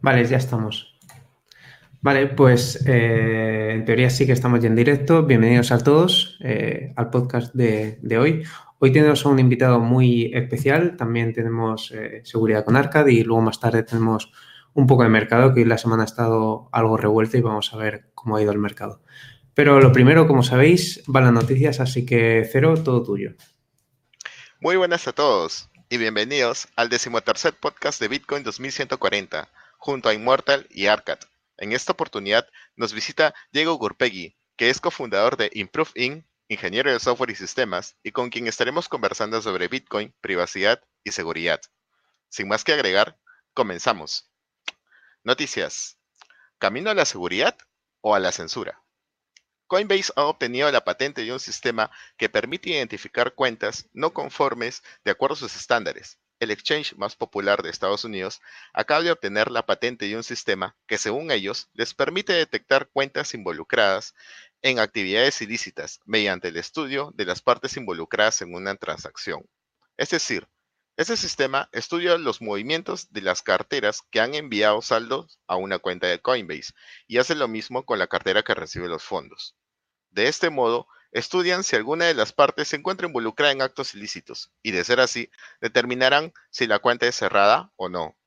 Vale, 0.00 0.24
ya 0.24 0.36
estamos. 0.36 0.98
Vale, 2.00 2.28
pues 2.28 2.84
eh, 2.86 3.72
en 3.74 3.84
teoría 3.84 4.08
sí 4.10 4.26
que 4.26 4.32
estamos 4.32 4.60
ya 4.60 4.68
en 4.68 4.76
directo. 4.76 5.24
Bienvenidos 5.24 5.72
a 5.72 5.78
todos 5.78 6.38
eh, 6.42 6.92
al 6.96 7.10
podcast 7.10 7.54
de, 7.54 7.98
de 8.02 8.18
hoy. 8.18 8.44
Hoy 8.78 8.92
tenemos 8.92 9.26
a 9.26 9.28
un 9.28 9.40
invitado 9.40 9.80
muy 9.80 10.30
especial. 10.32 10.96
También 10.96 11.32
tenemos 11.32 11.90
eh, 11.90 12.20
seguridad 12.24 12.64
con 12.64 12.76
Arcad 12.76 13.08
y 13.08 13.24
luego 13.24 13.42
más 13.42 13.58
tarde 13.58 13.82
tenemos 13.82 14.32
un 14.74 14.86
poco 14.86 15.02
de 15.02 15.08
mercado, 15.08 15.52
que 15.52 15.60
hoy 15.60 15.66
la 15.66 15.78
semana 15.78 16.04
ha 16.04 16.06
estado 16.06 16.68
algo 16.70 16.96
revuelta 16.96 17.36
y 17.36 17.40
vamos 17.40 17.74
a 17.74 17.76
ver 17.76 18.10
cómo 18.14 18.36
ha 18.36 18.42
ido 18.42 18.52
el 18.52 18.58
mercado. 18.58 19.00
Pero 19.58 19.80
lo 19.80 19.90
primero, 19.92 20.28
como 20.28 20.44
sabéis, 20.44 21.02
van 21.08 21.24
las 21.24 21.32
noticias, 21.32 21.80
así 21.80 22.06
que 22.06 22.48
Cero, 22.48 22.80
todo 22.80 23.02
tuyo. 23.02 23.34
Muy 24.60 24.76
buenas 24.76 25.08
a 25.08 25.12
todos 25.12 25.68
y 25.88 25.96
bienvenidos 25.96 26.68
al 26.76 26.88
decimotercer 26.88 27.54
podcast 27.54 28.00
de 28.00 28.06
Bitcoin 28.06 28.44
2140 28.44 29.50
junto 29.76 30.08
a 30.08 30.14
Immortal 30.14 30.68
y 30.70 30.86
Arcad. 30.86 31.18
En 31.56 31.72
esta 31.72 31.90
oportunidad 31.90 32.46
nos 32.76 32.92
visita 32.92 33.34
Diego 33.50 33.74
Gurpegui, 33.74 34.36
que 34.56 34.70
es 34.70 34.80
cofundador 34.80 35.36
de 35.36 35.50
Improve 35.52 35.90
Inc., 35.96 36.24
ingeniero 36.46 36.92
de 36.92 37.00
software 37.00 37.30
y 37.30 37.34
sistemas, 37.34 37.96
y 38.04 38.12
con 38.12 38.30
quien 38.30 38.46
estaremos 38.46 38.88
conversando 38.88 39.42
sobre 39.42 39.66
Bitcoin, 39.66 40.14
privacidad 40.20 40.84
y 41.02 41.10
seguridad. 41.10 41.60
Sin 42.28 42.46
más 42.46 42.62
que 42.62 42.74
agregar, 42.74 43.18
comenzamos. 43.54 44.30
Noticias. 45.24 45.98
¿Camino 46.60 46.90
a 46.90 46.94
la 46.94 47.06
seguridad 47.06 47.58
o 48.02 48.14
a 48.14 48.20
la 48.20 48.30
censura? 48.30 48.84
Coinbase 49.68 50.14
ha 50.16 50.24
obtenido 50.24 50.72
la 50.72 50.82
patente 50.82 51.22
de 51.22 51.32
un 51.32 51.38
sistema 51.38 51.90
que 52.16 52.30
permite 52.30 52.70
identificar 52.70 53.34
cuentas 53.34 53.86
no 53.92 54.14
conformes 54.14 54.82
de 55.04 55.10
acuerdo 55.10 55.34
a 55.34 55.38
sus 55.38 55.56
estándares. 55.56 56.18
El 56.40 56.50
exchange 56.50 56.94
más 56.96 57.16
popular 57.16 57.62
de 57.62 57.68
Estados 57.68 58.02
Unidos 58.04 58.40
acaba 58.72 59.02
de 59.02 59.10
obtener 59.10 59.50
la 59.50 59.66
patente 59.66 60.06
de 60.06 60.16
un 60.16 60.24
sistema 60.24 60.74
que, 60.86 60.96
según 60.96 61.30
ellos, 61.30 61.68
les 61.74 61.92
permite 61.92 62.32
detectar 62.32 62.88
cuentas 62.88 63.34
involucradas 63.34 64.14
en 64.62 64.78
actividades 64.78 65.42
ilícitas 65.42 66.00
mediante 66.06 66.48
el 66.48 66.56
estudio 66.56 67.12
de 67.14 67.26
las 67.26 67.42
partes 67.42 67.76
involucradas 67.76 68.40
en 68.40 68.54
una 68.54 68.74
transacción. 68.74 69.44
Es 69.98 70.08
decir, 70.08 70.48
este 70.98 71.16
sistema 71.16 71.68
estudia 71.70 72.18
los 72.18 72.42
movimientos 72.42 73.12
de 73.12 73.22
las 73.22 73.40
carteras 73.42 74.02
que 74.10 74.18
han 74.18 74.34
enviado 74.34 74.82
saldos 74.82 75.38
a 75.46 75.54
una 75.54 75.78
cuenta 75.78 76.08
de 76.08 76.20
Coinbase 76.20 76.74
y 77.06 77.18
hace 77.18 77.36
lo 77.36 77.46
mismo 77.46 77.86
con 77.86 78.00
la 78.00 78.08
cartera 78.08 78.42
que 78.42 78.52
recibe 78.52 78.88
los 78.88 79.04
fondos. 79.04 79.54
De 80.10 80.26
este 80.26 80.50
modo, 80.50 80.88
estudian 81.12 81.62
si 81.62 81.76
alguna 81.76 82.06
de 82.06 82.14
las 82.14 82.32
partes 82.32 82.66
se 82.66 82.74
encuentra 82.74 83.06
involucrada 83.06 83.52
en 83.52 83.62
actos 83.62 83.94
ilícitos 83.94 84.50
y, 84.60 84.72
de 84.72 84.82
ser 84.82 84.98
así, 84.98 85.30
determinarán 85.60 86.32
si 86.50 86.66
la 86.66 86.80
cuenta 86.80 87.06
es 87.06 87.14
cerrada 87.14 87.72
o 87.76 87.88
no. 87.88 88.18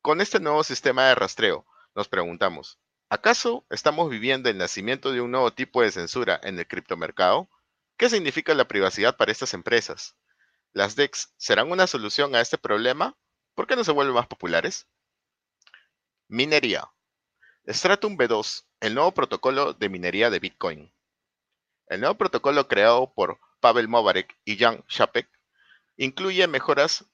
Con 0.00 0.20
este 0.20 0.38
nuevo 0.38 0.62
sistema 0.62 1.08
de 1.08 1.16
rastreo, 1.16 1.66
nos 1.96 2.06
preguntamos, 2.06 2.78
¿acaso 3.08 3.66
estamos 3.68 4.08
viviendo 4.10 4.48
el 4.48 4.58
nacimiento 4.58 5.10
de 5.10 5.22
un 5.22 5.32
nuevo 5.32 5.52
tipo 5.52 5.82
de 5.82 5.90
censura 5.90 6.38
en 6.44 6.56
el 6.60 6.68
criptomercado? 6.68 7.50
¿Qué 7.96 8.08
significa 8.08 8.54
la 8.54 8.68
privacidad 8.68 9.16
para 9.16 9.32
estas 9.32 9.54
empresas? 9.54 10.14
¿Las 10.76 10.94
DEX 10.94 11.32
serán 11.38 11.70
una 11.72 11.86
solución 11.86 12.34
a 12.34 12.42
este 12.42 12.58
problema? 12.58 13.16
¿Por 13.54 13.66
qué 13.66 13.76
no 13.76 13.82
se 13.82 13.92
vuelven 13.92 14.14
más 14.14 14.26
populares? 14.26 14.86
Minería. 16.28 16.90
Stratum 17.66 18.18
B2, 18.18 18.66
el 18.80 18.94
nuevo 18.94 19.12
protocolo 19.12 19.72
de 19.72 19.88
minería 19.88 20.28
de 20.28 20.38
Bitcoin. 20.38 20.92
El 21.86 22.00
nuevo 22.00 22.18
protocolo 22.18 22.68
creado 22.68 23.10
por 23.14 23.40
Pavel 23.60 23.88
Mobarek 23.88 24.38
y 24.44 24.58
Jan 24.58 24.84
Shapek 24.86 25.26
incluye 25.96 26.46
mejoras 26.46 27.06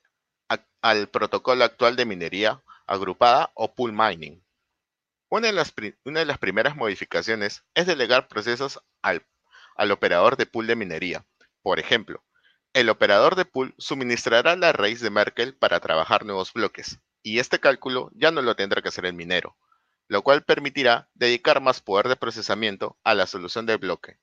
al 0.81 1.09
protocolo 1.09 1.63
actual 1.63 1.95
de 1.95 2.05
minería 2.05 2.65
agrupada 2.89 3.53
o 3.55 3.77
pool 3.77 3.93
mining. 3.93 4.45
Una 5.28 5.47
de, 5.47 5.53
las, 5.53 5.72
una 6.05 6.19
de 6.19 6.27
las 6.27 6.39
primeras 6.39 6.75
modificaciones 6.75 7.62
es 7.75 7.87
delegar 7.87 8.27
procesos 8.27 8.83
al, 9.03 9.25
al 9.77 9.93
operador 9.93 10.37
de 10.37 10.47
pool 10.47 10.67
de 10.67 10.75
minería. 10.75 11.25
Por 11.62 11.78
ejemplo, 11.78 12.25
el 12.75 12.88
operador 12.88 13.37
de 13.37 13.44
pool 13.44 13.75
suministrará 13.77 14.56
la 14.56 14.72
raíz 14.72 15.00
de 15.00 15.10
Merkel 15.10 15.55
para 15.55 15.81
trabajar 15.81 16.25
nuevos 16.25 16.53
bloques, 16.53 17.00
y 17.22 17.38
este 17.38 17.60
cálculo 17.60 18.10
ya 18.15 18.31
no 18.31 18.41
lo 18.41 18.56
tendrá 18.56 18.81
que 18.81 18.88
hacer 18.88 19.05
el 19.05 19.12
minero, 19.12 19.56
lo 20.09 20.22
cual 20.22 20.43
permitirá 20.43 21.09
dedicar 21.15 21.60
más 21.60 21.81
poder 21.83 22.09
de 22.09 22.16
procesamiento 22.16 22.99
a 23.05 23.15
la 23.15 23.27
solución 23.27 23.66
del 23.66 23.78
bloque. 23.78 24.19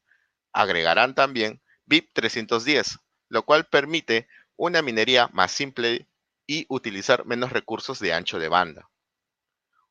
Agregarán 0.51 1.13
también 1.13 1.61
BIP 1.85 2.11
310, 2.13 2.99
lo 3.29 3.43
cual 3.43 3.65
permite 3.65 4.27
una 4.55 4.81
minería 4.81 5.29
más 5.31 5.51
simple 5.51 6.07
y 6.47 6.65
utilizar 6.69 7.25
menos 7.25 7.51
recursos 7.51 7.99
de 7.99 8.13
ancho 8.13 8.39
de 8.39 8.49
banda. 8.49 8.89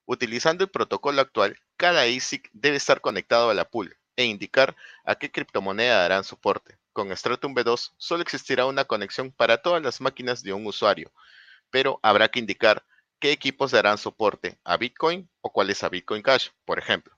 Utilizando 0.04 0.64
el 0.64 0.70
protocolo 0.70 1.20
actual, 1.20 1.60
cada 1.76 2.02
ASIC 2.02 2.50
debe 2.52 2.76
estar 2.76 3.00
conectado 3.00 3.50
a 3.50 3.54
la 3.54 3.70
pool 3.70 3.96
e 4.16 4.24
indicar 4.24 4.74
a 5.04 5.14
qué 5.14 5.30
criptomoneda 5.30 6.00
darán 6.00 6.24
soporte. 6.24 6.77
Con 6.98 7.16
Stratum 7.16 7.54
V2 7.54 7.92
solo 7.96 8.24
existirá 8.24 8.66
una 8.66 8.84
conexión 8.84 9.30
para 9.30 9.62
todas 9.62 9.80
las 9.80 10.00
máquinas 10.00 10.42
de 10.42 10.52
un 10.52 10.66
usuario, 10.66 11.12
pero 11.70 12.00
habrá 12.02 12.26
que 12.28 12.40
indicar 12.40 12.84
qué 13.20 13.30
equipos 13.30 13.70
darán 13.70 13.98
soporte 13.98 14.58
a 14.64 14.76
Bitcoin 14.76 15.30
o 15.40 15.52
cuál 15.52 15.70
es 15.70 15.84
a 15.84 15.90
Bitcoin 15.90 16.22
Cash, 16.22 16.48
por 16.64 16.80
ejemplo. 16.80 17.16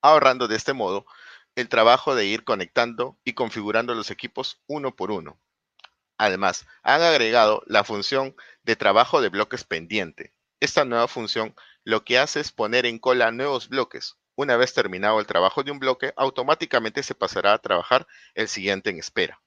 Ahorrando 0.00 0.48
de 0.48 0.56
este 0.56 0.72
modo 0.72 1.04
el 1.54 1.68
trabajo 1.68 2.14
de 2.14 2.24
ir 2.24 2.44
conectando 2.44 3.18
y 3.24 3.34
configurando 3.34 3.94
los 3.94 4.10
equipos 4.10 4.62
uno 4.66 4.96
por 4.96 5.10
uno. 5.10 5.38
Además, 6.16 6.66
han 6.82 7.02
agregado 7.02 7.62
la 7.66 7.84
función 7.84 8.34
de 8.62 8.74
trabajo 8.74 9.20
de 9.20 9.28
bloques 9.28 9.64
pendiente. 9.64 10.32
Esta 10.60 10.86
nueva 10.86 11.08
función 11.08 11.54
lo 11.84 12.06
que 12.06 12.18
hace 12.18 12.40
es 12.40 12.52
poner 12.52 12.86
en 12.86 12.98
cola 12.98 13.32
nuevos 13.32 13.68
bloques, 13.68 14.16
una 14.42 14.56
vez 14.56 14.74
terminado 14.74 15.18
el 15.20 15.26
trabajo 15.26 15.62
de 15.62 15.70
un 15.70 15.78
bloque, 15.78 16.12
automáticamente 16.16 17.02
se 17.02 17.14
pasará 17.14 17.54
a 17.54 17.58
trabajar 17.58 18.06
el 18.34 18.48
siguiente 18.48 18.90
en 18.90 18.98
espera. 18.98 19.40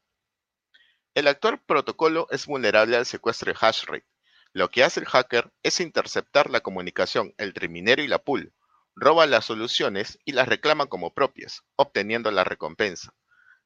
El 1.13 1.27
actual 1.27 1.61
protocolo 1.65 2.27
es 2.31 2.45
vulnerable 2.45 2.97
al 2.97 3.05
secuestro 3.05 3.51
de 3.51 3.57
hashrate. 3.57 4.07
Lo 4.51 4.69
que 4.69 4.83
hace 4.83 4.99
el 5.01 5.05
hacker 5.05 5.51
es 5.63 5.79
interceptar 5.79 6.49
la 6.49 6.61
comunicación 6.61 7.33
entre 7.37 7.67
minero 7.67 8.01
y 8.01 8.07
la 8.07 8.19
pool, 8.19 8.53
roba 8.95 9.25
las 9.25 9.45
soluciones 9.45 10.19
y 10.25 10.31
las 10.31 10.47
reclama 10.47 10.87
como 10.87 11.13
propias, 11.13 11.63
obteniendo 11.75 12.31
la 12.31 12.43
recompensa. 12.43 13.13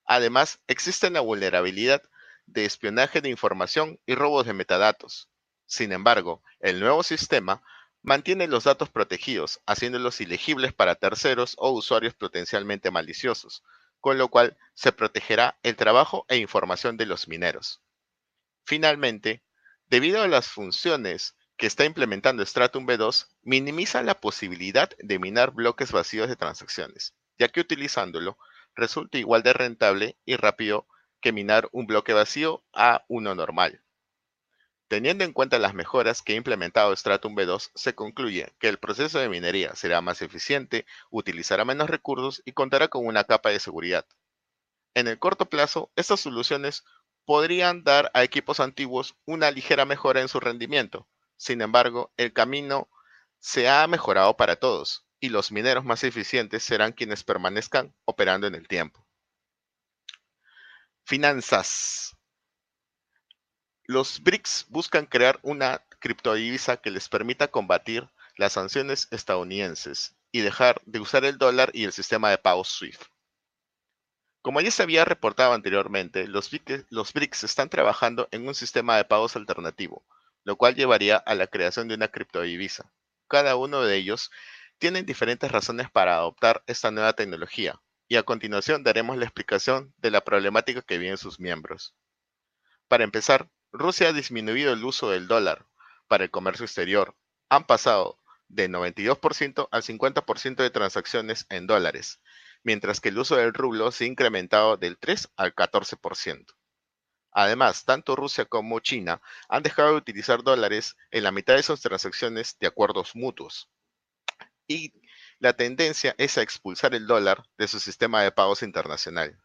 Además, 0.05 0.59
existe 0.67 1.09
la 1.11 1.21
vulnerabilidad 1.21 2.01
de 2.47 2.65
espionaje 2.65 3.21
de 3.21 3.29
información 3.29 3.99
y 4.05 4.15
robos 4.15 4.45
de 4.45 4.53
metadatos. 4.53 5.29
Sin 5.67 5.91
embargo, 5.91 6.43
el 6.59 6.79
nuevo 6.79 7.03
sistema 7.03 7.61
Mantiene 8.01 8.47
los 8.47 8.63
datos 8.63 8.89
protegidos, 8.89 9.59
haciéndolos 9.65 10.21
ilegibles 10.21 10.73
para 10.73 10.95
terceros 10.95 11.55
o 11.57 11.71
usuarios 11.71 12.13
potencialmente 12.13 12.91
maliciosos, 12.91 13.63
con 13.99 14.17
lo 14.17 14.29
cual 14.29 14.57
se 14.73 14.91
protegerá 14.91 15.59
el 15.63 15.75
trabajo 15.75 16.25
e 16.29 16.37
información 16.37 16.95
de 16.95 17.05
los 17.05 17.27
mineros. 17.27 17.81
Finalmente, 18.65 19.43
debido 19.87 20.21
a 20.21 20.27
las 20.27 20.47
funciones 20.47 21.35
que 21.57 21.67
está 21.67 21.83
implementando 21.83 22.45
Stratum 22.45 22.87
V2, 22.87 23.27
minimiza 23.41 24.01
la 24.01 24.21
posibilidad 24.21 24.89
de 24.99 25.19
minar 25.19 25.51
bloques 25.51 25.91
vacíos 25.91 26.29
de 26.29 26.37
transacciones, 26.37 27.15
ya 27.37 27.49
que 27.49 27.59
utilizándolo 27.59 28.37
resulta 28.75 29.17
igual 29.17 29.43
de 29.43 29.51
rentable 29.51 30.17
y 30.23 30.37
rápido 30.37 30.87
que 31.19 31.33
minar 31.33 31.67
un 31.73 31.85
bloque 31.85 32.13
vacío 32.13 32.63
a 32.71 33.03
uno 33.09 33.35
normal. 33.35 33.83
Teniendo 34.89 35.23
en 35.23 35.33
cuenta 35.33 35.59
las 35.59 35.75
mejoras 35.75 36.23
que 36.23 36.33
ha 36.33 36.35
implementado 36.35 36.95
Stratum 36.95 37.35
V2, 37.35 37.69
se 37.75 37.93
concluye 37.93 38.55
que 38.59 38.67
el 38.67 38.79
proceso 38.79 39.19
de 39.19 39.29
minería 39.29 39.75
será 39.75 40.01
más 40.01 40.23
eficiente, 40.23 40.87
utilizará 41.11 41.63
menos 41.63 41.91
recursos 41.91 42.41
y 42.43 42.53
contará 42.53 42.87
con 42.87 43.05
una 43.05 43.23
capa 43.23 43.51
de 43.51 43.59
seguridad. 43.59 44.07
En 44.95 45.07
el 45.07 45.19
corto 45.19 45.47
plazo, 45.47 45.91
estas 45.95 46.21
soluciones 46.21 46.85
podrían 47.23 47.83
dar 47.83 48.09
a 48.15 48.23
equipos 48.23 48.59
antiguos 48.59 49.15
una 49.25 49.51
ligera 49.51 49.85
mejora 49.85 50.21
en 50.21 50.27
su 50.27 50.39
rendimiento. 50.39 51.07
Sin 51.37 51.61
embargo, 51.61 52.11
el 52.17 52.33
camino 52.33 52.89
se 53.37 53.69
ha 53.69 53.85
mejorado 53.85 54.37
para 54.37 54.55
todos 54.55 55.05
y 55.19 55.29
los 55.29 55.51
mineros 55.51 55.85
más 55.85 56.03
eficientes 56.03 56.63
serán 56.63 56.93
quienes 56.93 57.23
permanezcan 57.23 57.93
operando 58.05 58.47
en 58.47 58.55
el 58.55 58.67
tiempo. 58.67 59.05
Finanzas. 61.03 62.18
Los 63.89 64.21
BRICS 64.21 64.67
buscan 64.69 65.07
crear 65.07 65.39
una 65.41 65.83
criptodivisa 65.97 66.77
que 66.77 66.91
les 66.91 67.09
permita 67.09 67.47
combatir 67.47 68.07
las 68.37 68.53
sanciones 68.53 69.07
estadounidenses 69.09 70.15
y 70.31 70.41
dejar 70.41 70.79
de 70.85 70.99
usar 70.99 71.25
el 71.25 71.39
dólar 71.39 71.71
y 71.73 71.85
el 71.85 71.91
sistema 71.91 72.29
de 72.29 72.37
pagos 72.37 72.67
SWIFT. 72.67 73.01
Como 74.43 74.61
ya 74.61 74.69
se 74.69 74.83
había 74.83 75.05
reportado 75.05 75.53
anteriormente, 75.53 76.27
los 76.27 76.51
BRICS 76.51 77.45
están 77.45 77.69
trabajando 77.69 78.27
en 78.29 78.47
un 78.47 78.53
sistema 78.53 78.95
de 78.95 79.05
pagos 79.05 79.35
alternativo, 79.35 80.05
lo 80.43 80.55
cual 80.55 80.75
llevaría 80.75 81.17
a 81.17 81.33
la 81.33 81.47
creación 81.47 81.87
de 81.87 81.95
una 81.95 82.09
criptodivisa. 82.09 82.93
Cada 83.27 83.55
uno 83.55 83.81
de 83.81 83.95
ellos 83.95 84.29
tiene 84.77 85.01
diferentes 85.01 85.51
razones 85.51 85.89
para 85.89 86.13
adoptar 86.13 86.63
esta 86.67 86.91
nueva 86.91 87.13
tecnología, 87.13 87.81
y 88.07 88.17
a 88.17 88.23
continuación 88.23 88.83
daremos 88.83 89.17
la 89.17 89.25
explicación 89.25 89.95
de 89.97 90.11
la 90.11 90.21
problemática 90.21 90.83
que 90.83 90.99
viven 90.99 91.17
sus 91.17 91.39
miembros. 91.39 91.95
Para 92.87 93.03
empezar, 93.03 93.49
Rusia 93.71 94.09
ha 94.09 94.13
disminuido 94.13 94.73
el 94.73 94.83
uso 94.83 95.11
del 95.11 95.27
dólar 95.27 95.65
para 96.07 96.23
el 96.23 96.31
comercio 96.31 96.65
exterior. 96.65 97.15
Han 97.49 97.65
pasado 97.65 98.19
de 98.47 98.67
92% 98.67 99.67
al 99.71 99.83
50% 99.83 100.55
de 100.55 100.69
transacciones 100.71 101.45
en 101.49 101.67
dólares, 101.67 102.19
mientras 102.63 102.99
que 102.99 103.09
el 103.09 103.19
uso 103.19 103.35
del 103.35 103.53
rublo 103.53 103.91
se 103.91 104.05
ha 104.05 104.07
incrementado 104.07 104.75
del 104.77 104.97
3 104.97 105.29
al 105.37 105.53
14%. 105.53 106.47
Además, 107.31 107.85
tanto 107.85 108.15
Rusia 108.15 108.45
como 108.45 108.79
China 108.79 109.21
han 109.47 109.61
dejado 109.61 109.91
de 109.91 109.97
utilizar 109.97 110.43
dólares 110.43 110.97
en 111.11 111.23
la 111.23 111.31
mitad 111.31 111.55
de 111.55 111.63
sus 111.63 111.79
transacciones 111.79 112.57
de 112.59 112.67
acuerdos 112.67 113.15
mutuos. 113.15 113.69
Y 114.67 114.93
la 115.37 115.53
tendencia 115.53 116.15
es 116.17 116.39
a 116.39 116.41
expulsar 116.41 116.95
el 116.95 117.05
dólar 117.05 117.43
de 117.57 117.67
su 117.67 117.79
sistema 117.79 118.23
de 118.23 118.31
pagos 118.31 118.63
internacional. 118.63 119.39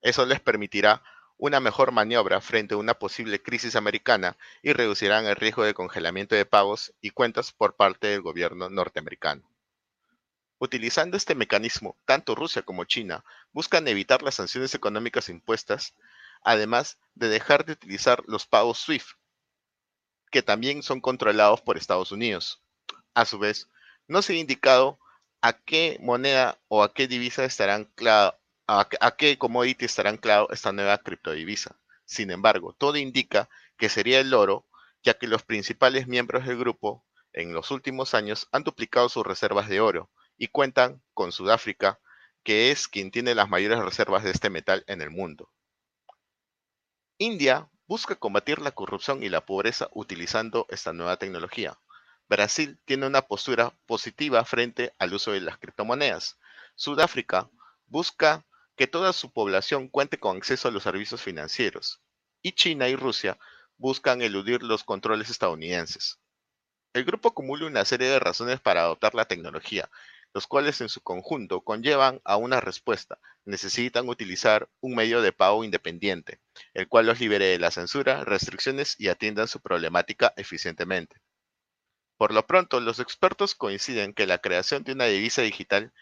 Eso 0.00 0.24
les 0.24 0.40
permitirá 0.40 1.02
una 1.38 1.60
mejor 1.60 1.92
maniobra 1.92 2.40
frente 2.40 2.74
a 2.74 2.78
una 2.78 2.94
posible 2.94 3.42
crisis 3.42 3.76
americana 3.76 4.36
y 4.62 4.72
reducirán 4.72 5.26
el 5.26 5.36
riesgo 5.36 5.64
de 5.64 5.74
congelamiento 5.74 6.34
de 6.34 6.46
pagos 6.46 6.94
y 7.00 7.10
cuentas 7.10 7.52
por 7.52 7.76
parte 7.76 8.08
del 8.08 8.22
gobierno 8.22 8.70
norteamericano. 8.70 9.42
Utilizando 10.58 11.16
este 11.16 11.34
mecanismo, 11.34 11.96
tanto 12.04 12.36
Rusia 12.36 12.62
como 12.62 12.84
China 12.84 13.24
buscan 13.52 13.88
evitar 13.88 14.22
las 14.22 14.36
sanciones 14.36 14.74
económicas 14.74 15.28
impuestas, 15.28 15.94
además 16.44 16.98
de 17.14 17.28
dejar 17.28 17.64
de 17.64 17.72
utilizar 17.72 18.22
los 18.26 18.46
pagos 18.46 18.78
SWIFT, 18.78 19.08
que 20.30 20.42
también 20.42 20.82
son 20.82 21.00
controlados 21.00 21.60
por 21.60 21.76
Estados 21.76 22.12
Unidos. 22.12 22.62
A 23.14 23.24
su 23.24 23.38
vez, 23.38 23.68
no 24.06 24.22
se 24.22 24.34
ha 24.34 24.36
indicado 24.36 25.00
a 25.40 25.52
qué 25.52 25.98
moneda 26.00 26.60
o 26.68 26.84
a 26.84 26.94
qué 26.94 27.08
divisa 27.08 27.44
estarán 27.44 27.86
a, 28.66 29.16
qué 29.16 29.38
commodity 29.38 29.84
estará 29.84 30.10
anclado 30.10 30.48
esta 30.50 30.72
nueva 30.72 30.98
criptodivisa. 30.98 31.78
Sin 32.04 32.30
embargo, 32.30 32.74
todo 32.78 32.96
indica 32.96 33.48
que 33.76 33.88
sería 33.88 34.20
el 34.20 34.34
oro, 34.34 34.66
ya 35.02 35.14
que 35.14 35.26
los 35.26 35.42
principales 35.42 36.06
miembros 36.06 36.46
del 36.46 36.58
grupo 36.58 37.04
en 37.32 37.52
los 37.54 37.70
últimos 37.70 38.14
años 38.14 38.48
han 38.52 38.64
duplicado 38.64 39.08
sus 39.08 39.26
reservas 39.26 39.68
de 39.68 39.80
oro 39.80 40.10
y 40.36 40.48
cuentan 40.48 41.02
con 41.14 41.32
Sudáfrica, 41.32 42.00
que 42.42 42.70
es 42.70 42.88
quien 42.88 43.10
tiene 43.10 43.34
las 43.34 43.48
mayores 43.48 43.78
reservas 43.78 44.24
de 44.24 44.30
este 44.30 44.50
metal 44.50 44.84
en 44.86 45.00
el 45.02 45.10
mundo. 45.10 45.50
India 47.18 47.68
busca 47.86 48.16
combatir 48.16 48.60
la 48.60 48.72
corrupción 48.72 49.22
y 49.22 49.28
la 49.28 49.44
pobreza 49.44 49.88
utilizando 49.92 50.66
esta 50.70 50.92
nueva 50.92 51.18
tecnología. 51.18 51.78
Brasil 52.28 52.80
tiene 52.84 53.06
una 53.06 53.22
postura 53.22 53.74
positiva 53.86 54.44
frente 54.44 54.94
al 54.98 55.14
uso 55.14 55.32
de 55.32 55.40
las 55.40 55.58
criptomonedas. 55.58 56.38
Sudáfrica 56.74 57.50
busca 57.86 58.44
que 58.82 58.88
toda 58.88 59.12
su 59.12 59.32
población 59.32 59.86
cuente 59.86 60.18
con 60.18 60.38
acceso 60.38 60.66
a 60.66 60.72
los 60.72 60.82
servicios 60.82 61.22
financieros, 61.22 62.02
y 62.42 62.50
China 62.50 62.88
y 62.88 62.96
Rusia 62.96 63.38
buscan 63.76 64.22
eludir 64.22 64.64
los 64.64 64.82
controles 64.82 65.30
estadounidenses. 65.30 66.18
El 66.92 67.04
grupo 67.04 67.28
acumula 67.28 67.68
una 67.68 67.84
serie 67.84 68.08
de 68.08 68.18
razones 68.18 68.58
para 68.58 68.80
adoptar 68.80 69.14
la 69.14 69.26
tecnología, 69.26 69.88
los 70.34 70.48
cuales 70.48 70.80
en 70.80 70.88
su 70.88 71.00
conjunto 71.00 71.60
conllevan 71.60 72.20
a 72.24 72.36
una 72.36 72.60
respuesta. 72.60 73.20
Necesitan 73.44 74.08
utilizar 74.08 74.68
un 74.80 74.96
medio 74.96 75.22
de 75.22 75.30
pago 75.32 75.62
independiente, 75.62 76.40
el 76.74 76.88
cual 76.88 77.06
los 77.06 77.20
libere 77.20 77.44
de 77.44 77.60
la 77.60 77.70
censura, 77.70 78.24
restricciones 78.24 78.96
y 78.98 79.10
atiendan 79.10 79.46
su 79.46 79.60
problemática 79.60 80.34
eficientemente. 80.36 81.22
Por 82.16 82.34
lo 82.34 82.48
pronto, 82.48 82.80
los 82.80 82.98
expertos 82.98 83.54
coinciden 83.54 84.12
que 84.12 84.26
la 84.26 84.38
creación 84.38 84.82
de 84.82 84.90
una 84.90 85.04
divisa 85.04 85.42
digital 85.42 85.92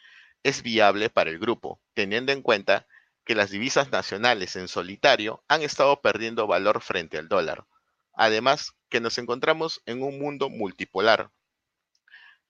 es 0.43 0.63
viable 0.63 1.11
para 1.11 1.31
el 1.31 1.39
grupo, 1.39 1.81
teniendo 1.95 2.33
en 2.33 2.43
cuenta 2.43 2.87
que 3.25 3.35
las 3.35 3.51
divisas 3.51 3.91
nacionales 3.91 4.57
en 4.57 4.69
solitario 4.69 5.45
han 5.49 5.63
estado 5.63 6.01
perdiendo 6.01 6.47
valor 6.47 6.81
frente 6.81 7.19
al 7.19 7.29
dólar. 7.29 7.67
Además, 8.13 8.75
que 8.89 9.01
nos 9.01 9.19
encontramos 9.19 9.83
en 9.87 10.03
un 10.03 10.19
mundo 10.19 10.51
multipolar. 10.51 11.31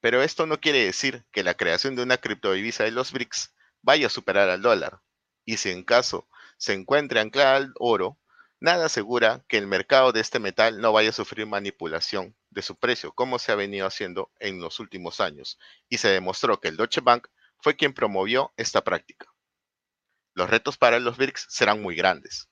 Pero 0.00 0.22
esto 0.22 0.46
no 0.46 0.60
quiere 0.60 0.84
decir 0.84 1.24
que 1.30 1.42
la 1.42 1.54
creación 1.54 1.94
de 1.94 2.02
una 2.02 2.16
criptodivisa 2.16 2.84
de 2.84 2.92
los 2.92 3.12
BRICS 3.12 3.54
vaya 3.82 4.06
a 4.06 4.10
superar 4.10 4.48
al 4.48 4.62
dólar. 4.62 5.00
Y 5.44 5.58
si 5.58 5.70
en 5.70 5.84
caso 5.84 6.28
se 6.56 6.72
encuentre 6.72 7.20
anclada 7.20 7.56
al 7.56 7.74
oro, 7.78 8.18
nada 8.58 8.86
asegura 8.86 9.44
que 9.48 9.58
el 9.58 9.66
mercado 9.66 10.12
de 10.12 10.20
este 10.20 10.38
metal 10.38 10.80
no 10.80 10.92
vaya 10.92 11.10
a 11.10 11.12
sufrir 11.12 11.46
manipulación 11.46 12.34
de 12.50 12.62
su 12.62 12.76
precio, 12.76 13.12
como 13.12 13.38
se 13.38 13.52
ha 13.52 13.54
venido 13.54 13.86
haciendo 13.86 14.30
en 14.38 14.60
los 14.60 14.80
últimos 14.80 15.20
años. 15.20 15.58
Y 15.88 15.98
se 15.98 16.08
demostró 16.08 16.60
que 16.60 16.68
el 16.68 16.76
Deutsche 16.76 17.00
Bank 17.02 17.28
fue 17.62 17.76
quien 17.76 17.92
promovió 17.92 18.52
esta 18.56 18.82
práctica. 18.82 19.26
Los 20.34 20.48
retos 20.48 20.78
para 20.78 21.00
los 21.00 21.16
BRICS 21.16 21.46
serán 21.48 21.82
muy 21.82 21.96
grandes. 21.96 22.48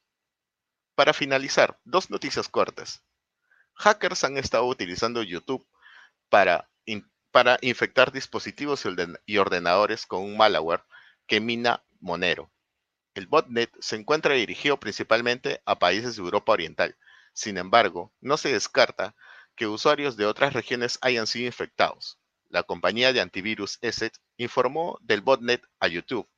Para 0.94 1.12
finalizar, 1.12 1.78
dos 1.84 2.10
noticias 2.10 2.48
cortas. 2.48 3.04
Hackers 3.74 4.24
han 4.24 4.36
estado 4.36 4.66
utilizando 4.66 5.22
YouTube 5.22 5.66
para, 6.28 6.68
infectar 7.60 8.10
dispositivos 8.10 8.84
y 9.26 9.38
ordenadores 9.38 10.06
con 10.06 10.22
un 10.22 10.36
malware 10.36 10.82
que 11.26 11.40
mina 11.40 11.84
Monero. 12.00 12.50
El 13.14 13.26
botnet 13.26 13.70
se 13.80 13.96
encuentra 13.96 14.34
dirigido 14.34 14.80
principalmente 14.80 15.62
a 15.64 15.78
países 15.78 16.16
de 16.16 16.22
Europa 16.22 16.52
Oriental. 16.52 16.96
Sin 17.32 17.58
embargo, 17.58 18.12
no 18.20 18.36
se 18.36 18.52
descarta 18.52 19.14
que 19.54 19.66
usuarios 19.66 20.16
de 20.16 20.26
otras 20.26 20.52
regiones 20.52 20.98
hayan 21.00 21.26
sido 21.26 21.46
infectados 21.46 22.18
la 22.48 22.62
compañía 22.62 23.12
de 23.12 23.20
antivirus 23.20 23.78
ESET 23.82 24.16
informó 24.36 24.98
del 25.02 25.20
botnet 25.20 25.62
a 25.80 25.88
YouTube 25.88 26.28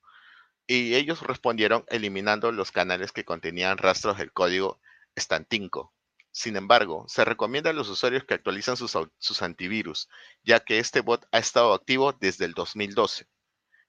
y 0.67 0.95
ellos 0.95 1.23
respondieron 1.23 1.85
eliminando 1.89 2.53
los 2.53 2.71
canales 2.71 3.13
que 3.13 3.25
contenían 3.25 3.79
rastros 3.79 4.19
del 4.19 4.33
código 4.33 4.81
Stantinko. 5.19 5.93
Sin 6.33 6.57
embargo, 6.57 7.07
se 7.09 7.25
recomienda 7.25 7.71
a 7.71 7.73
los 7.73 7.89
usuarios 7.89 8.25
que 8.25 8.35
actualizan 8.35 8.77
sus, 8.77 9.43
antivirus, 9.43 10.09
ya 10.45 10.61
que 10.61 10.79
este 10.79 11.01
bot 11.01 11.27
ha 11.33 11.39
estado 11.39 11.75
activo 11.75 12.13
desde 12.13 12.45
el 12.45 12.55
2012 12.55 13.27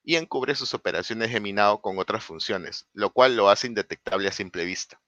y 0.02 0.16
encubre 0.16 0.56
sus 0.56 0.74
operaciones 0.74 1.30
de 1.30 1.78
con 1.80 1.98
otras 1.98 2.24
funciones, 2.24 2.88
lo 2.92 3.10
cual 3.10 3.36
lo 3.36 3.48
hace 3.48 3.68
indetectable 3.68 4.26
a 4.26 4.32
simple 4.32 4.64
vista. 4.64 5.00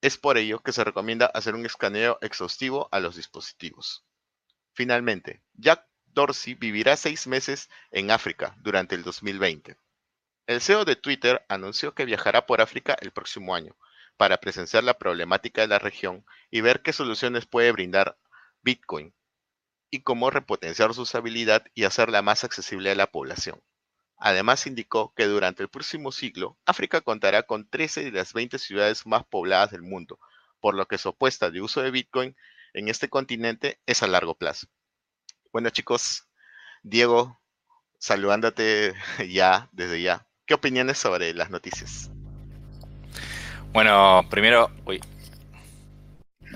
Es 0.00 0.16
por 0.16 0.38
ello 0.38 0.60
que 0.60 0.72
se 0.72 0.84
recomienda 0.84 1.26
hacer 1.26 1.54
un 1.56 1.66
escaneo 1.66 2.18
exhaustivo 2.20 2.88
a 2.92 3.00
los 3.00 3.16
dispositivos. 3.16 4.04
Finalmente, 4.72 5.42
Jack 5.54 5.85
Dorsey 6.16 6.54
vivirá 6.54 6.96
seis 6.96 7.26
meses 7.26 7.68
en 7.90 8.10
África 8.10 8.56
durante 8.62 8.94
el 8.94 9.02
2020. 9.02 9.76
El 10.46 10.62
CEO 10.62 10.86
de 10.86 10.96
Twitter 10.96 11.44
anunció 11.46 11.94
que 11.94 12.06
viajará 12.06 12.46
por 12.46 12.62
África 12.62 12.96
el 13.02 13.10
próximo 13.10 13.54
año 13.54 13.76
para 14.16 14.38
presenciar 14.38 14.82
la 14.82 14.96
problemática 14.96 15.60
de 15.60 15.68
la 15.68 15.78
región 15.78 16.24
y 16.50 16.62
ver 16.62 16.80
qué 16.80 16.94
soluciones 16.94 17.44
puede 17.44 17.70
brindar 17.70 18.16
Bitcoin 18.62 19.14
y 19.90 20.00
cómo 20.04 20.30
repotenciar 20.30 20.94
su 20.94 21.02
usabilidad 21.02 21.66
y 21.74 21.84
hacerla 21.84 22.22
más 22.22 22.44
accesible 22.44 22.90
a 22.90 22.94
la 22.94 23.08
población. 23.08 23.62
Además 24.16 24.66
indicó 24.66 25.12
que 25.14 25.26
durante 25.26 25.62
el 25.62 25.68
próximo 25.68 26.12
siglo 26.12 26.56
África 26.64 27.02
contará 27.02 27.42
con 27.42 27.68
13 27.68 28.04
de 28.04 28.12
las 28.12 28.32
20 28.32 28.58
ciudades 28.58 29.06
más 29.06 29.26
pobladas 29.26 29.70
del 29.70 29.82
mundo, 29.82 30.18
por 30.60 30.76
lo 30.76 30.88
que 30.88 30.96
su 30.96 31.10
apuesta 31.10 31.50
de 31.50 31.60
uso 31.60 31.82
de 31.82 31.90
Bitcoin 31.90 32.34
en 32.72 32.88
este 32.88 33.10
continente 33.10 33.82
es 33.84 34.02
a 34.02 34.06
largo 34.06 34.34
plazo. 34.34 34.66
Bueno, 35.56 35.70
chicos, 35.70 36.28
Diego, 36.82 37.40
saludándote 37.98 38.92
ya, 39.30 39.70
desde 39.72 40.02
ya. 40.02 40.26
¿Qué 40.44 40.52
opiniones 40.52 40.98
sobre 40.98 41.32
las 41.32 41.48
noticias? 41.48 42.10
Bueno, 43.72 44.26
primero, 44.28 44.70
uy. 44.84 45.00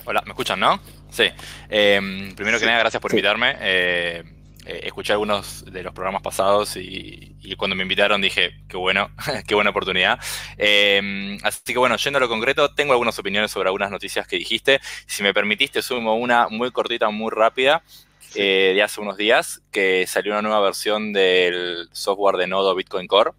Hola, 0.05 0.21
¿me 0.27 0.33
escuchan, 0.33 0.61
no? 0.61 0.79
Sí. 1.09 1.31
Em, 1.71 2.35
primero 2.35 2.61
que 2.61 2.67
nada, 2.67 2.81
gracias 2.81 3.01
por 3.01 3.11
invitarme. 3.13 3.57
Eh, 3.61 4.23
eh, 4.67 4.81
escuché 4.83 5.15
algunos 5.15 5.65
de 5.65 5.83
los 5.83 5.95
programas 5.95 6.21
pasados 6.21 6.77
y, 6.77 7.39
cuando 7.57 7.75
me 7.75 7.83
invitaron 7.83 8.21
dije, 8.21 8.51
qué 8.69 8.77
bueno, 8.77 9.11
qué 9.49 9.55
buena 9.55 9.71
oportunidad. 9.71 10.19
Em, 10.59 11.39
así 11.43 11.73
que 11.73 11.79
bueno, 11.79 11.97
yendo 11.97 12.19
a 12.19 12.21
lo 12.21 12.29
concreto, 12.29 12.75
tengo 12.75 12.93
algunas 12.93 13.19
opiniones 13.19 13.51
sobre 13.51 13.71
algunas 13.71 13.91
noticias 13.91 14.27
que 14.27 14.37
dijiste. 14.37 14.79
Si 15.07 15.23
me 15.23 15.33
permitiste, 15.33 15.81
sumo 15.81 16.17
una 16.17 16.49
muy 16.49 16.71
cortita, 16.71 17.09
muy 17.09 17.31
rápida, 17.31 17.83
eh, 18.35 18.73
de 18.75 18.83
hace 18.83 19.01
unos 19.01 19.17
días 19.17 19.63
que 19.73 20.07
salió 20.07 20.33
una 20.33 20.43
nueva 20.43 20.61
versión 20.61 21.13
del 21.13 21.89
software 21.93 22.37
de 22.37 22.47
nodo 22.47 22.75
Bitcoin 22.75 23.07
Core. 23.07 23.33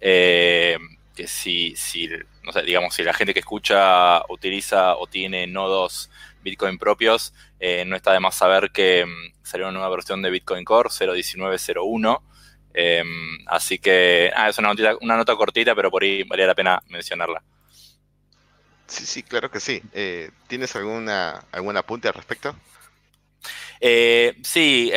Eh, 0.00 0.78
que 1.14 1.26
si, 1.26 1.74
si, 1.76 2.08
no 2.42 2.52
sé, 2.52 2.62
digamos, 2.62 2.94
si 2.94 3.02
la 3.02 3.14
gente 3.14 3.34
que 3.34 3.40
escucha 3.40 4.22
utiliza 4.28 4.96
o 4.96 5.06
tiene 5.06 5.46
nodos 5.46 6.10
Bitcoin 6.42 6.78
propios, 6.78 7.34
eh, 7.58 7.84
no 7.84 7.96
está 7.96 8.12
de 8.12 8.20
más 8.20 8.36
saber 8.36 8.70
que 8.70 9.04
mm, 9.04 9.34
salió 9.42 9.66
una 9.66 9.78
nueva 9.78 9.90
versión 9.90 10.22
de 10.22 10.30
Bitcoin 10.30 10.64
Core 10.64 10.88
0.19.01. 10.90 12.22
así 13.46 13.78
que 13.78 14.30
ah, 14.34 14.48
es 14.48 14.58
una, 14.58 14.72
una 15.00 15.16
nota 15.16 15.34
cortita, 15.36 15.74
pero 15.74 15.90
por 15.90 16.02
ahí 16.02 16.22
valía 16.22 16.46
la 16.46 16.54
pena 16.54 16.82
mencionarla. 16.88 17.42
Sí, 18.86 19.04
sí, 19.04 19.22
claro 19.22 19.50
que 19.50 19.60
sí. 19.60 19.82
¿Tienes 20.46 20.74
alguna, 20.76 21.44
algún 21.52 21.76
apunte 21.76 22.08
al 22.08 22.14
respecto? 22.14 22.54
Eh, 23.80 24.36
sí, 24.42 24.90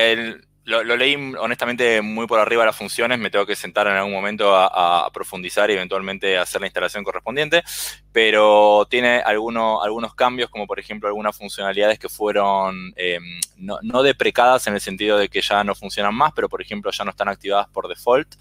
lo, 0.63 0.83
leí 0.83 1.15
honestamente 1.39 2.01
muy 2.01 2.27
por 2.27 2.39
arriba 2.39 2.65
las 2.65 2.75
funciones, 2.75 3.19
me 3.19 3.29
tengo 3.29 3.45
que 3.45 3.55
sentar 3.55 3.87
en 3.87 3.93
algún 3.93 4.13
momento 4.13 4.55
a, 4.55 5.09
profundizar 5.11 5.69
y 5.69 5.73
eventualmente 5.73 6.37
hacer 6.37 6.61
la 6.61 6.67
instalación 6.67 7.03
correspondiente, 7.03 7.63
pero 8.11 8.87
tiene 8.89 9.19
algunos, 9.19 9.83
algunos 9.83 10.13
cambios, 10.15 10.49
como 10.49 10.67
por 10.67 10.79
ejemplo 10.79 11.07
algunas 11.09 11.35
funcionalidades 11.35 11.99
que 11.99 12.09
fueron 12.09 12.93
em, 12.95 13.23
no, 13.57 14.03
deprecadas 14.03 14.67
en 14.67 14.75
el 14.75 14.81
sentido 14.81 15.17
de 15.17 15.29
que 15.29 15.41
ya 15.41 15.63
no 15.63 15.75
funcionan 15.75 16.15
más, 16.15 16.31
pero 16.33 16.47
por 16.47 16.61
ejemplo 16.61 16.91
ya 16.91 17.03
no 17.03 17.11
están 17.11 17.27
activadas 17.27 17.67
por 17.69 17.87
default. 17.87 18.35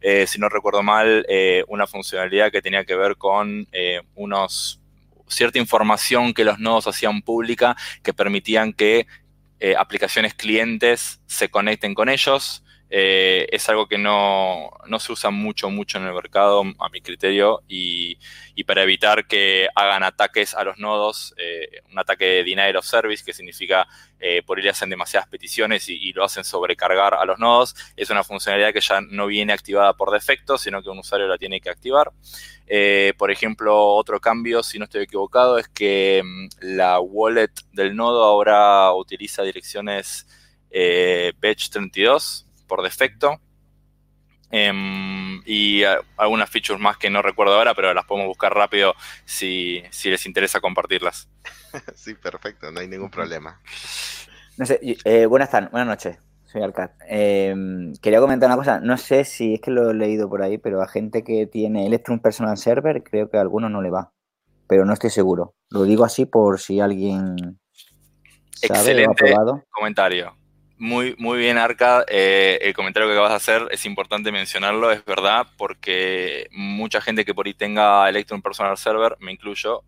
Eh, 0.00 0.26
si 0.26 0.38
no 0.38 0.48
recuerdo 0.48 0.82
mal, 0.82 1.24
eh, 1.28 1.64
una 1.68 1.86
funcionalidad 1.86 2.50
que 2.50 2.62
tenía 2.62 2.84
que 2.84 2.96
ver 2.96 3.16
con 3.16 3.68
unos 4.14 4.80
cierta 5.28 5.58
información 5.58 6.32
que 6.32 6.44
los 6.44 6.58
nodos 6.58 6.86
hacían 6.86 7.20
pública 7.22 7.76
que 8.02 8.12
permitían 8.12 8.72
que 8.72 9.06
eh, 9.60 9.74
aplicaciones 9.76 10.34
clientes 10.34 11.20
se 11.26 11.48
conecten 11.48 11.94
con 11.94 12.08
ellos. 12.08 12.62
Eh, 12.88 13.48
es 13.50 13.68
algo 13.68 13.86
que 13.88 13.98
no, 13.98 14.70
se 14.98 15.12
usa 15.12 15.30
mucho, 15.30 15.70
mucho 15.70 15.98
en 15.98 16.04
el 16.04 16.14
mercado, 16.14 16.62
a 16.78 16.88
mi 16.88 17.00
criterio, 17.00 17.62
y, 17.68 18.18
para 18.64 18.82
evitar 18.82 19.26
que 19.26 19.68
hagan 19.74 20.02
ataques 20.02 20.54
a 20.54 20.64
los 20.64 20.78
nodos, 20.78 21.34
eh, 21.36 21.82
un 21.90 21.98
ataque 21.98 22.24
de 22.24 22.44
denial 22.44 22.76
of 22.76 22.86
service, 22.86 23.24
que 23.24 23.32
significa 23.32 23.86
por 24.44 24.58
ir 24.58 24.68
hacen 24.68 24.90
demasiadas 24.90 25.28
peticiones 25.28 25.88
y, 25.88 26.12
lo 26.12 26.24
hacen 26.24 26.42
sobrecargar 26.42 27.14
a 27.14 27.24
los 27.24 27.38
nodos, 27.38 27.76
es 27.96 28.10
una 28.10 28.24
funcionalidad 28.24 28.72
que 28.72 28.80
ya 28.80 29.00
no 29.00 29.26
viene 29.26 29.52
activada 29.52 29.92
por 29.92 30.10
defecto, 30.10 30.58
sino 30.58 30.82
que 30.82 30.88
un 30.88 30.98
usuario 30.98 31.28
la 31.28 31.38
tiene 31.38 31.60
que 31.60 31.70
activar. 31.70 32.12
Eh, 32.66 33.14
por 33.16 33.30
ejemplo, 33.30 33.94
otro 33.94 34.20
cambio, 34.20 34.62
si 34.62 34.78
no 34.78 34.84
estoy 34.84 35.02
equivocado, 35.02 35.58
es 35.58 35.68
que 35.68 36.22
mm, 36.24 36.48
la 36.76 36.98
wallet 37.00 37.52
del 37.72 37.94
nodo 37.94 38.24
ahora 38.24 38.92
utiliza 38.94 39.42
direcciones 39.42 40.26
eh, 40.70 41.32
32 41.40 42.45
por 42.66 42.82
defecto. 42.82 43.40
Em, 44.50 45.42
y 45.44 45.82
algunas 46.16 46.48
features 46.48 46.80
más 46.80 46.96
que 46.98 47.10
no 47.10 47.20
recuerdo 47.20 47.54
ahora, 47.54 47.74
pero 47.74 47.92
las 47.92 48.04
podemos 48.04 48.28
buscar 48.28 48.54
rápido 48.54 48.94
si, 49.24 49.82
les 50.04 50.26
interesa 50.26 50.60
compartirlas. 50.60 51.28
Sí, 51.94 52.14
perfecto, 52.14 52.70
no 52.70 52.80
hay 52.80 52.88
ningún 52.88 53.10
problema. 53.10 53.60
No 54.56 54.64
sé, 54.64 54.80
eh, 54.82 55.26
buenas 55.26 55.50
tardes, 55.50 55.70
buenas 55.70 55.88
noches 55.88 56.18
soy 56.46 56.62
Alcat. 56.62 56.92
Em, 57.08 57.92
quería 57.96 58.20
comentar 58.20 58.48
una 58.48 58.56
cosa, 58.56 58.80
no 58.80 58.96
sé 58.96 59.24
si 59.24 59.54
es 59.54 59.60
que 59.60 59.70
lo 59.70 59.90
he 59.90 59.94
leído 59.94 60.28
por 60.28 60.42
ahí, 60.42 60.58
pero 60.58 60.80
a 60.80 60.88
gente 60.88 61.22
que 61.22 61.46
tiene 61.46 61.86
Electrum 61.86 62.20
Personal 62.20 62.56
Server, 62.56 63.02
creo 63.02 63.28
que 63.28 63.36
a 63.36 63.40
algunos 63.40 63.70
no 63.70 63.82
le 63.82 63.90
va, 63.90 64.12
pero 64.66 64.84
no 64.84 64.92
estoy 64.92 65.10
seguro. 65.10 65.54
Lo 65.70 65.82
digo 65.82 66.04
así 66.04 66.24
por 66.24 66.60
si 66.60 66.80
alguien 66.80 67.36
sabe 68.52 68.78
Excelente 68.78 69.08
o 69.08 69.10
ha 69.10 69.14
probado. 69.14 69.64
comentario. 69.70 70.36
Muy, 70.78 71.14
muy 71.18 71.38
bien, 71.38 71.56
Arca. 71.56 72.04
Eh, 72.06 72.58
el 72.60 72.74
comentario 72.74 73.08
que 73.08 73.14
acabas 73.14 73.30
de 73.30 73.36
hacer 73.36 73.68
es 73.70 73.86
importante 73.86 74.30
mencionarlo, 74.30 74.92
es 74.92 75.02
verdad, 75.06 75.46
porque 75.56 76.48
mucha 76.52 77.00
gente 77.00 77.24
que 77.24 77.32
por 77.34 77.46
ahí 77.46 77.54
tenga 77.54 78.06
Electrum 78.08 78.42
Personal 78.42 78.76
Server, 78.76 79.16
me 79.18 79.32
incluyo, 79.32 79.84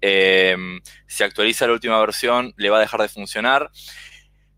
em, 0.00 0.80
si 1.08 1.24
actualiza 1.24 1.66
la 1.66 1.72
última 1.72 1.98
versión, 2.00 2.54
le 2.56 2.70
va 2.70 2.76
a 2.78 2.80
dejar 2.80 3.00
de 3.02 3.08
funcionar. 3.08 3.70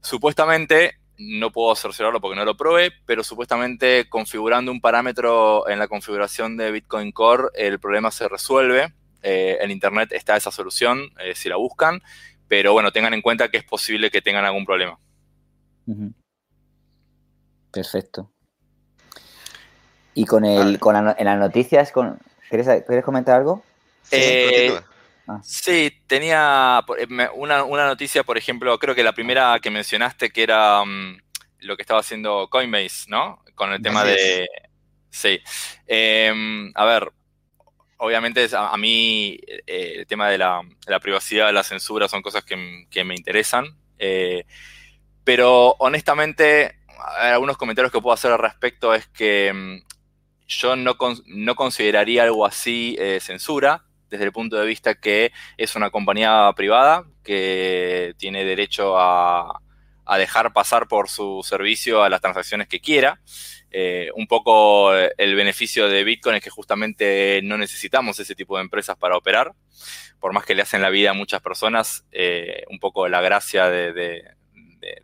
Supuestamente, 0.03 0.99
no 1.19 1.51
puedo 1.53 1.75
cerciorarlo 1.75 2.21
porque 2.21 2.37
no 2.37 2.45
lo 2.45 2.57
probé, 2.57 2.93
pero 3.07 3.25
supuestamente 3.25 4.09
configurando 4.11 4.73
un 4.73 4.81
parámetro 4.81 5.69
en 5.69 5.79
la 5.79 5.89
configuración 5.89 6.57
de 6.59 6.71
Bitcoin 6.71 7.13
Core, 7.13 7.49
el 7.55 7.81
problema 7.81 8.11
se 8.11 8.29
resuelve. 8.29 8.93
Eh, 9.23 9.59
en 9.61 9.71
Internet 9.71 10.13
está 10.13 10.37
esa 10.37 10.51
solución, 10.51 11.13
eh, 11.21 11.35
si 11.35 11.49
la 11.49 11.57
buscan, 11.57 12.03
pero 12.49 12.73
bueno, 12.73 12.93
tengan 12.93 13.15
en 13.15 13.23
cuenta 13.23 13.51
que 13.51 13.59
es 13.59 13.65
posible 13.65 14.11
que 14.11 14.21
tengan 14.21 14.45
algún 14.45 14.67
problema. 14.67 14.99
Perfecto. 17.71 18.31
Y 20.15 20.27
con 20.27 20.45
el, 20.45 20.79
con 20.79 20.97
en 20.97 21.25
las 21.25 21.39
noticias, 21.39 21.91
con, 21.91 22.19
¿quieres, 22.51 23.05
comentar 23.05 23.37
algo? 23.37 23.63
Eh, 24.11 24.79
Ah. 25.27 25.41
Sí, 25.45 25.93
tenía 26.07 26.85
eh, 26.99 27.29
una, 27.35 27.87
noticia, 27.87 28.25
por 28.25 28.37
ejemplo, 28.37 28.79
creo 28.79 28.95
que 28.95 29.05
la 29.05 29.13
primera 29.13 29.59
que 29.61 29.71
mencionaste, 29.71 30.31
que 30.31 30.43
era 30.43 30.85
mm, 30.85 31.19
lo 31.61 31.77
que 31.77 31.83
estaba 31.83 32.01
haciendo 32.01 32.49
Coinbase, 32.51 33.09
¿no? 33.09 33.43
Con 33.55 33.73
el 33.73 33.83
tema 33.83 34.05
de... 34.05 34.49
Sí. 35.11 35.41
Em, 35.87 36.73
a 36.75 36.85
ver, 36.85 37.13
obviamente 37.99 38.49
a, 38.57 38.77
mí 38.79 39.39
eh, 39.67 39.95
el 39.99 40.07
tema 40.07 40.29
de 40.29 40.39
la, 40.39 40.63
privacidad, 41.01 41.53
la 41.53 41.63
censura 41.63 42.09
son 42.09 42.23
cosas 42.23 42.45
que, 42.45 42.57
me 43.05 43.15
interesan. 43.15 43.67
Eh, 43.99 44.45
pero 45.25 45.77
honestamente, 45.79 46.77
algunos 47.19 47.57
comentarios 47.57 47.93
que 47.93 48.01
puedo 48.01 48.15
hacer 48.15 48.33
al 48.33 48.39
respecto 48.39 48.95
es 48.95 49.07
que 49.09 49.53
mm, 49.53 49.83
yo 50.49 50.77
no, 50.77 50.97
no 51.27 51.55
consideraría 51.55 52.25
algo 52.25 52.45
así 52.45 52.99
censura 53.21 53.85
desde 54.13 54.27
el 54.27 54.33
punto 54.33 54.57
de 54.57 54.67
vista 54.67 54.95
que 54.95 55.33
es 55.57 55.75
una 55.75 55.91
compañía 55.91 56.53
privada 56.55 57.05
que 57.25 58.15
tiene 58.19 58.45
derecho 58.45 58.99
a, 58.99 59.59
dejar 60.19 60.53
pasar 60.53 60.89
por 60.89 61.09
su 61.09 61.41
servicio 61.43 62.03
a 62.03 62.11
las 62.11 62.21
transacciones 62.21 62.69
que 62.69 62.81
quiera. 62.81 63.19
Eh, 63.71 64.11
un 64.15 64.27
poco 64.27 64.95
el 64.95 65.35
beneficio 65.35 65.89
de 65.89 66.05
Bitcoin 66.05 66.37
es 66.37 66.45
que 66.45 66.51
justamente 66.51 67.41
no 67.43 67.57
necesitamos 67.57 68.21
ese 68.21 68.35
tipo 68.35 68.59
de 68.59 68.63
empresas 68.63 68.99
para 68.99 69.17
operar, 69.17 69.55
por 70.21 70.35
más 70.35 70.45
que 70.45 70.55
le 70.55 70.61
hacen 70.61 70.83
la 70.83 70.91
vida 70.91 71.11
a 71.11 71.15
muchas 71.15 71.41
personas, 71.41 72.05
eh, 72.13 72.65
un 72.69 72.79
poco 72.79 73.09
la 73.09 73.23
gracia 73.23 73.71
de, 73.71 74.23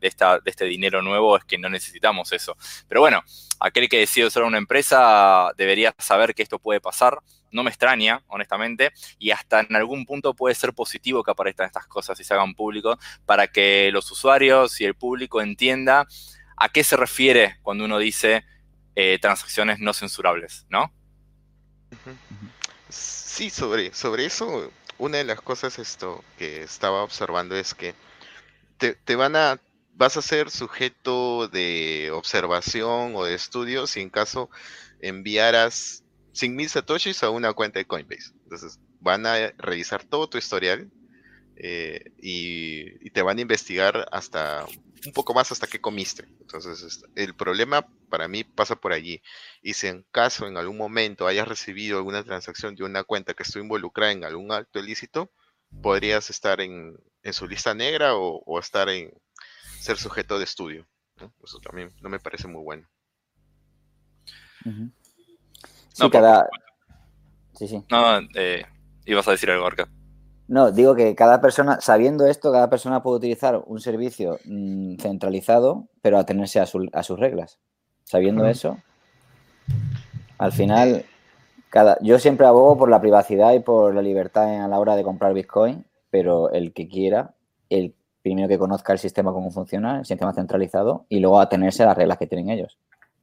esta, 0.00 0.40
de 0.40 0.50
este 0.50 0.64
dinero 0.64 1.02
nuevo 1.02 1.36
es 1.36 1.44
que 1.44 1.58
no 1.58 1.68
necesitamos 1.68 2.32
eso. 2.32 2.56
Pero 2.88 3.00
bueno, 3.00 3.22
aquel 3.60 3.88
que 3.88 3.98
decide 3.98 4.26
usar 4.26 4.44
una 4.44 4.58
empresa 4.58 5.52
debería 5.56 5.94
saber 5.98 6.34
que 6.34 6.42
esto 6.42 6.58
puede 6.58 6.80
pasar 6.80 7.20
no 7.50 7.62
me 7.62 7.70
extraña, 7.70 8.22
honestamente, 8.28 8.92
y 9.18 9.30
hasta 9.30 9.60
en 9.60 9.74
algún 9.74 10.04
punto 10.04 10.34
puede 10.34 10.54
ser 10.54 10.72
positivo 10.72 11.22
que 11.22 11.30
aparezcan 11.30 11.66
estas 11.66 11.86
cosas 11.86 12.18
y 12.20 12.24
se 12.24 12.34
hagan 12.34 12.54
público 12.54 12.98
para 13.26 13.46
que 13.46 13.90
los 13.92 14.10
usuarios 14.10 14.80
y 14.80 14.84
el 14.84 14.94
público 14.94 15.40
entienda 15.40 16.06
a 16.56 16.68
qué 16.68 16.84
se 16.84 16.96
refiere 16.96 17.58
cuando 17.62 17.84
uno 17.84 17.98
dice 17.98 18.44
eh, 18.94 19.18
transacciones 19.20 19.78
no 19.78 19.92
censurables, 19.92 20.66
¿no? 20.68 20.92
Sí, 22.88 23.50
sobre, 23.50 23.94
sobre 23.94 24.26
eso, 24.26 24.70
una 24.98 25.18
de 25.18 25.24
las 25.24 25.40
cosas 25.40 25.78
esto 25.78 26.24
que 26.36 26.62
estaba 26.62 27.02
observando 27.02 27.56
es 27.56 27.74
que 27.74 27.94
te, 28.76 28.94
te 28.94 29.16
van 29.16 29.36
a 29.36 29.58
vas 29.98 30.16
a 30.16 30.22
ser 30.22 30.50
sujeto 30.50 31.48
de 31.48 32.10
observación 32.12 33.16
o 33.16 33.24
de 33.24 33.34
estudio 33.34 33.86
si 33.86 34.00
en 34.00 34.10
caso 34.10 34.48
enviaras 35.00 36.04
mil 36.42 36.68
satoshis 36.68 37.24
a 37.24 37.30
una 37.30 37.52
cuenta 37.52 37.80
de 37.80 37.84
Coinbase. 37.84 38.32
Entonces, 38.44 38.78
van 39.00 39.26
a 39.26 39.50
revisar 39.58 40.04
todo 40.04 40.28
tu 40.28 40.38
historial 40.38 40.88
eh, 41.56 42.12
y, 42.16 43.10
te 43.10 43.22
van 43.22 43.38
a 43.38 43.40
investigar 43.40 44.08
hasta 44.12 44.64
un 45.04 45.12
poco 45.12 45.34
más 45.34 45.50
hasta 45.50 45.66
qué 45.66 45.80
comiste. 45.80 46.26
Entonces, 46.40 47.04
el 47.16 47.34
problema 47.34 47.88
para 48.08 48.28
mí 48.28 48.44
pasa 48.44 48.76
por 48.76 48.92
allí. 48.92 49.20
Y 49.62 49.74
si 49.74 49.88
en 49.88 50.04
caso 50.12 50.46
en 50.46 50.56
algún 50.56 50.76
momento 50.76 51.26
hayas 51.26 51.48
recibido 51.48 51.98
alguna 51.98 52.22
transacción 52.22 52.76
de 52.76 52.84
una 52.84 53.02
cuenta 53.02 53.34
que 53.34 53.42
estuvo 53.42 53.64
involucrada 53.64 54.12
en 54.12 54.24
algún 54.24 54.52
acto 54.52 54.78
ilícito, 54.78 55.32
podrías 55.82 56.30
estar 56.30 56.60
en, 56.60 56.96
su 57.32 57.46
lista 57.48 57.74
negra 57.74 58.14
o, 58.14 58.60
estar 58.60 58.88
en 58.88 59.12
ser 59.78 59.96
sujeto 59.96 60.38
de 60.38 60.44
estudio. 60.44 60.86
Eso 61.42 61.58
también 61.58 61.92
no 62.00 62.08
me 62.08 62.20
parece 62.20 62.48
muy 62.48 62.62
bueno. 62.62 62.86
Sí, 65.92 66.10
cada... 66.10 66.48
Sí, 67.54 67.66
sí. 67.66 67.84
No, 67.90 68.20
eh, 68.34 68.64
ibas 69.04 69.26
a 69.26 69.32
decir 69.32 69.50
algo, 69.50 69.66
Arca. 69.66 69.88
No, 70.46 70.70
digo 70.70 70.94
que 70.94 71.14
cada 71.14 71.40
persona, 71.40 71.80
sabiendo 71.80 72.26
esto, 72.26 72.52
cada 72.52 72.70
persona 72.70 73.02
puede 73.02 73.18
utilizar 73.18 73.62
un 73.66 73.80
servicio 73.80 74.38
mm, 74.44 74.96
centralizado, 74.96 75.88
pero 76.00 76.18
atenerse 76.18 76.60
a, 76.60 76.62
a 76.64 77.02
sus 77.02 77.18
reglas. 77.18 77.58
Sabiendo 78.04 78.46
eso, 78.46 78.78
al 80.38 80.52
final, 80.52 81.04
cada, 81.68 81.98
yo 82.00 82.18
siempre 82.18 82.46
abogo 82.46 82.78
por 82.78 82.88
la 82.88 83.00
privacidad 83.00 83.52
y 83.52 83.60
por 83.60 83.94
la 83.94 84.00
libertad 84.00 84.64
a 84.64 84.68
la 84.68 84.78
hora 84.78 84.96
de 84.96 85.02
comprar 85.02 85.34
Bitcoin, 85.34 85.84
pero 86.08 86.50
el 86.50 86.72
que 86.72 86.88
quiera, 86.88 87.34
el 87.68 87.94
primero 88.22 88.48
que 88.48 88.58
conozca 88.58 88.92
el 88.92 88.98
sistema, 88.98 89.32
cómo 89.32 89.50
funciona, 89.50 90.00
el 90.00 90.04
sistema 90.04 90.32
centralizado, 90.32 91.06
y 91.08 91.20
luego 91.20 91.40
atenerse 91.40 91.82
a 91.82 91.86
las 91.86 91.96
reglas 91.96 92.18
que 92.18 92.26
tienen 92.26 92.50
ellos 92.50 92.78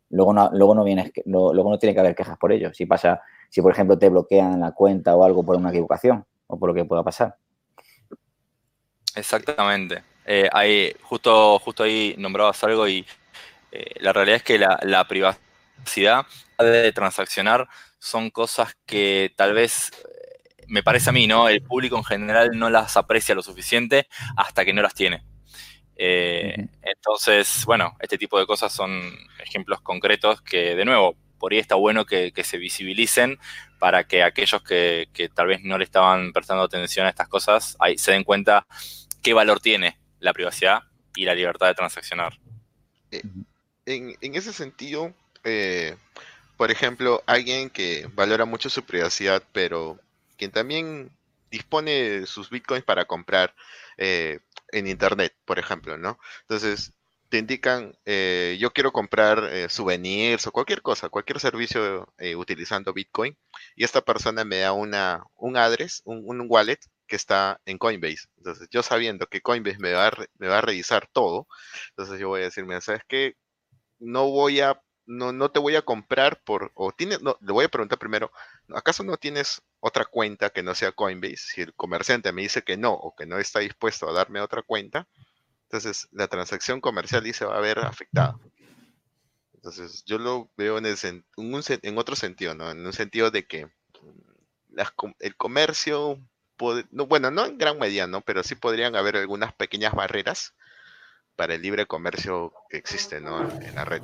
luego 0.10 0.34
no, 0.34 0.50
luego 0.54 0.76
no 0.76 0.84
viene, 0.84 1.12
luego 1.26 1.70
no 1.70 1.78
tiene 1.78 1.94
que 1.94 2.00
haber 2.00 2.16
quejas 2.16 2.38
por 2.38 2.52
ello. 2.52 2.74
Si 2.74 2.86
pasa, 2.86 3.22
si 3.50 3.62
por 3.62 3.72
ejemplo 3.72 3.98
te 3.98 4.10
bloquean 4.10 4.60
la 4.60 4.72
cuenta 4.72 5.16
o 5.16 5.24
algo 5.24 5.46
por 5.46 5.56
una 5.56 5.70
equivocación 5.70 6.26
o 6.48 6.60
por 6.60 6.70
lo 6.70 6.76
que 6.76 6.86
pueda 6.86 7.04
pasar. 7.04 7.36
Exactamente. 9.16 10.04
Eh, 10.26 10.96
justo, 11.04 11.60
justo 11.60 11.84
ahí 11.84 12.16
nombrabas 12.18 12.64
algo 12.64 12.88
y 12.88 13.06
eh, 13.72 13.92
la 14.00 14.12
realidad 14.14 14.38
es 14.38 14.44
que 14.44 14.58
la, 14.58 15.06
privacidad 15.08 16.26
de 16.58 16.92
transaccionar 16.92 17.68
son 18.00 18.30
cosas 18.30 18.76
que 18.86 19.34
tal 19.36 19.54
vez 19.54 19.92
me 20.68 20.84
parece 20.84 21.10
a 21.10 21.14
mí, 21.14 21.28
¿no? 21.28 21.50
El 21.50 21.62
público 21.62 21.98
en 21.98 22.04
general 22.04 22.52
no 22.54 22.70
las 22.70 22.98
aprecia 22.98 23.36
lo 23.36 23.42
suficiente 23.42 24.08
hasta 24.36 24.66
que 24.66 24.74
no 24.74 24.82
las 24.82 24.94
tiene. 24.94 25.24
Eh, 25.98 26.56
entonces, 26.82 27.64
bueno, 27.66 27.96
este 28.00 28.18
tipo 28.18 28.38
de 28.38 28.46
cosas 28.46 28.74
son 28.74 29.02
ejemplos 29.40 29.82
concretos 29.82 30.42
que, 30.42 30.76
de 30.76 30.86
nuevo, 30.86 31.16
por 31.40 31.54
ahí 31.54 31.60
está 31.60 31.76
bueno 31.76 32.06
que, 32.06 32.32
se 32.44 32.58
visibilicen 32.58 33.40
para 33.80 34.06
que 34.06 34.24
aquellos 34.24 34.62
que, 34.62 35.08
tal 35.34 35.48
vez 35.48 35.62
no 35.64 35.78
le 35.78 35.84
estaban 35.84 36.34
prestando 36.34 36.64
atención 36.64 37.06
a 37.06 37.10
estas 37.10 37.28
cosas 37.28 37.78
ahí 37.80 37.98
se 37.98 38.12
den 38.12 38.24
cuenta 38.24 38.66
qué 39.22 39.34
valor 39.34 39.60
tiene 39.60 40.00
la 40.20 40.34
privacidad 40.34 40.84
y 41.16 41.26
la 41.26 41.36
libertad 41.36 41.68
de 41.68 41.76
transaccionar. 41.76 42.40
Eh, 43.12 43.22
en, 43.86 44.36
ese 44.36 44.52
sentido, 44.54 45.14
eh, 45.44 45.96
por 46.58 46.72
ejemplo, 46.72 47.24
alguien 47.26 47.70
que 47.70 48.10
valora 48.14 48.46
mucho 48.46 48.70
su 48.70 48.84
privacidad, 48.84 49.44
pero 49.52 50.00
quien 50.38 50.52
también 50.52 51.12
dispone 51.52 52.26
sus 52.26 52.50
bitcoins 52.50 52.84
para 52.84 53.06
comprar 53.06 53.56
eh, 53.98 54.40
en 54.72 54.88
internet, 54.88 55.36
por 55.46 55.60
ejemplo, 55.60 55.98
¿no? 55.98 56.20
Entonces, 56.42 56.94
te 57.30 57.38
indican, 57.38 57.98
eh, 58.06 58.58
yo 58.60 58.72
quiero 58.72 58.92
comprar 58.92 59.50
eh, 59.52 59.70
souvenirs 59.70 60.48
o 60.48 60.52
cualquier 60.52 60.82
cosa, 60.82 61.10
cualquier 61.10 61.40
servicio 61.40 62.08
utilizando 62.38 62.94
bitcoin, 62.94 63.38
y 63.76 63.84
esta 63.84 64.02
persona 64.02 64.44
me 64.46 64.60
da 64.60 64.74
una, 64.74 65.24
un 65.36 65.58
address, 65.58 66.02
un, 66.06 66.46
wallet 66.50 66.80
que 67.08 67.16
está 67.16 67.62
en 67.66 67.78
Coinbase. 67.78 68.28
Entonces, 68.38 68.68
yo 68.72 68.84
sabiendo 68.84 69.28
que 69.28 69.42
Coinbase 69.42 69.80
me 69.80 69.94
va 69.94 70.08
a, 70.08 70.12
me 70.38 70.48
va 70.48 70.60
a 70.60 70.62
revisar 70.62 71.08
todo, 71.12 71.48
entonces 71.90 72.20
yo 72.20 72.30
voy 72.30 72.42
a 72.42 72.46
decirme, 72.46 72.80
¿sabes 72.82 73.02
qué? 73.08 73.36
No 74.00 74.30
voy 74.30 74.62
a 74.62 74.80
no, 75.06 75.32
no 75.32 75.52
te 75.52 75.60
voy 75.60 75.76
a 75.76 75.84
comprar 75.84 76.42
por, 76.44 76.72
o 76.76 76.92
tienes, 76.92 77.22
no, 77.22 77.38
le 77.42 77.54
voy 77.54 77.66
a 77.66 77.70
preguntar 77.70 78.00
primero, 78.00 78.32
¿acaso 78.74 79.04
no 79.04 79.18
tienes 79.18 79.62
otra 79.80 80.06
cuenta 80.06 80.50
que 80.50 80.64
no 80.64 80.76
sea 80.76 80.92
Coinbase? 80.92 81.38
Si 81.38 81.62
el 81.62 81.74
comerciante 81.74 82.32
me 82.32 82.42
dice 82.44 82.64
que 82.64 82.78
no, 82.78 82.94
o 82.94 83.16
que 83.16 83.26
no 83.26 83.38
está 83.38 83.60
dispuesto 83.60 84.10
a 84.10 84.14
darme 84.14 84.42
otra 84.42 84.62
cuenta, 84.64 85.08
entonces 85.64 86.08
la 86.12 86.28
transacción 86.28 86.82
comercial 86.82 87.32
se 87.34 87.46
va 87.46 87.58
a 87.58 87.62
ver 87.62 87.80
afectada. 87.80 88.38
Entonces 89.54 90.04
yo 90.06 90.20
lo 90.20 90.52
veo 90.58 90.78
en, 90.78 90.86
en 91.36 91.98
otro 91.98 92.16
sentido, 92.16 92.54
¿no? 92.54 92.70
En 92.70 92.86
un 92.86 92.94
sentido 92.94 93.32
de 93.32 93.48
que 93.48 93.68
el 95.20 95.36
comercio, 95.36 96.20
bueno, 96.58 97.32
no 97.32 97.46
en 97.46 97.58
gran 97.58 97.80
medida, 97.80 98.08
¿no? 98.08 98.22
Pero 98.22 98.44
sí 98.44 98.56
podrían 98.56 98.96
haber 98.96 99.18
algunas 99.18 99.54
pequeñas 99.54 99.94
barreras 99.94 100.54
para 101.36 101.56
el 101.56 101.62
libre 101.62 101.86
comercio 101.86 102.54
que 102.70 102.78
existe, 102.78 103.20
¿no? 103.22 103.42
En 103.42 103.76
la 103.76 103.86
red. 103.86 104.04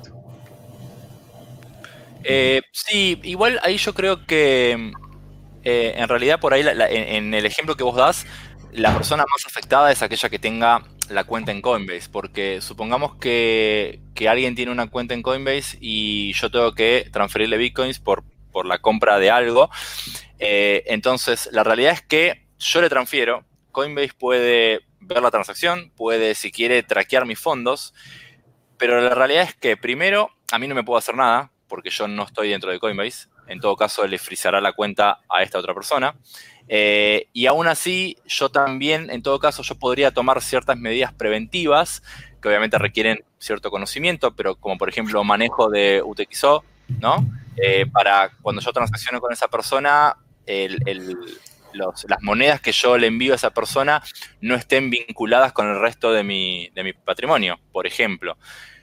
Eh, 2.24 2.62
sí, 2.72 3.20
igual 3.22 3.60
ahí 3.62 3.76
yo 3.76 3.94
creo 3.94 4.26
que 4.26 4.92
eh, 5.64 5.94
en 5.96 6.08
realidad 6.08 6.40
por 6.40 6.54
ahí 6.54 6.64
en, 6.90 7.34
el 7.34 7.46
ejemplo 7.46 7.76
que 7.76 7.84
vos 7.84 7.96
das, 7.96 8.26
la 8.72 8.92
persona 8.94 9.24
más 9.30 9.46
afectada 9.46 9.92
es 9.92 10.02
aquella 10.02 10.28
que 10.28 10.38
tenga 10.38 10.82
la 11.08 11.24
cuenta 11.24 11.52
en 11.52 11.60
Coinbase, 11.60 12.08
porque 12.10 12.60
supongamos 12.60 13.16
que, 13.16 14.00
alguien 14.28 14.54
tiene 14.54 14.72
una 14.72 14.88
cuenta 14.88 15.14
en 15.14 15.22
Coinbase 15.22 15.76
y 15.80 16.32
yo 16.34 16.50
tengo 16.50 16.72
que 16.74 17.08
transferirle 17.12 17.58
bitcoins 17.58 17.98
por, 17.98 18.24
por 18.50 18.66
la 18.66 18.78
compra 18.78 19.18
de 19.18 19.30
algo. 19.30 19.68
Eh, 20.38 20.84
entonces, 20.86 21.48
la 21.52 21.64
realidad 21.64 21.92
es 21.92 22.02
que 22.02 22.46
yo 22.58 22.80
le 22.80 22.88
transfiero, 22.88 23.44
Coinbase 23.72 24.12
puede 24.18 24.80
ver 25.00 25.22
la 25.22 25.30
transacción, 25.30 25.92
puede, 25.96 26.34
si 26.34 26.50
quiere, 26.50 26.82
traquear 26.82 27.26
mis 27.26 27.38
fondos, 27.38 27.92
pero 28.78 29.00
la 29.00 29.14
realidad 29.14 29.44
es 29.44 29.54
que 29.54 29.76
primero, 29.76 30.30
a 30.50 30.58
mí 30.58 30.66
no 30.66 30.74
me 30.74 30.84
puedo 30.84 30.98
hacer 30.98 31.14
nada, 31.14 31.52
porque 31.72 31.88
yo 31.88 32.06
no 32.06 32.24
estoy 32.24 32.50
dentro 32.50 32.70
de 32.70 32.78
Coinbase. 32.78 33.28
En 33.46 33.58
todo 33.58 33.76
caso, 33.76 34.06
le 34.06 34.18
frizará 34.18 34.60
la 34.60 34.74
cuenta 34.74 35.20
a 35.26 35.42
esta 35.42 35.58
otra 35.58 35.72
persona. 35.72 36.14
Eh, 36.68 37.28
y 37.32 37.46
aún 37.46 37.66
así, 37.66 38.18
yo 38.26 38.50
también, 38.50 39.08
en 39.08 39.22
todo 39.22 39.38
caso, 39.38 39.62
yo 39.62 39.76
podría 39.76 40.10
tomar 40.10 40.42
ciertas 40.42 40.76
medidas 40.76 41.14
preventivas 41.14 42.02
que 42.42 42.48
obviamente 42.48 42.76
requieren 42.76 43.24
cierto 43.38 43.70
conocimiento, 43.70 44.36
pero 44.36 44.56
como 44.56 44.76
por 44.76 44.90
ejemplo 44.90 45.24
manejo 45.24 45.70
de 45.70 46.02
UTXO, 46.04 46.62
¿no? 47.00 47.26
Eh, 47.56 47.86
para 47.90 48.32
cuando 48.42 48.60
yo 48.60 48.70
transacciono 48.70 49.22
con 49.22 49.32
esa 49.32 49.48
persona, 49.48 50.14
las 50.44 52.20
monedas 52.20 52.60
que 52.60 52.72
yo 52.72 52.98
le 52.98 53.06
envío 53.06 53.32
a 53.32 53.36
esa 53.36 53.48
persona 53.48 54.02
no 54.42 54.56
estén 54.56 54.90
vinculadas 54.90 55.54
con 55.54 55.68
el 55.68 55.80
resto 55.80 56.12
de 56.12 56.22
mi, 56.22 56.68
de 56.74 56.84
mi 56.84 56.92
patrimonio, 56.92 57.58
por 57.72 57.86
ejemplo. 57.86 58.36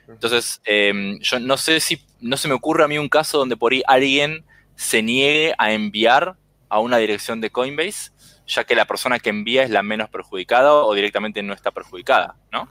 Entonces, 0.10 0.60
em, 0.66 1.20
yo 1.20 1.40
no 1.40 1.56
sé 1.56 1.80
si, 1.80 2.04
no 2.20 2.36
se 2.36 2.48
me 2.48 2.56
ocurre 2.56 2.84
a 2.84 2.88
mí 2.88 2.98
un 2.98 3.10
caso 3.10 3.38
donde 3.38 3.56
por 3.56 3.74
ahí 3.74 3.84
alguien 3.88 4.44
se 4.76 5.04
niegue 5.04 5.54
a 5.58 5.72
enviar 5.72 6.36
a 6.68 6.80
una 6.80 6.98
dirección 6.98 7.42
de 7.42 7.52
Coinbase, 7.52 8.12
ya 8.48 8.64
que 8.64 8.76
la 8.76 8.86
persona 8.86 9.20
que 9.20 9.30
envía 9.30 9.64
es 9.64 9.70
la 9.70 9.84
menos 9.84 10.10
perjudicada 10.10 10.74
o 10.74 10.94
directamente 10.94 11.44
no 11.44 11.54
está 11.54 11.72
perjudicada, 11.72 12.36
¿no? 12.52 12.68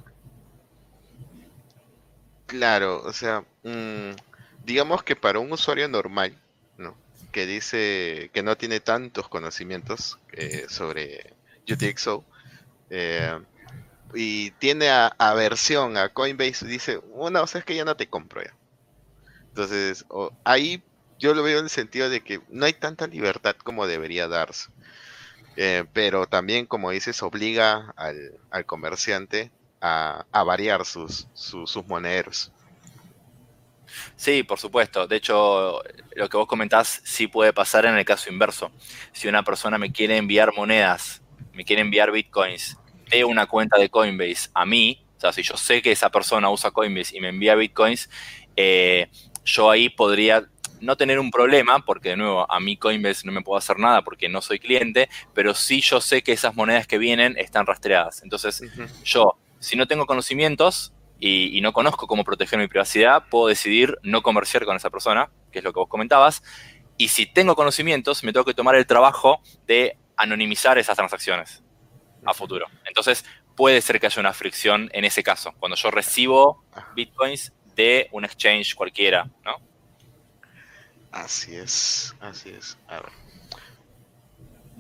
Claro, 2.47 3.03
o 3.05 3.13
sea, 3.13 3.45
mm, 3.63 4.17
digamos 4.65 5.03
que 5.03 5.15
para 5.15 5.39
un 5.39 5.53
usuario 5.53 5.87
normal, 5.89 6.37
¿no? 6.77 6.97
Que 7.31 7.47
dice 7.47 8.31
que 8.33 8.43
no 8.43 8.57
tiene 8.57 8.81
tantos 8.81 9.29
conocimientos 9.29 10.19
eh, 10.33 10.67
sobre 10.69 11.35
UTXO, 11.71 12.25
eh, 12.91 13.39
y 14.15 14.51
tiene 14.53 14.89
aversión 15.19 15.97
a 15.97 16.09
Coinbase 16.09 16.67
dice, 16.67 17.01
una, 17.13 17.43
o 17.43 17.47
sea, 17.47 17.61
es 17.61 17.65
que 17.65 17.75
ya 17.75 17.85
no 17.85 17.97
te 17.97 18.09
compro 18.09 18.43
ya. 18.43 18.55
Entonces, 19.49 20.05
ahí 20.45 20.83
yo 21.19 21.35
lo 21.35 21.43
veo 21.43 21.59
en 21.59 21.65
el 21.65 21.71
sentido 21.71 22.09
de 22.09 22.23
que 22.23 22.41
no 22.49 22.67
hay 22.67 22.73
tanta 22.73 23.07
libertad 23.07 23.57
como 23.57 23.87
debería 23.87 24.29
darse. 24.29 24.71
Eh, 25.57 25.85
pero 25.93 26.27
también, 26.27 26.67
como 26.67 26.91
dices, 26.91 27.23
obliga 27.23 27.93
al, 27.97 28.65
comerciante 28.67 29.51
a, 29.81 30.25
variar 30.45 30.85
sus, 30.85 31.27
sus, 31.35 31.71
sus 31.71 31.87
monederos. 31.87 32.53
Sí, 34.15 34.45
por 34.45 34.61
supuesto. 34.61 35.09
De 35.09 35.17
hecho, 35.17 35.83
lo 36.15 36.29
que 36.29 36.37
vos 36.37 36.47
comentás 36.47 37.01
sí 37.05 37.27
puede 37.27 37.53
pasar 37.53 37.87
en 37.87 37.99
el 37.99 38.05
caso 38.05 38.31
inverso. 38.31 38.71
Si 39.13 39.27
una 39.27 39.43
persona 39.43 39.79
me 39.79 39.91
quiere 39.91 40.17
enviar 40.17 40.55
monedas, 40.55 41.21
me 41.53 41.65
quiere 41.65 41.83
enviar 41.83 42.13
bitcoins 42.13 42.79
de 43.11 43.25
una 43.25 43.47
cuenta 43.47 43.79
de 43.79 43.89
Coinbase 43.89 44.51
a 44.55 44.65
mí, 44.65 45.05
o 45.19 45.21
sea, 45.21 45.33
si 45.33 45.43
yo 45.43 45.57
sé 45.57 45.83
que 45.83 45.91
esa 45.91 46.11
persona 46.11 46.49
usa 46.49 46.71
Coinbase 46.71 47.17
y 47.17 47.21
me 47.21 47.31
envía 47.31 47.57
bitcoins, 47.57 48.09
eh, 48.55 49.09
yo 49.45 49.69
ahí 49.69 49.89
podría 49.89 50.47
no 50.81 50.97
tener 50.97 51.19
un 51.19 51.33
problema, 51.33 51.85
porque 51.85 52.11
de 52.11 52.17
nuevo, 52.17 52.51
a 52.51 52.61
mí 52.61 52.77
Coinbase 52.77 53.27
no 53.27 53.33
me 53.33 53.43
puedo 53.43 53.59
hacer 53.59 53.81
nada 53.81 54.03
porque 54.03 54.29
no 54.29 54.41
soy 54.41 54.61
cliente, 54.61 55.09
pero 55.35 55.55
sí 55.55 55.81
yo 55.81 56.01
sé 56.01 56.23
que 56.23 56.33
esas 56.33 56.55
monedas 56.55 56.87
que 56.87 56.99
vienen 56.99 57.37
están 57.37 57.67
rastreadas. 57.67 58.23
Entonces, 58.23 58.63
yo, 59.03 59.35
si 59.59 59.75
no 59.75 59.89
tengo 59.89 60.07
conocimientos 60.07 60.93
y, 61.19 61.57
y, 61.59 61.61
no 61.63 61.73
conozco 61.73 62.07
cómo 62.07 62.23
proteger 62.23 62.61
mi 62.61 62.69
privacidad, 62.69 63.25
puedo 63.29 63.49
decidir 63.49 63.99
no 64.05 64.23
comerciar 64.23 64.65
con 64.65 64.77
esa 64.77 64.89
persona, 64.89 65.31
que 65.51 65.59
es 65.59 65.65
lo 65.65 65.73
que 65.73 65.81
vos 65.81 65.89
comentabas. 65.89 66.45
Y 66.97 67.09
si 67.09 67.27
tengo 67.27 67.57
conocimientos, 67.57 68.23
me 68.23 68.33
tengo 68.33 68.45
que 68.45 68.55
tomar 68.55 68.77
el 68.77 68.87
trabajo 68.87 69.41
de 69.67 69.97
anonimizar 70.17 70.79
esas 70.79 70.97
transacciones 70.97 71.65
a 72.25 72.35
futuro. 72.35 72.67
Entonces, 72.87 73.25
puede 73.57 73.81
ser 73.81 74.01
que 74.01 74.07
haya 74.07 74.21
una 74.21 74.33
fricción 74.33 74.89
en 74.93 75.05
ese 75.05 75.23
caso, 75.23 75.53
cuando 75.59 75.77
yo 75.77 75.91
recibo 75.91 76.65
bitcoins 76.95 77.53
de 77.75 78.09
un 78.13 78.25
exchange 78.25 78.75
cualquiera, 78.75 79.29
¿no? 79.45 79.57
Así 81.13 81.57
es, 81.57 82.15
así 82.21 82.51
es. 82.51 82.77
A 82.87 83.01
ver. 83.01 83.13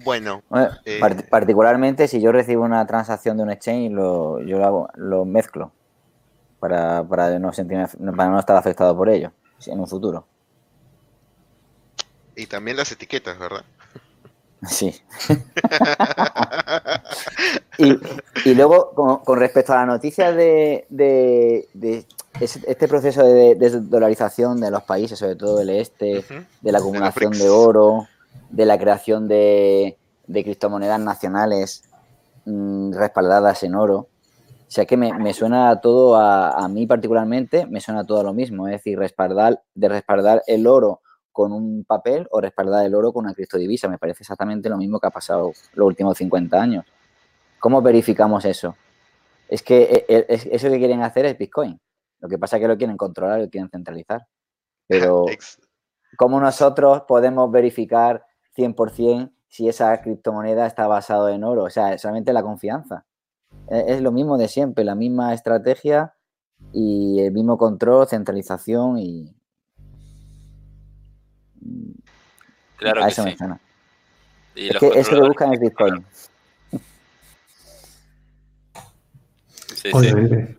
Bueno. 0.04 0.42
Eh, 0.84 1.00
particularmente 1.28 2.06
si 2.06 2.20
yo 2.20 2.32
recibo 2.32 2.64
una 2.64 2.86
transacción 2.86 3.36
de 3.36 3.42
un 3.42 3.50
exchange, 3.50 3.90
lo, 3.92 4.40
yo 4.42 4.58
lo, 4.58 4.64
hago, 4.64 4.88
lo 4.94 5.24
mezclo 5.24 5.72
para, 6.60 7.02
para, 7.04 7.38
no 7.38 7.50
para 8.16 8.30
no 8.30 8.38
estar 8.38 8.56
afectado 8.56 8.96
por 8.96 9.08
ello 9.08 9.32
en 9.66 9.80
un 9.80 9.88
futuro. 9.88 10.26
Y 12.36 12.46
también 12.46 12.76
las 12.76 12.92
etiquetas, 12.92 13.38
¿verdad? 13.38 13.64
Sí. 14.66 14.92
y, 17.78 18.54
luego, 18.54 19.20
con, 19.24 19.38
respecto 19.38 19.72
a 19.72 19.76
la 19.76 19.86
noticia 19.86 20.32
de, 20.32 20.86
este 22.40 22.88
proceso 22.88 23.24
de 23.24 23.54
desdolarización 23.54 24.60
de 24.60 24.70
los 24.70 24.82
países, 24.82 25.18
sobre 25.18 25.36
todo 25.36 25.58
del 25.58 25.70
este, 25.70 26.24
de 26.60 26.72
la 26.72 26.78
acumulación 26.78 27.32
de, 27.32 27.48
oro, 27.48 28.08
de 28.50 28.66
la 28.66 28.78
creación 28.78 29.28
de, 29.28 29.96
criptomonedas 30.26 31.00
nacionales 31.00 31.84
mm, 32.44 32.92
respaldadas 32.94 33.62
en 33.62 33.74
oro. 33.76 34.08
O 34.66 34.70
sea 34.70 34.84
que 34.84 34.98
me, 34.98 35.32
suena 35.32 35.80
todo 35.80 36.16
a, 36.16 36.50
a, 36.50 36.68
mí 36.68 36.86
particularmente, 36.86 37.66
me 37.66 37.80
suena 37.80 38.04
todo 38.04 38.20
a 38.20 38.24
lo 38.24 38.34
mismo, 38.34 38.66
es 38.66 38.72
decir, 38.72 38.98
respaldar, 38.98 39.62
de 39.74 39.88
respaldar 39.88 40.42
el 40.46 40.66
oro 40.66 41.00
con 41.38 41.52
un 41.52 41.84
papel 41.84 42.26
o 42.32 42.40
respaldar 42.40 42.84
el 42.84 42.96
oro 42.96 43.12
con 43.12 43.24
una 43.24 43.32
criptodivisa. 43.32 43.86
Me 43.86 43.96
parece 43.96 44.24
exactamente 44.24 44.68
lo 44.68 44.76
mismo 44.76 44.98
que 44.98 45.06
ha 45.06 45.10
pasado 45.10 45.52
los 45.74 45.86
últimos 45.86 46.18
50 46.18 46.60
años. 46.60 46.84
¿Cómo 47.60 47.80
verificamos 47.80 48.44
eso? 48.44 48.74
Es 49.48 49.62
que 49.62 50.04
e, 50.08 50.16
e, 50.16 50.26
eso 50.28 50.68
que 50.68 50.78
quieren 50.78 51.00
hacer 51.02 51.26
es 51.26 51.38
Bitcoin. 51.38 51.80
Lo 52.18 52.28
que 52.28 52.38
pasa 52.38 52.56
es 52.56 52.62
que 52.62 52.66
lo 52.66 52.76
quieren 52.76 52.96
controlar, 52.96 53.38
lo 53.38 53.48
quieren 53.48 53.70
centralizar. 53.70 54.26
Pero, 54.88 55.26
¿cómo 56.16 56.40
nosotros 56.40 57.02
podemos 57.06 57.48
verificar 57.52 58.26
100% 58.56 59.30
si 59.46 59.68
esa 59.68 59.96
criptomoneda 60.02 60.66
está 60.66 60.88
basada 60.88 61.32
en 61.32 61.44
oro? 61.44 61.62
O 61.62 61.70
sea, 61.70 61.96
solamente 61.98 62.32
la 62.32 62.42
confianza. 62.42 63.06
e-, 63.70 63.84
es 63.94 64.02
lo 64.02 64.10
mismo 64.10 64.38
de 64.38 64.48
siempre, 64.48 64.82
la 64.82 64.96
misma 64.96 65.34
estrategia 65.34 66.16
y 66.72 67.20
el 67.20 67.30
mismo 67.30 67.56
control, 67.58 68.08
centralización 68.08 68.98
y... 68.98 69.37
Claro 72.76 73.02
a 73.02 73.06
que 73.06 73.12
eso 73.12 73.24
me 73.24 73.30
sí. 73.32 73.36
suena. 73.38 73.60
Y 74.54 74.68
Es 74.68 74.76
que 74.78 74.86
eso 74.86 74.90
controladores- 74.90 75.28
buscan 75.28 75.52
es 75.54 75.60
Bitcoin. 75.60 76.04
Sí, 79.66 79.76
sí. 79.82 79.90
Obviamente. 79.92 80.56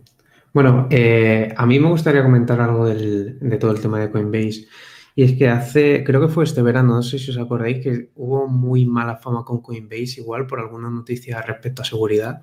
Bueno, 0.52 0.88
eh, 0.90 1.52
a 1.56 1.66
mí 1.66 1.78
me 1.78 1.88
gustaría 1.88 2.22
comentar 2.22 2.60
algo 2.60 2.86
del- 2.86 3.38
de 3.38 3.56
todo 3.58 3.70
el 3.70 3.80
tema 3.80 4.00
de 4.00 4.10
Coinbase. 4.10 4.66
Y 5.14 5.24
es 5.24 5.32
que 5.36 5.48
hace, 5.48 6.02
creo 6.04 6.20
que 6.20 6.28
fue 6.32 6.44
este 6.44 6.62
verano, 6.62 6.94
no 6.94 7.02
sé 7.02 7.18
si 7.18 7.30
os 7.30 7.38
acordáis, 7.38 7.82
que 7.82 8.10
hubo 8.16 8.46
muy 8.48 8.86
mala 8.86 9.16
fama 9.16 9.44
con 9.44 9.60
Coinbase, 9.60 10.20
igual 10.20 10.46
por 10.46 10.60
alguna 10.60 10.88
noticia 10.88 11.42
respecto 11.42 11.82
a 11.82 11.84
seguridad. 11.84 12.42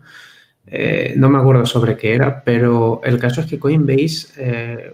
Eh, 0.67 1.13
no 1.17 1.29
me 1.29 1.39
acuerdo 1.39 1.65
sobre 1.65 1.97
qué 1.97 2.13
era, 2.13 2.43
pero 2.43 3.01
el 3.03 3.19
caso 3.19 3.41
es 3.41 3.47
que 3.47 3.57
Coinbase 3.59 4.27
eh, 4.37 4.93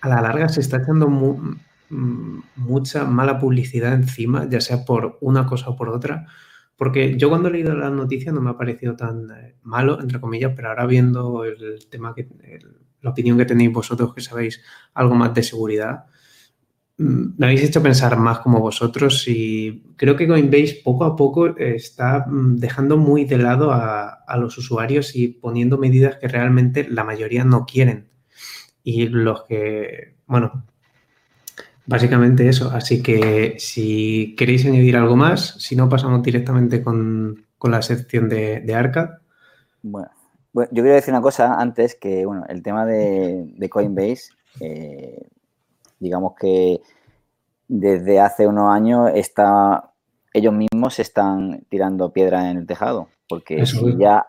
a 0.00 0.08
la 0.08 0.20
larga 0.22 0.48
se 0.48 0.60
está 0.60 0.78
echando 0.78 1.08
mu- 1.08 1.34
mm, 1.36 1.60
mucha 1.92 3.04
mala 3.04 3.38
publicidad 3.38 3.92
encima, 3.94 4.48
ya 4.48 4.60
sea 4.60 4.84
por 4.84 5.18
una 5.20 5.46
cosa 5.46 5.70
o 5.70 5.76
por 5.76 5.88
otra. 5.88 6.26
Porque 6.76 7.16
yo 7.16 7.28
cuando 7.28 7.48
he 7.48 7.52
leído 7.52 7.74
la 7.74 7.90
noticia 7.90 8.32
no 8.32 8.40
me 8.40 8.50
ha 8.50 8.56
parecido 8.56 8.96
tan 8.96 9.30
eh, 9.30 9.56
malo, 9.62 10.00
entre 10.00 10.20
comillas, 10.20 10.52
pero 10.56 10.68
ahora 10.68 10.86
viendo 10.86 11.44
el 11.44 11.86
tema 11.90 12.14
que, 12.14 12.28
la 13.00 13.10
opinión 13.10 13.38
que 13.38 13.44
tenéis 13.44 13.72
vosotros, 13.72 14.14
que 14.14 14.20
sabéis 14.20 14.62
algo 14.94 15.14
más 15.14 15.34
de 15.34 15.42
seguridad, 15.42 16.06
mm, 16.98 17.34
me 17.38 17.46
habéis 17.46 17.64
hecho 17.64 17.82
pensar 17.82 18.18
más 18.18 18.38
como 18.40 18.60
vosotros 18.60 19.28
y 19.28 19.84
creo 19.96 20.16
que 20.16 20.26
Coinbase 20.26 20.80
poco 20.82 21.04
a 21.04 21.14
poco 21.14 21.56
está 21.58 22.26
mm, 22.26 22.56
dejando 22.58 22.96
muy 22.96 23.26
de 23.26 23.38
lado 23.38 23.72
a, 23.72 24.08
a 24.08 24.36
los 24.38 24.56
usuarios 24.58 25.14
y 25.14 25.28
poniendo 25.28 25.78
medidas 25.78 26.16
que 26.16 26.28
realmente 26.28 26.88
la 26.88 27.04
mayoría 27.04 27.44
no 27.44 27.66
quieren. 27.66 28.08
Y 28.82 29.06
los 29.08 29.44
que, 29.44 30.16
bueno, 30.26 30.64
Básicamente 31.92 32.48
eso. 32.48 32.70
Así 32.70 33.02
que 33.02 33.56
si 33.58 34.34
queréis 34.36 34.64
añadir 34.64 34.96
algo 34.96 35.14
más, 35.14 35.56
si 35.58 35.76
no, 35.76 35.88
pasamos 35.88 36.22
directamente 36.22 36.82
con, 36.82 37.44
con 37.58 37.70
la 37.70 37.82
sección 37.82 38.30
de, 38.30 38.60
de 38.60 38.74
Arca. 38.74 39.20
Bueno, 39.82 40.08
bueno, 40.54 40.70
yo 40.72 40.82
quiero 40.82 40.96
decir 40.96 41.12
una 41.12 41.22
cosa 41.22 41.54
antes, 41.54 41.94
que 41.94 42.24
bueno, 42.24 42.44
el 42.48 42.62
tema 42.62 42.86
de, 42.86 43.44
de 43.46 43.68
Coinbase, 43.68 44.30
eh, 44.60 45.28
digamos 45.98 46.34
que 46.38 46.80
desde 47.68 48.20
hace 48.20 48.46
unos 48.46 48.70
años 48.70 49.10
está, 49.14 49.90
ellos 50.32 50.54
mismos 50.54 50.94
se 50.94 51.02
están 51.02 51.62
tirando 51.68 52.10
piedra 52.10 52.50
en 52.50 52.58
el 52.58 52.66
tejado, 52.66 53.08
porque 53.28 53.60
Eso 53.62 53.80
si 53.80 53.96
ya, 53.98 54.26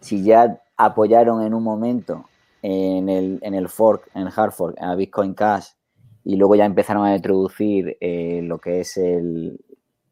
si 0.00 0.22
ya 0.22 0.60
apoyaron 0.76 1.42
en 1.42 1.54
un 1.54 1.62
momento 1.62 2.24
en 2.62 3.08
el, 3.08 3.38
en 3.42 3.54
el 3.54 3.68
fork, 3.68 4.10
en 4.14 4.26
el 4.26 4.32
hard 4.34 4.52
fork, 4.52 4.76
a 4.80 4.94
Bitcoin 4.94 5.34
Cash, 5.34 5.68
y 6.26 6.34
luego 6.34 6.56
ya 6.56 6.64
empezaron 6.64 7.06
a 7.06 7.14
introducir 7.14 7.96
eh, 8.00 8.40
lo 8.42 8.58
que 8.58 8.80
es 8.80 8.96
el, 8.96 9.60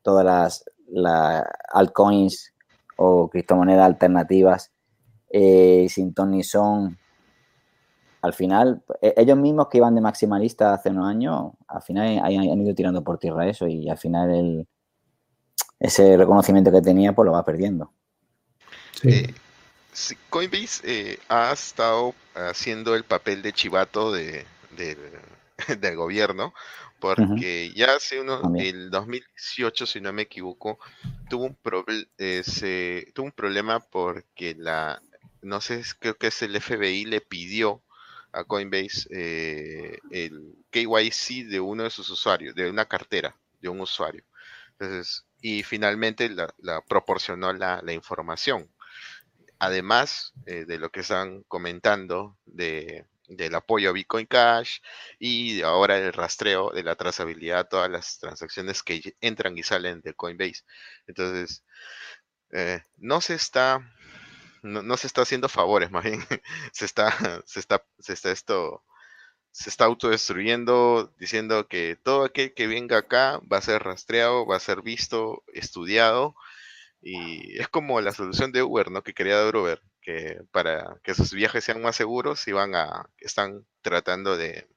todas 0.01 0.25
las, 0.25 0.65
las 0.87 1.45
altcoins 1.73 2.55
o 2.97 3.29
criptomonedas 3.29 3.85
alternativas 3.85 4.71
eh, 5.29 5.87
sin 5.89 6.15
ton 6.15 6.31
ni 6.31 6.45
son. 6.45 6.97
Al 8.23 8.33
final, 8.33 8.85
e- 9.03 9.15
ellos 9.17 9.37
mismos 9.37 9.67
que 9.69 9.79
iban 9.79 9.97
de 9.97 10.01
maximalistas 10.03 10.79
hace 10.79 10.91
unos 10.91 11.09
años, 11.09 11.51
al 11.67 11.83
final 11.83 12.19
han, 12.19 12.33
han 12.49 12.61
ido 12.61 12.77
tirando 12.77 13.03
por 13.03 13.19
tierra 13.19 13.49
eso 13.49 13.67
y 13.67 13.91
al 13.91 13.99
final 13.99 14.31
el, 14.31 14.69
ese 15.81 16.17
reconocimiento 16.17 16.71
que 16.71 16.81
tenía 16.81 17.13
pues 17.13 17.27
lo 17.27 17.33
va 17.33 17.45
perdiendo. 17.45 17.91
Sí. 18.93 19.09
Eh, 19.09 19.35
Coinbase 20.31 20.81
eh, 20.85 21.19
ha 21.29 21.53
estado 21.53 22.15
haciendo 22.37 22.95
el 22.95 23.03
papel 23.03 23.43
de 23.43 23.53
chivato 23.53 24.13
de, 24.13 24.47
del 25.81 25.97
gobierno, 25.97 26.53
porque 27.01 27.73
ya 27.75 27.95
hace 27.97 28.21
unos, 28.21 28.43
También. 28.43 28.77
el 28.77 28.91
2018, 28.91 29.87
si 29.87 30.01
no 30.01 30.13
me 30.13 30.23
equivoco, 30.23 30.79
tuvo 31.29 31.45
un, 31.47 31.59
eh, 32.19 32.43
se- 32.45 33.11
tuvo 33.15 33.27
un 33.27 33.33
problema 33.33 33.81
porque 33.81 34.55
la, 34.59 35.01
no 35.43 35.61
sé, 35.61 35.83
creo 35.99 36.17
que 36.17 36.29
es 36.29 36.43
el 36.43 36.57
FBI 36.57 37.05
le 37.07 37.21
pidió 37.21 37.83
a 38.33 38.45
Coinbase 38.45 39.09
eh, 39.11 39.99
el 40.11 40.57
KYC 40.71 41.45
de 41.45 41.61
uno 41.61 41.85
de 41.85 41.91
sus 41.91 42.11
usuarios, 42.11 42.55
de 42.55 42.69
una 42.71 42.87
cartera 42.87 43.37
de 43.61 43.69
un 43.69 43.81
usuario. 43.81 44.25
Entonces, 44.79 45.25
y 45.41 45.63
finalmente 45.63 46.29
la, 46.31 46.53
la 46.59 46.81
proporcionó 46.83 47.53
la, 47.53 47.81
la 47.83 47.93
información. 47.93 48.69
Además 49.59 50.35
eh, 50.47 50.65
de 50.65 50.79
lo 50.79 50.91
que 50.91 51.01
están 51.01 51.43
comentando 51.49 52.37
de, 52.45 53.07
del 53.29 53.55
apoyo 53.55 53.91
a 53.91 53.93
Bitcoin 53.93 54.27
Cash 54.27 54.79
y 55.19 55.63
ahora 55.63 55.99
el 55.99 56.13
rastreo 56.13 56.71
de 56.71 56.83
la 56.83 56.97
trazabilidad 56.97 57.61
a 57.61 57.69
todas 57.69 57.91
las 57.91 58.19
transacciones 58.19 58.83
que 58.83 59.17
entran 59.21 59.57
y 59.59 59.63
salen 59.63 60.01
de 60.03 60.15
Coinbase. 60.15 60.63
Entonces, 61.07 61.65
eh, 62.53 62.83
no 62.99 63.21
se 63.21 63.35
está 63.35 63.81
no, 64.65 64.83
no 64.83 64.97
se 64.97 65.07
está 65.07 65.23
haciendo 65.23 65.49
favores, 65.49 65.91
más 65.93 66.05
bien 66.05 66.21
se 66.73 66.85
está, 66.87 67.13
se 67.47 67.61
está, 67.61 67.85
se 67.99 68.13
está 68.15 68.33
esto, 68.33 68.83
se 69.53 69.71
está 69.71 69.85
autodestruyendo, 69.87 71.15
diciendo 71.19 71.69
que 71.69 71.97
todo 72.03 72.25
aquel 72.25 72.55
que 72.55 72.67
venga 72.67 72.99
acá 72.99 73.41
va 73.53 73.59
a 73.59 73.63
ser 73.63 73.83
rastreado, 73.85 74.47
va 74.47 74.57
a 74.57 74.61
ser 74.61 74.83
visto, 74.83 75.45
estudiado, 75.55 76.35
y 77.03 77.61
es 77.61 77.69
como 77.69 78.01
la 78.01 78.13
solución 78.13 78.53
de 78.53 78.63
Uber, 78.63 78.91
¿no? 78.91 79.03
Que 79.03 79.15
quería 79.15 79.39
dar 79.39 79.57
Uber, 79.57 79.81
que 80.05 80.43
para 80.53 81.01
que 81.03 81.15
sus 81.15 81.33
viajes 81.33 81.65
sean 81.65 81.83
más 81.83 81.97
seguros, 81.97 82.47
iban 82.47 82.77
a, 82.77 83.09
están 83.19 83.67
tratando 83.83 84.37
de, 84.37 84.69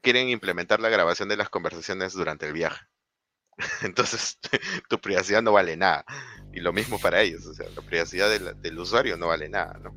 quieren 0.00 0.30
implementar 0.30 0.80
la 0.80 0.88
grabación 0.88 1.28
de 1.28 1.36
las 1.36 1.50
conversaciones 1.50 2.14
durante 2.14 2.46
el 2.46 2.54
viaje. 2.54 2.86
Entonces, 3.82 4.38
tu 4.88 4.98
privacidad 4.98 5.42
no 5.42 5.52
vale 5.52 5.76
nada. 5.76 6.04
Y 6.52 6.60
lo 6.60 6.72
mismo 6.72 6.98
para 6.98 7.20
ellos, 7.20 7.46
o 7.46 7.54
sea, 7.54 7.68
la 7.76 7.82
privacidad 7.82 8.30
del, 8.30 8.60
del 8.60 8.78
usuario 8.78 9.16
no 9.16 9.28
vale 9.28 9.48
nada, 9.48 9.78
¿no? 9.78 9.94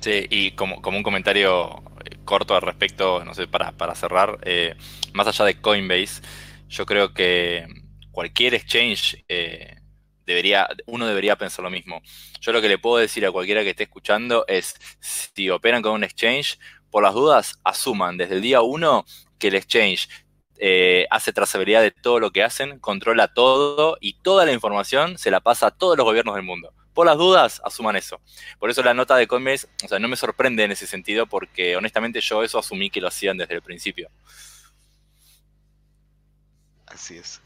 Sí, 0.00 0.26
y 0.30 0.52
como, 0.52 0.80
como 0.80 0.96
un 0.96 1.02
comentario 1.02 1.82
eh, 2.04 2.16
corto 2.24 2.54
al 2.54 2.62
respecto, 2.62 3.24
no 3.24 3.34
sé, 3.34 3.48
para, 3.48 3.72
para 3.72 3.96
cerrar, 3.96 4.38
eh, 4.42 4.76
más 5.12 5.26
allá 5.26 5.44
de 5.44 5.60
Coinbase, 5.60 6.22
yo 6.68 6.86
creo 6.86 7.12
que 7.12 7.66
cualquier 8.12 8.54
exchange 8.54 9.24
eh, 9.28 9.77
debería, 10.28 10.68
uno 10.86 11.06
debería 11.06 11.36
pensar 11.36 11.64
lo 11.64 11.70
mismo. 11.70 12.02
Yo 12.40 12.52
lo 12.52 12.60
que 12.60 12.68
le 12.68 12.78
puedo 12.78 12.98
decir 12.98 13.24
a 13.26 13.32
cualquiera 13.32 13.62
que 13.62 13.70
esté 13.70 13.84
escuchando 13.84 14.44
es, 14.46 14.74
si 15.00 15.50
operan 15.50 15.82
con 15.82 15.92
un 15.92 16.04
exchange, 16.04 16.58
por 16.90 17.02
las 17.02 17.14
dudas, 17.14 17.58
asuman 17.64 18.18
desde 18.18 18.36
el 18.36 18.42
día 18.42 18.60
uno 18.60 19.04
que 19.38 19.48
el 19.48 19.54
exchange 19.54 20.08
eh, 20.58 21.06
hace 21.10 21.32
trazabilidad 21.32 21.82
de 21.82 21.90
todo 21.90 22.20
lo 22.20 22.30
que 22.30 22.42
hacen, 22.42 22.78
controla 22.78 23.28
todo 23.28 23.96
y 24.00 24.20
toda 24.20 24.44
la 24.44 24.52
información 24.52 25.16
se 25.16 25.30
la 25.30 25.40
pasa 25.40 25.68
a 25.68 25.70
todos 25.70 25.96
los 25.96 26.04
gobiernos 26.04 26.34
del 26.34 26.44
mundo. 26.44 26.72
Por 26.92 27.06
las 27.06 27.16
dudas, 27.16 27.62
asuman 27.64 27.96
eso. 27.96 28.20
Por 28.58 28.68
eso 28.68 28.82
la 28.82 28.92
nota 28.92 29.16
de 29.16 29.26
Coinbase, 29.26 29.68
o 29.84 29.88
sea, 29.88 29.98
no 29.98 30.08
me 30.08 30.16
sorprende 30.16 30.64
en 30.64 30.72
ese 30.72 30.86
sentido 30.86 31.26
porque 31.26 31.76
honestamente 31.76 32.20
yo 32.20 32.42
eso 32.42 32.58
asumí 32.58 32.90
que 32.90 33.00
lo 33.00 33.08
hacían 33.08 33.38
desde 33.38 33.54
el 33.54 33.62
principio. 33.62 34.10
Así 36.86 37.18
es. 37.18 37.40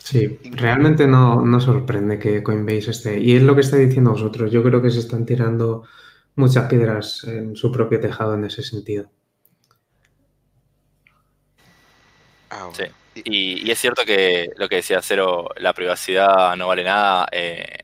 Sí, 0.00 0.38
inclu- 0.42 0.56
realmente 0.58 1.06
no, 1.06 1.42
no 1.44 1.60
sorprende 1.60 2.18
que 2.18 2.42
Coinbase 2.42 2.90
esté. 2.90 3.20
Y 3.20 3.36
es 3.36 3.42
lo 3.42 3.54
que 3.54 3.60
está 3.62 3.76
diciendo 3.76 4.10
vosotros. 4.12 4.50
Yo 4.52 4.62
creo 4.62 4.82
que 4.82 4.90
se 4.90 5.00
están 5.00 5.26
tirando 5.26 5.84
muchas 6.36 6.68
piedras 6.68 7.24
en 7.24 7.56
su 7.56 7.70
propio 7.72 8.00
tejado 8.00 8.34
en 8.34 8.44
ese 8.44 8.62
sentido. 8.62 9.10
ah, 12.50 12.70
Sí. 12.74 12.84
y 13.24 13.70
es 13.70 13.78
cierto 13.78 14.04
que 14.04 14.50
lo 14.56 14.68
que 14.68 14.76
decía 14.76 15.00
Cero, 15.02 15.48
la 15.56 15.72
privacidad 15.72 16.54
no 16.56 16.68
vale 16.68 16.84
nada. 16.84 17.26
eh, 17.32 17.78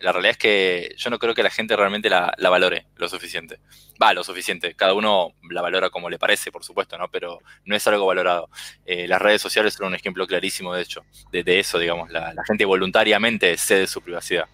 la 0.00 0.12
realidad 0.12 0.32
es 0.32 0.38
que 0.38 0.94
yo 0.96 1.10
no 1.10 1.18
creo 1.18 1.34
que 1.34 1.42
la 1.42 1.50
gente 1.50 1.76
realmente 1.76 2.08
la, 2.10 2.32
la 2.38 2.50
valore 2.50 2.86
lo 2.96 3.08
suficiente. 3.08 3.60
Va, 4.00 4.12
lo 4.14 4.22
suficiente. 4.24 4.74
Cada 4.74 4.94
uno 4.94 5.34
la 5.50 5.60
valora 5.62 5.90
como 5.90 6.08
le 6.10 6.18
parece, 6.18 6.52
por 6.52 6.64
supuesto, 6.64 6.96
¿no? 6.98 7.10
Pero 7.10 7.40
no 7.64 7.74
es 7.76 7.86
algo 7.86 8.06
valorado. 8.06 8.48
Eh, 8.86 9.08
las 9.08 9.20
redes 9.20 9.42
sociales 9.42 9.74
son 9.74 9.88
un 9.88 9.94
ejemplo 9.96 10.26
clarísimo, 10.26 10.72
de 10.74 10.82
hecho, 10.82 11.06
de, 11.32 11.42
de 11.44 11.58
eso, 11.60 11.78
digamos. 11.78 12.10
La, 12.10 12.32
la 12.34 12.44
gente 12.44 12.64
voluntariamente 12.64 13.56
cede 13.56 13.86
su 13.86 14.02
privacidad. 14.02 14.48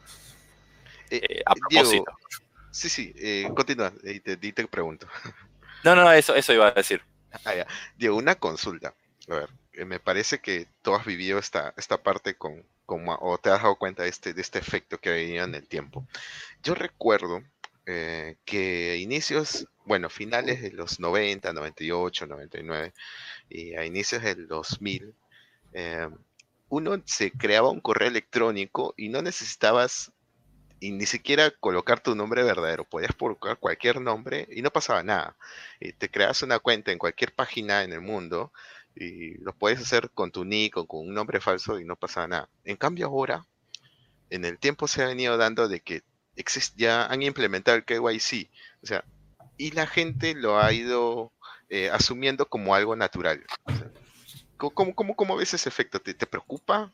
Eh, 1.11 1.20
Eh, 1.28 1.42
a 1.46 1.54
Diego, 1.68 2.04
propósito. 2.04 2.18
sí, 2.70 2.88
sí, 2.88 3.12
eh, 3.16 3.50
continúa, 3.54 3.92
y 4.04 4.20
te, 4.20 4.38
y 4.40 4.52
te 4.52 4.66
pregunto. 4.68 5.07
No, 5.83 5.94
no, 5.94 6.11
eso, 6.12 6.35
eso 6.35 6.52
iba 6.52 6.68
a 6.68 6.72
decir. 6.72 7.02
Ah, 7.44 7.54
ya. 7.54 7.66
Diego, 7.96 8.16
una 8.16 8.37
consulta. 8.37 8.94
A 9.28 9.35
ver, 9.35 9.87
me 9.87 10.00
parece 10.00 10.40
que 10.40 10.68
tú 10.83 10.94
has 10.94 11.04
vivido 11.04 11.38
esta, 11.38 11.74
esta 11.76 12.02
parte 12.02 12.37
con, 12.37 12.64
con 12.87 13.05
ma- 13.05 13.18
o 13.20 13.38
te 13.38 13.51
has 13.51 13.62
dado 13.62 13.77
cuenta 13.77 14.03
de 14.05 14.09
este, 14.11 14.35
de 14.35 14.40
este 14.42 14.59
efecto 14.59 14.99
que 14.99 15.11
venido 15.11 15.44
en 15.44 15.55
el 15.55 15.68
tiempo. 15.68 16.07
Yo 16.62 16.75
recuerdo 16.75 17.42
eh, 17.87 18.37
que 18.44 18.97
inicios, 18.99 19.68
bueno, 19.85 20.11
finales 20.11 20.62
de 20.62 20.73
los 20.73 21.01
90, 21.01 21.53
98, 21.53 22.27
99 22.27 22.94
y 23.49 23.75
a 23.77 23.85
inicios 23.87 24.23
del 24.23 24.49
2000, 24.49 25.14
eh, 25.73 26.09
uno 26.68 27.03
se 27.07 27.31
creaba 27.33 27.70
un 27.70 27.81
correo 27.81 28.09
electrónico 28.09 28.94
y 28.97 29.09
no 29.11 29.23
necesitabas 29.23 30.12
y 30.81 30.92
ni 30.92 31.07
siquiera 31.07 31.51
colocar 31.51 32.01
tu 32.01 32.14
nombre 32.14 32.42
verdadero, 32.42 32.85
podías 32.85 33.14
colocar 33.14 33.59
cualquier 33.59 34.01
nombre 34.01 34.47
y 34.51 34.61
no 34.62 34.70
pasaba 34.70 35.03
nada. 35.03 35.37
Y 35.81 35.92
te 35.94 36.11
creas 36.11 36.42
una 36.42 36.59
cuenta 36.59 36.92
en 36.92 36.99
cualquier 36.99 37.35
página 37.35 37.85
en 37.85 37.92
el 37.92 38.01
mundo 38.03 38.53
y 38.96 39.38
lo 39.38 39.52
puedes 39.54 39.80
hacer 39.80 40.11
con 40.11 40.30
tu 40.30 40.44
nick 40.44 40.76
o 40.76 40.87
con 40.87 41.00
un 41.00 41.14
nombre 41.14 41.40
falso 41.40 41.80
y 41.80 41.85
no 41.85 41.96
pasa 41.96 42.26
nada. 42.28 42.48
En 42.64 42.76
cambio 42.76 43.07
ahora, 43.07 43.46
en 44.30 44.44
el 44.44 44.59
tiempo 44.59 44.88
se 44.88 45.02
ha 45.02 45.07
venido 45.09 45.37
dando 45.37 45.68
de 45.68 45.80
que 45.80 46.02
ya 46.76 47.07
han 47.07 47.22
implementado 47.22 47.76
el 47.76 47.85
KYC, 47.85 48.50
o 48.83 48.87
sea, 48.87 49.04
y 49.57 49.70
la 49.70 49.87
gente 49.87 50.35
lo 50.35 50.59
ha 50.59 50.72
ido 50.72 51.33
eh, 51.68 51.90
asumiendo 51.90 52.46
como 52.46 52.74
algo 52.74 52.96
natural. 52.96 53.44
¿cómo, 54.57 54.94
cómo, 54.94 55.37
ves 55.37 55.54
ese 55.54 55.68
efecto? 55.68 56.00
¿Te, 56.00 56.14
te 56.14 56.26
preocupa? 56.26 56.92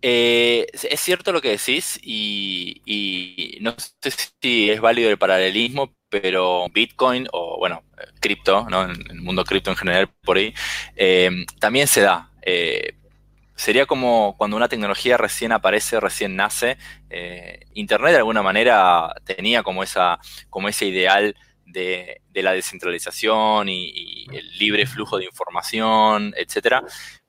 Eh, 0.00 0.66
es 0.72 1.00
cierto 1.00 1.32
lo 1.32 1.40
que 1.40 1.50
decís 1.50 1.98
y, 2.02 3.58
no 3.60 3.74
sé 3.78 4.12
si 4.40 4.70
es 4.70 4.80
válido 4.80 5.10
el 5.10 5.18
paralelismo, 5.18 5.94
pero 6.08 6.66
Bitcoin 6.72 7.26
o, 7.32 7.58
bueno, 7.58 7.82
cripto, 8.20 8.66
¿no? 8.70 8.84
en 8.84 9.10
el 9.10 9.20
mundo 9.20 9.44
cripto 9.44 9.70
en 9.70 9.76
general 9.76 10.08
por 10.22 10.36
ahí, 10.36 10.54
eh, 10.96 11.30
también 11.58 11.88
se 11.88 12.02
da. 12.02 12.30
Eh, 12.42 12.94
sería 13.56 13.86
como 13.86 14.36
cuando 14.38 14.56
una 14.56 14.68
tecnología 14.68 15.16
recién 15.16 15.52
aparece, 15.52 15.98
recién 16.00 16.36
nace. 16.36 16.78
Internet 17.74 18.12
de 18.12 18.18
alguna 18.18 18.42
manera 18.42 19.14
tenía 19.24 19.62
como, 19.64 19.82
esa, 19.82 20.20
como 20.48 20.68
ese 20.68 20.86
ideal 20.86 21.34
de, 21.66 22.22
la 22.34 22.52
descentralización 22.52 23.68
y, 23.68 23.90
y, 23.92 24.26
el 24.36 24.58
libre 24.58 24.86
flujo 24.86 25.18
de 25.18 25.24
información, 25.24 26.32
etcétera. 26.36 26.84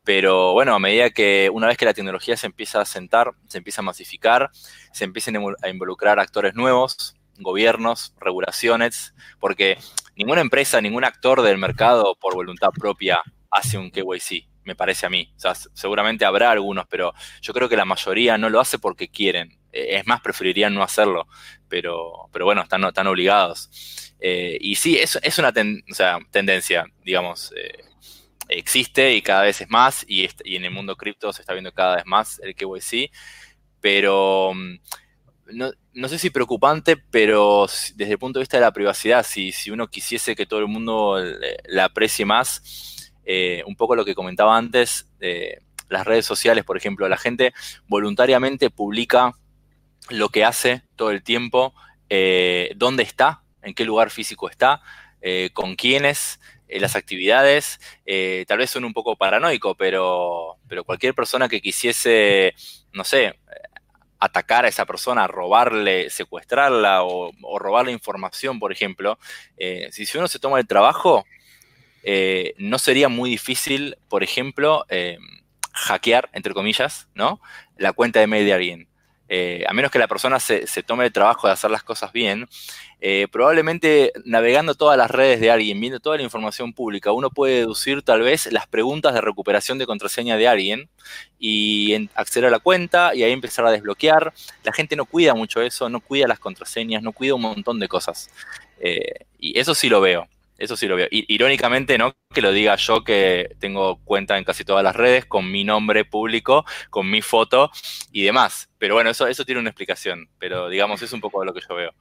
Pero 0.10 0.54
bueno, 0.54 0.74
a 0.74 0.80
medida 0.80 1.12
que 1.12 1.52
una 1.54 1.67
vez 1.67 1.78
que 1.78 1.86
la 1.86 1.93
tecnología 1.93 2.36
se 2.36 2.48
empieza 2.48 2.82
a 2.82 2.86
sentar, 2.86 3.34
se 3.48 3.60
empieza 3.60 3.82
a 3.82 3.84
masificar, 3.84 4.50
se 4.91 5.04
empiezan 5.04 5.38
a 5.62 5.69
involucrar 5.69 6.19
actores 6.19 6.56
nuevos, 6.56 7.15
gobiernos, 7.38 8.15
regulaciones, 8.19 9.13
porque 9.39 9.78
ninguna 10.15 10.41
empresa, 10.41 10.82
ningún 10.82 11.04
actor 11.04 11.43
del 11.43 11.60
mercado 11.60 12.17
por 12.19 12.34
voluntad 12.34 12.69
propia 12.72 13.22
hace 13.52 13.78
un 13.78 13.91
KYC, 13.91 14.48
me 14.63 14.76
parece 14.76 15.06
a 15.06 15.12
mí. 15.12 15.32
O 15.38 15.39
sea, 15.39 15.54
seguramente 15.54 16.26
habrá 16.26 16.50
algunos, 16.50 16.88
pero 16.88 17.13
yo 17.43 17.54
creo 17.54 17.69
que 17.69 17.78
la 17.78 17.86
mayoría 17.86 18.36
no 18.39 18.50
lo 18.50 18.60
hace 18.60 18.80
porque 18.80 19.10
quieren. 19.10 19.60
Eh, 19.72 19.98
es 20.00 20.08
más, 20.08 20.22
preferirían 20.22 20.74
no 20.74 20.82
hacerlo, 20.82 21.28
pero, 21.67 22.30
pero 22.32 22.45
bueno, 22.45 22.63
están, 22.63 22.84
están 22.84 23.06
obligados. 23.06 23.69
Eh, 24.19 24.58
y 24.60 24.74
sí, 24.74 24.98
es, 24.98 25.19
es 25.22 25.38
una 25.38 25.54
tendencia, 25.54 26.88
digamos. 27.04 27.54
Eh, 27.56 27.88
existe 28.49 29.15
y 29.15 29.21
cada 29.21 29.43
vez 29.43 29.62
es 29.62 29.69
más, 29.69 30.05
y, 30.07 30.27
en 30.43 30.65
el 30.65 30.71
mundo 30.71 30.95
cripto 30.95 31.31
se 31.33 31.41
está 31.41 31.53
viendo 31.53 31.71
cada 31.71 31.97
vez 31.97 32.05
más 32.05 32.39
el 32.39 32.55
KYC, 32.55 33.12
pero 33.79 34.53
mm, 34.53 34.79
no, 35.93 36.07
sé 36.07 36.19
si 36.19 36.29
preocupante, 36.29 36.97
pero 36.97 37.67
desde 37.95 38.12
el 38.12 38.19
punto 38.19 38.39
de 38.39 38.43
vista 38.43 38.57
de 38.57 38.62
la 38.62 38.73
privacidad, 38.73 39.25
si, 39.25 39.51
si 39.51 39.71
uno 39.71 39.88
quisiese 39.88 40.35
que 40.35 40.45
todo 40.45 40.59
el 40.59 40.67
mundo 40.67 41.17
la 41.65 41.85
aprecie 41.85 42.25
más, 42.25 43.13
eh, 43.25 43.63
un 43.65 43.75
poco 43.75 43.95
lo 43.95 44.05
que 44.05 44.15
comentaba 44.15 44.57
antes, 44.57 45.07
las 45.89 46.05
redes 46.05 46.25
sociales, 46.25 46.63
por 46.63 46.77
ejemplo, 46.77 47.09
la 47.09 47.17
gente 47.17 47.53
voluntariamente 47.88 48.69
publica 48.69 49.33
lo 50.09 50.29
que 50.29 50.43
hace 50.43 50.83
todo 50.95 51.12
el 51.12 51.23
tiempo, 51.23 51.73
eh, 52.09 52.71
dónde 52.75 53.03
está, 53.03 53.43
en 53.62 53.73
qué 53.73 53.85
lugar 53.85 54.09
físico 54.09 54.49
está, 54.49 54.81
eh, 55.21 55.49
con 55.53 55.75
quiénes, 55.75 56.39
eh, 56.69 56.79
las 56.79 56.95
actividades, 56.95 57.79
eh, 58.05 58.45
tal 58.47 58.60
vez 58.60 58.69
son 58.69 58.86
un 58.86 58.93
poco 58.93 59.15
paranoico, 59.15 59.75
pero, 59.75 60.58
pero 60.67 60.84
cualquier 60.84 61.15
persona 61.15 61.49
que 61.49 61.62
quisiese, 61.62 62.53
no 62.93 63.03
sé, 63.03 63.39
atacar 64.19 64.65
a 64.65 64.67
esa 64.67 64.86
persona, 64.86 65.25
robarle, 65.27 66.12
secuestrarla 66.12 67.03
o, 67.03 67.32
robarle 67.58 67.91
información, 67.91 68.60
por 68.60 68.71
ejemplo, 68.71 69.17
eh, 69.58 69.89
si 69.91 70.05
uno 70.17 70.27
se 70.27 70.39
toma 70.39 70.60
el 70.60 70.67
trabajo, 70.67 71.25
no 72.58 72.79
sería 72.79 73.10
muy 73.10 73.29
difícil, 73.29 73.97
por 74.08 74.23
ejemplo, 74.23 74.86
hackear, 75.73 76.29
entre 76.34 76.53
comillas, 76.53 77.08
¿no? 77.13 77.41
La 77.77 77.93
cuenta 77.93 78.19
de 78.19 78.27
mail 78.27 78.45
de 78.45 78.53
alguien. 78.53 78.88
Eh, 79.31 79.63
a 79.67 79.73
menos 79.73 79.91
que 79.91 79.99
la 79.99 80.07
persona 80.07 80.39
se, 80.39 80.65
tome 80.83 81.05
el 81.05 81.13
trabajo 81.13 81.45
de 81.45 81.53
hacer 81.53 81.69
las 81.69 81.83
cosas 81.83 82.11
bien, 82.11 82.47
eh, 82.99 83.27
probablemente 83.31 84.11
navegando 84.25 84.73
todas 84.73 84.97
las 84.97 85.11
redes 85.11 85.39
de 85.39 85.51
alguien, 85.51 85.79
viendo 85.79 85.99
toda 85.99 86.17
la 86.17 86.23
información 86.23 86.73
pública, 86.73 87.11
uno 87.11 87.29
puede 87.29 87.57
deducir 87.57 88.01
tal 88.01 88.21
vez 88.21 88.51
las 88.51 88.65
preguntas 88.65 89.13
de 89.13 89.21
recuperación 89.21 89.77
de 89.77 89.85
contraseña 89.85 90.35
de 90.35 90.47
alguien 90.47 90.89
y 91.37 92.09
acceder 92.15 92.47
a 92.47 92.51
la 92.51 92.59
cuenta 92.59 93.13
y 93.13 93.21
ahí 93.21 93.31
empezar 93.31 93.67
a 93.67 93.71
desbloquear. 93.71 94.33
La 94.63 94.73
gente 94.73 94.95
no 94.95 95.05
cuida 95.05 95.35
mucho 95.35 95.61
eso, 95.61 95.89
no 95.89 95.99
cuida 95.99 96.27
las 96.27 96.39
contraseñas, 96.39 97.03
no 97.03 97.11
cuida 97.11 97.35
un 97.35 97.41
montón 97.41 97.79
de 97.79 97.87
cosas. 97.87 98.31
Eh, 98.79 99.25
y 99.37 99.59
eso 99.59 99.75
sí 99.75 99.89
lo 99.89 100.01
veo. 100.01 100.27
Eso 100.60 100.76
sí 100.78 100.88
lo 100.88 100.95
veo. 100.95 101.08
Irónicamente, 101.10 101.98
¿no? 101.98 102.13
Que 102.34 102.41
lo 102.41 102.52
diga 102.52 102.76
yo 102.76 103.04
que 103.04 103.56
tengo 103.60 104.00
cuenta 104.04 104.38
en 104.38 104.43
casi 104.43 104.65
todas 104.65 104.84
las 104.84 104.95
redes 104.95 105.26
con 105.26 105.50
mi 105.50 105.63
nombre 105.63 106.06
público, 106.06 106.65
con 106.89 107.10
mi 107.10 107.22
foto 107.22 107.72
y 108.12 108.24
demás. 108.24 108.69
Pero 108.78 108.95
bueno, 108.95 109.10
eso, 109.10 109.26
eso 109.28 109.45
tiene 109.45 109.62
una 109.62 109.69
explicación. 109.69 110.28
Pero 110.38 110.69
digamos, 110.69 111.02
es 111.02 111.13
un 111.13 111.22
poco 111.22 111.39
de 111.39 111.45
lo 111.45 111.54
que 111.54 111.62
yo 111.67 111.76
veo. 111.76 111.91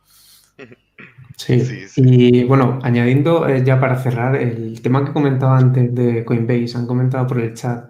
Sí, 1.36 1.86
y 1.94 2.42
bueno, 2.42 2.80
añadiendo 2.82 3.48
eh, 3.48 3.62
ya 3.64 3.78
para 3.78 4.02
cerrar 4.02 4.34
el 4.34 4.82
tema 4.82 5.04
que 5.04 5.12
comentaba 5.12 5.56
antes 5.56 5.94
de 5.94 6.24
Coinbase, 6.24 6.76
han 6.76 6.88
comentado 6.88 7.28
por 7.28 7.40
el 7.40 7.54
chat 7.54 7.88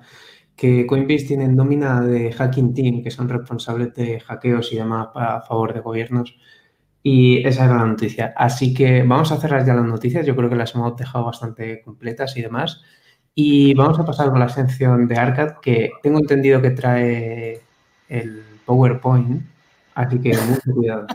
que 0.55 0.87
Coinbase 0.87 1.25
tiene 1.25 1.49
nómina 1.49 2.03
de 2.03 2.31
Hacking 2.33 2.75
Team, 2.75 3.03
que 3.03 3.11
son 3.11 3.29
responsables 3.29 3.95
de 3.95 4.21
hackeos 4.21 4.73
y 4.73 4.77
demás 4.77 5.09
a 5.15 5.41
favor 5.41 5.73
de 5.73 5.81
gobiernos. 5.81 6.37
Y 7.03 7.47
esa 7.47 7.65
era 7.65 7.77
la 7.77 7.87
noticia. 7.87 8.33
Así 8.37 8.75
que 8.75 9.03
vamos 9.03 9.31
a 9.33 9.37
cerrar 9.37 9.65
ya 9.65 9.75
las 9.75 9.85
noticias. 9.85 10.27
Yo 10.27 10.35
creo 10.37 10.51
que 10.51 10.57
las 10.57 10.75
hemos 10.75 10.97
dejado 10.97 11.25
bastante 11.27 11.83
completas 11.83 12.37
y 12.37 12.43
demás. 12.43 12.83
Y 13.35 13.75
vamos 13.75 13.99
a 13.99 14.05
pasar 14.05 14.31
con 14.31 14.41
la 14.41 14.49
sección 14.49 15.07
de 15.07 15.17
Arcad, 15.17 15.59
que 15.63 15.93
tengo 16.03 16.19
entendido 16.19 16.61
que 16.61 16.71
trae 16.71 17.61
el 18.09 18.43
PowerPoint. 18.67 19.43
Así 19.95 20.21
que 20.21 20.37
mucho 20.37 20.75
cuidado. 20.75 21.07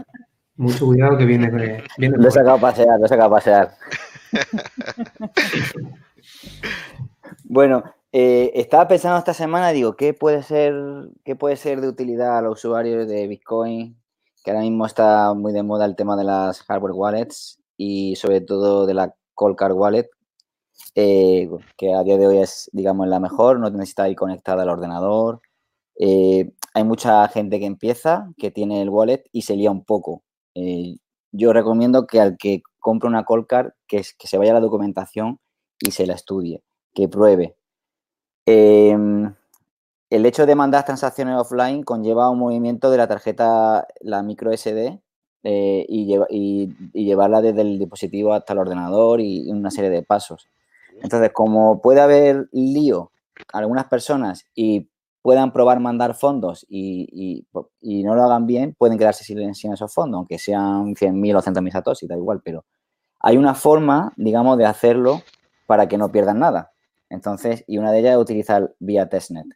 Mucho 0.55 0.85
cuidado 0.85 1.17
que 1.17 1.25
viene. 1.25 1.49
viene 1.97 2.17
lo 2.17 2.27
he 2.27 2.31
sacado 2.31 2.55
a 2.55 2.61
pasear, 2.61 2.99
lo 2.99 3.05
he 3.05 3.09
sacado 3.09 3.27
a 3.27 3.37
pasear. 3.37 3.75
bueno, 7.43 7.83
eh, 8.11 8.51
estaba 8.55 8.87
pensando 8.87 9.17
esta 9.17 9.33
semana, 9.33 9.71
digo, 9.71 9.95
¿qué 9.95 10.13
puede 10.13 10.43
ser, 10.43 10.73
qué 11.25 11.35
puede 11.35 11.55
ser 11.55 11.81
de 11.81 11.87
utilidad 11.87 12.37
a 12.37 12.41
los 12.41 12.59
usuarios 12.59 13.07
de 13.07 13.27
Bitcoin 13.27 13.97
que 14.43 14.51
ahora 14.51 14.63
mismo 14.63 14.85
está 14.85 15.33
muy 15.33 15.53
de 15.53 15.63
moda 15.63 15.85
el 15.85 15.95
tema 15.95 16.15
de 16.15 16.25
las 16.25 16.61
hardware 16.63 16.93
wallets 16.93 17.59
y 17.77 18.15
sobre 18.17 18.41
todo 18.41 18.85
de 18.85 18.93
la 18.93 19.15
Cold 19.33 19.55
Card 19.55 19.73
Wallet, 19.73 20.09
eh, 20.95 21.49
que 21.77 21.93
a 21.93 22.03
día 22.03 22.17
de 22.17 22.27
hoy 22.27 22.37
es, 22.37 22.69
digamos, 22.73 23.07
la 23.07 23.19
mejor, 23.19 23.59
no 23.59 23.69
necesita 23.69 24.09
ir 24.09 24.15
conectada 24.15 24.63
al 24.63 24.69
ordenador. 24.69 25.41
Eh, 25.97 26.51
hay 26.73 26.83
mucha 26.83 27.27
gente 27.29 27.59
que 27.59 27.65
empieza, 27.65 28.31
que 28.37 28.51
tiene 28.51 28.81
el 28.81 28.89
wallet 28.89 29.23
y 29.31 29.43
se 29.43 29.55
lía 29.55 29.71
un 29.71 29.83
poco. 29.83 30.23
Eh, 30.55 30.97
yo 31.31 31.53
recomiendo 31.53 32.05
que 32.05 32.19
al 32.19 32.37
que 32.37 32.61
compre 32.79 33.09
una 33.09 33.23
Cold 33.23 33.47
Card, 33.47 33.71
que, 33.87 34.03
que 34.17 34.27
se 34.27 34.37
vaya 34.37 34.51
a 34.51 34.55
la 34.55 34.59
documentación 34.59 35.39
y 35.79 35.91
se 35.91 36.05
la 36.05 36.13
estudie, 36.13 36.63
que 36.93 37.07
pruebe 37.07 37.55
el 40.15 40.27
hecho 40.27 40.45
de 40.45 40.53
mandar 40.53 40.85
transacciones 40.85 41.35
offline 41.39 41.81
conlleva 41.81 42.29
un 42.29 42.37
movimiento 42.37 42.91
de 42.91 42.97
la 42.97 43.07
tarjeta, 43.07 43.87
la 43.99 44.21
micro 44.21 44.55
SD, 44.55 45.01
eh, 45.41 45.85
y, 45.89 46.75
llevarla 46.93 47.41
desde 47.41 47.61
el 47.61 47.79
dispositivo 47.79 48.33
hasta 48.33 48.53
el 48.53 48.59
ordenador 48.59 49.21
y, 49.21 49.49
una 49.49 49.71
serie 49.71 49.89
de 49.89 50.03
pasos. 50.03 50.47
Entonces, 51.01 51.31
como 51.33 51.81
puede 51.81 51.99
haber 51.99 52.47
lío 52.51 53.11
algunas 53.51 53.85
personas 53.85 54.45
y 54.53 54.87
puedan 55.23 55.51
probar 55.51 55.79
mandar 55.79 56.13
fondos 56.13 56.63
y, 56.69 57.47
no 57.81 58.13
lo 58.13 58.23
hagan 58.23 58.45
bien, 58.45 58.75
pueden 58.77 58.99
quedarse 58.99 59.23
sin, 59.23 59.55
sin 59.55 59.73
esos 59.73 59.91
fondos, 59.91 60.19
aunque 60.19 60.37
sean 60.37 60.93
100.000 60.93 61.37
o 61.37 61.41
100.000 61.41 61.71
satoshi, 61.71 62.05
da 62.05 62.15
igual, 62.15 62.39
pero 62.43 62.65
hay 63.19 63.37
una 63.37 63.55
forma, 63.55 64.13
digamos, 64.15 64.59
de 64.59 64.67
hacerlo 64.67 65.23
para 65.65 65.87
que 65.87 65.97
no 65.97 66.11
pierdan 66.11 66.37
nada. 66.37 66.71
Entonces, 67.09 67.63
y 67.65 67.79
una 67.79 67.91
de 67.91 67.99
ellas 67.99 68.11
es 68.13 68.19
utilizar 68.19 68.75
vía 68.77 69.09
testnet. 69.09 69.47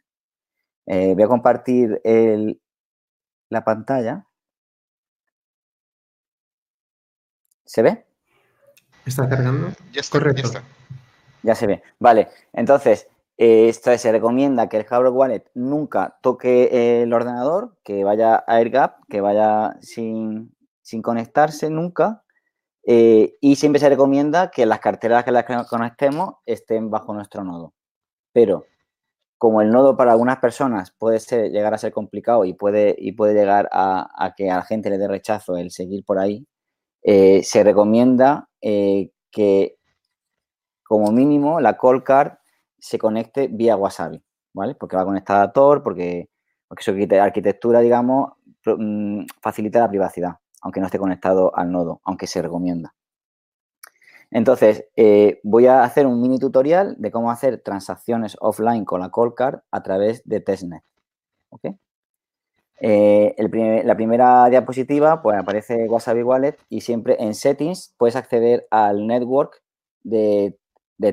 Eh, 0.90 1.12
voy 1.14 1.22
a 1.22 1.28
compartir 1.28 2.00
la 3.50 3.64
pantalla. 3.64 4.26
¿Se 7.66 7.82
ve? 7.82 8.06
¿Está 9.04 9.28
cargando? 9.28 9.68
Ya 9.92 10.00
está, 10.00 10.18
Correcto. 10.18 10.48
Ya, 11.42 11.54
se 11.54 11.66
ve. 11.66 11.82
Vale, 11.98 12.28
entonces, 12.54 13.06
eh, 13.36 13.68
esto 13.68 13.96
se 13.98 14.12
recomienda 14.12 14.70
que 14.70 14.78
el 14.78 14.84
hardware 14.84 15.12
wallet 15.12 15.50
nunca 15.54 16.18
toque 16.22 17.02
el 17.02 17.12
ordenador, 17.12 17.76
que 17.84 18.02
vaya 18.04 18.36
a 18.36 18.56
AirGap, 18.56 19.04
que 19.10 19.20
vaya 19.20 19.76
sin, 19.80 20.54
conectarse 21.02 21.68
nunca. 21.68 22.24
Eh, 22.86 23.36
y 23.42 23.56
siempre 23.56 23.80
se 23.80 23.90
recomienda 23.90 24.50
que 24.50 24.64
las 24.64 24.80
carteras 24.80 25.24
que 25.24 25.32
las 25.32 25.44
conectemos 25.68 26.36
estén 26.46 26.90
bajo 26.90 27.12
nuestro 27.12 27.44
nodo. 27.44 27.74
Pero 28.32 28.64
como 29.38 29.62
el 29.62 29.70
nodo 29.70 29.96
para 29.96 30.12
algunas 30.12 30.38
personas 30.38 30.92
puede 30.98 31.20
ser, 31.20 31.50
llegar 31.50 31.72
a 31.72 31.78
ser 31.78 31.92
complicado 31.92 32.44
y 32.44 32.54
puede, 32.54 32.94
y 32.98 33.12
puede 33.12 33.34
llegar 33.34 33.68
a, 33.72 34.34
que 34.36 34.50
a 34.50 34.56
la 34.56 34.62
gente 34.62 34.90
le 34.90 34.98
dé 34.98 35.08
rechazo 35.08 35.56
el 35.56 35.70
seguir 35.70 36.04
por 36.04 36.18
ahí, 36.18 36.46
eh, 37.02 37.42
se 37.44 37.62
recomienda 37.64 38.48
eh, 38.60 39.12
que 39.30 39.78
como 40.82 41.12
mínimo 41.12 41.60
la 41.60 41.76
call 41.76 42.02
card 42.02 42.32
se 42.78 42.98
conecte 42.98 43.48
vía 43.48 43.76
Wasabi, 43.76 44.22
¿vale? 44.54 44.74
Porque 44.74 44.96
va 44.96 45.04
conectada 45.04 45.42
a 45.42 45.52
Tor, 45.52 45.82
porque, 45.82 46.28
porque 46.66 46.84
su 46.84 46.92
arquitectura, 47.20 47.80
digamos, 47.80 48.32
mm, 48.66 49.24
facilita 49.40 49.80
la 49.80 49.88
privacidad, 49.88 50.32
aunque 50.62 50.80
no 50.80 50.86
esté 50.86 50.98
conectado 50.98 51.56
al 51.56 51.70
nodo, 51.70 52.00
aunque 52.04 52.26
se 52.26 52.42
recomienda. 52.42 52.94
Entonces, 54.30 54.84
eh, 54.96 55.40
voy 55.42 55.66
a 55.66 55.82
hacer 55.82 56.06
un 56.06 56.20
mini 56.20 56.38
tutorial 56.38 56.96
de 56.98 57.10
cómo 57.10 57.30
hacer 57.30 57.62
transacciones 57.62 58.36
offline 58.40 58.84
con 58.84 59.00
la 59.00 59.10
call 59.10 59.34
card 59.34 59.60
a 59.70 59.82
través 59.82 60.22
de 60.24 60.40
testnet. 60.40 60.82
Eh, 62.80 63.34
la 63.84 63.96
primera 63.96 64.48
diapositiva, 64.50 65.22
pues 65.22 65.36
aparece 65.38 65.88
Wasabi 65.88 66.22
Wallet 66.22 66.58
y 66.68 66.82
siempre 66.82 67.16
en 67.18 67.34
settings 67.34 67.94
puedes 67.96 68.16
acceder 68.16 68.68
al 68.70 69.06
network 69.06 69.62
de, 70.04 70.58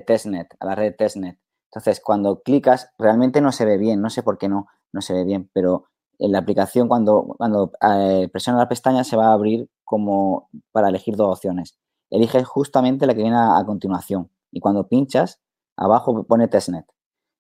testnet, 0.06 0.54
a 0.60 0.66
la 0.66 0.76
red 0.76 0.96
testnet. 0.96 1.38
Entonces, 1.72 2.02
cuando 2.02 2.42
clicas, 2.42 2.92
realmente 3.00 3.42
no 3.42 3.52
se 3.52 3.66
ve 3.66 3.78
bien, 3.78 4.02
no 4.02 4.10
sé 4.10 4.24
por 4.24 4.38
qué 4.38 4.50
no, 4.50 4.68
no 4.92 5.02
se 5.02 5.14
ve 5.14 5.24
bien, 5.24 5.50
pero 5.54 5.86
en 6.20 6.32
la 6.32 6.40
aplicación 6.40 6.88
cuando, 6.88 7.24
cuando 7.38 7.72
eh, 7.82 8.30
presionas 8.32 8.62
la 8.62 8.70
pestaña 8.70 9.04
se 9.04 9.18
va 9.18 9.28
a 9.28 9.34
abrir 9.34 9.70
como 9.84 10.50
para 10.72 10.90
elegir 10.90 11.16
dos 11.16 11.30
opciones 11.38 11.78
eliges 12.16 12.48
justamente 12.48 13.06
la 13.06 13.14
que 13.14 13.22
viene 13.22 13.38
a, 13.38 13.64
continuación 13.66 14.30
y 14.52 14.60
cuando 14.60 14.88
pinchas, 14.88 15.42
abajo 15.76 16.24
pone 16.24 16.48
testnet. 16.48 16.86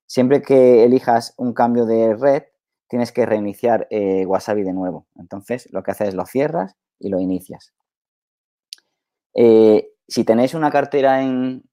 Siempre 0.06 0.42
que 0.42 0.84
elijas 0.84 1.34
un 1.38 1.54
cambio 1.54 1.86
de 1.86 2.16
red, 2.16 2.44
tienes 2.88 3.12
que 3.12 3.26
reiniciar 3.26 3.88
eh, 3.90 4.26
Wasabi 4.26 4.64
de 4.64 4.74
nuevo. 4.74 5.08
Entonces, 5.16 5.68
lo 5.72 5.82
que 5.82 5.92
haces 5.92 6.10
es 6.10 6.14
lo 6.14 6.26
cierras 6.26 6.76
y 7.00 7.10
lo 7.10 7.20
inicias. 7.20 7.74
Eh, 9.34 9.90
si 10.08 10.24
tenéis 10.24 10.54
una 10.54 10.72
cartera 10.72 11.22
en, 11.22 11.64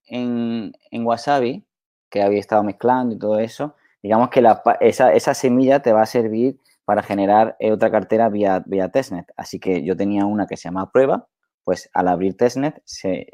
Wasabi, 0.93 1.67
que 2.11 2.23
habéis 2.23 2.41
estado 2.41 2.63
mezclando 2.63 3.15
y 3.15 3.19
todo 3.19 3.39
eso, 3.39 3.75
digamos 4.03 4.31
que 4.31 4.43
esa, 4.81 5.35
semilla 5.35 5.81
te 5.81 5.93
va 5.93 6.03
a 6.03 6.07
servir 6.07 6.59
para 6.85 7.03
generar 7.03 7.57
eh, 7.59 7.73
otra 7.73 7.91
cartera 7.91 8.29
vía, 8.29 8.63
vía 8.67 8.89
testnet. 8.89 9.31
Así 9.37 9.61
que 9.61 9.85
yo 9.85 9.97
tenía 9.97 10.25
una 10.25 10.47
que 10.47 10.57
se 10.57 10.65
llama 10.65 10.91
prueba, 10.91 11.29
pues 11.65 11.91
al 11.93 12.09
abrir 12.09 12.37
testnet 12.37 12.81
se, 12.85 13.27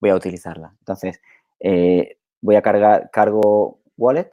voy 0.00 0.10
a 0.10 0.14
utilizarla. 0.14 0.74
Entonces, 0.80 1.20
eh, 1.60 2.18
voy 2.40 2.56
a 2.56 2.62
cargar, 2.62 3.10
cargo 3.12 3.80
wallet 3.96 4.30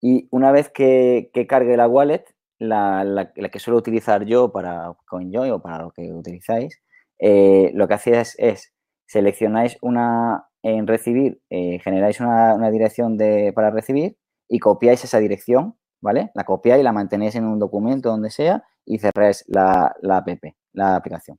y 0.00 0.28
una 0.30 0.52
vez 0.52 0.68
que, 0.70 1.30
cargue 1.48 1.76
la 1.76 1.88
wallet, 1.88 2.24
la, 2.58 3.32
que 3.50 3.58
suelo 3.58 3.78
utilizar 3.78 4.24
yo 4.24 4.52
para 4.52 4.94
CoinJoy 5.08 5.50
o 5.50 5.60
para 5.62 5.84
lo 5.84 5.90
que 5.92 6.12
utilizáis, 6.12 6.80
eh, 7.18 7.70
lo 7.74 7.88
que 7.88 7.94
hacéis 7.94 8.36
es, 8.38 8.72
seleccionáis 9.06 9.78
una 9.82 10.48
en 10.62 10.86
recibir, 10.86 11.40
eh, 11.50 11.78
generáis 11.80 12.20
una, 12.20 12.70
dirección 12.70 13.18
de, 13.18 13.52
para 13.54 13.70
recibir 13.70 14.16
y 14.48 14.58
copiáis 14.58 15.04
esa 15.04 15.18
dirección, 15.18 15.76
¿vale? 16.00 16.30
La 16.34 16.44
copiáis 16.44 16.80
y 16.80 16.84
la 16.84 16.92
mantenéis 16.92 17.34
en 17.34 17.44
un 17.46 17.58
documento 17.58 18.10
donde 18.10 18.30
sea 18.30 18.64
y 18.86 18.98
cerráis 18.98 19.44
la 19.48 19.94
app, 20.10 20.28
la 20.72 20.96
aplicación 20.96 21.38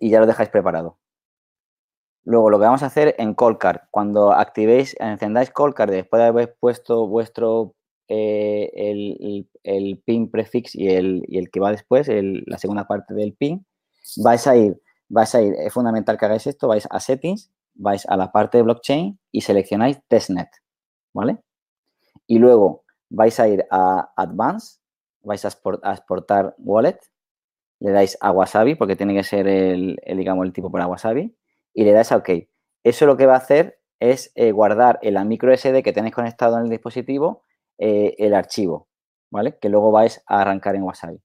y 0.00 0.10
ya 0.10 0.20
lo 0.20 0.26
dejáis 0.26 0.50
preparado. 0.50 0.98
Luego, 2.24 2.48
lo 2.48 2.58
que 2.58 2.64
vamos 2.64 2.82
a 2.82 2.86
hacer 2.86 3.14
en 3.18 3.34
Callcard, 3.34 3.82
cuando 3.90 4.32
activéis, 4.32 4.96
encendáis 4.98 5.50
Callcard 5.50 5.90
después 5.90 6.20
de 6.20 6.26
haber 6.26 6.56
puesto 6.58 7.06
vuestro, 7.06 7.74
eh, 8.08 8.70
el, 9.62 10.02
pin 10.04 10.30
prefix 10.30 10.74
y 10.74 10.88
el, 10.88 11.50
que 11.52 11.60
va 11.60 11.70
después, 11.70 12.08
la 12.08 12.58
segunda 12.58 12.86
parte 12.86 13.12
del 13.12 13.34
pin, 13.34 13.66
vais 14.22 14.46
a 14.46 14.56
ir, 14.56 14.80
vais 15.08 15.34
a 15.34 15.42
ir, 15.42 15.54
es 15.54 15.72
fundamental 15.72 16.16
que 16.16 16.24
hagáis 16.24 16.46
esto, 16.46 16.68
vais 16.68 16.88
a 16.90 16.98
Settings, 16.98 17.50
vais 17.74 18.06
a 18.08 18.16
la 18.16 18.32
parte 18.32 18.58
de 18.58 18.62
Blockchain 18.64 19.18
y 19.30 19.40
seleccionáis 19.42 19.98
Testnet, 20.08 20.48
¿vale? 21.12 21.42
Y 22.26 22.38
luego 22.38 22.84
vais 23.10 23.38
a 23.38 23.48
ir 23.48 23.66
a 23.70 24.12
Advanced, 24.16 24.80
vais 25.22 25.44
a 25.44 25.48
exportar 25.48 26.54
Wallet, 26.58 26.98
le 27.84 27.92
dais 27.92 28.16
a 28.20 28.30
Wasabi, 28.32 28.76
porque 28.76 28.96
tiene 28.96 29.14
que 29.14 29.22
ser 29.22 29.46
el, 29.46 30.00
digamos, 30.16 30.46
el 30.46 30.54
tipo 30.54 30.70
para 30.70 30.86
Wasabi, 30.86 31.36
y 31.74 31.84
le 31.84 31.92
dais 31.92 32.10
a 32.12 32.16
OK. 32.16 32.30
Eso 32.82 33.06
lo 33.06 33.16
que 33.18 33.26
va 33.26 33.34
a 33.34 33.38
hacer 33.38 33.78
es 34.00 34.32
eh, 34.36 34.52
guardar 34.52 34.98
en 35.02 35.14
la 35.14 35.24
micro 35.24 35.54
SD 35.54 35.82
que 35.82 35.92
tenéis 35.92 36.14
conectado 36.14 36.56
en 36.56 36.64
el 36.64 36.70
dispositivo 36.70 37.42
eh, 37.78 38.14
el 38.18 38.34
archivo, 38.34 38.88
¿vale? 39.30 39.58
Que 39.58 39.68
luego 39.68 39.92
vais 39.92 40.22
a 40.26 40.40
arrancar 40.40 40.76
en 40.76 40.82
Wasabi. 40.84 41.20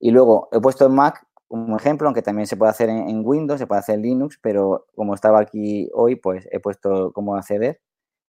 Y 0.00 0.12
luego 0.12 0.48
he 0.52 0.60
puesto 0.60 0.86
en 0.86 0.94
Mac 0.94 1.26
un 1.48 1.74
ejemplo, 1.74 2.06
aunque 2.06 2.22
también 2.22 2.46
se 2.46 2.56
puede 2.56 2.70
hacer 2.70 2.88
en, 2.88 3.22
Windows, 3.24 3.58
se 3.58 3.66
puede 3.66 3.80
hacer 3.80 3.96
en 3.96 4.02
Linux, 4.02 4.38
pero 4.40 4.86
como 4.94 5.14
estaba 5.14 5.40
aquí 5.40 5.90
hoy, 5.92 6.14
pues 6.16 6.48
he 6.52 6.60
puesto 6.60 7.12
cómo 7.12 7.34
acceder. 7.34 7.80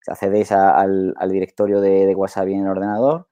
Accedéis 0.07 0.51
al, 0.51 1.15
directorio 1.29 1.81
de, 1.81 2.05
de 2.05 2.15
Wasabi 2.15 2.53
en 2.53 2.61
el 2.61 2.69
ordenador 2.69 3.27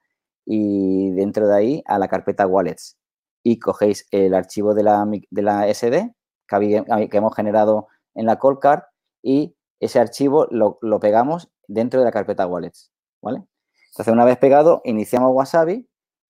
y 0.45 1.11
dentro 1.11 1.47
de 1.47 1.55
ahí 1.55 1.83
a 1.85 1.99
la 1.99 2.07
carpeta 2.07 2.47
Wallets 2.47 2.97
y 3.45 3.59
cogéis 3.59 4.07
el 4.09 4.33
archivo 4.33 4.73
de 4.73 4.81
la, 4.81 5.05
de 5.05 5.41
la 5.43 5.71
SD 5.71 6.15
que, 6.47 6.83
hemos 7.11 7.35
generado 7.35 7.87
en 8.15 8.25
la 8.25 8.39
call 8.39 8.57
card 8.59 8.81
y 9.21 9.55
ese 9.79 9.99
archivo 9.99 10.47
lo, 10.49 10.79
pegamos 10.99 11.51
dentro 11.67 11.99
de 11.99 12.05
la 12.05 12.11
carpeta 12.11 12.47
wallets, 12.47 12.91
¿vale? 13.21 13.43
Entonces, 13.91 14.11
una 14.11 14.25
vez 14.25 14.39
pegado, 14.39 14.81
iniciamos 14.83 15.31
Wasabi 15.31 15.87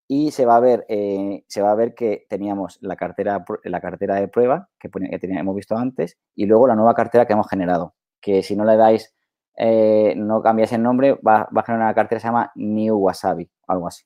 y 0.09 0.31
se 0.31 0.45
va 0.45 0.57
a 0.57 0.59
ver, 0.59 0.85
eh, 0.89 1.45
se 1.47 1.61
va 1.61 1.71
a 1.71 1.75
ver 1.75 1.95
que 1.95 2.25
teníamos 2.27 2.79
la 2.81 2.97
cartera, 2.97 3.45
la 3.63 3.79
cartera 3.79 4.15
de 4.15 4.27
prueba 4.27 4.67
que, 4.77 4.89
que 4.89 5.19
teníamos 5.19 5.55
visto 5.55 5.77
antes 5.77 6.17
y 6.35 6.47
luego 6.47 6.67
la 6.67 6.75
nueva 6.75 6.95
cartera 6.95 7.25
que 7.25 7.31
hemos 7.31 7.47
generado, 7.47 7.95
que 8.19 8.43
si 8.43 8.57
no 8.57 8.65
le 8.65 8.75
dais, 8.75 9.15
eh, 9.55 10.15
no 10.17 10.41
cambiáis 10.41 10.73
el 10.73 10.83
nombre, 10.83 11.13
va, 11.13 11.47
va, 11.55 11.61
a 11.61 11.63
generar 11.63 11.87
una 11.87 11.95
cartera 11.95 12.17
que 12.17 12.23
se 12.23 12.27
llama 12.27 12.51
New 12.55 12.97
Wasabi, 12.97 13.49
algo 13.67 13.87
así. 13.87 14.03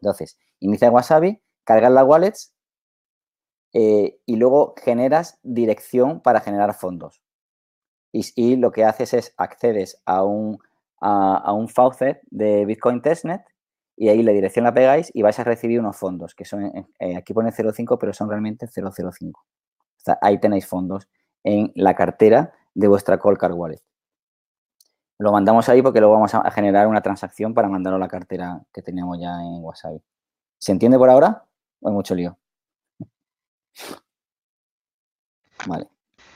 Entonces, 0.00 0.36
inicia 0.58 0.90
Wasabi 0.90 1.40
cargas 1.68 1.92
las 1.92 2.04
wallets 2.04 2.54
eh, 3.74 4.18
y 4.24 4.36
luego 4.36 4.74
generas 4.82 5.38
dirección 5.42 6.22
para 6.22 6.40
generar 6.40 6.72
fondos. 6.72 7.20
Y, 8.10 8.56
lo 8.56 8.72
que 8.72 8.86
haces 8.86 9.12
es 9.12 9.34
accedes 9.36 10.00
a 10.06 10.24
un, 10.24 10.58
a, 11.02 11.52
un 11.52 11.68
faucet 11.68 12.22
de 12.30 12.64
Bitcoin 12.64 13.02
Testnet 13.02 13.42
y 13.96 14.08
ahí 14.08 14.22
la 14.22 14.32
dirección 14.32 14.64
la 14.64 14.72
pegáis 14.72 15.10
y 15.14 15.20
vais 15.20 15.38
a 15.38 15.44
recibir 15.44 15.78
unos 15.78 15.94
fondos, 15.98 16.34
que 16.34 16.46
son, 16.46 16.64
eh, 16.64 17.16
aquí 17.16 17.34
pone 17.34 17.52
0,5, 17.52 17.98
pero 18.00 18.14
son 18.14 18.30
realmente 18.30 18.66
0,05. 18.66 19.32
ahí 20.22 20.40
tenéis 20.40 20.66
fondos 20.66 21.06
en 21.44 21.70
la 21.74 21.94
cartera 21.94 22.54
de 22.74 22.88
vuestra 22.88 23.18
Card 23.18 23.52
Wallet. 23.52 23.82
Lo 25.18 25.32
mandamos 25.32 25.68
ahí 25.68 25.82
porque 25.82 26.00
luego 26.00 26.14
vamos 26.14 26.34
a 26.34 26.50
generar 26.50 26.86
una 26.86 27.02
transacción 27.02 27.52
para 27.52 27.68
mandarlo 27.68 27.96
a 27.96 28.00
la 28.00 28.08
cartera 28.08 28.62
que 28.72 28.80
teníamos 28.80 29.20
ya 29.20 29.34
en 29.42 29.62
Wasabi. 29.62 30.02
¿Se 30.58 30.72
entiende 30.72 30.96
por 30.96 31.10
ahora? 31.10 31.47
Hay 31.84 31.92
mucho 31.92 32.14
lío. 32.14 32.38
Vale. 35.66 35.88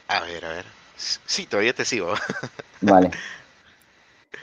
A 0.08 0.20
ver, 0.20 0.44
a 0.44 0.48
ver. 0.48 0.64
Sí, 0.96 1.46
todavía 1.46 1.74
te 1.74 1.84
sigo. 1.84 2.14
Vale. 2.80 3.10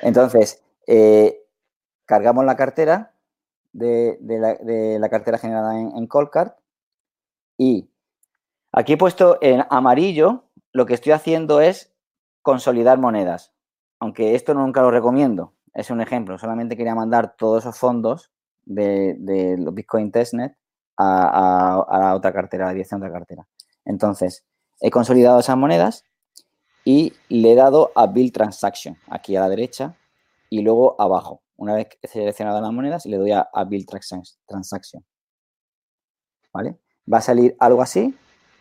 Entonces, 0.01 0.63
eh, 0.88 1.45
cargamos 2.05 2.45
la 2.45 2.55
cartera 2.55 3.13
de, 3.71 4.17
la, 4.99 5.09
cartera 5.09 5.38
generada 5.38 5.79
en, 5.79 5.95
en 5.95 6.07
Callcard 6.07 6.53
y 7.57 7.89
aquí 8.71 8.93
he 8.93 8.97
puesto 8.97 9.38
en 9.41 9.63
amarillo, 9.69 10.45
lo 10.71 10.85
que 10.85 10.93
estoy 10.93 11.12
haciendo 11.12 11.62
es 11.62 11.93
consolidar 12.41 12.97
monedas. 12.97 13.53
Aunque 13.99 14.35
esto 14.35 14.53
nunca 14.53 14.81
lo 14.81 14.91
recomiendo, 14.91 15.53
es 15.73 15.89
un 15.91 16.01
ejemplo. 16.01 16.38
Solamente 16.38 16.77
quería 16.77 16.95
mandar 16.95 17.35
todos 17.38 17.63
esos 17.63 17.77
fondos 17.77 18.31
de, 18.63 19.15
de 19.19 19.57
los 19.57 19.73
Bitcoin 19.73 20.12
Testnet 20.12 20.55
a, 20.99 21.99
la 21.99 22.15
otra 22.15 22.33
cartera, 22.33 22.65
a 22.65 22.67
la 22.67 22.73
dirección 22.73 23.00
de 23.00 23.08
otra 23.08 23.19
cartera. 23.19 23.47
Entonces, 23.85 24.45
he 24.81 24.91
consolidado 24.91 25.39
esas 25.39 25.58
monedas 25.58 26.04
y 26.83 27.13
le 27.29 27.54
he 27.54 27.56
dado 27.56 27.91
a 27.95 28.08
Build 28.08 28.33
Transaction, 28.33 28.97
aquí 29.08 29.35
a 29.35 29.41
la 29.41 29.50
derecha, 29.50 29.95
y 30.50 30.62
luego 30.62 30.95
abajo. 31.00 31.41
Una 31.56 31.75
vez 31.75 31.87
que 31.87 31.97
he 32.02 32.08
seleccionado 32.08 32.62
las 32.62 32.71
monedas, 32.71 33.06
le 33.06 33.17
doy 33.17 33.31
a, 33.31 33.47
Build 33.67 33.87
Transaction. 34.47 35.04
¿Vale? 36.54 36.77
Va 37.12 37.19
a 37.19 37.21
salir 37.21 37.56
algo 37.60 37.81
así 37.81 38.15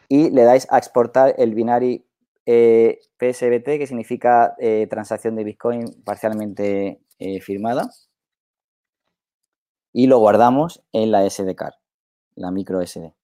y 0.09 0.31
le 0.31 0.43
dais 0.43 0.67
a 0.71 0.79
exportar 0.79 1.35
el 1.39 1.55
binary 1.55 2.05
eh, 2.47 3.01
PSBT, 3.19 3.79
que 3.79 3.87
significa 3.87 4.55
eh, 4.59 4.87
transacción 4.89 5.37
de 5.37 5.45
Bitcoin 5.45 6.03
parcialmente 6.05 7.01
eh, 7.19 7.41
firmada. 7.41 7.91
Y 9.93 10.07
lo 10.07 10.19
guardamos 10.19 10.85
en 10.93 11.11
la 11.11 11.29
SD 11.29 11.55
card 11.55 11.75
la 12.39 12.51
micro 12.51 12.81
SD. 12.85 13.15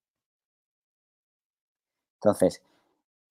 Entonces, 2.20 2.62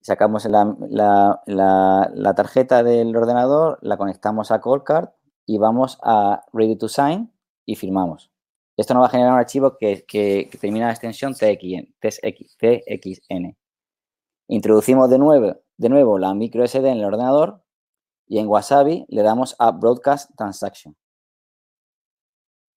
sacamos 0.00 0.44
la, 0.46 2.32
tarjeta 2.36 2.82
del 2.82 3.16
ordenador, 3.16 3.78
la 3.82 3.96
conectamos 3.96 4.50
a 4.50 4.60
Callcard 4.60 5.10
y 5.46 5.58
vamos 5.58 5.98
a 6.02 6.44
Ready 6.52 6.76
to 6.76 6.88
Sign 6.88 7.32
y 7.66 7.76
firmamos. 7.76 8.30
Esto 8.76 8.94
nos 8.94 9.02
va 9.02 9.06
a 9.06 9.10
generar 9.10 9.32
un 9.32 9.38
archivo 9.38 9.76
que, 9.78 10.04
termina 10.60 10.86
la 10.86 10.92
extensión 10.92 11.34
TXN. 11.34 11.96
Introducimos 14.48 15.08
de 15.10 15.18
nuevo, 15.18 15.56
de 15.76 15.88
nuevo 15.88 16.18
la 16.18 16.34
micro 16.34 16.66
SD 16.66 16.88
en 16.88 16.98
el 16.98 17.04
ordenador 17.04 17.62
y 18.26 18.38
en 18.38 18.48
Wasabi 18.48 19.06
le 19.08 19.22
damos 19.22 19.56
a 19.58 19.70
Broadcast 19.70 20.30
Transaction. 20.36 20.96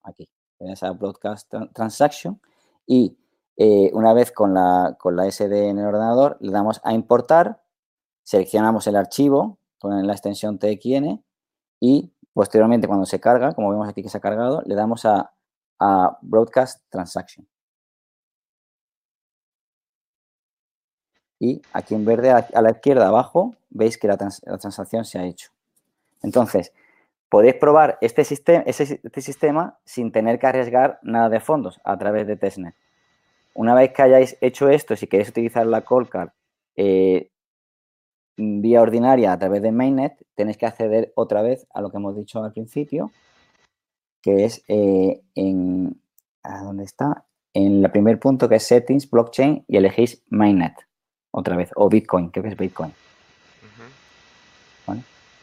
Aquí, 0.04 0.30
esa 0.60 0.92
Broadcast 0.92 1.54
Transaction 1.74 2.40
y 2.88 3.18
eh, 3.58 3.92
una 3.94 4.14
vez 4.14 4.32
con 4.32 4.54
la, 4.54 4.96
con 5.00 5.16
la 5.16 5.30
SD 5.30 5.70
en 5.70 5.80
el 5.80 5.86
ordenador, 5.86 6.38
le 6.40 6.52
damos 6.52 6.80
a 6.84 6.94
importar, 6.94 7.62
seleccionamos 8.24 8.88
el 8.88 8.96
archivo 8.96 9.60
con 9.78 10.08
la 10.08 10.14
extensión 10.14 10.58
TXN 10.58 11.24
y 11.80 12.14
posteriormente 12.34 12.88
cuando 12.88 13.06
se 13.06 13.20
carga, 13.20 13.54
como 13.54 13.70
vemos 13.70 13.90
aquí 13.90 14.02
que 14.02 14.10
se 14.10 14.18
ha 14.18 14.22
cargado, 14.22 14.62
le 14.66 14.76
damos 14.76 15.06
a, 15.06 15.34
Broadcast 16.22 16.82
Transaction. 16.90 17.48
Y 21.40 21.62
aquí 21.72 21.94
en 21.94 22.04
verde 22.04 22.32
a 22.32 22.62
la 22.64 22.72
izquierda 22.72 23.08
abajo 23.08 23.56
veis 23.70 23.98
que 23.98 24.08
la, 24.08 24.18
transacción 24.18 25.06
se 25.06 25.20
ha 25.20 25.26
hecho. 25.26 25.52
Entonces, 26.24 26.74
podéis 27.30 27.56
probar 27.56 27.98
este, 28.02 28.24
sistema, 28.24 28.64
este 28.66 29.22
sistema 29.22 29.80
sin 29.86 30.12
tener 30.12 30.40
que 30.40 30.48
arriesgar 30.48 31.00
nada 31.02 31.30
de 31.30 31.40
fondos 31.40 31.80
a 31.84 31.98
través 31.98 32.28
de 32.28 32.38
testnet. 32.38 32.76
Una 33.54 33.74
vez 33.74 33.92
que 33.92 34.02
hayáis 34.04 34.38
hecho 34.42 34.70
esto, 34.70 34.96
si 34.96 35.08
queréis 35.08 35.30
utilizar 35.30 35.66
la 35.66 35.82
call 35.82 36.10
card 36.10 36.30
eh, 36.76 37.32
vía 38.38 38.82
ordinaria 38.82 39.34
a 39.34 39.40
través 39.40 39.62
de 39.62 39.72
mainnet, 39.72 40.14
tenéis 40.36 40.58
que 40.58 40.68
acceder 40.68 41.12
otra 41.16 41.42
vez 41.42 41.68
a 41.74 41.82
lo 41.82 41.90
que 41.90 41.98
hemos 41.98 42.16
dicho 42.16 42.44
al 42.44 42.54
principio, 42.54 43.12
que 44.22 44.46
es 44.46 44.64
eh, 44.68 45.22
en, 45.36 46.00
¿a 46.44 46.64
dónde 46.64 46.84
está? 46.84 47.26
En 47.54 47.84
el 47.84 47.92
primer 47.92 48.20
punto 48.20 48.48
que 48.48 48.56
es 48.56 48.64
settings, 48.64 49.10
blockchain 49.10 49.66
y 49.68 49.78
elegís 49.78 50.24
mainnet 50.30 50.76
otra 51.32 51.56
vez, 51.56 51.72
o 51.76 51.90
Bitcoin, 51.90 52.30
que 52.30 52.40
es 52.42 52.56
Bitcoin. 52.56 52.94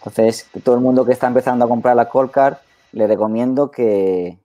Entonces, 0.04 0.48
todo 0.62 0.74
el 0.74 0.80
mundo 0.82 1.04
que 1.04 1.12
está 1.12 1.26
empezando 1.26 1.64
a 1.64 1.68
comprar 1.68 1.96
la 1.96 2.10
call 2.10 2.30
card, 2.30 2.56
le 2.92 3.06
recomiendo 3.06 3.70
que, 3.70 4.38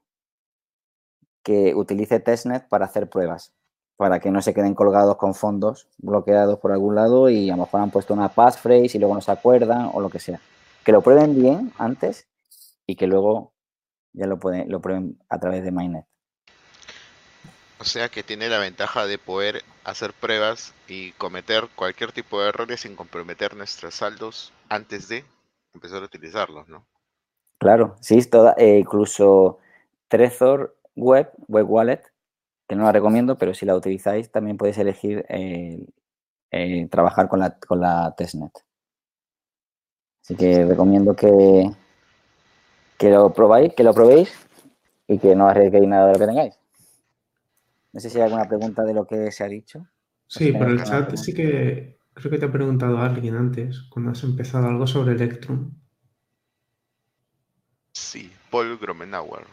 que 1.42 1.74
utilice 1.74 2.18
testnet 2.20 2.66
para 2.68 2.86
hacer 2.86 3.08
pruebas 3.08 3.52
para 4.00 4.18
que 4.18 4.30
no 4.30 4.40
se 4.40 4.54
queden 4.54 4.74
colgados 4.74 5.18
con 5.18 5.34
fondos 5.34 5.86
bloqueados 5.98 6.58
por 6.58 6.72
algún 6.72 6.94
lado 6.94 7.28
y 7.28 7.50
a 7.50 7.52
lo 7.54 7.64
mejor 7.64 7.82
han 7.82 7.90
puesto 7.90 8.14
una 8.14 8.30
passphrase 8.30 8.96
y 8.96 8.98
luego 8.98 9.14
no 9.14 9.20
se 9.20 9.30
acuerdan 9.30 9.90
o 9.92 10.00
lo 10.00 10.08
que 10.08 10.18
sea. 10.18 10.40
Que 10.82 10.90
lo 10.90 11.02
prueben 11.02 11.38
bien 11.38 11.70
antes 11.76 12.26
y 12.86 12.96
que 12.96 13.06
luego 13.06 13.52
ya 14.14 14.24
lo, 14.24 14.38
pueden, 14.38 14.72
lo 14.72 14.80
prueben 14.80 15.18
a 15.28 15.38
través 15.38 15.62
de 15.64 15.70
Mainnet. 15.70 16.06
O 17.78 17.84
sea 17.84 18.08
que 18.08 18.22
tiene 18.22 18.48
la 18.48 18.58
ventaja 18.58 19.06
de 19.06 19.18
poder 19.18 19.64
hacer 19.84 20.14
pruebas 20.14 20.72
y 20.88 21.12
cometer 21.12 21.68
cualquier 21.74 22.12
tipo 22.12 22.40
de 22.40 22.48
errores 22.48 22.80
sin 22.80 22.96
comprometer 22.96 23.54
nuestros 23.54 23.96
saldos 23.96 24.54
antes 24.70 25.08
de 25.08 25.26
empezar 25.74 26.02
a 26.02 26.06
utilizarlos, 26.06 26.68
¿no? 26.68 26.86
Claro, 27.58 27.96
sí, 28.00 28.22
toda, 28.24 28.54
eh, 28.56 28.78
incluso 28.78 29.58
Trezor 30.08 30.76
Web, 30.96 31.30
Web 31.46 31.70
Wallet, 31.70 32.02
que 32.66 32.74
no 32.74 32.84
la 32.84 32.92
recomiendo, 32.92 33.36
pero 33.36 33.52
si 33.52 33.66
la 33.66 33.76
utilizáis 33.76 34.30
también 34.30 34.56
podéis 34.56 34.78
elegir 34.78 35.26
eh, 35.28 35.84
eh, 36.50 36.88
trabajar 36.90 37.28
con 37.28 37.40
la, 37.40 37.58
con 37.58 37.80
la 37.80 38.14
testnet. 38.16 38.52
Así 40.22 40.36
que 40.36 40.64
recomiendo 40.64 41.14
que, 41.14 41.70
que 42.98 43.10
lo 43.10 43.32
probáis, 43.32 43.74
que 43.74 43.82
lo 43.82 43.92
probéis 43.92 44.32
y 45.06 45.18
que 45.18 45.34
no 45.34 45.48
arriesguéis 45.48 45.88
nada 45.88 46.06
de 46.06 46.12
lo 46.14 46.18
que 46.18 46.26
tengáis. 46.26 46.58
No 47.92 48.00
sé 48.00 48.08
si 48.08 48.18
hay 48.18 48.24
alguna 48.24 48.48
pregunta 48.48 48.84
de 48.84 48.94
lo 48.94 49.06
que 49.06 49.32
se 49.32 49.44
ha 49.44 49.48
dicho. 49.48 49.86
Sí, 50.26 50.52
por 50.52 50.68
el 50.68 50.82
chat 50.84 51.16
sí 51.16 51.34
que 51.34 51.99
creo 52.20 52.30
que 52.30 52.38
te 52.38 52.46
ha 52.46 52.52
preguntado 52.52 52.98
alguien 52.98 53.34
antes, 53.34 53.80
cuando 53.90 54.12
has 54.12 54.22
empezado 54.22 54.68
algo 54.68 54.86
sobre 54.86 55.12
Electrum. 55.12 55.72
Sí, 57.92 58.30
Paul 58.50 58.78
Gromenauer. 58.78 59.44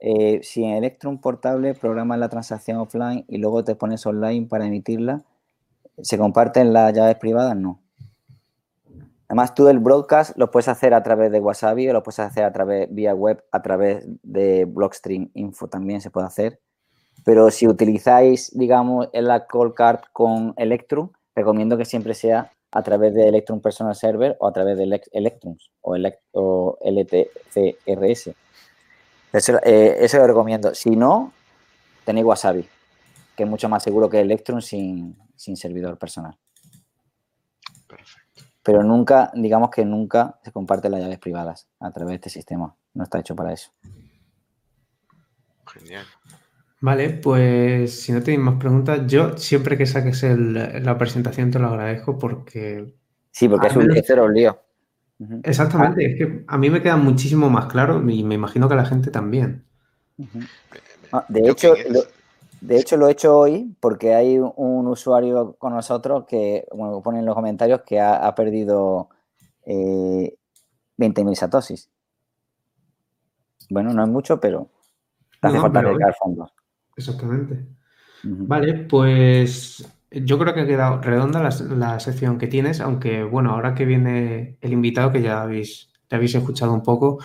Eh, 0.00 0.40
si 0.42 0.64
en 0.64 0.74
Electrum 0.74 1.18
Portable 1.18 1.74
programas 1.74 2.18
la 2.18 2.28
transacción 2.28 2.78
offline 2.78 3.24
y 3.28 3.38
luego 3.38 3.64
te 3.64 3.74
pones 3.74 4.04
online 4.04 4.46
para 4.46 4.66
emitirla, 4.66 5.22
¿se 6.02 6.18
comparten 6.18 6.72
las 6.72 6.92
llaves 6.92 7.16
privadas? 7.16 7.56
No. 7.56 7.80
Además, 9.28 9.54
tú 9.54 9.68
el 9.68 9.78
broadcast 9.78 10.36
lo 10.36 10.50
puedes 10.50 10.68
hacer 10.68 10.92
a 10.92 11.02
través 11.02 11.32
de 11.32 11.40
Wasabi 11.40 11.88
o 11.88 11.92
lo 11.92 12.02
puedes 12.02 12.20
hacer 12.20 12.44
a 12.44 12.52
través 12.52 12.92
vía 12.92 13.14
web, 13.14 13.42
a 13.50 13.62
través 13.62 14.06
de 14.22 14.66
Blockstream 14.66 15.30
Info 15.34 15.68
también 15.68 16.00
se 16.00 16.10
puede 16.10 16.26
hacer. 16.26 16.60
Pero 17.24 17.50
si 17.50 17.66
utilizáis, 17.66 18.50
digamos, 18.56 19.08
la 19.12 19.46
call 19.46 19.72
card 19.72 20.00
con 20.12 20.52
Electrum, 20.56 21.10
recomiendo 21.34 21.76
que 21.76 21.84
siempre 21.84 22.14
sea 22.14 22.52
a 22.70 22.82
través 22.82 23.14
de 23.14 23.28
Electrum 23.28 23.60
Personal 23.60 23.94
Server 23.94 24.36
o 24.40 24.48
a 24.48 24.52
través 24.52 24.76
de 24.76 25.00
Electrum 25.12 25.56
o, 25.80 25.96
o 26.32 26.78
LTCRS. 26.80 28.30
Eso, 29.32 29.58
eh, 29.64 29.96
eso 30.00 30.18
lo 30.18 30.26
recomiendo. 30.26 30.74
Si 30.74 30.90
no, 30.90 31.32
tenéis 32.04 32.26
Wasabi, 32.26 32.68
que 33.36 33.42
es 33.42 33.48
mucho 33.48 33.68
más 33.68 33.82
seguro 33.82 34.08
que 34.08 34.20
Electrum 34.20 34.60
sin, 34.60 35.16
servidor 35.36 35.98
personal. 35.98 36.38
Perfecto. 37.86 38.44
Pero 38.62 38.82
nunca, 38.82 39.30
digamos 39.34 39.70
que 39.70 39.84
nunca 39.84 40.38
se 40.42 40.52
comparten 40.52 40.92
las 40.92 41.00
llaves 41.00 41.18
privadas 41.18 41.68
a 41.80 41.90
través 41.90 42.12
de 42.12 42.14
este 42.16 42.30
sistema. 42.30 42.76
No 42.94 43.04
está 43.04 43.18
hecho 43.18 43.34
para 43.34 43.52
eso. 43.52 43.72
Genial. 45.66 46.06
Vale, 46.80 47.10
pues 47.10 48.02
si 48.02 48.12
no 48.12 48.22
tenéis 48.22 48.42
más 48.42 48.56
preguntas, 48.56 49.06
yo 49.06 49.38
siempre 49.38 49.78
que 49.78 49.86
saques 49.86 50.22
la 50.22 50.98
presentación 50.98 51.50
te 51.50 51.58
lo 51.58 51.68
agradezco 51.68 52.18
porque... 52.18 52.94
Sí, 53.30 53.48
porque 53.48 53.68
es 53.68 53.76
un, 53.76 54.20
un 54.20 54.34
lío. 54.34 54.60
Exactamente, 55.44 56.04
es 56.04 56.18
que 56.18 56.44
a 56.46 56.58
mí 56.58 56.70
me 56.70 56.82
queda 56.82 56.96
muchísimo 56.96 57.48
más 57.48 57.66
claro 57.66 57.98
y 58.08 58.24
me 58.24 58.34
imagino 58.34 58.68
que 58.68 58.74
a 58.74 58.78
la 58.78 58.84
gente 58.84 59.10
también. 59.10 59.64
Ah, 61.12 61.24
de, 61.28 61.48
hecho, 61.48 61.74
lo, 61.88 62.02
de 62.60 62.78
hecho, 62.78 62.96
lo 62.96 63.08
he 63.08 63.12
hecho 63.12 63.38
hoy 63.38 63.76
porque 63.80 64.14
hay 64.14 64.38
un 64.38 64.86
usuario 64.86 65.54
con 65.54 65.72
nosotros 65.72 66.24
que, 66.26 66.66
bueno, 66.72 67.00
pone 67.02 67.20
en 67.20 67.26
los 67.26 67.34
comentarios 67.34 67.82
que 67.82 68.00
ha, 68.00 68.34
perdido 68.34 69.08
eh, 69.64 70.36
20.000 70.98 71.34
satosis. 71.34 71.90
Bueno, 73.70 73.92
no 73.92 74.02
es 74.02 74.08
mucho, 74.08 74.40
pero 74.40 74.68
hace 75.40 75.58
falta 75.58 75.82
cargar 75.82 76.14
fondos. 76.14 76.52
Exactamente. 76.96 77.66
Vale, 78.22 78.74
pues 78.74 79.86
yo 80.10 80.38
creo 80.38 80.54
que 80.54 80.60
ha 80.60 80.66
quedado 80.66 81.00
redonda 81.00 81.42
la, 81.42 82.00
sección 82.00 82.38
que 82.38 82.46
tienes, 82.46 82.80
aunque 82.80 83.22
bueno, 83.22 83.50
ahora 83.50 83.74
que 83.74 83.84
viene 83.84 84.56
el 84.60 84.72
invitado, 84.72 85.12
que 85.12 85.22
ya 85.22 85.42
habéis, 85.42 85.90
habéis 86.10 86.34
escuchado 86.34 86.72
un 86.72 86.82
poco, 86.82 87.18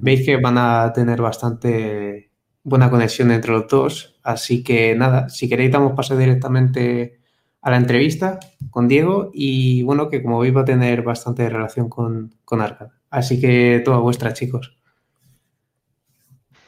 veis 0.00 0.26
que 0.26 0.36
van 0.36 0.58
a 0.58 0.92
tener 0.92 1.22
bastante 1.22 2.30
buena 2.64 2.90
conexión 2.90 3.30
entre 3.30 3.52
los 3.52 3.68
dos. 3.68 4.18
Así 4.22 4.62
que 4.62 4.94
nada, 4.94 5.28
si 5.28 5.48
queréis 5.48 5.72
damos 5.72 5.92
paso 5.92 6.16
directamente 6.16 7.20
a 7.62 7.70
la 7.70 7.76
entrevista 7.76 8.40
con 8.70 8.88
Diego 8.88 9.30
y 9.32 9.82
bueno, 9.84 10.08
que 10.08 10.22
como 10.22 10.40
veis 10.40 10.54
va 10.54 10.62
a 10.62 10.64
tener 10.64 11.02
bastante 11.02 11.48
relación 11.48 11.88
con, 11.88 12.34
con 12.44 12.60
Arcad. 12.60 12.88
Así 13.10 13.40
que 13.40 13.80
toda 13.84 13.98
vuestra, 13.98 14.32
chicos. 14.32 14.76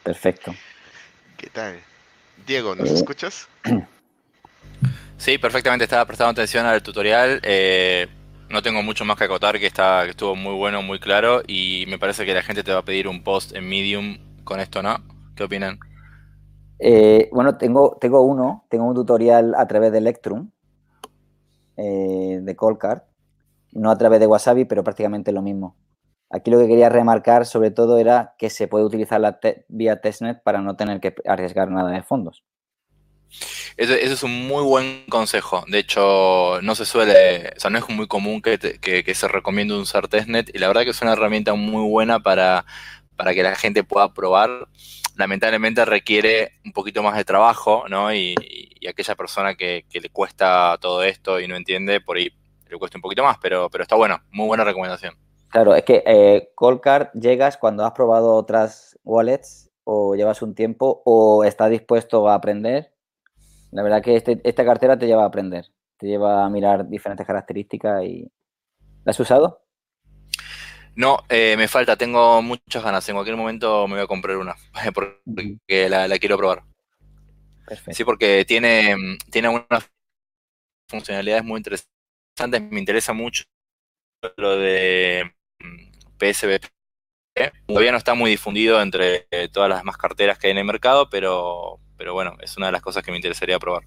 Perfecto. 0.03 0.55
¿Qué 1.37 1.49
tal? 1.49 1.94
Diego, 2.47 2.75
¿nos 2.75 2.91
eh, 2.91 2.95
escuchas? 2.95 3.49
Sí, 5.17 5.39
perfectamente, 5.39 5.85
estaba 5.85 6.05
prestando 6.05 6.33
atención 6.33 6.67
al 6.67 6.83
tutorial. 6.83 7.41
Eh, 7.45 8.09
no 8.51 8.61
tengo 8.61 8.83
mucho 8.83 9.07
más 9.07 9.17
que 9.17 9.25
acotar, 9.25 9.59
que, 9.59 9.67
está, 9.67 10.03
que 10.05 10.11
estuvo 10.11 10.37
muy 10.37 10.55
bueno, 10.55 10.83
muy 10.83 10.99
claro. 10.99 11.41
Y 11.47 11.87
me 11.89 11.99
parece 11.99 12.27
que 12.27 12.35
la 12.35 12.43
gente 12.43 12.63
te 12.63 12.73
va 12.73 12.81
a 12.81 12.85
pedir 12.85 13.09
un 13.09 13.23
post 13.23 13.55
en 13.55 13.67
Medium 13.67 14.19
con 14.45 14.61
esto, 14.61 14.83
¿no? 14.83 14.99
¿Qué 15.35 15.45
opinan? 15.45 15.79
Eh, 16.79 17.31
bueno, 17.33 17.57
tengo, 17.57 17.97
tengo 18.01 18.21
uno, 18.23 18.67
tengo 18.69 18.85
un 18.85 18.95
tutorial 18.95 19.55
a 19.57 19.67
través 19.67 19.93
de 19.93 19.99
Electrum, 19.99 20.51
eh, 21.77 22.41
de 22.43 22.57
Callcard, 22.57 23.03
no 23.73 23.91
a 23.91 23.97
través 23.97 24.21
de 24.21 24.27
Wasabi, 24.27 24.67
pero 24.67 24.85
prácticamente 24.85 25.33
lo 25.33 25.41
mismo. 25.41 25.77
Aquí 26.35 26.51
lo 26.51 26.59
que 26.59 26.67
quería 26.67 26.89
remarcar 26.89 27.47
sobre 27.47 27.71
todo 27.71 27.97
era 27.97 28.35
que 28.39 28.51
se 28.51 28.67
puede 28.67 28.85
utilizar 28.85 29.21
la 29.21 29.39
vía 29.69 30.01
testnet 30.01 30.43
para 30.43 30.61
no 30.61 30.75
tener 30.75 30.99
que 30.99 31.15
arriesgar 31.27 31.71
nada 31.71 31.93
de 31.93 32.03
fondos. 32.03 32.43
Eso, 33.77 33.95
es 33.95 34.23
un 34.25 34.49
muy 34.49 34.65
buen 34.65 35.05
consejo. 35.09 35.65
De 35.69 35.79
hecho, 35.79 36.61
no 36.61 36.75
se 36.75 36.87
suele, 36.87 37.53
o 37.57 37.61
sea, 37.61 37.71
no 37.71 37.79
es 37.79 37.89
muy 37.89 38.09
común 38.09 38.43
que, 38.43 38.59
que, 38.59 39.15
se 39.15 39.29
recomiende 39.29 39.75
usar 39.75 40.09
testnet 40.09 40.51
y 40.53 40.59
la 40.59 40.67
verdad 40.67 40.83
que 40.83 40.91
es 40.91 41.03
una 41.03 41.13
herramienta 41.13 41.55
muy 41.55 41.89
buena 41.89 42.19
para, 42.19 42.65
para 43.15 43.33
que 43.33 43.45
la 43.45 43.55
gente 43.55 43.85
pueda 43.85 44.13
probar. 44.13 44.67
Lamentablemente 45.15 45.85
requiere 45.85 46.59
un 46.65 46.73
poquito 46.73 47.05
más 47.05 47.17
de 47.17 47.25
trabajo, 47.25 47.85
¿no? 47.89 48.13
Y, 48.13 48.35
y 48.85 48.89
aquella 48.89 49.15
persona 49.15 49.55
que, 49.55 49.85
le 49.93 50.11
cuesta 50.11 50.77
todo 50.81 51.05
esto 51.05 51.39
y 51.39 51.47
no 51.47 51.55
entiende, 51.55 52.01
por 52.01 52.17
ahí 52.17 52.33
le 52.69 52.77
cuesta 52.77 52.99
un 52.99 53.03
poquito 53.03 53.23
más, 53.23 53.39
pero, 53.41 53.71
pero 53.71 53.83
está 53.83 53.95
bueno, 53.95 54.21
muy 54.33 54.49
buena 54.49 54.65
recomendación. 54.65 55.17
Claro, 55.55 55.77
es 55.77 55.85
que 55.85 56.03
eh, 56.05 56.51
Card 56.83 57.13
llegas 57.13 57.57
cuando 57.57 57.85
has 57.85 57.93
probado 57.93 58.35
otras 58.35 58.99
wallets 59.05 59.71
o 59.85 60.17
llevas 60.17 60.43
un 60.43 60.53
tiempo 60.53 61.01
o 61.05 61.45
estás 61.45 61.71
dispuesto 61.71 62.29
a 62.29 62.35
aprender. 62.35 62.93
La 63.71 63.85
verdad 63.85 64.03
que 64.03 64.17
este, 64.17 64.41
esta 64.43 64.65
cartera 64.65 64.99
te 64.99 65.07
lleva 65.07 65.23
a 65.23 65.27
aprender, 65.27 65.67
te 65.97 66.09
lleva 66.09 66.45
a 66.45 66.51
mirar 66.51 66.89
diferentes 66.89 67.25
características 67.25 68.03
y... 68.03 68.29
¿La 69.05 69.11
has 69.13 69.21
usado? 69.21 69.65
No, 70.97 71.21
eh, 71.29 71.55
me 71.57 71.69
falta, 71.69 71.95
tengo 71.95 72.43
muchas 72.43 72.83
ganas. 72.83 73.09
En 73.09 73.15
cualquier 73.15 73.37
momento 73.37 73.87
me 73.87 73.95
voy 73.95 74.03
a 74.03 74.09
comprar 74.09 74.39
una, 74.39 74.57
porque 74.93 75.89
la, 75.89 76.19
quiero 76.19 76.37
probar. 76.37 76.65
Perfecto. 77.65 77.95
Sí, 77.95 78.03
porque 78.03 78.45
tiene, 78.45 78.97
tiene 79.31 79.51
unas 79.51 79.89
funcionalidades 80.89 81.45
muy 81.45 81.59
interesantes. 81.59 82.61
Me 82.73 82.81
interesa 82.81 83.13
mucho 83.13 83.45
lo 84.37 84.57
de 84.57 85.33
PSBP. 86.19 86.67
Todavía 87.67 87.91
no 87.91 87.99
está 87.99 88.15
muy 88.15 88.31
difundido 88.31 88.81
entre 88.81 89.27
eh, 89.31 89.49
todas 89.49 89.69
las 89.69 89.85
más 89.85 89.97
carteras 89.97 90.39
que 90.39 90.47
hay 90.47 90.53
en 90.53 90.59
el 90.59 90.65
mercado, 90.65 91.11
pero, 91.11 91.81
pero 91.97 92.15
bueno, 92.15 92.37
es 92.41 92.57
una 92.57 92.67
de 92.67 92.73
las 92.73 92.83
cosas 92.83 93.03
que 93.03 93.11
me 93.11 93.17
interesaría 93.17 93.59
probar. 93.59 93.83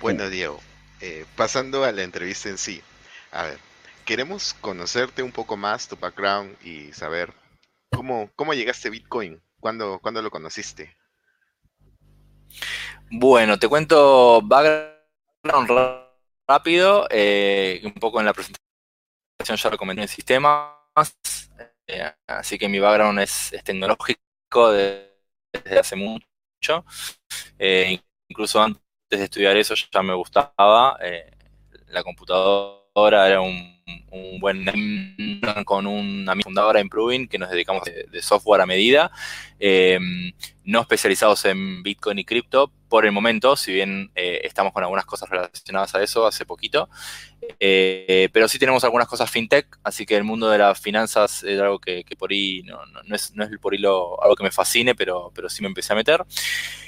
Bueno, 0.00 0.28
Diego, 0.28 0.60
eh, 1.00 1.24
pasando 1.36 1.84
a 1.84 1.92
la 1.92 2.02
entrevista 2.02 2.48
en 2.48 2.58
sí. 2.58 2.82
A 3.30 3.44
ver, 3.44 3.58
queremos 4.04 4.54
conocerte 4.54 5.22
un 5.22 5.32
poco 5.32 5.56
más, 5.56 5.88
tu 5.88 5.96
background 5.96 6.56
y 6.62 6.92
saber 6.92 7.32
cómo, 7.90 8.30
cómo 8.36 8.52
llegaste 8.52 8.88
a 8.88 8.90
Bitcoin, 8.90 9.40
cuándo, 9.60 10.00
lo 10.02 10.30
conociste. 10.30 10.96
Bueno, 13.10 13.58
te 13.58 13.68
cuento 13.68 14.42
background 14.42 15.80
rápido, 16.46 17.06
eh, 17.10 17.80
un 17.84 17.94
poco 17.94 18.20
en 18.20 18.26
la 18.26 18.34
presentación 18.34 18.71
ya 19.42 19.70
lo 19.70 19.78
comenté 19.78 20.02
en 20.02 20.08
sistemas, 20.08 20.76
eh, 21.86 22.12
así 22.26 22.58
que 22.58 22.68
mi 22.68 22.78
background 22.78 23.20
es, 23.20 23.54
tecnológico 23.64 24.70
desde 24.72 25.78
hace 25.78 25.96
mucho, 25.96 26.84
eh, 27.58 27.98
incluso 28.28 28.62
antes 28.62 28.80
de 29.08 29.24
estudiar 29.24 29.56
eso 29.56 29.74
ya 29.74 30.02
me 30.02 30.14
gustaba 30.14 30.98
la 31.88 32.02
computadora, 32.02 33.28
era 33.28 33.40
un 33.40 33.81
un 34.10 34.40
buen 34.40 34.64
con 35.64 35.86
una 35.86 36.34
fundadora 36.42 36.80
Improving 36.80 37.28
que 37.28 37.38
nos 37.38 37.50
dedicamos 37.50 37.84
de, 37.84 38.22
software 38.22 38.60
a 38.60 38.66
medida, 38.66 39.10
em, 39.58 40.32
no 40.64 40.80
especializados 40.80 41.44
en 41.44 41.82
Bitcoin 41.82 42.18
y 42.18 42.24
cripto 42.24 42.70
por 42.88 43.06
el 43.06 43.12
momento, 43.12 43.56
si 43.56 43.72
bien 43.72 44.10
eh, 44.14 44.40
estamos 44.44 44.72
con 44.72 44.82
algunas 44.82 45.06
cosas 45.06 45.28
relacionadas 45.28 45.94
a 45.94 46.02
eso 46.02 46.26
hace 46.26 46.44
poquito, 46.44 46.88
eh, 47.58 48.28
pero 48.32 48.48
sí 48.48 48.58
tenemos 48.58 48.84
algunas 48.84 49.08
cosas 49.08 49.30
fintech, 49.30 49.78
así 49.82 50.06
que 50.06 50.16
el 50.16 50.24
mundo 50.24 50.48
de 50.50 50.58
las 50.58 50.80
finanzas 50.80 51.42
es 51.42 51.60
algo 51.60 51.78
que, 51.78 52.04
por 52.18 52.30
ahí 52.30 52.62
no, 52.62 52.78
es, 53.14 53.34
no 53.34 53.44
es 53.44 53.50
por 53.58 53.72
ahí 53.72 53.82
algo 53.84 54.36
que 54.36 54.44
me 54.44 54.50
fascine, 54.50 54.94
pero, 54.94 55.32
pero 55.34 55.48
sí 55.48 55.62
me 55.62 55.68
empecé 55.68 55.92
a 55.92 55.96
meter. 55.96 56.24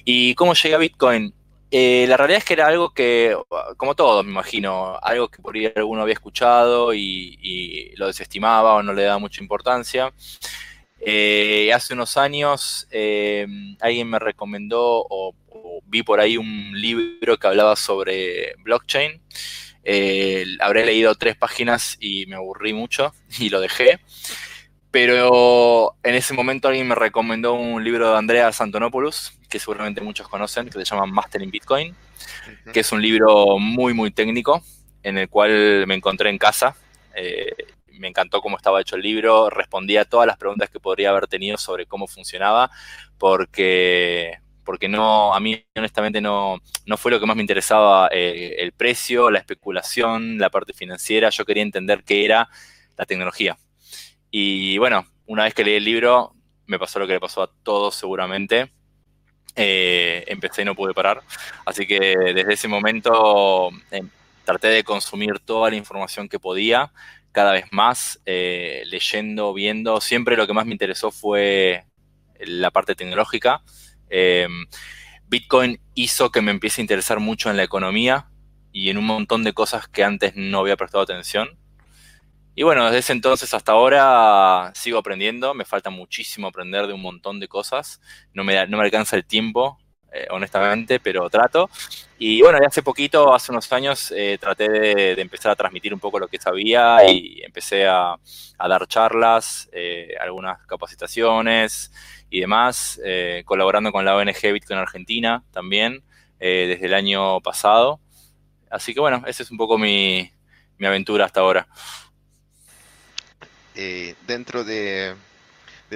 ¿Y 0.04 0.34
cómo 0.34 0.54
llegué 0.54 0.74
a 0.74 0.78
Bitcoin? 0.78 1.34
Eh, 1.76 2.06
la 2.06 2.16
realidad 2.16 2.38
es 2.38 2.44
que 2.44 2.52
era 2.52 2.68
algo 2.68 2.94
que, 2.94 3.36
como 3.76 3.96
todos, 3.96 4.24
me 4.24 4.30
imagino, 4.30 4.96
algo 5.02 5.28
que 5.28 5.42
por 5.42 5.56
ahí 5.56 5.72
alguno 5.74 6.02
había 6.02 6.14
escuchado 6.14 6.94
y, 6.94 7.92
lo 7.96 8.06
desestimaba 8.06 8.74
o 8.74 8.82
no 8.84 8.92
le 8.92 9.02
daba 9.02 9.18
mucha 9.18 9.42
importancia. 9.42 10.12
Eh, 11.00 11.72
hace 11.74 11.94
unos 11.94 12.16
años 12.16 12.86
eh, 12.92 13.44
alguien 13.80 14.08
me 14.08 14.20
recomendó 14.20 15.04
o, 15.10 15.34
vi 15.86 16.04
por 16.04 16.20
ahí 16.20 16.36
un 16.36 16.80
libro 16.80 17.38
que 17.38 17.46
hablaba 17.48 17.74
sobre 17.74 18.54
blockchain. 18.58 19.20
habré 20.60 20.86
leído 20.86 21.16
tres 21.16 21.36
páginas 21.36 21.96
y 21.98 22.26
me 22.26 22.36
aburrí 22.36 22.72
mucho 22.72 23.12
y 23.40 23.48
lo 23.50 23.60
dejé. 23.60 23.98
Pero 24.94 25.96
en 26.04 26.14
ese 26.14 26.34
momento 26.34 26.68
alguien 26.68 26.86
me 26.86 26.94
recomendó 26.94 27.54
un 27.54 27.82
libro 27.82 28.12
de 28.12 28.16
Andrea 28.16 28.52
Santonopoulos, 28.52 29.36
que 29.50 29.58
seguramente 29.58 30.00
muchos 30.00 30.28
conocen, 30.28 30.68
que 30.68 30.78
se 30.78 30.84
llama 30.84 31.04
Mastering 31.04 31.50
Bitcoin, 31.50 31.96
que 32.72 32.78
es 32.78 32.92
un 32.92 33.02
libro 33.02 33.58
muy, 33.58 33.92
muy 33.92 34.12
técnico, 34.12 34.62
en 35.02 35.18
el 35.18 35.28
cual 35.28 35.84
me 35.88 35.96
encontré 35.96 36.30
en 36.30 36.38
casa. 36.38 36.76
Eh, 37.16 37.56
me 37.98 38.06
encantó 38.06 38.40
cómo 38.40 38.56
estaba 38.56 38.80
hecho 38.80 38.94
el 38.94 39.02
libro, 39.02 39.50
respondía 39.50 40.02
a 40.02 40.04
todas 40.04 40.28
las 40.28 40.36
preguntas 40.36 40.70
que 40.70 40.78
podría 40.78 41.10
haber 41.10 41.26
tenido 41.26 41.58
sobre 41.58 41.86
cómo 41.86 42.06
funcionaba, 42.06 42.70
porque, 43.18 44.38
porque 44.64 44.88
no, 44.88 45.34
a 45.34 45.40
mí 45.40 45.66
honestamente 45.74 46.20
no, 46.20 46.60
no 46.86 46.96
fue 46.96 47.10
lo 47.10 47.18
que 47.18 47.26
más 47.26 47.34
me 47.34 47.42
interesaba 47.42 48.10
eh, 48.12 48.58
el 48.60 48.70
precio, 48.70 49.28
la 49.32 49.40
especulación, 49.40 50.38
la 50.38 50.50
parte 50.50 50.72
financiera, 50.72 51.30
yo 51.30 51.44
quería 51.44 51.64
entender 51.64 52.04
qué 52.04 52.24
era 52.24 52.48
la 52.96 53.06
tecnología. 53.06 53.58
Y 54.36 54.78
bueno, 54.78 55.06
una 55.26 55.44
vez 55.44 55.54
que 55.54 55.62
leí 55.62 55.76
el 55.76 55.84
libro, 55.84 56.34
me 56.66 56.76
pasó 56.76 56.98
lo 56.98 57.06
que 57.06 57.12
le 57.12 57.20
pasó 57.20 57.44
a 57.44 57.50
todos 57.62 57.94
seguramente. 57.94 58.72
Eh, 59.54 60.24
empecé 60.26 60.62
y 60.62 60.64
no 60.64 60.74
pude 60.74 60.92
parar. 60.92 61.22
Así 61.64 61.86
que 61.86 62.16
desde 62.34 62.54
ese 62.54 62.66
momento 62.66 63.70
eh, 63.92 64.02
traté 64.44 64.66
de 64.70 64.82
consumir 64.82 65.38
toda 65.38 65.70
la 65.70 65.76
información 65.76 66.28
que 66.28 66.40
podía, 66.40 66.92
cada 67.30 67.52
vez 67.52 67.66
más, 67.70 68.20
eh, 68.26 68.82
leyendo, 68.86 69.54
viendo. 69.54 70.00
Siempre 70.00 70.36
lo 70.36 70.48
que 70.48 70.52
más 70.52 70.66
me 70.66 70.72
interesó 70.72 71.12
fue 71.12 71.84
la 72.40 72.72
parte 72.72 72.96
tecnológica. 72.96 73.62
Bitcoin 75.28 75.78
hizo 75.94 76.32
que 76.32 76.42
me 76.42 76.50
empiece 76.50 76.80
a 76.80 76.82
interesar 76.82 77.20
mucho 77.20 77.50
en 77.50 77.56
la 77.56 77.62
economía 77.62 78.26
y 78.72 78.90
en 78.90 78.98
un 78.98 79.06
montón 79.06 79.44
de 79.44 79.52
cosas 79.52 79.86
que 79.86 80.02
antes 80.02 80.32
no 80.34 80.58
había 80.58 80.76
prestado 80.76 81.04
atención. 81.04 81.56
Y 82.54 82.62
bueno, 82.62 82.84
desde 82.84 82.98
ese 82.98 83.12
entonces 83.12 83.52
hasta 83.52 83.72
ahora 83.72 84.70
sigo 84.74 84.98
aprendiendo, 84.98 85.54
me 85.54 85.64
falta 85.64 85.90
muchísimo 85.90 86.46
aprender 86.46 86.86
de 86.86 86.92
un 86.92 87.02
montón 87.02 87.40
de 87.40 87.48
cosas, 87.48 88.00
no 88.32 88.44
me, 88.44 88.66
no 88.68 88.76
me 88.78 88.84
alcanza 88.84 89.16
el 89.16 89.24
tiempo, 89.24 89.78
eh, 90.14 90.28
honestamente, 90.30 91.00
pero 91.00 91.28
trato. 91.28 91.68
Y 92.18 92.40
bueno, 92.40 92.60
hace 92.64 92.84
poquito, 92.84 93.34
hace 93.34 93.50
unos 93.50 93.72
años, 93.72 94.12
eh, 94.16 94.38
traté 94.40 94.68
de, 94.68 95.20
empezar 95.20 95.50
a 95.50 95.56
transmitir 95.56 95.92
un 95.92 95.98
poco 95.98 96.20
lo 96.20 96.28
que 96.28 96.38
sabía 96.38 96.98
y 97.10 97.42
empecé 97.42 97.88
a, 97.88 98.14
dar 98.56 98.86
charlas, 98.86 99.68
eh, 99.72 100.14
algunas 100.20 100.64
capacitaciones 100.66 101.90
y 102.30 102.40
demás, 102.40 103.00
colaborando 103.44 103.90
con 103.90 104.04
la 104.04 104.16
ONG 104.16 104.52
Bitcoin 104.52 104.78
Argentina 104.78 105.44
también 105.52 106.02
desde 106.38 106.86
el 106.86 106.94
año 106.94 107.40
pasado. 107.40 108.00
Así 108.70 108.94
que 108.94 109.00
bueno, 109.00 109.22
esa 109.26 109.42
es 109.42 109.50
un 109.50 109.56
poco 109.56 109.78
mi, 109.78 110.30
mi 110.78 110.86
aventura 110.86 111.24
hasta 111.24 111.40
ahora. 111.40 111.68
Eh, 113.74 114.14
dentro 114.26 114.62
de, 114.64 115.16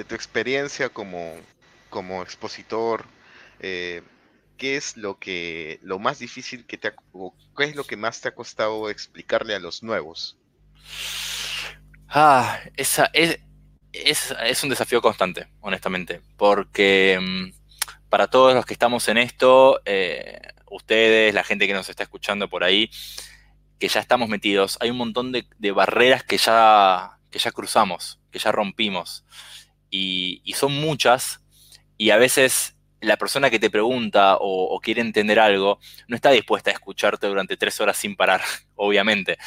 tu 0.07 0.15
experiencia 0.15 0.89
como, 0.89 1.35
como 1.89 2.21
expositor, 2.21 3.05
eh, 3.59 4.01
¿qué 4.57 4.75
es 4.75 4.97
lo 4.97 5.17
que 5.17 5.79
lo 5.81 5.99
más 5.99 6.19
difícil 6.19 6.65
que 6.65 6.77
te 6.77 6.89
ha, 6.89 6.93
qué 7.57 7.63
es 7.63 7.75
lo 7.75 7.83
que 7.85 7.97
más 7.97 8.19
te 8.19 8.29
ha 8.29 8.35
costado 8.35 8.89
explicarle 8.89 9.55
a 9.55 9.59
los 9.59 9.81
nuevos? 9.81 10.37
Ah, 12.09 12.59
esa 12.75 13.09
es, 13.13 13.39
es, 13.93 14.63
un 14.63 14.69
desafío 14.69 15.01
constante, 15.01 15.47
honestamente, 15.61 16.21
porque 16.37 17.17
mm, 17.21 18.09
para 18.09 18.27
todos 18.27 18.53
los 18.53 18.65
que 18.65 18.73
estamos 18.73 19.07
en 19.07 19.17
esto, 19.17 19.81
eh, 19.85 20.39
ustedes, 20.69 21.33
la 21.33 21.43
gente 21.43 21.67
que 21.67 21.73
nos 21.73 21.89
está 21.89 22.03
escuchando 22.03 22.49
por 22.49 22.63
ahí, 22.63 22.89
que 23.79 23.87
ya 23.87 24.01
estamos 24.01 24.27
metidos, 24.27 24.77
hay 24.81 24.89
un 24.89 24.97
montón 24.97 25.31
de 25.31 25.71
barreras 25.71 26.23
que 26.23 26.37
ya 26.37 27.18
que 27.29 27.39
ya 27.39 27.51
cruzamos, 27.51 28.19
que 28.31 28.39
ya 28.39 28.51
rompimos. 28.51 29.25
Y, 29.89 30.41
son 30.55 30.73
muchas, 30.73 31.41
y 31.97 32.11
a 32.11 32.17
veces 32.17 32.75
la 33.01 33.17
persona 33.17 33.49
que 33.49 33.59
te 33.59 33.69
pregunta 33.69 34.37
o, 34.39 34.79
quiere 34.81 35.01
entender 35.01 35.39
algo 35.39 35.79
no 36.07 36.15
está 36.15 36.31
dispuesta 36.31 36.69
a 36.69 36.73
escucharte 36.73 37.27
durante 37.27 37.57
tres 37.57 37.79
horas 37.79 37.97
sin 37.97 38.15
parar, 38.15 38.41
obviamente. 38.75 39.37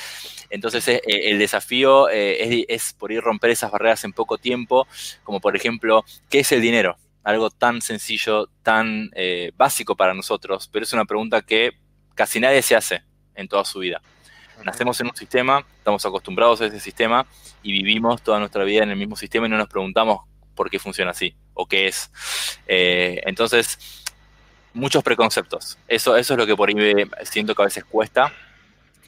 Entonces 0.50 0.86
eh, 0.88 1.02
el 1.06 1.38
desafío 1.38 2.08
eh, 2.08 2.64
es, 2.68 2.92
por 2.94 3.12
ir 3.12 3.20
romper 3.20 3.50
esas 3.50 3.70
barreras 3.70 4.04
en 4.04 4.12
poco 4.12 4.38
tiempo, 4.38 4.86
como 5.22 5.40
por 5.40 5.54
ejemplo, 5.54 6.04
¿qué 6.30 6.40
es 6.40 6.52
el 6.52 6.62
dinero? 6.62 6.96
Algo 7.24 7.50
tan 7.50 7.82
sencillo, 7.82 8.48
tan 8.62 9.10
eh, 9.14 9.52
básico 9.54 9.96
para 9.96 10.14
nosotros, 10.14 10.68
pero 10.72 10.84
es 10.84 10.92
una 10.92 11.04
pregunta 11.04 11.42
que 11.42 11.72
casi 12.14 12.40
nadie 12.40 12.62
se 12.62 12.74
hace 12.74 13.02
en 13.34 13.48
toda 13.48 13.64
su 13.64 13.78
vida. 13.78 14.02
Nacemos 14.64 15.00
en 15.00 15.08
un 15.08 15.16
sistema, 15.16 15.64
estamos 15.78 16.04
acostumbrados 16.06 16.60
a 16.60 16.66
ese 16.66 16.80
sistema 16.80 17.26
y 17.62 17.72
vivimos 17.72 18.22
toda 18.22 18.38
nuestra 18.38 18.64
vida 18.64 18.82
en 18.82 18.90
el 18.90 18.96
mismo 18.96 19.16
sistema 19.16 19.46
y 19.46 19.50
no 19.50 19.56
nos 19.56 19.68
preguntamos 19.68 20.20
por 20.54 20.70
qué 20.70 20.78
funciona 20.78 21.10
así 21.10 21.34
o 21.54 21.66
qué 21.66 21.88
es. 21.88 22.10
Eh, 22.66 23.20
entonces, 23.24 23.78
muchos 24.74 25.02
preconceptos. 25.02 25.78
Eso, 25.88 26.16
eso 26.16 26.34
es 26.34 26.38
lo 26.38 26.46
que 26.46 26.56
por 26.56 26.68
ahí 26.68 26.76
siento 27.24 27.54
que 27.54 27.62
a 27.62 27.66
veces 27.66 27.84
cuesta 27.84 28.32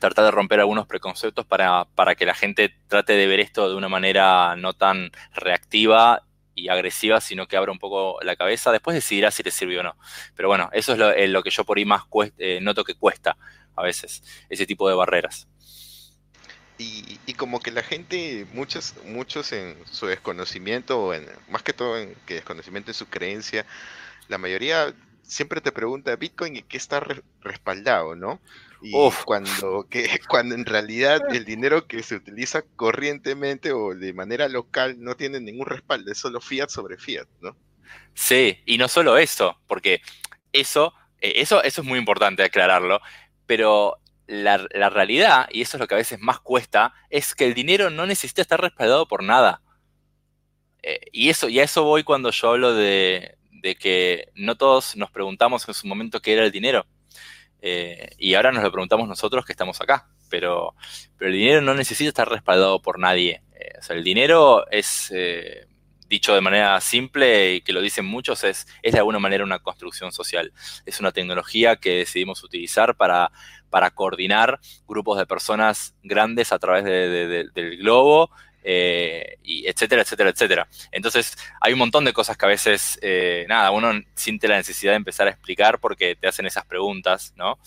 tratar 0.01 0.25
de 0.25 0.31
romper 0.31 0.61
algunos 0.61 0.87
preconceptos 0.87 1.47
para, 1.47 1.87
para, 1.95 2.15
que 2.15 2.27
la 2.27 2.35
gente 2.35 2.75
trate 2.89 3.15
de 3.15 3.27
ver 3.27 3.41
esto 3.41 3.69
de 3.69 3.75
una 3.75 3.89
manera 3.89 4.55
no 4.57 4.75
tan 4.75 5.11
reactiva 5.35 6.23
y 6.55 6.69
agresiva, 6.69 7.21
sino 7.21 7.47
que 7.47 7.57
abra 7.57 7.73
un 7.73 7.79
poco 7.79 8.19
la 8.23 8.37
cabeza. 8.37 8.71
Después 8.71 8.95
decidirá 8.95 9.31
si 9.31 9.43
le 9.43 9.51
sirve 9.51 9.79
o 9.79 9.83
no. 9.83 9.97
Pero 10.37 10.49
bueno, 10.49 10.69
eso 10.73 10.93
es 10.93 11.31
lo, 11.31 11.43
que 11.43 11.51
yo 11.51 11.65
por 11.65 11.79
ahí 11.79 11.85
más 11.85 12.03
eh, 12.39 12.59
noto 12.61 12.85
que 12.85 12.95
cuesta 12.95 13.37
a 13.77 13.83
veces, 13.83 14.23
ese 14.49 14.67
tipo 14.67 14.89
de 14.89 14.95
barreras. 14.95 15.49
Y, 16.77 17.35
como 17.35 17.61
que 17.61 17.71
la 17.71 17.83
gente, 17.83 18.47
muchos, 18.53 18.95
muchos 19.05 19.53
en 19.53 19.77
su 19.91 20.07
desconocimiento, 20.07 21.15
en, 21.15 21.27
más 21.49 21.63
que 21.63 21.73
todo 21.73 21.99
en 21.99 22.15
que 22.27 22.35
desconocimiento 22.35 22.91
en 22.91 22.95
su 22.95 23.07
creencia, 23.07 23.65
la 24.29 24.39
mayoría 24.39 24.95
siempre 25.23 25.61
te 25.61 25.73
pregunta 25.73 26.17
Bitcoin 26.17 26.57
y 26.57 26.63
qué 26.63 26.77
está 26.77 27.05
respaldado, 27.43 28.15
¿no? 28.15 28.41
Y 28.83 28.93
cuando, 29.25 29.87
que, 29.91 30.21
cuando 30.29 30.55
en 30.55 30.65
realidad 30.65 31.21
el 31.33 31.45
dinero 31.45 31.87
que 31.87 32.03
se 32.03 32.17
utiliza 32.17 32.63
corrientemente 32.77 33.73
o 33.73 33.95
de 33.95 34.13
manera 34.13 34.49
local 34.49 34.97
no 34.99 35.17
tiene 35.17 35.41
ningún 35.41 35.67
respaldo, 35.67 36.11
es 36.13 36.19
solo 36.19 36.41
fiat 36.41 36.69
sobre 36.69 36.99
fiat, 36.99 37.27
¿no? 37.41 37.57
Sí, 38.15 38.61
y 38.67 38.79
no 38.79 38.89
solo 38.89 39.17
eso, 39.17 39.59
porque 39.67 40.01
eso, 40.53 40.93
eh, 41.21 41.35
eso, 41.37 41.63
eso 41.63 41.81
es 41.81 41.87
muy 41.87 41.99
importante 41.99 42.43
aclararlo, 42.43 43.01
pero 43.47 43.99
la, 44.27 44.57
realidad, 44.91 45.49
y 45.51 45.63
eso 45.63 45.77
es 45.77 45.81
lo 45.81 45.87
que 45.87 45.95
a 45.95 45.99
veces 45.99 46.19
más 46.21 46.41
cuesta, 46.41 46.95
es 47.11 47.35
que 47.35 47.47
el 47.47 47.55
dinero 47.55 47.91
no 47.91 48.07
necesita 48.07 48.43
estar 48.43 48.61
respaldado 48.61 49.07
por 49.07 49.23
nada. 49.23 49.61
Eh, 50.83 51.01
y, 51.13 51.31
eso, 51.31 51.49
y 51.49 51.61
a 51.61 51.65
eso 51.65 51.85
voy 51.85 52.05
cuando 52.05 52.31
yo 52.31 52.51
hablo 52.51 52.75
de, 52.75 53.37
que 53.81 54.29
no 54.35 54.57
todos 54.57 54.97
nos 54.97 55.11
preguntamos 55.11 55.67
en 55.67 55.75
su 55.75 55.87
momento 55.87 56.21
qué 56.21 56.35
era 56.35 56.45
el 56.45 56.53
dinero. 56.53 56.87
Eh, 57.61 58.11
y 58.19 58.35
ahora 58.35 58.53
nos 58.53 58.63
lo 58.63 58.71
preguntamos 58.71 59.09
nosotros 59.09 59.45
que 59.45 59.53
estamos 59.53 59.81
acá. 59.81 60.09
Pero, 60.31 60.75
pero 61.17 61.31
el 61.31 61.37
dinero 61.37 61.61
no 61.61 61.75
necesita 61.75 62.09
estar 62.09 62.29
respaldado 62.29 62.83
por 62.83 62.99
nadie. 62.99 63.43
Eh, 63.55 63.73
o 63.79 63.83
sea, 63.83 63.97
el 63.97 64.05
dinero 64.05 64.67
es, 64.71 65.13
dicho 66.15 66.35
de 66.35 66.41
manera 66.41 66.81
simple 66.81 67.55
y 67.55 67.61
que 67.61 67.73
lo 67.73 67.81
dicen 67.81 68.05
muchos, 68.05 68.45
es, 68.45 68.67
es 68.83 68.93
de 68.93 68.99
alguna 68.99 69.19
manera 69.19 69.45
una 69.45 69.59
construcción 69.59 70.13
social. 70.13 70.53
Es 70.87 71.01
una 71.01 71.13
tecnología 71.13 71.77
que 71.77 71.99
decidimos 71.99 72.43
utilizar 72.43 72.97
para 72.97 73.31
para 73.71 73.91
coordinar 73.91 74.61
grupos 74.87 75.19
de 75.19 75.27
personas 75.27 75.97
grandes 76.05 76.53
a 76.53 76.61
través 76.61 76.85
del 76.85 77.77
globo, 77.79 78.31
eh, 78.67 79.37
y 79.43 79.67
etcétera, 79.67 80.03
etcétera, 80.03 80.31
etcétera. 80.31 80.69
Entonces, 80.91 81.37
hay 81.61 81.75
un 81.75 81.79
montón 81.79 82.07
de 82.07 82.15
cosas 82.15 82.39
que 82.39 82.47
a 82.47 82.49
veces, 82.49 82.99
eh, 83.03 83.45
nada, 83.47 83.71
uno 83.73 83.93
siente 84.15 84.49
la 84.49 84.57
necesidad 84.57 84.93
de 84.93 84.97
empezar 84.97 85.27
a 85.27 85.31
explicar 85.31 85.79
porque 85.81 86.17
te 86.17 86.27
hacen 86.27 86.47
esas 86.47 86.65
preguntas, 86.65 87.35
¿no? 87.37 87.59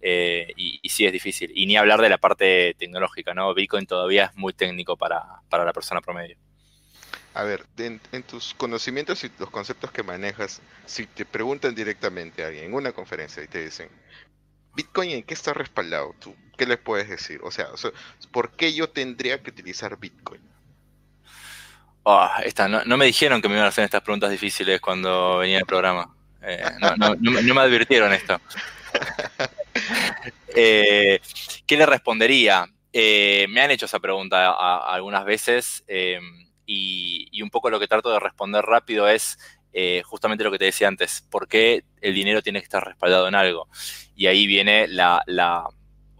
Eh, 0.00 0.52
y, 0.56 0.80
sí 0.88 1.06
es 1.06 1.12
difícil. 1.12 1.52
Y 1.54 1.66
ni 1.66 1.76
hablar 1.76 2.00
de 2.00 2.08
la 2.08 2.18
parte 2.18 2.74
tecnológica, 2.76 3.34
¿no? 3.34 3.54
Bitcoin 3.54 3.86
todavía 3.86 4.26
es 4.32 4.36
muy 4.36 4.52
técnico 4.52 4.96
para, 4.96 5.22
la 5.50 5.72
persona 5.72 6.00
promedio. 6.00 6.36
A 7.34 7.44
ver, 7.44 7.64
en, 7.78 8.00
en, 8.12 8.22
tus 8.22 8.54
conocimientos 8.54 9.24
y 9.24 9.30
los 9.38 9.50
conceptos 9.50 9.90
que 9.90 10.02
manejas, 10.02 10.60
si 10.84 11.06
te 11.06 11.24
preguntan 11.24 11.74
directamente 11.74 12.44
a 12.44 12.48
alguien 12.48 12.66
en 12.66 12.74
una 12.74 12.92
conferencia 12.92 13.42
y 13.42 13.48
te 13.48 13.64
dicen, 13.64 13.88
Bitcoin 14.74 15.10
en 15.10 15.22
qué 15.22 15.34
está 15.34 15.52
respaldado 15.52 16.14
tú? 16.18 16.34
¿Qué 16.56 16.66
les 16.66 16.78
puedes 16.78 17.08
decir? 17.08 17.40
O 17.42 17.50
sea, 17.50 17.68
¿por 18.30 18.52
qué 18.52 18.72
yo 18.72 18.88
tendría 18.88 19.42
que 19.42 19.50
utilizar 19.50 19.98
Bitcoin? 19.98 20.40
Ah, 22.04 22.42
no, 22.86 22.96
me 22.96 23.06
dijeron 23.06 23.40
que 23.40 23.48
me 23.48 23.54
iban 23.54 23.66
a 23.66 23.68
hacer 23.68 23.84
estas 23.84 24.02
preguntas 24.02 24.30
difíciles 24.30 24.80
cuando 24.80 25.38
venía 25.38 25.58
el 25.58 25.66
programa. 25.66 26.14
Eh, 26.42 26.62
no, 26.80 27.54
me 27.54 27.60
advirtieron 27.60 28.12
esto. 28.12 28.40
Eh, 30.54 31.18
¿Qué 31.66 31.78
le 31.78 31.86
respondería? 31.86 32.66
Eh, 32.92 33.46
me 33.48 33.62
han 33.62 33.70
hecho 33.70 33.86
esa 33.86 34.00
pregunta 34.00 34.50
algunas 34.80 35.24
veces 35.24 35.82
y, 36.66 37.42
un 37.42 37.50
poco 37.50 37.70
lo 37.70 37.80
que 37.80 37.88
trato 37.88 38.12
de 38.12 38.20
responder 38.20 38.64
rápido 38.64 39.08
es 39.08 39.38
justamente 40.04 40.44
lo 40.44 40.50
que 40.52 40.58
te 40.58 40.66
decía 40.66 40.86
antes, 40.86 41.26
¿por 41.30 41.48
qué 41.48 41.84
el 42.02 42.14
dinero 42.14 42.42
tiene 42.42 42.60
que 42.60 42.64
estar 42.64 42.84
respaldado 42.86 43.26
en 43.26 43.34
algo? 43.34 43.68
y 44.14 44.26
ahí 44.26 44.46
viene 44.46 44.86
la, 44.88 45.68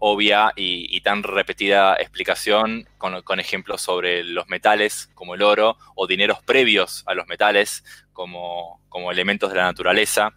obvia 0.05 0.51
y, 0.57 0.99
tan 0.99 1.23
repetida 1.23 1.95
explicación 1.95 2.85
con, 2.97 3.39
ejemplos 3.39 3.81
sobre 3.81 4.23
los 4.25 4.49
metales, 4.49 5.09
como 5.13 5.35
el 5.35 5.41
oro, 5.41 5.77
o 5.95 6.07
dineros 6.07 6.43
previos 6.43 7.03
a 7.05 7.13
los 7.13 7.27
metales, 7.27 7.85
como, 8.11 8.81
elementos 9.09 9.49
de 9.49 9.55
la 9.55 9.63
naturaleza, 9.63 10.33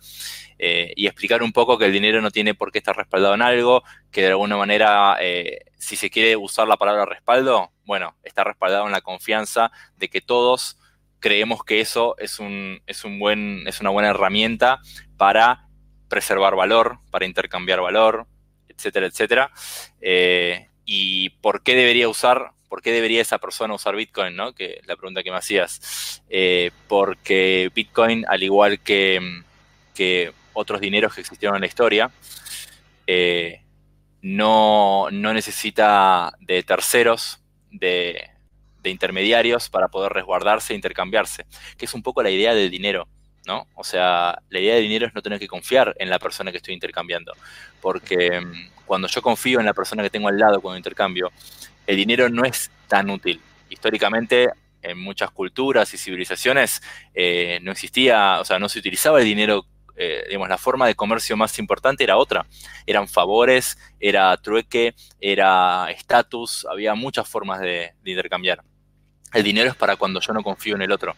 eh, 0.58 0.92
y 0.96 1.06
explicar 1.06 1.42
un 1.42 1.52
poco 1.52 1.76
que 1.76 1.86
el 1.86 1.92
dinero 1.92 2.22
no 2.22 2.30
tiene 2.30 2.54
por 2.54 2.72
qué 2.72 2.78
estar 2.78 2.96
respaldado 2.96 3.34
en 3.34 3.42
algo, 3.42 3.82
que 4.10 4.22
de 4.22 4.28
alguna 4.28 4.56
manera, 4.56 5.16
eh, 5.20 5.66
si 5.78 5.96
se 5.96 6.08
quiere 6.08 6.36
usar 6.36 6.66
la 6.66 6.78
palabra 6.78 7.04
respaldo, 7.04 7.72
bueno, 7.84 8.16
está 8.22 8.42
respaldado 8.44 8.86
en 8.86 8.92
la 8.92 9.02
confianza 9.02 9.70
de 9.96 10.08
que 10.08 10.20
todos 10.20 10.78
creemos 11.20 11.62
que 11.64 11.80
eso 11.80 12.16
es, 12.18 12.38
un, 12.38 12.80
es, 12.86 13.04
un 13.04 13.18
buen, 13.18 13.66
es 13.66 13.80
una 13.80 13.90
buena 13.90 14.10
herramienta 14.10 14.80
para 15.18 15.68
preservar 16.08 16.54
valor, 16.56 17.00
para 17.10 17.26
intercambiar 17.26 17.80
valor, 17.80 18.26
etcétera, 18.68 19.06
etcétera. 19.06 19.50
Eh, 20.00 20.68
¿Y 20.86 21.30
por 21.30 21.62
qué 21.62 21.74
debería 21.74 22.08
usar, 22.08 22.52
por 22.68 22.80
qué 22.80 22.92
debería 22.92 23.20
esa 23.20 23.38
persona 23.38 23.74
usar 23.74 23.96
Bitcoin, 23.96 24.36
no? 24.36 24.54
Que 24.54 24.78
es 24.80 24.86
la 24.86 24.96
pregunta 24.96 25.22
que 25.22 25.32
me 25.32 25.38
hacías. 25.38 26.22
Porque 26.86 27.70
Bitcoin, 27.74 28.24
al 28.28 28.42
igual 28.42 28.78
que, 28.80 29.42
otros 30.56 30.80
dineros 30.80 31.14
que 31.14 31.20
existieron 31.20 31.56
en 31.56 31.60
la 31.60 31.66
historia, 31.66 32.10
eh, 33.06 33.62
no, 34.22 35.08
no, 35.12 35.32
necesita 35.32 36.32
de 36.40 36.62
terceros, 36.62 37.40
de, 37.70 38.30
de 38.82 38.90
intermediarios 38.90 39.68
para 39.68 39.88
poder 39.88 40.12
resguardarse 40.12 40.72
e 40.72 40.76
intercambiarse, 40.76 41.46
que 41.76 41.84
es 41.84 41.94
un 41.94 42.02
poco 42.02 42.22
la 42.22 42.30
idea 42.30 42.54
del 42.54 42.70
dinero. 42.70 43.06
¿no? 43.46 43.68
O 43.74 43.84
sea, 43.84 44.42
la 44.50 44.58
idea 44.58 44.74
de 44.74 44.80
dinero 44.80 45.06
es 45.06 45.14
no 45.14 45.22
tener 45.22 45.38
que 45.38 45.46
confiar 45.46 45.94
en 45.98 46.10
la 46.10 46.18
persona 46.18 46.50
que 46.50 46.56
estoy 46.56 46.74
intercambiando, 46.74 47.32
porque 47.80 48.40
mm, 48.40 48.70
cuando 48.84 49.06
yo 49.06 49.22
confío 49.22 49.60
en 49.60 49.66
la 49.66 49.74
persona 49.74 50.02
que 50.02 50.10
tengo 50.10 50.28
al 50.28 50.38
lado 50.38 50.60
cuando 50.60 50.76
intercambio, 50.76 51.30
el 51.86 51.96
dinero 51.96 52.28
no 52.28 52.44
es 52.44 52.70
tan 52.88 53.08
útil. 53.08 53.40
Históricamente, 53.68 54.50
en 54.82 54.98
muchas 54.98 55.30
culturas 55.30 55.92
y 55.94 55.98
civilizaciones 55.98 56.82
eh, 57.14 57.60
no 57.62 57.72
existía, 57.72 58.40
o 58.40 58.44
sea, 58.44 58.58
no 58.58 58.68
se 58.68 58.78
utilizaba 58.78 59.20
el 59.20 59.24
dinero, 59.24 59.64
eh, 59.96 60.24
digamos, 60.26 60.48
la 60.48 60.58
forma 60.58 60.86
de 60.86 60.94
comercio 60.94 61.36
más 61.36 61.58
importante 61.58 62.04
era 62.04 62.16
otra. 62.16 62.46
Eran 62.86 63.08
favores, 63.08 63.78
era 63.98 64.36
trueque, 64.36 64.94
era 65.20 65.90
estatus, 65.90 66.66
había 66.70 66.94
muchas 66.94 67.28
formas 67.28 67.60
de 67.60 67.94
intercambiar. 68.04 68.62
El 69.32 69.42
dinero 69.42 69.70
es 69.70 69.76
para 69.76 69.96
cuando 69.96 70.20
yo 70.20 70.32
no 70.32 70.42
confío 70.42 70.76
en 70.76 70.82
el 70.82 70.92
otro. 70.92 71.14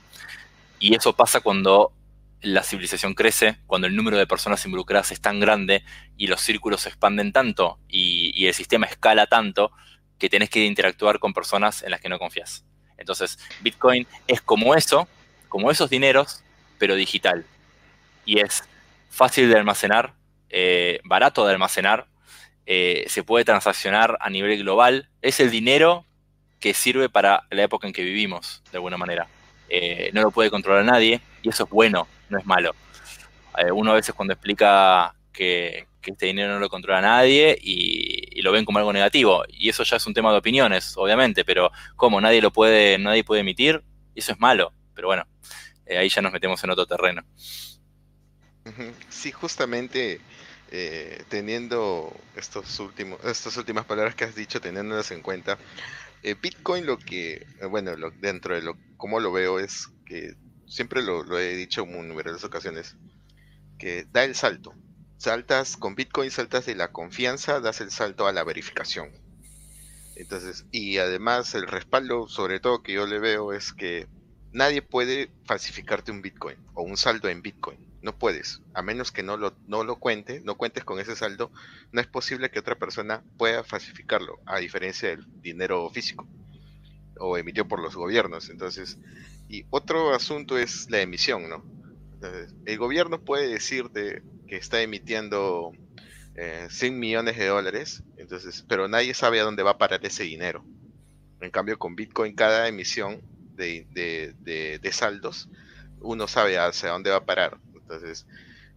Y 0.79 0.95
eso 0.95 1.13
pasa 1.13 1.41
cuando 1.41 1.93
la 2.41 2.63
civilización 2.63 3.15
crece, 3.15 3.59
cuando 3.67 3.87
el 3.87 3.97
número 3.97 4.17
de 4.17 4.27
personas 4.27 4.65
involucradas 4.65 5.11
es 5.13 5.21
tan 5.21 5.41
grande 5.41 5.83
y 6.17 6.29
los 6.29 6.41
círculos 6.41 6.83
se 6.83 6.89
expanden 6.89 7.33
tanto 7.33 7.79
y, 7.89 8.47
el 8.47 8.55
sistema 8.55 8.87
escala 8.87 9.27
tanto 9.27 9.73
que 10.19 10.29
tenés 10.29 10.51
que 10.51 10.65
interactuar 10.65 11.19
con 11.19 11.33
personas 11.33 11.83
en 11.83 11.91
las 11.91 12.01
que 12.01 12.09
no 12.09 12.19
confías. 12.19 12.65
Entonces, 12.97 13.39
Bitcoin 13.61 14.07
es 14.27 14.41
como 14.41 14.75
eso, 14.75 15.09
como 15.49 15.71
esos 15.71 15.91
dineros, 15.91 16.43
pero 16.79 16.95
digital. 16.95 17.45
Y 18.29 18.41
es 18.41 18.63
fácil 19.09 19.49
de 19.49 19.57
almacenar, 19.57 20.13
eh, 20.51 21.01
barato 21.03 21.47
de 21.47 21.53
almacenar, 21.55 22.09
eh, 22.67 23.07
se 23.09 23.23
puede 23.23 23.47
transaccionar 23.47 24.19
a 24.21 24.29
nivel 24.29 24.59
global. 24.59 25.09
Es 25.23 25.41
el 25.41 25.51
dinero 25.51 26.05
que 26.61 26.75
sirve 26.75 27.09
para 27.09 27.45
la 27.49 27.63
época 27.63 27.87
en 27.87 27.95
que 27.95 28.05
vivimos, 28.05 28.63
de 28.71 28.77
alguna 28.77 28.99
manera. 28.99 29.29
Eh, 29.71 30.11
no 30.13 30.21
lo 30.21 30.31
puede 30.31 30.51
controlar 30.51 30.85
nadie 30.85 31.23
y 31.43 31.49
eso 31.49 31.65
es 31.65 31.71
bueno 31.71 32.07
no 32.29 32.39
es 32.39 32.45
malo. 32.45 32.75
Uno 33.73 33.93
a 33.93 33.95
veces 33.95 34.15
cuando 34.15 34.35
explica 34.35 35.15
que, 35.33 35.87
este 36.03 36.27
dinero 36.27 36.55
no 36.55 36.59
lo 36.59 36.71
controla 36.71 37.03
nadie 37.03 37.59
y, 37.61 38.41
lo 38.43 38.53
ven 38.53 38.67
como 38.67 38.79
algo 38.79 38.93
negativo. 38.93 39.45
Y 39.49 39.71
eso 39.71 39.85
ya 39.85 39.97
es 39.97 40.07
un 40.07 40.13
tema 40.13 40.33
de 40.33 40.39
opiniones, 40.39 40.95
obviamente, 40.99 41.47
pero 41.47 41.73
como 41.97 42.21
nadie 42.21 42.43
lo 42.43 42.51
puede, 42.51 42.99
nadie 42.99 43.25
puede 43.25 43.41
emitir, 43.41 43.83
eso 44.15 44.33
es 44.33 44.39
malo. 44.39 44.73
Pero 44.95 45.09
bueno, 45.09 45.27
ahí 45.89 46.11
ya 46.11 46.21
nos 46.21 46.33
metemos 46.33 46.63
en 46.63 46.71
otro 46.71 46.87
terreno. 46.87 47.23
Sí, 49.09 49.33
justamente 49.33 50.21
eh, 50.71 51.25
teniendo 51.29 52.15
estos 52.37 52.79
últimos, 52.81 53.23
estas 53.25 53.57
últimas 53.57 53.85
palabras 53.85 54.15
que 54.15 54.25
has 54.25 54.35
dicho, 54.35 54.61
teniéndolas 54.61 55.11
en 55.11 55.23
cuenta, 55.23 55.59
Bitcoin 56.43 56.85
lo 56.85 56.99
que, 56.99 57.47
bueno, 57.71 57.93
dentro 58.21 58.55
de 58.55 58.63
lo, 58.63 58.77
como 58.97 59.21
lo 59.21 59.33
veo 59.33 59.59
es 59.59 59.89
que 60.05 60.35
siempre 60.67 61.03
lo, 61.03 61.39
he 61.39 61.57
dicho 61.57 61.83
en 61.83 62.09
numerosas 62.09 62.45
ocasiones, 62.45 62.97
que 63.79 64.07
da 64.13 64.25
el 64.25 64.35
salto. 64.35 64.75
Saltas 65.17 65.77
con 65.77 65.95
Bitcoin, 65.95 66.31
saltas 66.31 66.67
de 66.67 66.75
la 66.75 66.93
confianza, 66.93 67.61
das 67.61 67.81
el 67.81 67.91
salto 67.91 68.27
a 68.27 68.33
la 68.33 68.45
verificación. 68.45 69.11
Entonces, 70.17 70.65
y 70.71 70.99
además 70.99 71.55
el 71.55 71.67
respaldo, 71.67 72.29
sobre 72.29 72.61
todo 72.61 72.83
que 72.83 72.93
yo 72.93 73.07
le 73.07 73.19
veo, 73.19 73.53
es 73.53 73.73
que 73.73 74.07
nadie 74.53 74.83
puede 74.83 75.31
falsificarte 75.45 76.13
un 76.13 76.23
Bitcoin 76.23 76.57
o 76.75 76.83
un 76.83 76.97
saldo 76.97 77.29
en 77.29 77.43
Bitcoin. 77.43 77.88
No 78.01 78.17
puedes, 78.17 78.63
a 78.75 78.83
menos 78.83 79.11
que 79.11 79.23
no 79.23 79.37
lo, 79.37 79.57
no 79.67 79.83
lo 79.83 79.97
cuente, 79.97 80.41
no 80.45 80.57
cuentes 80.57 80.85
con 80.85 81.01
ese 81.01 81.17
saldo, 81.17 81.51
no 81.91 82.01
es 82.01 82.07
posible 82.07 82.51
que 82.51 82.61
otra 82.61 82.79
persona 82.79 83.25
pueda 83.37 83.65
falsificarlo, 83.65 84.39
a 84.47 84.59
diferencia 84.59 85.09
del 85.09 85.27
dinero 85.43 85.91
físico. 85.91 86.27
o 87.21 87.37
emitió 87.37 87.67
por 87.67 87.81
los 87.81 87.97
gobiernos. 87.97 88.49
Entonces, 88.49 88.99
y 89.49 89.65
otro 89.71 90.15
asunto 90.15 90.57
es 90.59 90.89
la 90.91 91.01
emisión, 91.01 91.49
¿no? 91.49 91.65
el 92.67 92.79
gobierno 92.79 93.21
puede 93.21 93.49
decirte 93.49 94.23
que 94.49 94.57
está 94.57 94.83
emitiendo 94.83 95.73
100 96.35 96.95
eh, 96.95 96.97
millones 96.97 97.37
de 97.37 97.47
dólares, 97.47 98.03
entonces, 98.17 98.65
pero 98.69 98.89
nadie 98.89 99.15
sabe 99.15 99.41
a 99.41 99.45
dónde 99.45 99.63
va 99.63 99.73
a 99.73 99.79
parar 99.79 100.05
ese 100.05 100.25
dinero. 100.25 100.65
En 101.41 101.51
cambio, 101.51 101.79
con 101.79 101.95
Bitcoin, 101.95 102.35
cada 102.35 102.67
emisión 102.69 103.21
de, 103.55 103.87
de 104.81 104.93
saldos, 104.93 105.49
uno 106.01 106.29
sabe 106.29 106.59
hacia 106.59 106.91
dónde 106.91 107.11
va 107.11 107.17
a 107.17 107.25
parar. 107.25 107.59
Entonces, 107.89 108.27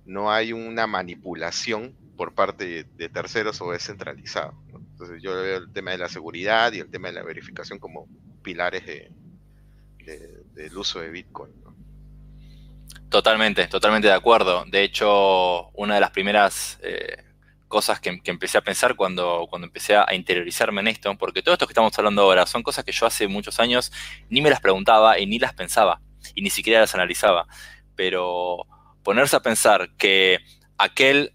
no 0.05 0.31
hay 0.31 0.53
una 0.53 0.87
manipulación 0.87 1.95
por 2.15 2.33
parte 2.33 2.85
de 2.95 3.09
terceros 3.09 3.61
o 3.61 3.71
descentralizado. 3.71 4.53
Entonces 4.73 5.21
yo 5.21 5.33
veo 5.33 5.57
el 5.57 5.73
tema 5.73 5.91
de 5.91 5.97
la 5.97 6.09
seguridad 6.09 6.71
y 6.73 6.79
el 6.79 6.89
tema 6.89 7.07
de 7.07 7.15
la 7.15 7.23
verificación 7.23 7.79
como 7.79 8.07
pilares 8.43 8.85
de, 8.85 9.11
del 10.53 10.77
uso 10.77 10.99
de 10.99 11.09
Bitcoin. 11.09 11.51
Totalmente, 13.09 13.67
totalmente 13.67 14.07
de 14.07 14.13
acuerdo. 14.13 14.63
De 14.65 14.83
hecho, 14.83 15.69
una 15.71 15.95
de 15.95 16.01
las 16.01 16.11
primeras 16.11 16.79
eh, 16.81 17.23
cosas 17.67 17.99
que, 17.99 18.21
empecé 18.25 18.57
a 18.57 18.61
pensar 18.61 18.95
cuando, 18.95 19.47
cuando 19.49 19.67
empecé 19.67 19.95
a 19.95 20.13
interiorizarme 20.13 20.81
en 20.81 20.87
esto, 20.87 21.17
porque 21.17 21.41
todo 21.41 21.53
esto 21.53 21.67
que 21.67 21.73
estamos 21.73 21.97
hablando 21.97 22.21
ahora 22.21 22.45
son 22.45 22.63
cosas 22.63 22.85
que 22.85 22.91
yo 22.91 23.05
hace 23.05 23.27
muchos 23.27 23.59
años 23.59 23.91
ni 24.29 24.41
me 24.41 24.49
las 24.49 24.61
preguntaba 24.61 25.19
y 25.19 25.25
ni 25.25 25.39
las 25.39 25.53
pensaba 25.53 25.99
y 26.35 26.41
ni 26.41 26.49
siquiera 26.49 26.81
las 26.81 26.93
analizaba. 26.93 27.47
Pero 27.95 28.67
ponerse 29.03 29.35
a 29.35 29.41
pensar 29.41 29.89
que 29.97 30.39
aquel 30.77 31.33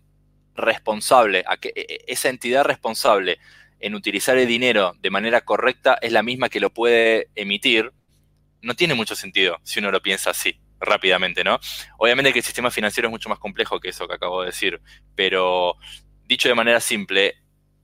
responsable, 0.54 1.44
e, 1.62 1.72
e, 1.74 2.04
esa 2.06 2.28
entidad 2.28 2.64
responsable 2.64 3.38
en 3.78 3.94
utilizar 3.94 4.38
el 4.38 4.48
dinero 4.48 4.94
de 5.00 5.10
manera 5.10 5.42
correcta 5.42 5.98
es 6.00 6.12
la 6.12 6.22
misma 6.22 6.48
que 6.48 6.60
lo 6.60 6.70
puede 6.70 7.28
emitir, 7.34 7.92
no 8.62 8.74
tiene 8.74 8.94
mucho 8.94 9.14
sentido 9.14 9.58
si 9.62 9.78
uno 9.78 9.90
lo 9.90 10.00
piensa 10.00 10.30
así 10.30 10.58
rápidamente, 10.80 11.44
¿no? 11.44 11.58
Obviamente 11.98 12.32
que 12.32 12.40
el 12.40 12.44
sistema 12.44 12.70
financiero 12.70 13.08
es 13.08 13.10
mucho 13.10 13.28
más 13.28 13.38
complejo 13.38 13.80
que 13.80 13.90
eso 13.90 14.08
que 14.08 14.14
acabo 14.14 14.40
de 14.40 14.46
decir, 14.46 14.80
pero 15.14 15.76
dicho 16.24 16.48
de 16.48 16.54
manera 16.54 16.80
simple, 16.80 17.36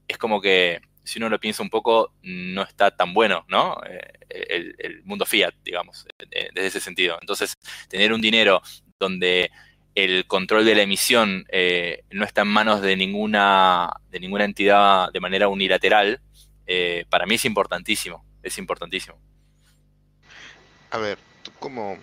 es 0.07 0.17
como 0.17 0.41
que 0.41 0.81
si 1.03 1.19
uno 1.19 1.29
lo 1.29 1.39
piensa 1.39 1.63
un 1.63 1.69
poco, 1.69 2.13
no 2.21 2.63
está 2.63 2.95
tan 2.95 3.13
bueno, 3.13 3.45
¿no? 3.49 3.77
Eh, 3.85 4.75
el, 4.79 5.03
mundo 5.03 5.25
fiat, 5.25 5.53
digamos, 5.63 6.05
eh, 6.31 6.49
desde 6.53 6.67
ese 6.67 6.79
sentido. 6.79 7.17
Entonces, 7.19 7.55
tener 7.89 8.13
un 8.13 8.21
dinero 8.21 8.61
donde 8.99 9.51
el 9.95 10.25
control 10.25 10.65
de 10.65 10.75
la 10.75 10.81
emisión 10.83 11.45
eh, 11.49 12.03
no 12.11 12.25
está 12.25 12.41
en 12.41 12.47
manos 12.47 12.81
de 12.81 12.95
ninguna, 12.95 13.91
de 14.09 14.19
ninguna 14.19 14.45
entidad 14.45 15.11
de 15.11 15.19
manera 15.19 15.47
unilateral, 15.47 16.21
eh, 16.65 17.05
para 17.09 17.25
mí 17.25 17.35
es 17.35 17.45
importantísimo, 17.45 18.25
es 18.41 18.57
importantísimo. 18.57 19.17
A 20.89 20.97
ver, 20.97 21.17
tú 21.43 21.51
como, 21.59 21.97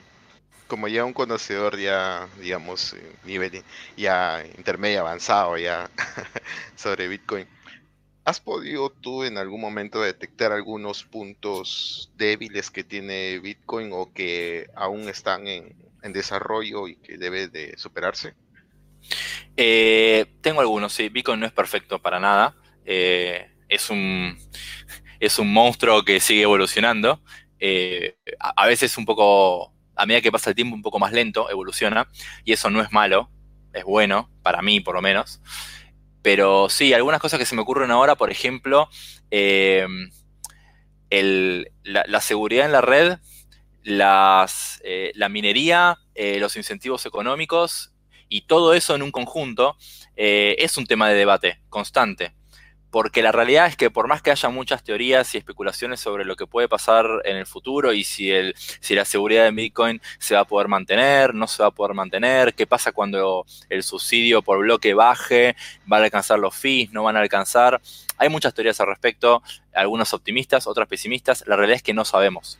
como 0.66 0.88
ya 0.88 1.05
un 1.05 1.12
conocedor 1.12 1.78
ya, 1.78 2.28
digamos, 2.41 2.93
eh, 2.95 3.12
nivel 3.24 3.64
ya 3.97 4.45
intermedio 4.57 5.01
avanzado 5.01 5.59
ya 5.59 5.91
sobre 6.76 7.09
Bitcoin, 7.09 7.47
¿has 8.24 8.41
podido 8.41 8.91
tú 8.91 9.24
en 9.24 9.38
algún 9.38 9.61
momento 9.61 10.01
detectar 10.01 10.53
algunos 10.53 11.05
puntos 11.05 12.12
débiles 12.16 12.70
que 12.70 12.84
tiene 12.84 13.41
Bitcoin 13.41 13.91
o 13.93 14.12
que 14.12 14.68
aún 14.76 15.09
están 15.09 15.49
en, 15.49 15.74
en 16.03 16.12
desarrollo 16.12 16.88
y 16.88 16.96
que 16.96 17.16
debe 17.18 17.48
de 17.48 17.76
superarse? 17.76 18.34
Eh, 19.57 20.26
tengo 20.40 20.61
algunos, 20.61 20.92
sí. 20.92 21.09
Bitcoin 21.09 21.40
no 21.40 21.46
es 21.46 21.53
perfecto 21.53 22.01
para 22.01 22.20
nada. 22.20 22.57
Eh, 22.84 23.51
es, 23.68 23.90
un, 23.90 24.38
es 25.20 25.38
un 25.38 25.53
monstruo 25.53 26.05
que 26.05 26.20
sigue 26.20 26.42
evolucionando. 26.42 27.22
Eh, 27.59 28.16
a, 28.38 28.66
veces 28.66 28.96
un 28.96 29.05
poco, 29.05 29.74
a 29.94 30.07
medida 30.07 30.22
que 30.22 30.32
pasa 30.32 30.51
el 30.51 30.57
tiempo, 30.57 30.74
un 30.74 30.82
poco 30.82 30.98
más 30.98 31.12
lento, 31.12 31.51
evoluciona. 31.51 32.09
Y 32.44 32.53
eso 32.53 32.70
no 32.70 32.80
es 32.80 32.92
malo, 32.92 33.30
es 33.72 33.84
bueno, 33.84 34.30
para 34.42 34.62
mí 34.62 34.80
por 34.80 34.94
lo 34.94 35.03
menos. 35.03 35.40
Pero 36.22 36.68
sí, 36.68 36.92
algunas 36.92 37.20
cosas 37.20 37.38
que 37.38 37.46
se 37.46 37.55
me 37.55 37.62
ocurren 37.62 37.90
ahora, 37.90 38.14
por 38.14 38.30
ejemplo, 38.30 38.88
la 41.82 42.20
seguridad 42.20 42.66
en 42.66 42.72
la 42.72 42.82
red 42.82 43.18
las, 43.82 44.80
eh, 44.84 45.12
la 45.14 45.28
minería, 45.28 45.98
eh, 46.14 46.38
los 46.38 46.56
incentivos 46.56 47.06
económicos 47.06 47.92
y 48.28 48.42
todo 48.42 48.74
eso 48.74 48.94
en 48.94 49.02
un 49.02 49.10
conjunto 49.10 49.76
eh, 50.16 50.56
es 50.58 50.76
un 50.76 50.86
tema 50.86 51.08
de 51.08 51.14
debate 51.14 51.60
constante. 51.68 52.34
Porque 52.90 53.22
la 53.22 53.30
realidad 53.30 53.68
es 53.68 53.76
que 53.76 53.88
por 53.88 54.08
más 54.08 54.20
que 54.20 54.32
haya 54.32 54.48
muchas 54.48 54.82
teorías 54.82 55.32
y 55.34 55.38
especulaciones 55.38 56.00
sobre 56.00 56.24
lo 56.24 56.34
que 56.34 56.48
puede 56.48 56.68
pasar 56.68 57.06
en 57.24 57.36
el 57.36 57.46
futuro 57.46 57.92
y 57.92 58.02
si, 58.02 58.32
el, 58.32 58.52
si 58.56 58.96
la 58.96 59.04
seguridad 59.04 59.44
de 59.44 59.52
Bitcoin 59.52 60.02
se 60.18 60.34
va 60.34 60.40
a 60.40 60.44
poder 60.44 60.66
mantener, 60.66 61.32
no 61.32 61.46
se 61.46 61.62
va 61.62 61.68
a 61.68 61.70
poder 61.70 61.94
mantener, 61.94 62.52
qué 62.52 62.66
pasa 62.66 62.90
cuando 62.90 63.46
el 63.68 63.84
subsidio 63.84 64.42
por 64.42 64.58
bloque 64.58 64.92
baje, 64.94 65.54
van 65.86 66.00
a 66.00 66.04
alcanzar 66.06 66.40
los 66.40 66.56
fees, 66.56 66.90
no 66.90 67.04
van 67.04 67.16
a 67.16 67.20
alcanzar. 67.20 67.80
Hay 68.18 68.28
muchas 68.28 68.54
teorías 68.54 68.80
al 68.80 68.88
respecto, 68.88 69.40
algunas 69.72 70.12
optimistas, 70.12 70.66
otras 70.66 70.88
pesimistas. 70.88 71.44
La 71.46 71.54
realidad 71.54 71.76
es 71.76 71.84
que 71.84 71.94
no 71.94 72.04
sabemos 72.04 72.58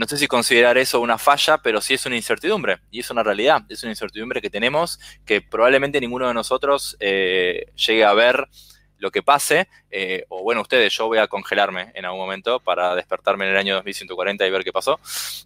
no 0.00 0.06
sé 0.06 0.16
si 0.16 0.28
considerar 0.28 0.78
eso 0.78 0.98
una 0.98 1.18
falla, 1.18 1.58
pero 1.58 1.82
sí 1.82 1.92
es 1.92 2.06
una 2.06 2.16
incertidumbre 2.16 2.78
y 2.90 3.00
es 3.00 3.10
una 3.10 3.22
realidad, 3.22 3.60
es 3.68 3.82
una 3.82 3.92
incertidumbre 3.92 4.40
que 4.40 4.48
tenemos 4.48 4.98
que 5.26 5.42
probablemente 5.42 6.00
ninguno 6.00 6.26
de 6.26 6.32
nosotros 6.32 6.96
eh, 7.00 7.66
llegue 7.76 8.06
a 8.06 8.14
ver 8.14 8.48
lo 8.96 9.10
que 9.10 9.22
pase, 9.22 9.68
eh, 9.90 10.24
o 10.30 10.42
bueno, 10.42 10.62
ustedes, 10.62 10.94
yo 10.94 11.06
voy 11.06 11.18
a 11.18 11.26
congelarme 11.26 11.92
en 11.92 12.06
algún 12.06 12.20
momento 12.20 12.60
para 12.60 12.94
despertarme 12.94 13.44
en 13.44 13.50
el 13.50 13.58
año 13.58 13.74
2140 13.74 14.46
y 14.46 14.50
ver 14.50 14.64
qué 14.64 14.72
pasó, 14.72 14.98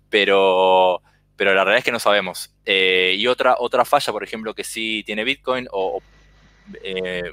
pero, 0.09 1.03
pero 1.35 1.53
la 1.53 1.65
realidad 1.65 1.79
es 1.79 1.85
que 1.85 1.91
no 1.91 1.99
sabemos. 1.99 2.55
Eh, 2.65 3.17
y 3.19 3.27
otra, 3.27 3.57
otra 3.59 3.85
falla, 3.85 4.13
por 4.13 4.23
ejemplo, 4.23 4.55
que 4.55 4.63
sí 4.63 5.03
tiene 5.05 5.25
Bitcoin, 5.25 5.67
o 5.73 6.01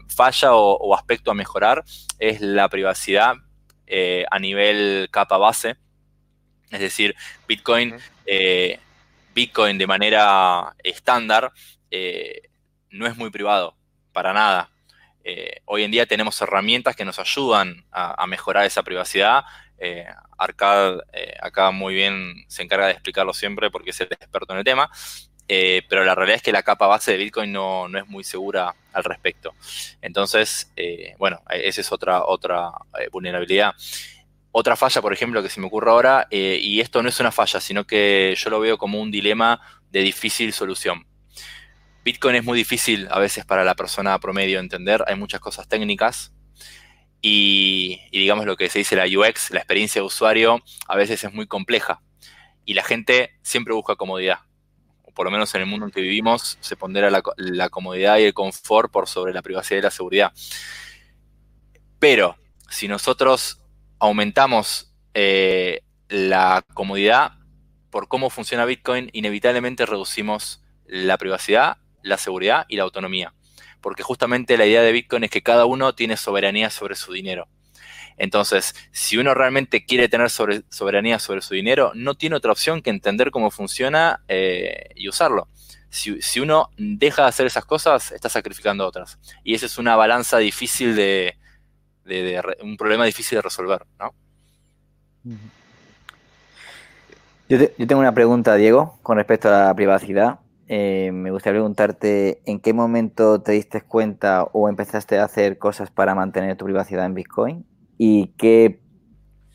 falla 0.08 0.56
o, 0.56 0.96
aspecto 0.96 1.30
a 1.30 1.36
mejorar, 1.36 1.84
es 2.18 2.42
la 2.42 2.68
privacidad 2.68 3.36
a 4.32 4.40
nivel 4.40 5.08
capa 5.12 5.38
base 5.38 5.78
es 6.72 6.80
decir, 6.80 7.16
Bitcoin, 7.48 7.98
eh, 8.26 8.80
Bitcoin 9.34 9.78
de 9.78 9.88
manera 9.88 10.74
estándar 10.84 11.52
eh, 11.90 12.44
no 12.90 13.08
es 13.08 13.18
muy 13.18 13.30
privado, 13.30 13.76
para 14.14 14.34
nada. 14.34 14.70
Eh, 15.24 15.62
hoy 15.66 15.84
en 15.84 15.92
día 15.92 16.06
tenemos 16.06 16.42
herramientas 16.42 16.96
que 16.96 17.06
nos 17.06 17.20
ayudan 17.20 17.86
a, 17.92 18.26
mejorar 18.28 18.66
esa 18.66 18.84
privacidad. 18.84 19.44
Arcad 20.38 21.00
acá 21.42 21.72
muy 21.72 21.96
bien 21.96 22.46
se 22.48 22.62
encarga 22.64 22.86
de 22.88 22.94
explicarlo 22.94 23.34
siempre 23.34 23.72
porque 23.72 23.90
es 23.90 24.02
el 24.02 24.08
experto 24.12 24.54
en 24.54 24.60
el 24.60 24.66
tema. 24.66 24.90
pero 25.48 26.06
la 26.06 26.16
realidad 26.16 26.38
es 26.38 26.44
que 26.44 26.52
la 26.52 26.64
capa 26.64 26.88
base 26.88 27.12
de 27.12 27.18
Bitcoin 27.18 27.52
no, 27.52 27.88
no 27.88 28.00
es 28.00 28.08
muy 28.08 28.24
segura 28.24 28.74
al 28.94 29.04
respecto. 29.04 29.54
Entonces, 30.02 30.72
bueno, 31.18 31.42
esa 31.50 31.82
es 31.82 31.92
otra, 31.92 32.26
otra 32.26 32.72
vulnerabilidad. 33.12 33.74
Otra 34.54 34.76
falla, 34.76 35.02
por 35.02 35.14
ejemplo, 35.14 35.42
que 35.42 35.50
se 35.50 35.62
me 35.62 35.68
ocurre 35.68 35.92
ahora, 35.92 36.28
eh, 36.30 36.60
y 36.62 36.82
esto 36.82 37.02
no 37.02 37.10
es 37.10 37.20
una 37.20 37.32
falla, 37.32 37.62
sino 37.62 37.86
que 37.86 38.36
yo 38.38 38.50
lo 38.50 38.60
veo 38.60 38.78
como 38.78 39.00
un 39.00 39.10
dilema 39.10 39.62
de 39.90 40.02
difícil 40.02 40.52
solución. 40.52 41.08
Bitcoin 42.04 42.36
es 42.36 42.44
muy 42.44 42.58
difícil 42.58 43.08
a 43.12 43.20
veces 43.20 43.46
para 43.46 43.64
la 43.64 43.76
persona 43.76 44.20
promedio 44.20 44.60
entender, 44.60 45.04
hay 45.08 45.16
muchas 45.16 45.40
cosas 45.40 45.68
técnicas 45.68 46.34
y, 47.22 48.02
digamos 48.12 48.46
lo 48.46 48.58
que 48.58 48.70
se 48.70 48.80
dice 48.80 48.96
la 48.96 49.06
UX, 49.06 49.52
la 49.52 49.60
experiencia 49.60 50.02
de 50.02 50.08
usuario, 50.08 50.62
a 50.88 50.96
veces 50.98 51.24
es 51.24 51.32
muy 51.32 51.46
compleja 51.46 52.02
y 52.66 52.74
la 52.74 52.84
gente 52.84 53.38
siempre 53.44 53.74
busca 53.74 53.96
comodidad. 53.96 54.40
O 55.04 55.12
por 55.12 55.26
lo 55.26 55.32
menos 55.32 55.54
en 55.54 55.62
el 55.62 55.68
mundo 55.68 55.86
en 55.86 55.92
que 55.92 56.02
vivimos 56.02 56.58
se 56.60 56.76
pondera 56.76 57.12
la, 57.12 57.22
la 57.38 57.70
comodidad 57.70 58.18
y 58.18 58.24
el 58.24 58.34
confort 58.34 58.92
por 58.92 59.08
sobre 59.08 59.34
la 59.34 59.44
privacidad 59.44 59.80
y 59.80 59.84
la 59.84 59.92
seguridad. 59.92 60.34
Pero 62.00 62.36
si 62.68 62.88
nosotros 62.88 63.61
aumentamos 64.02 64.92
eh, 65.14 65.82
la 66.10 66.66
comodidad 66.74 67.34
por 67.92 68.08
cómo 68.08 68.30
funciona 68.30 68.66
Bitcoin, 68.66 69.10
inevitablemente 69.14 69.86
reducimos 69.86 70.64
la 70.88 71.18
privacidad, 71.18 71.78
la 72.02 72.18
seguridad 72.18 72.66
y 72.68 72.78
la 72.78 72.84
autonomía. 72.84 73.34
Porque 73.80 74.02
justamente 74.02 74.58
la 74.58 74.66
idea 74.66 74.82
de 74.82 74.92
Bitcoin 74.92 75.26
es 75.26 75.30
que 75.30 75.44
cada 75.44 75.66
uno 75.66 75.94
tiene 75.94 76.18
soberanía 76.18 76.70
sobre 76.72 76.96
su 76.96 77.14
dinero. 77.14 77.48
Entonces, 78.18 78.76
si 78.92 79.18
uno 79.18 79.34
realmente 79.34 79.86
quiere 79.86 80.10
tener 80.10 80.30
soberanía 80.30 81.20
sobre 81.20 81.42
su 81.42 81.54
dinero, 81.54 81.92
no 81.94 82.16
tiene 82.16 82.36
otra 82.36 82.52
opción 82.52 82.82
que 82.82 82.90
entender 82.90 83.30
cómo 83.30 83.52
funciona 83.52 84.24
eh, 84.28 84.90
y 84.96 85.10
usarlo. 85.10 85.48
Si, 85.90 86.40
uno 86.40 86.70
deja 86.78 87.24
de 87.24 87.28
hacer 87.28 87.46
esas 87.46 87.66
cosas, 87.66 88.12
está 88.12 88.30
sacrificando 88.30 88.88
otras. 88.88 89.20
Y 89.44 89.54
esa 89.54 89.66
es 89.66 89.78
una 89.78 89.96
balanza 89.96 90.38
difícil 90.38 90.96
de, 90.96 91.36
de, 92.06 92.42
un 92.64 92.78
problema 92.78 93.06
difícil 93.06 93.38
de 93.38 93.42
resolver, 93.42 93.86
¿no? 94.00 94.14
Yo, 97.50 97.58
tengo 97.88 98.00
una 98.00 98.14
pregunta, 98.14 98.56
Diego, 98.56 99.00
con 99.04 99.18
respecto 99.18 99.50
a 99.50 99.68
la 99.68 99.76
privacidad. 99.76 100.40
Eh, 100.68 101.12
me 101.14 101.32
gustaría 101.32 101.60
preguntarte 101.60 102.42
en 102.46 102.62
qué 102.62 102.74
momento 102.74 103.42
te 103.42 103.52
diste 103.52 103.82
cuenta 103.82 104.44
o 104.54 104.70
empezaste 104.70 105.20
a 105.20 105.26
hacer 105.26 105.58
cosas 105.58 105.92
para 105.92 106.16
mantener 106.16 106.56
tu 106.56 106.64
privacidad 106.64 107.06
en 107.06 107.14
Bitcoin 107.14 107.66
y 107.98 108.28
qué 108.38 108.82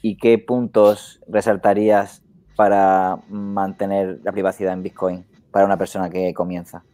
¿Y 0.08 0.18
qué 0.18 0.38
puntos 0.38 1.20
resaltarías 1.26 2.22
para 2.54 3.18
mantener 3.28 4.20
la 4.22 4.30
privacidad 4.30 4.72
en 4.72 4.84
Bitcoin 4.84 5.26
para 5.50 5.66
una 5.66 5.76
persona 5.76 6.08
que 6.10 6.32
comienza? 6.32 6.84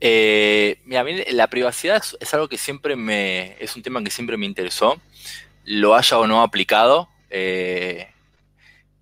Eh, 0.00 0.80
mira, 0.86 1.02
a 1.02 1.04
mí 1.04 1.14
la 1.30 1.48
privacidad 1.48 2.02
es, 2.20 2.34
algo 2.34 2.48
que 2.48 2.58
siempre 2.58 2.96
me. 2.96 3.56
es 3.62 3.76
un 3.76 3.82
tema 3.82 4.02
que 4.02 4.10
siempre 4.10 4.36
me 4.36 4.46
interesó. 4.46 5.00
Lo 5.64 5.94
haya 5.94 6.18
o 6.18 6.26
no 6.26 6.42
aplicado. 6.42 7.08
Eh, 7.28 8.08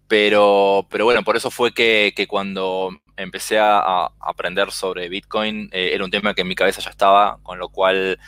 pero, 0.08 0.86
pero 0.90 1.04
bueno, 1.04 1.22
por 1.22 1.36
eso 1.36 1.50
fue 1.50 1.72
que, 1.72 2.26
cuando 2.28 2.90
empecé 3.16 3.58
a, 3.58 4.06
aprender 4.20 4.72
sobre 4.72 5.08
Bitcoin, 5.08 5.70
eh, 5.72 5.90
era 5.94 6.04
un 6.04 6.10
tema 6.10 6.34
que 6.34 6.42
en 6.42 6.48
mi 6.48 6.54
cabeza 6.54 6.80
ya 6.80 6.90
estaba, 6.90 7.38
con 7.42 7.58
lo 7.58 7.68
cual 7.68 8.18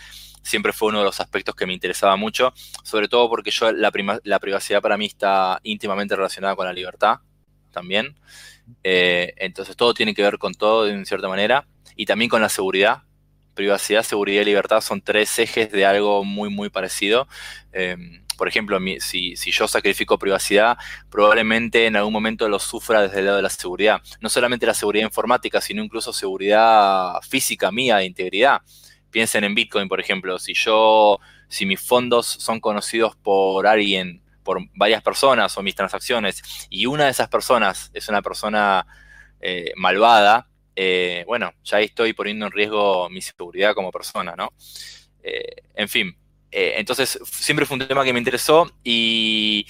siempre 0.42 0.72
fue 0.72 0.88
uno 0.88 1.00
de 1.00 1.04
los 1.04 1.20
aspectos 1.20 1.54
que 1.54 1.66
me 1.66 1.72
interesaba 1.74 2.16
mucho, 2.16 2.52
sobre 2.84 3.08
todo 3.08 3.28
porque 3.28 3.50
yo 3.50 3.72
la, 3.72 3.92
la 4.24 4.38
privacidad 4.40 4.82
para 4.82 4.96
mí 4.96 5.06
está 5.06 5.60
íntimamente 5.62 6.16
relacionada 6.16 6.56
con 6.56 6.66
la 6.66 6.72
libertad 6.72 7.18
también. 7.72 8.16
entonces 8.82 9.76
todo 9.76 9.94
tiene 9.94 10.14
que 10.14 10.22
ver 10.22 10.38
con 10.38 10.54
todo 10.54 10.84
de 10.84 11.04
cierta 11.04 11.28
manera 11.28 11.66
y 12.00 12.06
también 12.06 12.30
con 12.30 12.40
la 12.40 12.48
seguridad. 12.48 13.02
Privacidad, 13.54 14.02
seguridad 14.02 14.40
y 14.40 14.46
libertad 14.46 14.80
son 14.80 15.02
tres 15.02 15.38
ejes 15.38 15.70
de 15.70 15.84
algo 15.84 16.24
muy, 16.24 16.48
muy 16.48 16.70
parecido. 16.70 17.28
Em, 17.72 18.24
por 18.38 18.48
ejemplo, 18.48 18.78
si, 19.00 19.34
yo 19.34 19.68
sacrifico 19.68 20.18
privacidad, 20.18 20.78
probablemente 21.10 21.84
en 21.84 21.96
algún 21.96 22.14
momento 22.14 22.48
lo 22.48 22.58
sufra 22.58 23.02
desde 23.02 23.18
el 23.18 23.26
lado 23.26 23.36
de 23.36 23.42
la 23.42 23.50
seguridad. 23.50 24.00
No 24.22 24.30
solamente 24.30 24.64
la 24.64 24.72
seguridad 24.72 25.04
informática, 25.04 25.60
sino 25.60 25.84
incluso 25.84 26.14
seguridad 26.14 27.20
física 27.28 27.70
mía, 27.70 27.98
de 27.98 28.06
integridad. 28.06 28.62
Piensen 29.10 29.44
en 29.44 29.54
Bitcoin, 29.54 29.86
por 29.86 30.00
ejemplo. 30.00 30.38
Si 30.38 30.54
yo, 30.54 31.20
si 31.48 31.66
mis 31.66 31.82
fondos 31.82 32.24
son 32.26 32.60
conocidos 32.60 33.14
por 33.14 33.66
alguien, 33.66 34.22
por 34.42 34.58
varias 34.74 35.02
personas 35.02 35.54
o 35.58 35.62
mis 35.62 35.74
transacciones, 35.74 36.42
y 36.70 36.86
una 36.86 37.04
de 37.04 37.10
esas 37.10 37.28
personas 37.28 37.90
es 37.92 38.08
una 38.08 38.22
persona 38.22 38.86
eh, 39.42 39.72
malvada, 39.76 40.49
eh, 40.76 41.24
bueno, 41.26 41.52
ya 41.64 41.80
estoy 41.80 42.12
poniendo 42.12 42.46
en 42.46 42.52
riesgo 42.52 43.08
mi 43.10 43.20
seguridad 43.20 43.74
como 43.74 43.90
persona, 43.90 44.34
¿no? 44.36 44.52
Eh, 45.22 45.62
en 45.74 45.88
fin, 45.88 46.16
eh, 46.50 46.74
entonces 46.76 47.18
siempre 47.24 47.66
fue 47.66 47.76
un 47.76 47.86
tema 47.86 48.04
que 48.04 48.12
me 48.12 48.18
interesó 48.18 48.70
y 48.82 49.66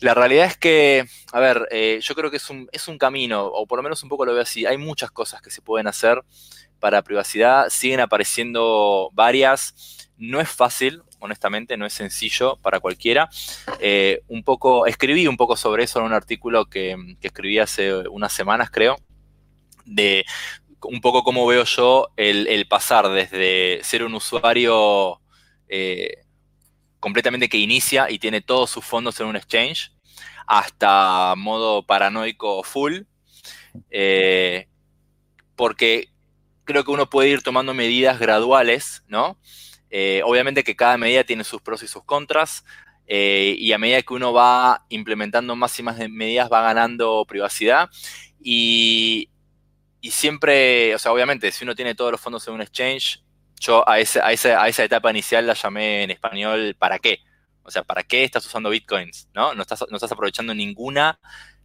la 0.00 0.14
realidad 0.14 0.46
es 0.46 0.56
que, 0.56 1.04
a 1.32 1.38
ver, 1.38 1.68
yo 2.00 2.14
creo 2.16 2.28
que 2.28 2.38
es 2.38 2.50
un, 2.50 2.68
es 2.72 2.88
un 2.88 2.98
camino, 2.98 3.46
o 3.46 3.66
por 3.66 3.78
lo 3.78 3.84
menos 3.84 4.02
un 4.02 4.08
poco 4.08 4.24
lo 4.24 4.32
veo 4.32 4.42
así, 4.42 4.66
hay 4.66 4.76
muchas 4.76 5.12
cosas 5.12 5.40
que 5.40 5.50
se 5.50 5.62
pueden 5.62 5.86
hacer 5.86 6.20
para 6.80 7.02
privacidad, 7.02 7.68
siguen 7.68 8.00
apareciendo 8.00 9.10
varias, 9.12 10.08
no 10.16 10.40
es 10.40 10.48
fácil, 10.48 11.02
honestamente, 11.20 11.76
no 11.76 11.86
es 11.86 11.92
sencillo 11.92 12.56
para 12.56 12.80
cualquiera. 12.80 13.30
un 14.26 14.42
poco, 14.42 14.86
escribí 14.86 15.28
un 15.28 15.36
poco 15.36 15.56
sobre 15.56 15.84
eso 15.84 16.00
en 16.00 16.06
un 16.06 16.14
artículo 16.14 16.66
que 16.66 16.96
escribí 17.20 17.60
hace 17.60 18.08
unas 18.08 18.32
semanas, 18.32 18.70
creo, 18.72 18.96
de 19.84 20.24
un 20.84 21.00
poco 21.00 21.22
cómo 21.22 21.46
veo 21.46 21.64
yo 21.64 22.08
el, 22.16 22.66
pasar 22.68 23.08
desde 23.08 23.80
ser 23.82 24.04
un 24.04 24.14
usuario 24.14 25.20
eh, 25.68 26.24
completamente 27.00 27.48
que 27.48 27.58
inicia 27.58 28.10
y 28.10 28.18
tiene 28.18 28.40
todos 28.40 28.70
sus 28.70 28.84
fondos 28.84 29.18
en 29.20 29.26
un 29.26 29.36
exchange 29.36 29.92
hasta 30.46 31.34
modo 31.36 31.84
paranoico 31.84 32.62
full. 32.62 33.02
Eh, 33.90 34.66
porque 35.56 36.08
creo 36.64 36.84
que 36.84 36.90
uno 36.90 37.08
puede 37.08 37.30
ir 37.30 37.42
tomando 37.42 37.74
medidas 37.74 38.18
graduales, 38.18 39.02
¿no? 39.06 39.38
Eh, 39.90 40.22
obviamente 40.24 40.64
que 40.64 40.76
cada 40.76 40.96
medida 40.98 41.24
tiene 41.24 41.44
sus 41.44 41.62
pros 41.62 41.82
y 41.82 41.88
sus 41.88 42.04
contras. 42.04 42.64
y 43.06 43.72
a 43.72 43.78
medida 43.78 44.00
que 44.02 44.14
uno 44.14 44.32
va 44.32 44.86
implementando 44.88 45.54
más 45.54 45.78
y 45.78 45.82
más 45.82 45.98
medidas 46.08 46.50
va 46.50 46.62
ganando 46.62 47.24
privacidad. 47.28 47.90
Y 48.40 49.28
y 50.02 50.10
siempre, 50.10 50.94
o 50.94 50.98
sea, 50.98 51.12
obviamente, 51.12 51.50
si 51.52 51.64
uno 51.64 51.74
tiene 51.74 51.94
todos 51.94 52.10
los 52.10 52.20
fondos 52.20 52.46
en 52.48 52.54
un 52.54 52.60
exchange, 52.60 53.22
yo 53.60 53.88
a, 53.88 54.00
ese, 54.00 54.20
a, 54.20 54.32
esa, 54.32 54.60
a 54.60 54.68
esa 54.68 54.82
etapa 54.82 55.08
inicial 55.10 55.46
la 55.46 55.54
llamé 55.54 56.02
en 56.02 56.10
español 56.10 56.74
¿para 56.76 56.98
qué? 56.98 57.20
O 57.62 57.70
sea, 57.70 57.84
¿para 57.84 58.02
qué 58.02 58.24
estás 58.24 58.44
usando 58.44 58.68
bitcoins? 58.68 59.28
¿No? 59.32 59.54
No 59.54 59.62
estás, 59.62 59.84
no 59.88 59.96
estás 59.96 60.10
aprovechando 60.10 60.52
ninguna, 60.52 61.20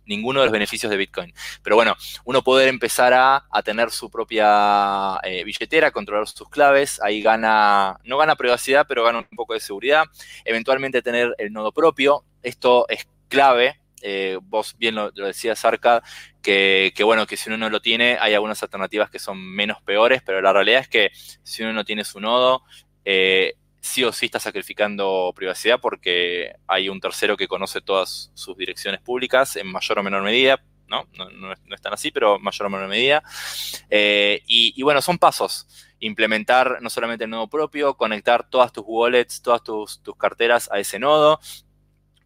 ninguno 0.06 0.40
de 0.40 0.46
los 0.46 0.54
beneficios 0.54 0.92
de 0.92 0.98
Bitcoin. 0.98 1.34
Pero 1.64 1.76
bueno, 1.76 1.96
uno 2.24 2.44
poder 2.44 2.68
empezar 2.68 3.14
a, 3.14 3.44
tener 3.64 3.90
su 3.90 4.12
propia 4.12 5.20
eh, 5.24 5.44
billetera, 5.44 5.90
controlar 5.90 6.28
sus 6.28 6.48
claves, 6.50 7.02
ahí 7.02 7.24
gana, 7.24 8.00
no 8.04 8.18
gana 8.18 8.36
privacidad, 8.36 8.86
pero 8.88 9.04
gana 9.04 9.20
un 9.20 9.36
poco 9.36 9.56
de 9.56 9.60
seguridad. 9.60 10.06
Eventualmente 10.46 11.02
tener 11.02 11.34
el 11.40 11.52
nodo 11.52 11.72
propio, 11.72 12.24
esto 12.44 12.86
es 12.88 13.08
clave 13.28 13.80
eh, 14.02 14.38
vos 14.42 14.76
bien 14.78 14.96
lo, 14.96 15.12
decías, 15.12 15.64
Arca, 15.66 16.04
que, 16.42 16.94
bueno, 17.04 17.28
que 17.28 17.38
si 17.38 17.50
uno 17.50 17.58
no 17.58 17.70
lo 17.70 17.82
tiene, 17.82 18.18
hay 18.20 18.34
algunas 18.34 18.62
alternativas 18.64 19.10
que 19.10 19.20
son 19.20 19.38
menos 19.40 19.82
peores, 19.82 20.22
pero 20.26 20.42
la 20.42 20.54
realidad 20.54 20.82
es 20.82 20.88
que 20.88 21.12
si 21.44 21.64
uno 21.64 21.74
no 21.74 21.84
tiene 21.84 22.04
su 22.04 22.20
nodo, 22.20 22.64
eh, 23.04 23.56
sí 23.82 24.04
o 24.04 24.12
sí 24.12 24.28
está 24.28 24.40
sacrificando 24.40 25.34
privacidad 25.36 25.80
porque 25.80 26.54
hay 26.68 26.90
un 26.90 27.00
tercero 27.00 27.38
que 27.38 27.48
conoce 27.48 27.82
todas 27.82 28.32
sus 28.34 28.58
direcciones 28.58 29.02
públicas 29.02 29.56
en 29.56 29.68
mayor 29.68 30.00
o 30.00 30.04
menor 30.04 30.24
medida, 30.24 30.62
¿no? 30.88 31.08
No, 31.18 31.30
no, 31.30 31.54
están 31.74 31.94
así, 31.94 32.12
pero 32.12 32.40
mayor 32.40 32.68
o 32.68 32.70
menor 32.70 32.88
medida. 32.88 33.24
Eh, 33.90 34.42
y, 34.48 34.82
bueno, 34.84 35.02
son 35.02 35.18
pasos. 35.18 35.68
Implementar 36.00 36.78
no 36.82 36.90
solamente 36.90 37.26
el 37.26 37.30
nodo 37.30 37.48
propio, 37.48 37.96
conectar 37.96 38.50
todas 38.50 38.72
tus 38.72 38.84
wallets, 38.86 39.42
todas 39.42 39.64
tus, 39.64 40.02
tus 40.02 40.16
carteras 40.16 40.70
a 40.72 40.80
ese 40.80 41.00
nodo, 41.00 41.40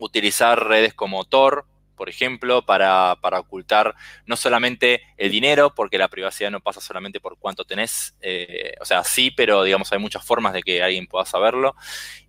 utilizar 0.01 0.67
redes 0.67 0.93
como 0.93 1.23
Tor, 1.25 1.65
por 1.95 2.09
ejemplo, 2.09 2.65
para, 2.65 3.13
ocultar 3.21 3.95
no 4.25 4.35
solamente 4.35 5.01
el 5.17 5.31
dinero, 5.31 5.75
porque 5.75 5.99
la 5.99 6.07
privacidad 6.07 6.49
no 6.49 6.59
pasa 6.59 6.81
solamente 6.81 7.19
por 7.19 7.37
cuánto 7.37 7.63
tenés, 7.63 8.15
eh, 8.21 8.73
o 8.81 8.85
sea, 8.85 9.03
sí, 9.03 9.29
pero 9.29 9.63
digamos 9.63 9.91
hay 9.91 9.99
muchas 9.99 10.25
formas 10.25 10.53
de 10.53 10.63
que 10.63 10.81
alguien 10.81 11.05
pueda 11.05 11.25
saberlo, 11.25 11.75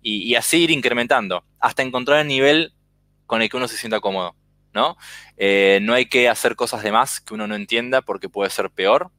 y, 0.01 0.35
así 0.35 0.63
ir 0.63 0.71
incrementando, 0.71 1.43
hasta 1.59 1.81
encontrar 1.81 2.19
el 2.19 2.27
nivel 2.27 2.73
con 3.25 3.41
el 3.41 3.49
que 3.49 3.57
uno 3.57 3.67
se 3.67 3.77
sienta 3.77 3.99
cómodo, 3.99 4.35
¿no? 4.73 4.95
Eh, 5.37 5.79
no 5.81 5.93
hay 5.93 6.05
que 6.05 6.29
hacer 6.29 6.55
cosas 6.55 6.83
de 6.83 6.91
más 6.91 7.19
que 7.19 7.33
uno 7.33 7.47
no 7.47 7.55
entienda 7.55 8.01
porque 8.01 8.29
puede 8.29 8.49
ser 8.49 8.69
peor. 8.69 9.11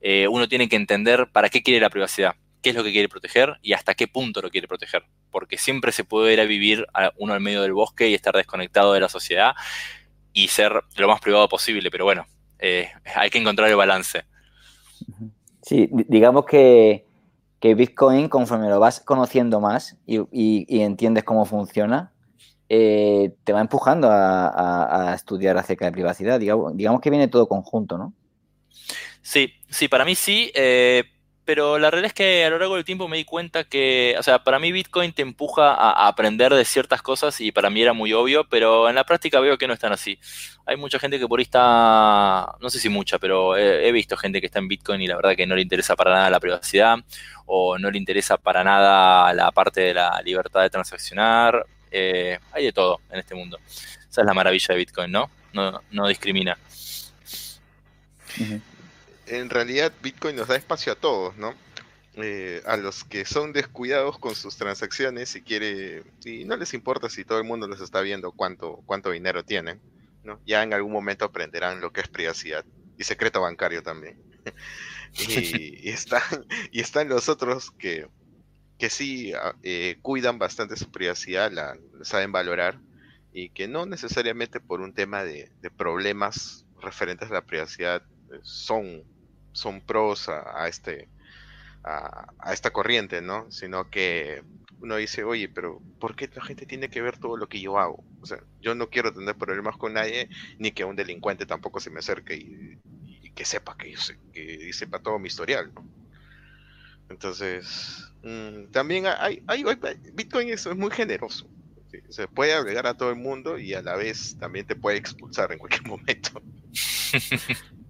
Eh, 0.00 0.26
uno 0.28 0.48
tiene 0.48 0.68
que 0.68 0.76
entender 0.76 1.28
para 1.32 1.48
qué 1.48 1.62
quiere 1.62 1.80
la 1.80 1.90
privacidad 1.90 2.34
qué 2.62 2.70
es 2.70 2.76
lo 2.76 2.84
que 2.84 2.92
quiere 2.92 3.08
proteger 3.08 3.58
y 3.60 3.74
hasta 3.74 3.94
qué 3.94 4.08
punto 4.08 4.40
lo 4.40 4.50
quiere 4.50 4.68
proteger. 4.68 5.04
Porque 5.32 5.58
siempre 5.58 5.90
se 5.90 6.04
puede 6.04 6.32
ir 6.32 6.40
a 6.40 6.44
vivir 6.44 6.86
uno 7.16 7.32
al 7.32 7.40
medio 7.40 7.62
del 7.62 7.72
bosque 7.72 8.08
y 8.08 8.14
estar 8.14 8.34
desconectado 8.34 8.92
de 8.92 9.00
la 9.00 9.08
sociedad 9.08 9.54
y 10.32 10.48
ser 10.48 10.84
lo 10.96 11.08
más 11.08 11.20
privado 11.20 11.48
posible. 11.48 11.90
Pero 11.90 12.04
bueno, 12.04 12.26
eh, 12.58 12.88
hay 13.16 13.30
que 13.30 13.38
encontrar 13.38 13.68
el 13.68 13.76
balance. 13.76 14.24
Sí, 15.62 15.88
digamos 15.90 16.44
que, 16.46 17.06
Bitcoin, 17.60 18.28
conforme 18.28 18.68
lo 18.68 18.78
vas 18.80 19.00
conociendo 19.00 19.60
más 19.60 19.96
y, 20.06 20.82
entiendes 20.82 21.24
cómo 21.24 21.44
funciona, 21.44 22.12
eh, 22.68 23.34
te 23.44 23.52
va 23.52 23.60
empujando 23.60 24.08
a, 24.10 25.12
estudiar 25.14 25.58
acerca 25.58 25.86
de 25.86 25.92
privacidad. 25.92 26.38
Digamos, 26.38 26.76
digamos, 26.76 27.00
que 27.00 27.10
viene 27.10 27.28
todo 27.28 27.48
conjunto, 27.48 27.98
¿no? 27.98 28.14
Sí, 29.22 29.52
sí, 29.68 29.88
para 29.88 30.04
mí 30.04 30.14
sí. 30.14 30.50
Eh, 30.54 31.04
pero 31.44 31.78
la 31.78 31.90
realidad 31.90 32.08
es 32.08 32.14
que 32.14 32.44
a 32.44 32.50
lo 32.50 32.58
largo 32.58 32.76
del 32.76 32.84
tiempo 32.84 33.08
me 33.08 33.16
di 33.16 33.24
cuenta 33.24 33.64
que, 33.64 34.14
o 34.18 34.22
sea, 34.22 34.44
para 34.44 34.58
mí 34.60 34.70
Bitcoin 34.70 35.12
te 35.12 35.22
empuja 35.22 35.74
a, 35.74 36.06
aprender 36.06 36.54
de 36.54 36.64
ciertas 36.64 37.02
cosas 37.02 37.40
y 37.40 37.50
para 37.50 37.68
mí 37.68 37.82
era 37.82 37.92
muy 37.92 38.12
obvio, 38.12 38.44
pero 38.44 38.88
en 38.88 38.94
la 38.94 39.04
práctica 39.04 39.40
veo 39.40 39.58
que 39.58 39.66
no 39.66 39.74
están 39.74 39.92
así. 39.92 40.18
Hay 40.66 40.76
mucha 40.76 40.98
gente 41.00 41.18
que 41.18 41.26
por 41.26 41.40
ahí 41.40 41.44
está, 41.44 42.54
no 42.60 42.70
sé 42.70 42.78
si 42.78 42.88
mucha, 42.88 43.18
pero 43.18 43.56
he, 43.56 43.90
visto 43.92 44.16
gente 44.16 44.40
que 44.40 44.46
está 44.46 44.60
en 44.60 44.68
Bitcoin 44.68 45.02
y 45.02 45.08
la 45.08 45.16
verdad 45.16 45.34
que 45.36 45.46
no 45.46 45.56
le 45.56 45.62
interesa 45.62 45.96
para 45.96 46.12
nada 46.12 46.30
la 46.30 46.40
privacidad 46.40 46.98
o 47.46 47.76
no 47.78 47.90
le 47.90 47.98
interesa 47.98 48.36
para 48.36 48.62
nada 48.62 49.32
la 49.34 49.50
parte 49.50 49.80
de 49.80 49.94
la 49.94 50.22
libertad 50.22 50.62
de 50.62 50.70
transaccionar. 50.70 51.66
Eh, 51.90 52.38
hay 52.52 52.64
de 52.66 52.72
todo 52.72 53.00
en 53.10 53.18
este 53.18 53.34
mundo. 53.34 53.58
Esa 53.66 54.20
es 54.20 54.26
la 54.26 54.34
maravilla 54.34 54.68
de 54.68 54.76
Bitcoin, 54.76 55.10
¿no? 55.10 55.30
No, 55.52 55.82
no 55.90 56.08
discrimina 56.08 56.56
en 59.32 59.50
realidad 59.50 59.92
Bitcoin 60.02 60.36
nos 60.36 60.48
da 60.48 60.56
espacio 60.56 60.92
a 60.92 60.96
todos, 60.96 61.36
¿no? 61.36 61.54
Eh, 62.14 62.62
a 62.66 62.76
los 62.76 63.04
que 63.04 63.24
son 63.24 63.54
descuidados 63.54 64.18
con 64.18 64.34
sus 64.34 64.58
transacciones 64.58 65.34
y 65.34 65.40
quiere 65.40 66.02
y 66.26 66.44
no 66.44 66.56
les 66.58 66.74
importa 66.74 67.08
si 67.08 67.24
todo 67.24 67.38
el 67.38 67.44
mundo 67.44 67.66
les 67.66 67.80
está 67.80 68.02
viendo 68.02 68.32
cuánto 68.32 68.82
cuánto 68.84 69.10
dinero 69.10 69.44
tienen, 69.44 69.80
¿no? 70.22 70.38
Ya 70.44 70.62
en 70.62 70.74
algún 70.74 70.92
momento 70.92 71.24
aprenderán 71.24 71.80
lo 71.80 71.90
que 71.92 72.02
es 72.02 72.08
privacidad 72.08 72.66
y 72.98 73.04
secreto 73.04 73.40
bancario 73.40 73.82
también. 73.82 74.20
y, 75.14 75.88
están 75.88 76.22
y 76.70 76.80
están 76.80 77.08
los 77.08 77.30
otros 77.30 77.70
que 77.70 78.08
que 78.78 78.90
sí 78.90 79.32
ah, 79.32 79.54
eh, 79.62 79.96
cuidan 80.02 80.38
bastante 80.38 80.76
su 80.76 80.90
privacidad, 80.90 81.50
la 81.50 81.78
saben 82.02 82.32
valorar 82.32 82.78
y 83.32 83.48
que 83.48 83.68
no 83.68 83.86
necesariamente 83.86 84.60
por 84.60 84.82
un 84.82 84.92
tema 84.92 85.24
de, 85.24 85.50
de 85.62 85.70
problemas 85.70 86.66
referentes 86.82 87.30
a 87.30 87.34
la 87.34 87.46
privacidad 87.46 88.02
eh, 88.30 88.40
son 88.42 89.04
son 89.52 89.80
pros 89.80 90.28
a, 90.28 90.66
este 90.68 91.08
a, 91.84 92.52
esta 92.52 92.70
corriente, 92.70 93.22
¿no? 93.22 93.50
Sino 93.50 93.90
que 93.90 94.42
uno 94.80 94.96
dice, 94.96 95.24
oye, 95.24 95.48
pero 95.48 95.80
¿por 96.00 96.16
qué 96.16 96.28
la 96.34 96.42
gente 96.42 96.66
tiene 96.66 96.88
que 96.88 97.02
ver 97.02 97.18
todo 97.18 97.36
lo 97.36 97.48
que 97.48 97.60
yo 97.60 97.78
hago? 97.78 98.04
O 98.20 98.26
sea, 98.26 98.42
yo 98.60 98.74
no 98.74 98.90
quiero 98.90 99.12
tener 99.12 99.36
problemas 99.36 99.76
con 99.76 99.94
nadie, 99.94 100.28
ni 100.58 100.72
que 100.72 100.84
un 100.84 100.96
delincuente 100.96 101.46
tampoco 101.46 101.80
se 101.80 101.90
me 101.90 102.00
acerque 102.00 102.34
y, 102.36 102.78
que 103.34 103.46
sepa 103.46 103.76
que, 103.78 103.94
que 104.32 104.72
sepa 104.74 104.98
todo 104.98 105.18
mi 105.18 105.28
historial. 105.28 105.72
Entonces, 107.12 108.10
mm, 108.22 108.70
también 108.72 109.04
hay, 109.06 109.42
hay, 109.46 109.64
Bitcoin 110.14 110.48
es, 110.48 110.66
muy 110.74 110.90
generoso. 110.90 111.46
Se 112.08 112.26
puede 112.26 112.54
agregar 112.54 112.86
a 112.86 112.94
todo 112.94 113.10
el 113.10 113.16
mundo 113.16 113.58
y 113.58 113.74
a 113.74 113.82
la 113.82 113.96
vez 113.96 114.36
también 114.38 114.66
te 114.66 114.74
puede 114.74 114.96
expulsar 114.96 115.52
en 115.52 115.58
cualquier 115.58 115.82
momento. 115.86 116.42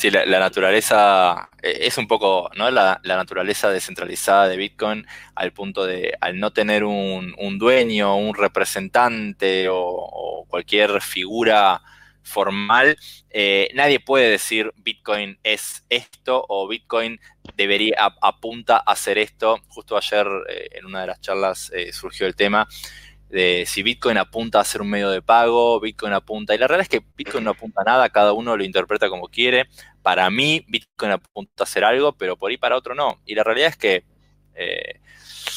Sí, 0.00 0.10
la, 0.10 0.24
naturaleza 0.38 1.50
eh, 1.60 1.80
es 1.82 1.98
un 1.98 2.08
poco, 2.08 2.50
¿no? 2.56 2.70
La, 2.70 3.02
naturaleza 3.04 3.68
descentralizada 3.68 4.48
de 4.48 4.56
Bitcoin 4.56 5.06
al 5.34 5.52
punto 5.52 5.84
de, 5.84 6.16
al 6.22 6.40
no 6.40 6.52
tener 6.54 6.84
un, 6.84 7.58
dueño, 7.58 8.16
un 8.16 8.34
representante 8.34 9.68
o, 9.70 10.46
cualquier 10.48 11.02
figura 11.02 11.82
formal, 12.22 12.96
eh, 13.28 13.68
nadie 13.74 14.00
puede 14.00 14.30
decir 14.30 14.72
Bitcoin 14.76 15.38
es 15.42 15.84
esto 15.90 16.46
o 16.48 16.66
Bitcoin 16.66 17.20
debería 17.54 17.96
apunta 18.22 18.78
a 18.78 18.92
hacer 18.92 19.18
esto. 19.18 19.58
Justo 19.68 19.98
ayer 19.98 20.26
eh, 20.48 20.68
en 20.72 20.86
una 20.86 21.02
de 21.02 21.08
las 21.08 21.20
charlas 21.20 21.70
surgió 21.92 22.26
el 22.26 22.34
tema 22.34 22.66
de 23.30 23.64
si 23.66 23.82
Bitcoin 23.82 24.18
apunta 24.18 24.60
a 24.60 24.64
ser 24.64 24.82
un 24.82 24.90
medio 24.90 25.08
de 25.10 25.22
pago, 25.22 25.80
Bitcoin 25.80 26.12
apunta, 26.12 26.54
y 26.54 26.58
la 26.58 26.66
realidad 26.66 26.88
es 26.92 27.00
que 27.00 27.06
Bitcoin 27.16 27.44
no 27.44 27.50
apunta 27.50 27.80
a 27.82 27.84
nada, 27.84 28.08
cada 28.10 28.32
uno 28.32 28.56
lo 28.56 28.64
interpreta 28.64 29.08
como 29.08 29.28
quiere 29.28 29.68
para 30.02 30.30
mí 30.30 30.64
Bitcoin 30.68 31.12
apunta 31.12 31.62
a 31.62 31.64
hacer 31.64 31.84
algo, 31.84 32.12
pero 32.12 32.36
por 32.36 32.50
ahí 32.50 32.56
para 32.56 32.76
otro 32.76 32.94
no. 32.94 33.20
Y 33.26 33.34
la 33.34 33.44
realidad 33.44 33.68
es 33.68 33.76
que 33.76 34.04
eh, 34.54 35.00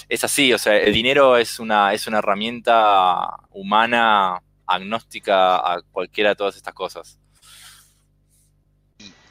es 0.09 0.23
así, 0.23 0.53
o 0.53 0.57
sea, 0.57 0.77
el 0.77 0.93
dinero 0.93 1.37
es 1.37 1.59
una, 1.59 1.93
es 1.93 2.07
una 2.07 2.19
herramienta 2.19 3.37
humana 3.51 4.41
agnóstica 4.65 5.57
a 5.57 5.81
cualquiera 5.91 6.31
de 6.31 6.35
todas 6.35 6.55
estas 6.55 6.73
cosas. 6.73 7.19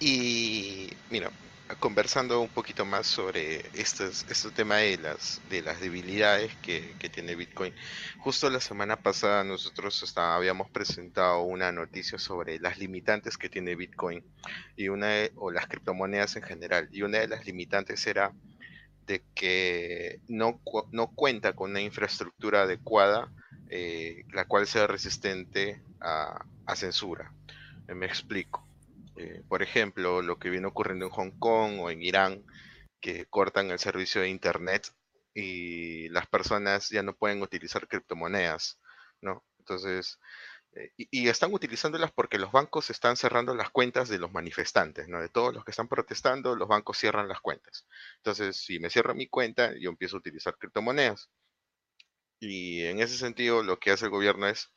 Y, 0.00 0.90
mira, 1.10 1.30
conversando 1.80 2.40
un 2.40 2.48
poquito 2.48 2.84
más 2.84 3.06
sobre 3.06 3.58
este, 3.74 4.06
este 4.06 4.50
tema 4.50 4.76
de 4.76 4.98
las, 4.98 5.40
de 5.50 5.62
las 5.62 5.80
debilidades 5.80 6.54
que, 6.56 6.94
tiene 7.12 7.34
Bitcoin. 7.34 7.74
Justo 8.18 8.48
la 8.48 8.60
semana 8.60 8.96
pasada 8.96 9.44
nosotros 9.44 10.16
habíamos 10.16 10.70
presentado 10.70 11.42
una 11.42 11.72
noticia 11.72 12.18
sobre 12.18 12.58
las 12.58 12.78
limitantes 12.78 13.36
que 13.36 13.48
tiene 13.48 13.76
Bitcoin 13.76 14.24
y 14.76 14.88
una 14.88 15.08
o 15.36 15.50
las 15.50 15.66
criptomonedas 15.66 16.36
en 16.36 16.42
general. 16.42 16.88
Y 16.92 17.02
una 17.02 17.18
de 17.18 17.28
las 17.28 17.44
limitantes 17.44 18.06
era 18.06 18.32
de 19.06 19.22
que 19.34 20.20
no, 20.28 20.60
no 20.90 21.08
cuenta 21.08 21.52
con 21.54 21.70
una 21.70 21.80
infraestructura 21.80 22.62
adecuada 22.62 23.30
eh, 23.68 24.24
la 24.32 24.44
cual 24.44 24.66
sea 24.66 24.86
resistente 24.86 25.82
a, 26.00 26.44
a 26.66 26.76
censura. 26.76 27.32
Me 27.88 28.06
explico 28.06 28.66
eh, 29.16 29.42
por 29.48 29.62
ejemplo, 29.62 30.22
lo 30.22 30.38
que 30.38 30.50
viene 30.50 30.66
ocurriendo 30.66 31.06
en 31.06 31.12
Hong 31.12 31.38
Kong 31.38 31.80
o 31.80 31.90
en 31.90 32.02
Irán, 32.02 32.44
que 33.00 33.26
cortan 33.26 33.70
el 33.70 33.78
servicio 33.78 34.20
de 34.22 34.28
Internet 34.28 34.94
y 35.34 36.08
las 36.10 36.26
personas 36.26 36.88
ya 36.90 37.02
no 37.02 37.16
pueden 37.16 37.42
utilizar 37.42 37.88
criptomonedas, 37.88 38.78
¿no? 39.20 39.44
Entonces, 39.58 40.18
eh, 40.74 40.90
y, 40.96 41.28
están 41.28 41.52
utilizándolas 41.52 42.12
porque 42.12 42.38
los 42.38 42.52
bancos 42.52 42.90
están 42.90 43.16
cerrando 43.16 43.54
las 43.54 43.70
cuentas 43.70 44.08
de 44.08 44.18
los 44.18 44.32
manifestantes, 44.32 45.08
¿no? 45.08 45.20
De 45.20 45.28
todos 45.28 45.54
los 45.54 45.64
que 45.64 45.70
están 45.72 45.88
protestando, 45.88 46.56
los 46.56 46.68
bancos 46.68 46.98
cierran 46.98 47.28
las 47.28 47.40
cuentas. 47.40 47.86
Entonces, 48.18 48.56
si 48.56 48.78
me 48.80 48.90
cierro 48.90 49.14
mi 49.14 49.28
cuenta, 49.28 49.72
yo 49.78 49.90
empiezo 49.90 50.16
a 50.16 50.20
utilizar 50.20 50.56
criptomonedas. 50.58 51.30
Y 52.40 52.84
en 52.84 53.00
ese 53.00 53.16
sentido, 53.16 53.62
lo 53.62 53.78
que 53.78 53.90
hace 53.90 54.06
el 54.06 54.10
gobierno 54.10 54.46
es, 54.48 54.70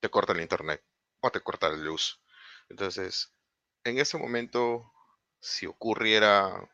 te 0.00 0.10
corta 0.10 0.32
el 0.32 0.40
Internet 0.40 0.82
o 1.20 1.30
te 1.30 1.40
corta 1.40 1.68
la 1.70 1.76
luz. 1.76 2.20
Entonces, 2.68 3.32
en 3.84 3.98
ese 3.98 4.18
momento, 4.18 4.90
si 5.40 5.66
ocurriera 5.66 6.68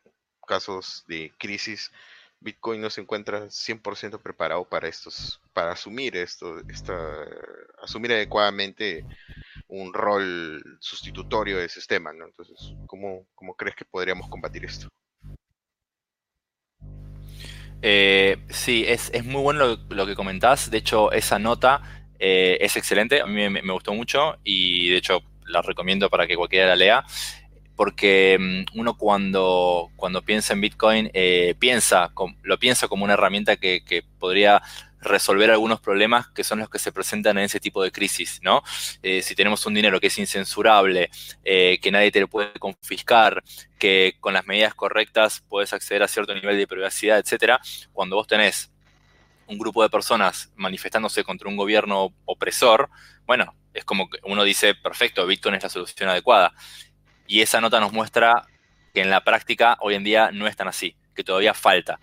casos 0.47 1.03
de 1.07 1.31
crisis, 1.37 1.91
Bitcoin 2.39 2.81
no 2.81 2.89
se 2.89 3.01
encuentra 3.01 3.45
100% 3.47 4.21
preparado 4.21 4.63
para 4.67 4.87
estos, 4.87 5.41
para 5.53 5.73
asumir 5.73 6.15
esto, 6.15 6.59
esta, 6.69 6.95
asumir 7.81 8.13
adecuadamente 8.13 9.05
un 9.67 9.93
rol 9.93 10.63
sustitutorio 10.79 11.57
del 11.57 11.69
sistema, 11.69 12.13
¿no? 12.13 12.25
Entonces, 12.25 12.73
¿cómo, 12.87 13.27
cómo 13.35 13.55
crees 13.55 13.75
que 13.75 13.85
podríamos 13.85 14.29
combatir 14.29 14.65
esto? 14.65 14.87
Eh, 17.81 18.37
sí, 18.49 18.85
es, 18.87 19.11
muy 19.23 19.41
bueno 19.41 19.77
lo, 19.89 20.05
que 20.05 20.15
comentás. 20.15 20.71
De 20.71 20.77
hecho, 20.77 21.11
esa 21.11 21.39
nota 21.39 22.05
eh, 22.19 22.57
es 22.61 22.75
excelente. 22.77 23.21
A 23.21 23.25
mí 23.25 23.49
me, 23.49 23.73
gustó 23.73 23.93
mucho 23.93 24.37
y 24.43 24.89
de 24.89 24.97
hecho 24.97 25.21
la 25.49 25.61
recomiendo 25.61 26.09
para 26.09 26.27
que 26.27 26.35
cualquiera 26.35 26.67
la 26.67 26.75
lea, 26.75 27.05
porque 27.79 28.37
mm, 28.37 28.77
uno 28.77 28.97
cuando, 28.97 29.89
cuando 29.95 30.21
piensa 30.21 30.51
en 30.51 30.59
Bitcoin, 30.59 31.09
eh, 31.13 31.55
piensa, 31.59 32.11
lo 32.43 32.59
piensa 32.59 32.89
como 32.89 33.05
una 33.05 33.13
herramienta 33.13 33.55
que, 33.55 34.03
podría 34.19 34.61
resolver 35.01 35.49
algunos 35.49 35.79
problemas 35.79 36.27
que 36.27 36.43
son 36.43 36.59
los 36.59 36.69
que 36.69 36.77
se 36.77 36.91
presentan 36.91 37.37
en 37.37 37.45
ese 37.45 37.61
tipo 37.61 37.81
de 37.81 37.89
crisis, 37.89 38.41
¿no? 38.43 38.63
Eh, 39.01 39.21
si 39.21 39.33
tenemos 39.33 39.65
un 39.65 39.73
dinero 39.73 40.01
que 40.01 40.07
es 40.07 40.17
incensurable, 40.17 41.09
eh, 41.45 41.79
que 41.81 41.89
nadie 41.89 42.11
te 42.11 42.19
lo 42.19 42.27
puede 42.27 42.51
confiscar, 42.59 43.41
que 43.77 44.15
con 44.19 44.33
las 44.33 44.45
medidas 44.45 44.75
correctas 44.75 45.41
puedes 45.47 45.71
acceder 45.71 46.03
a 46.03 46.09
cierto 46.09 46.35
nivel 46.35 46.57
de 46.57 46.67
privacidad, 46.67 47.17
etcétera, 47.17 47.61
cuando 47.93 48.17
vos 48.17 48.27
tenés 48.27 48.73
un 49.47 49.57
grupo 49.57 49.83
de 49.83 49.89
personas 49.89 50.51
manifestándose 50.55 51.23
contra 51.23 51.47
un 51.47 51.55
gobierno 51.55 52.13
opresor, 52.25 52.89
bueno, 53.25 53.55
es 53.73 53.85
como 53.85 54.09
que 54.09 54.19
uno 54.23 54.43
dice, 54.43 54.75
perfecto, 54.75 55.25
Bitcoin 55.25 55.55
es 55.55 55.63
la 55.63 55.69
solución 55.69 56.09
adecuada. 56.09 56.53
Y 57.27 57.41
esa 57.41 57.61
nota 57.61 57.79
nos 57.79 57.93
muestra 57.93 58.47
que 58.93 59.01
en 59.01 59.09
la 59.09 59.23
práctica 59.23 59.77
hoy 59.81 59.95
en 59.95 60.03
día 60.03 60.31
no 60.31 60.47
es 60.47 60.55
tan 60.55 60.67
así, 60.67 60.95
que 61.15 61.23
todavía 61.23 61.53
falta. 61.53 61.99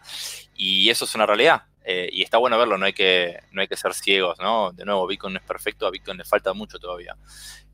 Y 0.55 0.89
eso 0.91 1.05
es 1.05 1.14
una 1.14 1.27
realidad. 1.27 1.64
Eh, 1.89 2.09
y 2.12 2.23
está 2.23 2.39
bueno 2.39 2.59
verlo, 2.59 2.77
no 2.79 2.87
hay, 2.87 2.93
que, 2.93 3.39
no 3.53 3.61
hay 3.61 3.69
que 3.69 3.77
ser 3.77 3.95
ciegos, 3.95 4.39
¿no? 4.41 4.73
De 4.73 4.85
nuevo, 4.85 5.07
Bitcoin 5.07 5.35
no 5.35 5.39
es 5.39 5.45
perfecto, 5.45 5.87
a 5.87 5.91
Bitcoin 5.93 6.19
le 6.19 6.25
falta 6.25 6.53
mucho 6.53 6.81
todavía. 6.81 7.17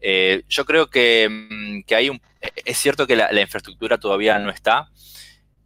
Eh, 0.00 0.42
yo 0.48 0.66
creo 0.66 0.90
que, 0.90 1.28
mm, 1.30 1.82
que, 1.84 1.94
hay 1.94 2.10
un... 2.10 2.20
Es 2.40 2.76
cierto 2.76 3.06
que 3.06 3.16
la, 3.16 3.40
infraestructura 3.40 3.98
todavía 3.98 4.38
no 4.38 4.50
está. 4.50 4.90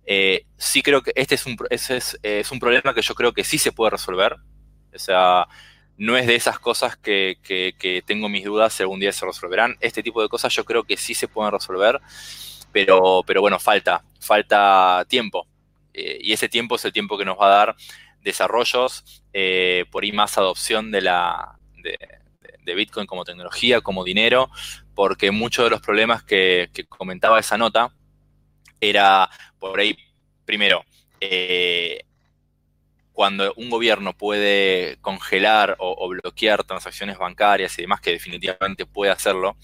Eh, 0.04 0.46
sí 0.56 0.82
creo 0.82 1.02
que 1.02 1.12
este 1.16 1.34
es 1.34 1.44
un, 1.46 1.56
es, 1.70 2.18
es 2.22 2.52
un 2.52 2.60
problema 2.60 2.94
que 2.94 3.02
yo 3.02 3.16
creo 3.16 3.32
que 3.32 3.42
sí 3.42 3.58
se 3.58 3.72
puede 3.72 3.90
resolver. 3.90 4.36
O 4.94 4.98
sea, 4.98 5.48
no 5.98 6.16
es 6.16 6.26
de 6.26 6.34
esas 6.34 6.58
cosas 6.58 6.96
que, 6.96 8.02
tengo 8.06 8.28
mis 8.28 8.44
dudas 8.44 8.72
si 8.72 8.82
algún 8.82 9.00
día 9.00 9.12
se 9.12 9.26
resolverán. 9.26 9.76
Este 9.80 10.02
tipo 10.02 10.22
de 10.22 10.28
cosas 10.28 10.54
yo 10.54 10.64
creo 10.64 10.84
que 10.84 10.96
sí 10.96 11.14
se 11.14 11.28
pueden 11.28 11.52
resolver, 11.52 12.00
pero, 12.72 13.22
pero 13.26 13.40
bueno, 13.40 13.58
falta, 13.58 14.04
falta 14.20 15.04
tiempo. 15.08 15.46
Eh, 15.94 16.18
y 16.20 16.32
ese 16.32 16.48
tiempo 16.48 16.76
es 16.76 16.84
el 16.84 16.92
tiempo 16.92 17.16
que 17.16 17.24
nos 17.24 17.38
va 17.38 17.46
a 17.46 17.66
dar 17.66 17.76
desarrollos, 18.22 19.22
eh, 19.32 19.86
por 19.90 20.04
ahí 20.04 20.12
más 20.12 20.36
adopción 20.36 20.90
de, 20.90 21.00
la, 21.00 21.58
de, 21.82 22.74
Bitcoin 22.74 23.06
como 23.06 23.24
tecnología, 23.24 23.80
como 23.80 24.04
dinero, 24.04 24.50
porque 24.94 25.30
muchos 25.30 25.64
de 25.64 25.70
los 25.70 25.80
problemas 25.80 26.24
que, 26.24 26.68
comentaba 26.88 27.38
esa 27.38 27.56
nota 27.56 27.94
era 28.80 29.30
por 29.58 29.78
ahí, 29.78 29.96
primero, 30.44 30.84
eh, 31.20 32.04
cuando 33.16 33.54
un 33.56 33.70
gobierno 33.70 34.12
puede 34.12 34.98
congelar 35.00 35.76
o, 35.78 36.06
bloquear 36.06 36.64
transacciones 36.64 37.16
bancarias 37.16 37.78
y 37.78 37.80
demás, 37.80 38.02
que 38.02 38.10
definitivamente 38.10 38.84
puede 38.84 39.10
hacerlo, 39.10 39.56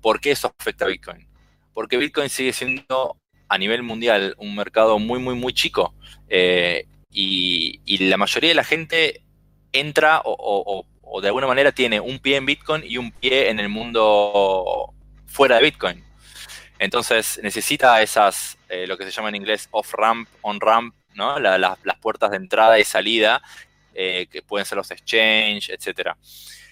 ¿por 0.00 0.18
qué 0.18 0.30
eso 0.30 0.50
afecta 0.58 0.86
a 0.86 0.88
Bitcoin? 0.88 1.28
Porque 1.74 1.98
Bitcoin 1.98 2.30
sigue 2.30 2.54
siendo 2.54 3.18
a 3.50 3.58
nivel 3.58 3.82
mundial 3.82 4.34
un 4.38 4.56
mercado 4.56 4.98
muy, 4.98 5.18
muy, 5.18 5.34
muy 5.34 5.52
chico. 5.52 5.94
Eh, 6.30 6.86
y, 7.12 7.98
la 8.08 8.16
mayoría 8.16 8.48
de 8.48 8.54
la 8.54 8.64
gente 8.64 9.20
entra 9.72 10.22
o, 10.24 10.86
de 11.20 11.26
alguna 11.28 11.48
manera 11.48 11.72
tiene 11.72 12.00
un 12.00 12.18
pie 12.18 12.36
en 12.36 12.46
Bitcoin 12.46 12.82
y 12.82 12.96
un 12.96 13.12
pie 13.12 13.50
en 13.50 13.60
el 13.60 13.68
mundo 13.68 14.94
fuera 15.26 15.56
de 15.56 15.64
Bitcoin. 15.64 16.02
Entonces 16.78 17.40
necesita 17.42 18.00
esas, 18.00 18.56
eh, 18.70 18.86
lo 18.86 18.96
que 18.96 19.04
se 19.04 19.10
llama 19.10 19.28
en 19.28 19.36
inglés 19.36 19.68
off-ramp, 19.70 20.30
on-ramp 20.40 20.94
las 21.16 21.98
puertas 22.00 22.30
de 22.30 22.36
entrada 22.36 22.78
y 22.78 22.84
salida, 22.84 23.42
eh, 23.94 24.26
que 24.30 24.42
pueden 24.42 24.66
ser 24.66 24.76
los 24.76 24.90
exchange, 24.90 25.70
etcétera. 25.70 26.16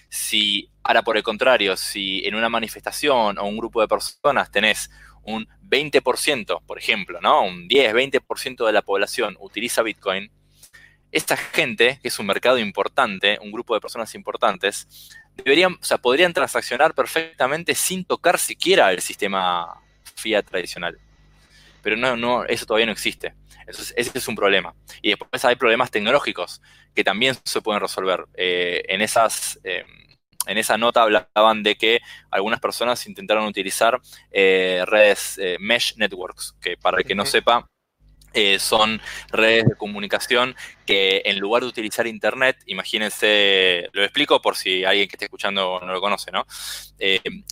Si, 0.09 0.69
ahora 0.83 1.01
por 1.01 1.17
el 1.17 1.23
contrario, 1.23 1.75
si 1.75 2.25
en 2.25 2.35
una 2.35 2.49
manifestación 2.49 3.37
o 3.37 3.45
un 3.45 3.57
grupo 3.57 3.81
de 3.81 3.87
personas 3.87 4.51
tenés 4.51 4.89
un 5.23 5.47
20%, 5.67 6.61
por 6.65 6.77
ejemplo, 6.77 7.19
¿no? 7.21 7.43
Un 7.43 7.67
10, 7.67 7.93
20% 7.93 8.65
de 8.65 8.71
la 8.71 8.81
población 8.81 9.35
utiliza 9.39 9.81
Bitcoin, 9.81 10.31
esta 11.11 11.37
gente, 11.37 11.99
que 12.01 12.09
es 12.09 12.19
un 12.19 12.25
mercado 12.25 12.59
importante, 12.59 13.39
un 13.41 13.51
grupo 13.51 13.73
de 13.73 13.81
personas 13.81 14.13
importantes, 14.15 14.87
deberían, 15.35 15.73
o 15.73 15.83
sea, 15.83 15.97
podrían 15.97 16.33
transaccionar 16.33 16.93
perfectamente 16.93 17.73
sin 17.73 18.05
tocar 18.05 18.37
siquiera 18.37 18.91
el 18.91 19.01
sistema 19.01 19.81
fiat 20.15 20.45
tradicional. 20.45 20.99
Pero 21.85 21.97
no, 21.97 22.17
no, 22.17 22.43
eso 22.45 22.65
todavía 22.65 22.87
no 22.87 22.93
existe. 22.93 23.35
Entonces, 23.59 23.93
ese 23.95 24.17
es 24.17 24.27
un 24.27 24.35
problema. 24.35 24.73
Y 25.03 25.09
después 25.09 25.45
hay 25.45 25.55
problemas 25.55 25.91
tecnológicos 25.91 26.59
que 26.95 27.03
también 27.03 27.35
se 27.43 27.61
pueden 27.61 27.79
resolver. 27.79 28.25
Eh, 28.33 28.83
en, 28.87 29.03
esas, 29.03 29.59
eh, 29.63 29.85
en 30.47 30.57
esa 30.57 30.79
nota 30.79 31.03
hablaban 31.03 31.61
de 31.61 31.75
que 31.75 31.99
algunas 32.31 32.59
personas 32.59 33.05
intentaron 33.05 33.45
utilizar 33.45 34.01
eh, 34.31 34.83
redes 34.87 35.39
mesh 35.59 35.95
networks, 35.97 36.55
que 36.59 36.75
para 36.75 36.97
el 36.97 37.05
que 37.05 37.13
no 37.13 37.23
sepa, 37.23 37.69
son 38.57 38.99
redes 39.29 39.65
de 39.65 39.75
comunicación 39.75 40.55
que 40.87 41.21
en 41.23 41.37
lugar 41.37 41.61
de 41.61 41.69
utilizar 41.69 42.07
Internet, 42.07 42.57
imagínense, 42.65 43.89
lo 43.93 44.03
explico 44.03 44.41
por 44.41 44.57
si 44.57 44.83
alguien 44.83 45.07
que 45.07 45.17
esté 45.17 45.25
escuchando 45.25 45.79
no 45.79 45.93
lo 45.93 46.01
conoce, 46.01 46.31
¿no? 46.31 46.47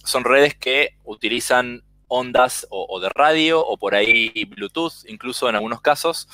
son 0.03 0.23
redes 0.23 0.55
que 0.55 0.97
utilizan 1.03 1.83
ondas 2.07 2.67
o, 2.69 2.99
de 2.99 3.09
radio 3.09 3.65
o 3.65 3.77
por 3.77 3.95
ahí 3.95 4.45
Bluetooth, 4.45 5.05
incluso 5.07 5.49
en 5.49 5.55
algunos 5.55 5.81
casos. 5.81 6.27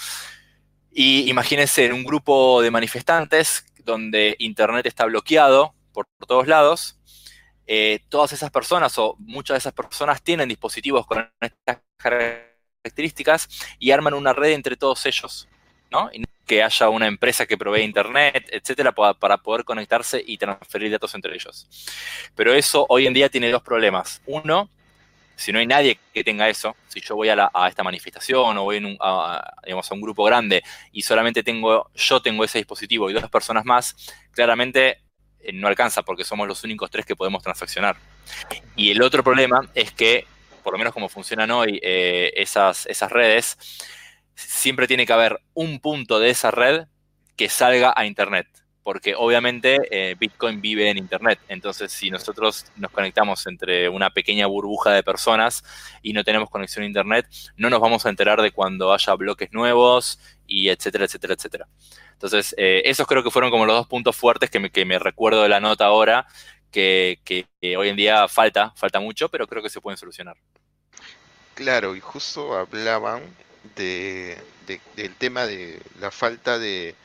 Y 0.92 1.30
imagínense 1.30 1.86
en 1.86 1.94
un 1.94 2.04
grupo 2.04 2.62
de 2.62 2.72
manifestantes 2.72 3.66
donde 3.84 4.36
Internet 4.40 4.86
está 4.86 5.06
bloqueado 5.06 5.74
por, 5.94 6.08
todos 6.28 6.48
lados. 6.48 7.00
Eh, 7.68 8.00
todas 8.10 8.34
esas 8.34 8.50
personas 8.50 8.98
o 8.98 9.16
muchas 9.20 9.56
de 9.56 9.60
esas 9.60 9.74
personas 9.74 10.24
tienen 10.24 10.50
dispositivos 10.50 11.06
con 11.06 11.32
estas 11.40 11.80
características 11.98 13.48
y 13.78 13.92
arman 13.92 14.16
una 14.16 14.34
red 14.34 14.54
entre 14.54 14.76
todos 14.76 15.06
ellos, 15.06 15.48
¿no? 15.92 16.10
que 16.50 16.64
haya 16.64 16.90
una 16.90 17.06
empresa 17.06 17.46
que 17.46 17.60
provee 17.60 17.84
internet, 17.84 18.50
etcétera, 18.50 18.92
para, 18.92 19.38
poder 19.38 19.64
conectarse 19.64 20.22
y 20.26 20.36
transferir 20.40 20.92
datos 20.92 21.14
entre 21.14 21.36
ellos. 21.36 21.68
Pero 22.34 22.56
eso 22.56 22.88
hoy 22.90 23.06
en 23.06 23.14
día 23.14 23.30
tiene 23.30 23.52
dos 23.52 23.62
problemas. 23.62 24.20
Uno, 24.26 24.68
si 25.40 25.54
no 25.54 25.60
hay 25.60 25.68
nadie 25.68 26.00
que 26.14 26.24
tenga 26.24 26.50
eso, 26.50 26.76
si 26.90 27.00
yo 27.00 27.16
voy 27.16 27.30
a, 27.30 27.50
esta 27.68 27.82
manifestación 27.82 28.58
o 28.58 28.64
voy 28.64 28.98
a, 29.00 29.54
digamos, 29.64 29.90
a 29.90 29.94
un 29.94 30.02
grupo 30.02 30.26
grande 30.26 30.62
y 30.92 31.02
solamente 31.02 31.44
tengo, 31.44 31.90
yo 31.96 32.22
tengo 32.22 32.44
ese 32.44 32.58
dispositivo 32.58 33.10
y 33.10 33.14
dos 33.14 33.30
personas 33.30 33.64
más, 33.64 33.96
claramente 34.32 35.02
eh, 35.40 35.54
no 35.54 35.70
alcanza 35.70 36.04
porque 36.04 36.26
somos 36.26 36.46
los 36.46 36.66
únicos 36.66 36.92
tres 36.92 37.06
que 37.06 37.16
podemos 37.16 37.42
transaccionar. 37.42 37.96
Y 38.76 38.92
el 38.92 39.02
otro 39.02 39.24
problema 39.24 39.62
es 39.74 39.94
que, 39.94 40.28
por 40.62 40.74
lo 40.74 40.78
menos 40.78 40.94
como 40.94 41.08
funcionan 41.08 41.52
hoy 41.52 41.80
eh, 41.82 42.34
esas 42.36 42.86
redes, 43.10 43.58
siempre 44.36 44.88
tiene 44.88 45.06
que 45.06 45.14
haber 45.14 45.40
un 45.54 45.80
punto 45.80 46.20
de 46.20 46.32
esa 46.32 46.52
red 46.52 46.88
que 47.38 47.48
salga 47.48 47.94
a 47.96 48.06
Internet 48.06 48.48
porque 48.92 49.14
obviamente 49.16 49.78
eh, 49.92 50.16
Bitcoin 50.20 50.62
vive 50.62 50.90
en 50.90 50.98
Internet. 50.98 51.40
Entonces, 51.48 51.92
si 51.92 52.10
nosotros 52.10 52.66
nos 52.76 52.90
conectamos 52.90 53.46
entre 53.46 53.88
una 53.88 54.10
pequeña 54.10 54.48
burbuja 54.48 54.90
de 54.90 55.04
personas 55.04 55.64
y 56.02 56.12
no 56.12 56.24
tenemos 56.24 56.50
conexión 56.50 56.82
a 56.82 56.88
Internet, 56.88 57.28
no 57.56 57.70
nos 57.70 57.82
vamos 57.82 58.08
a 58.08 58.10
enterar 58.10 58.42
de 58.42 58.50
cuando 58.50 58.92
haya 58.92 59.14
bloques 59.14 59.54
nuevos 59.54 60.20
y 60.48 60.70
etcétera, 60.70 61.06
etcétera, 61.06 61.36
etcétera. 61.36 61.68
Entonces, 62.14 62.56
eh, 62.58 62.82
esos 62.84 63.06
creo 63.06 63.22
que 63.22 63.30
fueron 63.30 63.52
como 63.52 63.68
los 63.68 63.76
dos 63.76 63.88
puntos 63.88 64.16
fuertes 64.16 64.50
que 64.50 64.86
me, 64.86 64.98
recuerdo 64.98 65.44
de 65.44 65.50
la 65.50 65.60
nota 65.60 65.86
ahora, 65.86 66.26
que, 66.72 67.20
hoy 67.78 67.90
en 67.90 67.96
día 67.96 68.28
falta, 68.28 68.74
falta 68.76 69.00
mucho, 69.00 69.30
pero 69.30 69.46
creo 69.46 69.62
que 69.62 69.70
se 69.70 69.82
pueden 69.82 70.00
solucionar. 70.00 70.36
Claro, 71.54 71.96
y 71.96 72.00
justo 72.00 72.58
hablaban 72.58 73.22
de, 73.76 74.36
del 74.96 75.14
tema 75.14 75.46
de 75.46 75.80
la 76.00 76.10
falta 76.10 76.58
de 76.58 76.96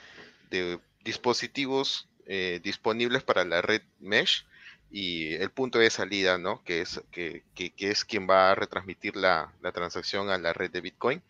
dispositivos 1.05 2.09
eh, 2.26 2.61
disponibles 2.62 3.22
para 3.22 3.44
la 3.44 3.61
red 3.61 3.82
mesh 4.00 4.46
y 4.90 5.34
el 5.34 5.50
punto 5.50 5.78
de 5.78 5.90
salida, 5.90 6.38
¿no? 6.38 6.62
Que 6.64 6.80
es, 6.80 7.02
que, 7.11 7.42
es 7.57 8.05
quien 8.05 8.28
va 8.28 8.50
a 8.50 8.55
retransmitir 8.55 9.16
la, 9.16 9.52
transacción 9.74 10.30
a 10.30 10.38
la 10.38 10.52
red 10.52 10.70
de 10.70 10.80
Bitcoin. 10.80 11.22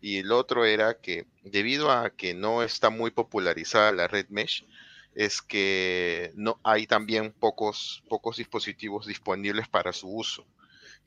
Y 0.00 0.18
el 0.18 0.30
otro 0.32 0.64
era 0.64 0.98
que 1.00 1.26
debido 1.42 1.90
a 1.90 2.10
que 2.10 2.34
no 2.34 2.62
está 2.62 2.90
muy 2.90 3.10
popularizada 3.10 3.90
la 3.92 4.06
red 4.06 4.26
mesh, 4.28 4.66
es 5.14 5.40
que 5.40 6.30
no 6.34 6.60
hay 6.62 6.86
también 6.86 7.32
pocos, 7.32 8.04
pocos 8.08 8.36
dispositivos 8.36 9.06
disponibles 9.06 9.66
para 9.66 9.92
su 9.92 10.08
uso. 10.08 10.46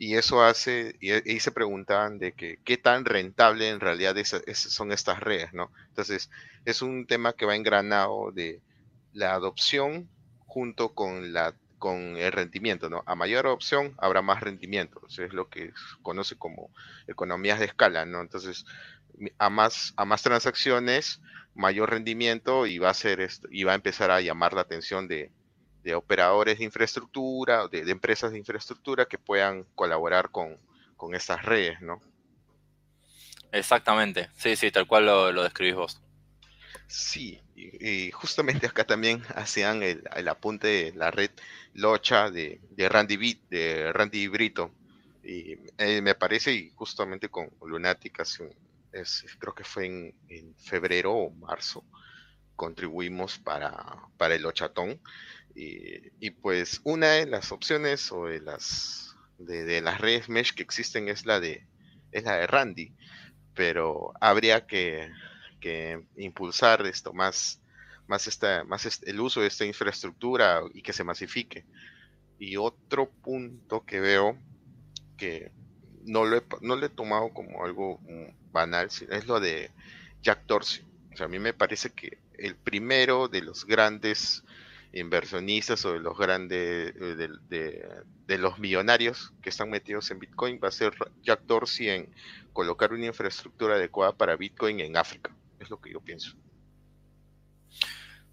Y 0.02 0.16
eso 0.16 0.42
hace, 0.42 0.96
y, 1.02 1.12
ahí 1.12 1.42
se 1.42 1.52
preguntaban 1.52 2.20
de 2.20 2.32
que 2.32 2.58
qué 2.64 2.78
tan 2.78 3.04
rentable 3.04 3.68
en 3.68 3.82
realidad 3.82 4.16
son 4.54 4.94
estas 4.94 5.20
redes, 5.20 5.54
¿no? 5.54 5.72
Entonces, 5.90 6.32
es 6.64 6.82
un 6.82 7.06
tema 7.06 7.34
que 7.34 7.46
va 7.46 7.58
engranado 7.58 8.32
de 8.32 8.62
la 9.12 9.34
adopción 9.34 10.10
junto 10.48 10.96
con 10.96 11.34
la 11.34 11.54
con 11.80 12.18
el 12.18 12.32
rendimiento, 12.32 12.90
¿no? 12.90 13.04
A 13.06 13.16
mayor 13.16 13.46
adopción 13.46 13.94
habrá 13.98 14.22
más 14.22 14.42
rendimiento, 14.42 15.02
eso 15.08 15.24
es 15.24 15.34
lo 15.34 15.50
que 15.50 15.68
se 15.68 16.02
conoce 16.02 16.38
como 16.38 16.70
economías 17.08 17.60
de 17.60 17.66
escala, 17.66 18.06
¿no? 18.06 18.22
Entonces, 18.22 18.66
a 19.38 19.50
más, 19.50 19.94
a 19.98 20.06
más 20.06 20.22
transacciones, 20.22 21.22
mayor 21.56 21.90
rendimiento 21.90 22.68
y 22.68 22.80
va 22.80 22.90
a 22.90 22.94
ser 22.94 23.22
esto, 23.22 23.48
y 23.52 23.64
va 23.64 23.74
a 23.74 23.76
empezar 23.76 24.12
a 24.12 24.22
llamar 24.22 24.54
la 24.54 24.62
atención 24.62 25.08
de, 25.08 25.32
de 25.84 25.96
operadores 25.96 26.60
de 26.60 26.66
infraestructura, 26.66 27.68
de, 27.68 27.86
de, 27.86 27.92
empresas 27.92 28.32
de 28.32 28.38
infraestructura 28.38 29.06
que 29.06 29.18
puedan 29.18 29.64
colaborar 29.76 30.30
con, 30.32 30.58
con 30.98 31.16
estas 31.16 31.44
redes, 31.44 31.82
¿no? 31.82 32.02
Exactamente, 33.52 34.30
sí, 34.36 34.56
sí, 34.56 34.72
tal 34.72 34.88
cual 34.88 35.06
lo, 35.06 35.32
lo 35.32 35.44
describís 35.44 35.76
vos. 35.76 36.02
Sí, 36.88 37.40
y, 37.56 38.10
justamente 38.12 38.66
acá 38.68 38.84
también 38.84 39.22
hacían 39.36 39.84
el, 39.84 40.04
el, 40.16 40.28
apunte 40.28 40.68
de 40.68 40.94
la 40.94 41.12
red 41.12 41.30
Locha 41.74 42.32
de, 42.32 42.60
de 42.72 42.90
Randy, 42.90 43.40
de 43.50 43.94
Randy 43.94 44.28
Brito. 44.28 44.72
Y 45.24 45.58
eh, 45.78 46.02
me 46.02 46.16
parece, 46.16 46.54
y 46.54 46.72
justamente 46.76 47.30
con 47.30 47.52
Lunatic, 47.62 48.20
es, 48.92 49.26
creo 49.38 49.54
que 49.54 49.64
fue 49.64 49.86
en, 49.86 50.16
en, 50.30 50.56
febrero 50.56 51.14
o 51.14 51.30
marzo, 51.30 51.84
contribuimos 52.56 53.38
para, 53.38 54.08
para 54.18 54.36
el 54.36 54.42
Lochatón. 54.42 55.00
Y, 55.62 56.32
pues 56.32 56.80
una 56.86 57.08
de 57.12 57.26
las 57.26 57.52
opciones 57.52 58.14
o 58.14 58.28
de 58.28 58.40
las 58.40 59.18
de, 59.38 59.82
las 59.82 60.00
redes 60.00 60.30
mesh 60.30 60.54
que 60.54 60.64
existen 60.64 61.10
es 61.10 61.26
la 61.26 61.42
de 61.42 61.68
es 62.14 62.24
la 62.24 62.38
de 62.38 62.48
Randy, 62.48 62.94
pero 63.56 64.14
habría 64.22 64.66
que, 64.66 65.12
impulsar 66.16 66.86
esto 66.88 67.12
más 67.12 67.62
más 68.08 68.28
esta 68.28 68.64
más 68.64 69.02
el 69.06 69.20
uso 69.20 69.42
de 69.42 69.48
esta 69.48 69.66
infraestructura 69.66 70.62
y 70.74 70.82
que 70.82 70.94
se 70.94 71.04
masifique. 71.04 71.66
Y 72.38 72.56
otro 72.56 73.10
punto 73.10 73.86
que 73.86 74.00
veo 74.00 74.38
que 75.18 75.52
no 76.06 76.24
lo 76.24 76.38
he, 76.38 76.44
no 76.62 76.78
lo 76.78 76.86
he 76.86 76.90
tomado 76.90 77.34
como 77.34 77.66
algo 77.66 78.00
banal, 78.54 78.88
es 78.88 79.28
lo 79.28 79.42
de 79.42 79.72
Jack 80.22 80.46
Dorsey. 80.46 80.86
O 81.14 81.18
sea, 81.18 81.26
a 81.26 81.30
mí 81.30 81.38
me 81.38 81.54
parece 81.54 81.90
que 81.90 82.18
el 82.38 82.56
primero 82.56 83.28
de 83.28 83.42
los 83.42 83.66
grandes 83.66 84.46
inversionistas 84.94 85.86
o 85.86 85.94
de 85.94 86.00
los 86.00 86.18
grandes, 86.18 86.94
eh, 87.00 87.30
de, 88.28 88.38
los 88.38 88.60
millonarios 88.60 89.34
que 89.42 89.50
están 89.50 89.70
metidos 89.70 90.10
en 90.12 90.20
Bitcoin, 90.20 90.60
va 90.64 90.70
a 90.70 90.72
ser 90.72 90.94
Jack 91.22 91.42
Dorsey 91.44 91.90
en 91.90 92.14
colocar 92.54 92.94
una 92.94 93.06
infraestructura 93.06 93.76
adecuada 93.76 94.14
para 94.14 94.36
Bitcoin 94.36 94.80
en 94.80 94.98
África. 94.98 95.32
Es 95.60 95.70
lo 95.70 95.80
que 95.80 95.92
yo 95.92 96.00
pienso. 96.00 96.36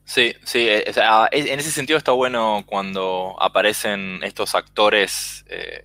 Sí, 0.05 0.35
sí, 0.45 0.69
eh, 0.69 0.85
en 1.33 1.59
ese 1.59 1.73
sentido 1.73 1.99
está 1.99 2.13
bueno 2.13 2.63
cuando 2.67 3.37
aparecen 3.41 4.21
estos 4.23 4.55
actores 4.55 5.45
eh, 5.49 5.85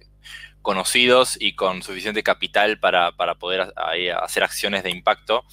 conocidos 0.61 1.37
y 1.39 1.55
con 1.55 1.81
suficiente 1.81 2.21
capital 2.21 2.79
para, 2.79 3.11
poder 3.39 3.73
hacer 4.21 4.43
acciones 4.43 4.83
de 4.83 4.91
impacto. 4.91 5.43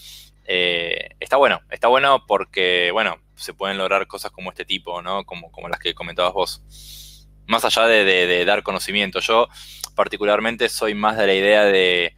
está 0.45 1.37
bueno, 1.39 1.63
está 1.71 1.89
bueno 1.89 2.27
porque, 2.27 2.91
bueno, 2.93 3.19
se 3.39 3.55
pueden 3.55 3.79
lograr 3.79 4.07
cosas 4.07 4.31
como 4.31 4.51
este 4.51 4.65
tipo, 4.65 5.01
¿no? 5.03 5.25
Como, 5.25 5.51
como 5.51 5.69
las 5.69 5.79
que 5.79 5.95
comentabas 5.95 6.33
vos. 6.33 7.27
Más 7.47 7.65
allá 7.65 7.87
de, 7.87 8.45
dar 8.45 8.63
conocimiento. 8.63 9.21
Yo 9.21 9.49
particularmente 9.95 10.69
soy 10.69 10.95
más 10.95 11.17
de 11.17 11.27
la 11.27 11.35
idea 11.35 11.65
de, 11.65 12.15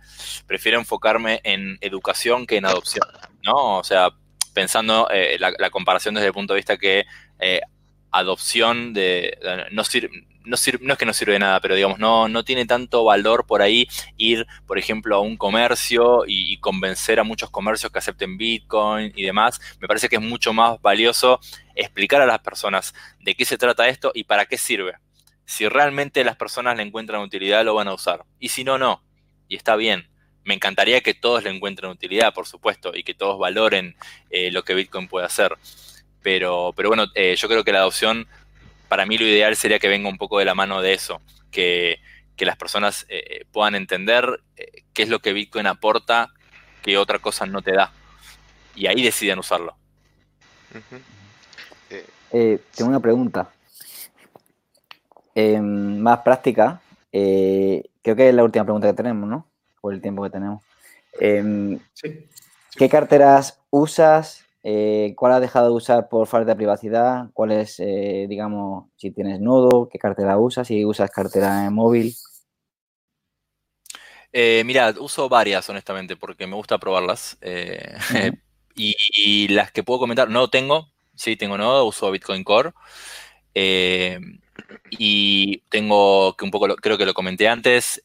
prefiero 0.47 0.79
enfocarme 0.79 1.41
en 1.45 1.79
educación 1.81 2.47
que 2.47 2.57
en 2.57 2.67
adopción, 2.67 3.07
¿no? 3.45 3.79
O 3.79 3.85
sea, 3.85 4.11
pensando 4.53 5.09
eh, 5.11 5.39
la, 5.39 5.71
comparación 5.71 6.15
desde 6.15 6.29
el 6.29 6.33
punto 6.33 6.55
de 6.55 6.59
vista 6.59 6.77
que 6.77 7.05
eh, 7.39 7.61
adopción 8.13 8.93
de, 8.93 9.39
no 9.71 9.85
sirve 9.85 10.11
no, 10.45 10.57
no, 10.81 10.93
es 10.93 10.99
que 10.99 11.07
no 11.07 11.13
sirve 11.13 11.35
de 11.35 11.39
nada, 11.39 11.61
pero 11.61 11.75
digamos, 11.75 11.99
no, 11.99 12.29
no 12.29 12.45
tiene 12.45 12.67
tanto 12.67 13.05
valor 13.05 13.47
por 13.47 13.63
ahí 13.63 13.89
ir, 14.17 14.47
por 14.67 14.79
ejemplo, 14.79 15.17
a 15.17 15.21
un 15.21 15.37
comercio 15.37 16.25
y, 16.27 16.59
convencer 16.59 17.21
a 17.21 17.25
muchos 17.25 17.51
comercios 17.51 17.91
que 17.93 17.99
acepten 17.99 18.37
Bitcoin 18.37 19.13
y 19.15 19.23
demás. 19.23 19.61
Me 19.81 19.89
parece 19.89 20.09
que 20.09 20.17
es 20.17 20.23
mucho 20.23 20.53
más 20.53 20.81
valioso 20.81 21.41
explicar 21.75 22.21
a 22.21 22.27
las 22.27 22.41
personas 22.41 22.95
de 23.21 23.35
qué 23.35 23.45
se 23.45 23.59
trata 23.59 23.89
esto 23.89 24.13
y 24.15 24.25
para 24.25 24.47
qué 24.47 24.59
sirve. 24.59 24.95
Si 25.45 25.69
realmente 25.69 26.25
las 26.25 26.37
personas 26.37 26.77
le 26.77 26.83
encuentran 26.83 27.23
utilidad, 27.23 27.65
lo 27.65 27.75
van 27.75 27.89
a 27.89 27.95
usar. 27.95 28.25
Y 28.39 28.49
si 28.49 28.63
no, 28.65 28.79
no. 28.79 29.03
Y 29.49 29.57
está 29.57 29.77
bien. 29.77 30.09
Me 30.45 30.55
encantaría 30.55 31.01
que 31.01 31.15
todos 31.15 31.45
le 31.45 31.51
encuentren 31.51 31.91
utilidad, 31.91 32.33
por 32.33 32.47
supuesto, 32.47 32.93
y 32.95 33.03
que 33.03 33.15
todos 33.15 33.39
valoren 33.39 33.97
eh, 34.31 34.51
lo 34.51 34.65
que 34.65 34.75
Bitcoin 34.75 35.09
puede 35.09 35.27
hacer. 35.27 35.57
Pero, 36.23 36.73
pero 36.77 36.89
bueno, 36.89 37.07
eh, 37.15 37.35
yo 37.37 37.49
creo 37.49 37.65
que 37.65 37.73
la 37.73 37.81
adopción 37.81 38.27
para 38.89 39.07
mí 39.07 39.17
lo 39.17 39.25
ideal 39.25 39.57
sería 39.57 39.79
que 39.79 39.89
venga 39.89 40.09
un 40.09 40.19
poco 40.19 40.39
de 40.39 40.45
la 40.45 40.55
mano 40.55 40.83
de 40.83 40.93
eso, 40.93 41.21
que, 41.51 42.01
que 42.37 42.45
las 42.45 42.57
personas 42.57 43.07
eh, 43.09 43.45
puedan 43.53 43.75
entender 43.75 44.43
eh, 44.57 44.85
qué 44.93 45.03
es 45.03 45.09
lo 45.09 45.21
que 45.21 45.33
Bitcoin 45.33 45.67
aporta 45.67 46.31
que 46.83 46.99
otra 46.99 47.19
cosa 47.19 47.47
no 47.47 47.63
te 47.63 47.73
da. 47.73 47.93
Y 48.75 48.87
ahí 48.87 49.03
deciden 49.03 49.39
usarlo. 49.39 49.77
tengo 52.31 52.91
una 52.91 53.01
pregunta. 53.01 53.51
Em, 55.35 55.99
más 55.99 56.21
práctica. 56.21 56.81
creo 57.11 58.17
que 58.17 58.29
es 58.29 58.35
la 58.35 58.45
última 58.45 58.65
pregunta 58.65 58.89
que 58.89 58.95
tenemos, 58.95 59.29
¿no? 59.29 59.47
Por 59.81 59.95
el 59.95 60.01
tiempo 60.01 60.23
que 60.23 60.31
tenemos. 60.31 60.63
Em, 61.19 61.79
¿Qué 62.77 62.89
carteras 62.89 63.59
usas? 63.71 64.45
Eh, 64.63 65.15
¿Cuál 65.17 65.33
has 65.33 65.41
dejado 65.41 65.71
de 65.71 65.75
usar 65.75 66.09
por 66.09 66.27
falta 66.27 66.51
de 66.53 66.57
privacidad? 66.57 67.31
¿Cuál 67.33 67.53
es, 67.53 67.81
eh, 67.81 68.27
digamos, 68.29 68.91
si 68.97 69.11
tienes 69.11 69.41
nodo, 69.41 69.89
qué 69.89 69.99
cartera 69.99 70.39
usas? 70.39 70.67
Si 70.69 70.85
usas 70.85 71.11
cartera 71.11 71.67
en 71.67 71.73
móvil. 71.73 72.15
Eh, 74.33 74.63
mira, 74.65 74.95
uso 74.99 75.29
varias, 75.29 75.69
honestamente, 75.71 76.17
porque 76.17 76.47
me 76.47 76.57
gusta 76.57 76.79
probarlas. 76.79 77.39
y, 78.75 79.49
las 79.49 79.73
que 79.73 79.83
puedo 79.83 80.01
comentar, 80.01 80.29
no 80.29 80.49
tengo, 80.49 80.89
sí, 81.15 81.37
tengo 81.37 81.57
nodo, 81.57 81.87
uso 81.87 82.11
Bitcoin 82.11 82.45
Core. 82.45 82.73
y 84.91 85.59
tengo, 85.71 86.37
que 86.37 86.45
un 86.45 86.51
poco, 86.51 86.77
creo 86.77 86.99
que 86.99 87.07
lo 87.07 87.15
comenté 87.15 87.49
antes, 87.49 88.03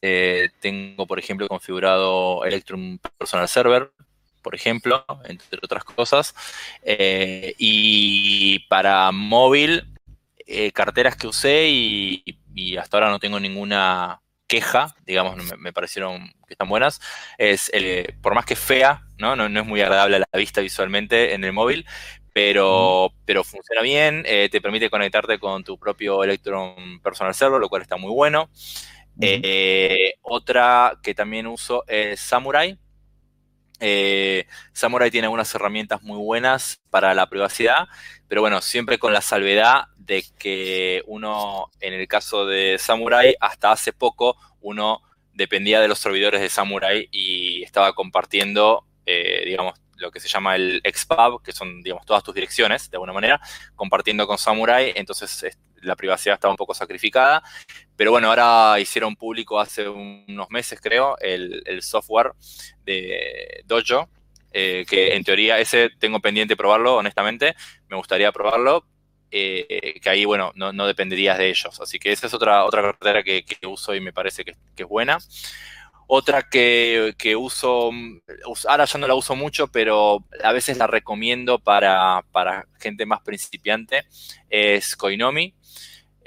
tengo, 0.60 1.06
por 1.06 1.18
ejemplo, 1.18 1.48
configurado 1.48 2.44
Electrum 2.44 2.98
Personal 3.18 3.48
Server, 3.48 3.92
por 4.46 4.54
ejemplo, 4.54 5.04
entre 5.24 5.58
otras 5.60 5.82
cosas. 5.82 6.32
Eh, 6.82 7.56
y 7.58 8.60
para 8.68 9.10
móvil, 9.10 9.92
eh, 10.46 10.70
carteras 10.70 11.16
que 11.16 11.26
usé 11.26 11.66
y, 11.68 12.22
hasta 12.78 12.96
ahora 12.96 13.10
no 13.10 13.18
tengo 13.18 13.40
ninguna 13.40 14.20
queja, 14.46 14.94
digamos, 15.04 15.36
me, 15.58 15.72
parecieron 15.72 16.28
que 16.46 16.54
están 16.54 16.68
buenas. 16.68 17.00
Es, 17.38 17.72
por 18.22 18.36
más 18.36 18.46
que 18.46 18.54
fea, 18.54 19.02
¿no? 19.18 19.34
¿no? 19.34 19.46
es 19.46 19.66
muy 19.66 19.80
agradable 19.80 20.18
a 20.18 20.20
la 20.20 20.38
vista 20.38 20.60
visualmente 20.60 21.34
en 21.34 21.42
el 21.42 21.52
móvil, 21.52 21.84
pero, 22.32 23.12
pero 23.24 23.42
funciona 23.42 23.82
bien, 23.82 24.22
eh, 24.26 24.48
te 24.48 24.60
permite 24.60 24.90
conectarte 24.90 25.40
con 25.40 25.64
tu 25.64 25.76
propio 25.76 26.22
Electron 26.22 27.00
Personal 27.02 27.34
Server, 27.34 27.60
lo 27.60 27.68
cual 27.68 27.82
está 27.82 27.96
muy 27.96 28.12
bueno. 28.12 28.48
otra 30.22 31.00
que 31.02 31.14
también 31.16 31.48
uso 31.48 31.82
es 31.88 32.20
Samurai, 32.20 32.78
eh, 33.80 34.46
Samurai 34.72 35.10
tiene 35.10 35.26
algunas 35.26 35.54
herramientas 35.54 36.02
muy 36.02 36.18
buenas 36.18 36.80
para 36.90 37.14
la 37.14 37.28
privacidad, 37.28 37.88
pero 38.28 38.40
bueno, 38.40 38.60
siempre 38.60 38.98
con 38.98 39.12
la 39.12 39.20
salvedad 39.20 39.84
de 39.96 40.24
que 40.38 41.02
uno, 41.06 41.70
en 41.80 41.94
el 41.94 42.08
caso 42.08 42.46
de 42.46 42.78
Samurai, 42.78 43.34
hasta 43.40 43.72
hace 43.72 43.92
poco 43.92 44.36
uno 44.60 45.02
dependía 45.32 45.80
de 45.80 45.88
los 45.88 45.98
servidores 45.98 46.40
de 46.40 46.48
Samurai 46.48 47.08
y 47.12 47.62
estaba 47.62 47.92
compartiendo, 47.94 48.86
eh, 49.04 49.42
digamos, 49.44 49.74
lo 49.96 50.10
que 50.10 50.20
se 50.20 50.28
llama 50.28 50.56
el 50.56 50.82
XPub, 50.84 51.42
que 51.42 51.52
son, 51.52 51.82
digamos, 51.82 52.04
todas 52.06 52.22
tus 52.22 52.34
direcciones, 52.34 52.90
de 52.90 52.96
alguna 52.96 53.12
manera, 53.12 53.40
compartiendo 53.74 54.26
con 54.26 54.38
Samurai, 54.38 54.92
entonces 54.96 55.58
la 55.82 55.96
privacidad 55.96 56.34
estaba 56.34 56.52
un 56.52 56.56
poco 56.56 56.74
sacrificada. 56.74 57.42
Pero 57.96 58.10
bueno, 58.10 58.28
ahora 58.28 58.78
hicieron 58.78 59.16
público 59.16 59.58
hace 59.58 59.88
unos 59.88 60.50
meses, 60.50 60.80
creo, 60.80 61.16
el, 61.18 61.82
software 61.82 62.32
de 62.84 63.62
Dojo, 63.64 64.08
eh, 64.52 64.84
que 64.88 65.14
en 65.14 65.24
teoría 65.24 65.58
ese 65.58 65.90
tengo 65.98 66.20
pendiente 66.20 66.56
probarlo, 66.56 66.96
honestamente, 66.96 67.54
me 67.88 67.96
gustaría 67.96 68.32
probarlo, 68.32 68.84
eh, 69.30 69.98
que 70.00 70.08
ahí, 70.08 70.24
bueno, 70.24 70.52
no, 70.54 70.86
dependerías 70.86 71.38
de 71.38 71.48
ellos. 71.48 71.80
Así 71.80 71.98
que 71.98 72.12
esa 72.12 72.26
es 72.26 72.34
otra, 72.34 72.64
otra 72.64 72.82
cartera 72.82 73.22
que, 73.22 73.44
uso 73.66 73.94
y 73.94 74.00
me 74.00 74.12
parece 74.12 74.44
que, 74.44 74.56
es 74.76 74.86
buena. 74.86 75.18
Otra 76.06 76.48
que, 76.48 77.36
uso, 77.36 77.90
ahora 78.68 78.84
ya 78.84 78.98
no 78.98 79.08
la 79.08 79.14
uso 79.14 79.34
mucho, 79.34 79.68
pero 79.68 80.24
a 80.42 80.52
veces 80.52 80.76
la 80.78 80.86
recomiendo 80.86 81.58
para, 81.58 82.24
para 82.30 82.66
gente 82.78 83.06
más 83.06 83.22
principiante, 83.22 84.06
es 84.48 84.96
Koinomi. 84.96 85.54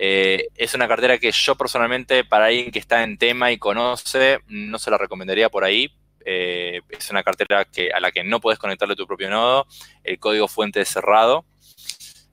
Eh, 0.02 0.48
es 0.56 0.74
una 0.76 0.88
cartera 0.88 1.18
que 1.18 1.30
yo 1.30 1.56
personalmente, 1.56 2.24
para 2.24 2.46
alguien 2.46 2.72
que 2.72 2.80
está 2.80 3.04
en 3.04 3.18
tema 3.18 3.52
y 3.52 3.58
conoce, 3.58 4.40
no 4.48 4.80
se 4.80 4.90
la 4.90 4.98
recomendaría 4.98 5.50
por 5.50 5.66
ahí. 5.66 5.94
Eh, 6.24 6.80
es 6.88 7.10
una 7.10 7.22
cartera 7.22 7.66
que, 7.66 7.92
a 7.92 8.00
la 8.00 8.14
que 8.14 8.24
no 8.24 8.40
puedes 8.40 8.60
conectarle 8.60 8.96
tu 8.96 9.06
propio 9.06 9.30
nodo. 9.30 9.68
El 10.06 10.18
código 10.18 10.48
fuente 10.48 10.80
es 10.80 10.88
cerrado. 10.88 11.44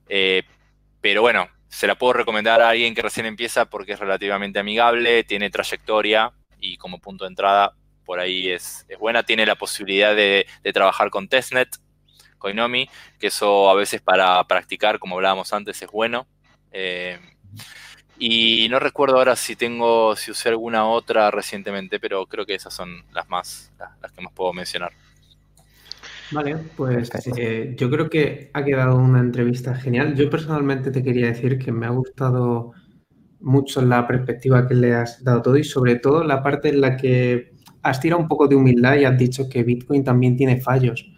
Eh, 0.09 0.45
pero 1.01 1.23
bueno, 1.23 1.49
se 1.69 1.89
la 1.89 1.97
puedo 1.97 2.13
recomendar 2.13 2.61
a 2.61 2.69
alguien 2.69 2.95
que 2.95 3.03
recién 3.03 3.27
empieza 3.27 3.65
porque 3.65 3.95
es 3.95 3.99
relativamente 3.99 4.61
amigable, 4.61 5.25
tiene 5.25 5.51
trayectoria 5.51 6.33
y 6.61 6.77
como 6.77 7.01
punto 7.01 7.25
de 7.25 7.31
entrada 7.31 7.75
por 8.05 8.21
ahí 8.21 8.49
es, 8.49 8.87
buena. 9.01 9.25
Tiene 9.25 9.45
la 9.45 9.57
posibilidad 9.57 10.15
de, 10.15 10.47
de 10.63 10.73
trabajar 10.73 11.11
con 11.11 11.27
testnet, 11.27 11.71
Coinomi, 12.39 12.89
que 13.19 13.27
eso 13.27 13.69
a 13.69 13.75
veces 13.75 14.01
para 14.03 14.45
practicar, 14.45 15.01
como 15.01 15.17
hablábamos 15.17 15.53
antes, 15.53 15.83
es 15.83 15.91
bueno. 15.91 16.29
Y 18.19 18.69
no 18.71 18.79
recuerdo 18.79 19.19
ahora 19.19 19.37
si 19.37 19.57
tengo, 19.57 20.17
si 20.17 20.31
usé 20.31 20.49
alguna 20.49 20.87
otra 20.87 21.31
recientemente, 21.31 22.01
pero 22.01 22.25
creo 22.27 22.47
que 22.47 22.55
esas 22.55 22.73
son 22.73 23.05
las 23.13 23.29
más, 23.29 23.73
las, 24.01 24.13
que 24.13 24.23
más 24.23 24.33
puedo 24.33 24.53
mencionar. 24.53 24.93
Vale, 26.33 26.57
pues 26.77 27.11
eh, 27.37 27.75
yo 27.77 27.91
creo 27.91 28.09
que 28.11 28.51
ha 28.53 28.65
quedado 28.65 28.97
una 28.97 29.21
entrevista 29.21 29.75
genial. 29.75 30.15
Yo 30.17 30.29
personalmente 30.31 30.91
te 30.91 31.03
quería 31.03 31.27
decir 31.27 31.59
que 31.59 31.71
me 31.71 31.87
ha 31.87 31.91
gustado 31.91 32.73
mucho 33.41 33.83
la 33.83 34.07
perspectiva 34.07 34.67
que 34.67 34.75
le 34.75 34.95
has 34.95 35.23
dado 35.23 35.43
todo 35.43 35.57
y 35.57 35.65
sobre 35.65 35.97
todo 35.97 36.25
la 36.25 36.43
parte 36.43 36.71
en 36.71 36.81
la 36.81 36.97
que 36.97 37.53
has 37.83 38.01
tirado 38.01 38.21
un 38.21 38.29
poco 38.29 38.49
de 38.49 38.57
humildad 38.57 38.97
y 38.97 39.05
has 39.05 39.17
dicho 39.17 39.49
que 39.49 39.63
Bitcoin 39.63 40.03
también 40.03 40.37
tiene 40.37 40.61
fallos. 40.61 41.13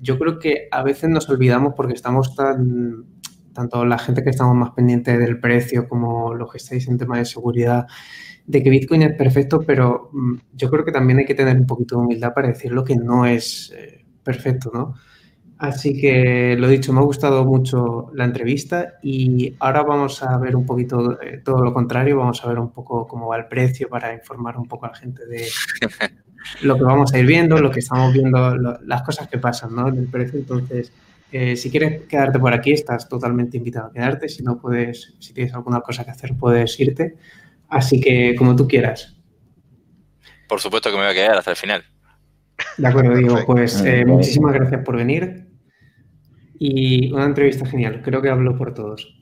Yo 0.00 0.18
creo 0.18 0.38
que 0.40 0.66
a 0.70 0.82
veces 0.82 1.10
nos 1.10 1.28
olvidamos 1.28 1.74
porque 1.76 1.92
estamos 1.92 2.34
tan 2.34 3.04
tanto 3.52 3.84
la 3.84 3.98
gente 3.98 4.22
que 4.22 4.30
estamos 4.30 4.54
más 4.54 4.70
pendiente 4.70 5.16
del 5.18 5.38
precio 5.38 5.88
como 5.88 6.34
los 6.34 6.50
que 6.50 6.58
estáis 6.58 6.88
en 6.88 6.98
tema 6.98 7.18
de 7.18 7.24
seguridad, 7.24 7.86
de 8.46 8.62
que 8.62 8.70
Bitcoin 8.70 9.02
es 9.02 9.14
perfecto, 9.14 9.62
pero 9.66 10.10
mm, 10.12 10.34
yo 10.54 10.70
creo 10.70 10.84
que 10.84 10.92
también 10.92 11.18
hay 11.18 11.24
que 11.24 11.34
tener 11.34 11.56
un 11.56 11.66
poquito 11.66 11.96
de 11.96 12.02
humildad 12.02 12.34
para 12.34 12.48
decirlo 12.48 12.84
que 12.84 12.96
no 12.96 13.26
es 13.26 13.72
eh, 13.76 14.04
perfecto, 14.22 14.70
¿no? 14.72 14.94
Así 15.58 15.96
que 15.96 16.56
lo 16.58 16.66
dicho, 16.66 16.92
me 16.92 16.98
ha 16.98 17.04
gustado 17.04 17.44
mucho 17.44 18.10
la 18.14 18.24
entrevista 18.24 18.94
y 19.00 19.54
ahora 19.60 19.84
vamos 19.84 20.20
a 20.24 20.36
ver 20.36 20.56
un 20.56 20.66
poquito 20.66 21.20
eh, 21.22 21.40
todo 21.44 21.62
lo 21.62 21.72
contrario, 21.72 22.18
vamos 22.18 22.44
a 22.44 22.48
ver 22.48 22.58
un 22.58 22.72
poco 22.72 23.06
cómo 23.06 23.28
va 23.28 23.36
el 23.36 23.46
precio 23.46 23.88
para 23.88 24.12
informar 24.12 24.56
un 24.56 24.66
poco 24.66 24.86
a 24.86 24.88
la 24.88 24.96
gente 24.96 25.24
de 25.24 25.46
lo 26.62 26.76
que 26.76 26.82
vamos 26.82 27.14
a 27.14 27.18
ir 27.20 27.26
viendo, 27.26 27.58
lo 27.58 27.70
que 27.70 27.78
estamos 27.78 28.12
viendo, 28.12 28.56
las 28.56 29.02
cosas 29.02 29.28
que 29.28 29.38
pasan, 29.38 29.74
¿no? 29.76 29.90
Del 29.90 30.06
precio, 30.06 30.40
entonces... 30.40 30.92
Eh, 31.32 31.56
si 31.56 31.70
quieres 31.70 32.02
quedarte 32.02 32.38
por 32.38 32.52
aquí, 32.52 32.72
estás 32.72 33.08
totalmente 33.08 33.56
invitado 33.56 33.86
a 33.86 33.92
quedarte. 33.92 34.28
Si 34.28 34.42
no 34.42 34.60
puedes, 34.60 35.14
si 35.18 35.32
tienes 35.32 35.54
alguna 35.54 35.80
cosa 35.80 36.04
que 36.04 36.10
hacer, 36.10 36.36
puedes 36.36 36.78
irte. 36.78 37.16
Así 37.68 38.00
que 38.00 38.34
como 38.36 38.54
tú 38.54 38.68
quieras. 38.68 39.16
Por 40.46 40.60
supuesto 40.60 40.90
que 40.90 40.96
me 40.96 41.04
voy 41.04 41.12
a 41.12 41.14
quedar 41.14 41.38
hasta 41.38 41.52
el 41.52 41.56
final. 41.56 41.82
De 42.76 42.86
acuerdo, 42.86 43.14
digo, 43.16 43.38
pues 43.46 43.82
eh, 43.82 44.04
muchísimas 44.04 44.52
gracias 44.52 44.84
por 44.84 44.96
venir. 44.96 45.46
Y 46.58 47.10
una 47.12 47.24
entrevista 47.24 47.66
genial, 47.66 48.02
creo 48.02 48.20
que 48.20 48.28
hablo 48.28 48.56
por 48.56 48.74
todos. 48.74 49.18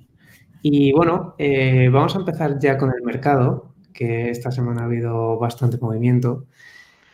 Y 0.62 0.92
bueno, 0.92 1.36
eh, 1.38 1.88
vamos 1.90 2.14
a 2.16 2.18
empezar 2.18 2.58
ya 2.58 2.76
con 2.76 2.90
el 2.90 3.02
mercado, 3.02 3.74
que 3.94 4.30
esta 4.30 4.50
semana 4.50 4.82
ha 4.82 4.84
habido 4.86 5.38
bastante 5.38 5.78
movimiento. 5.78 6.46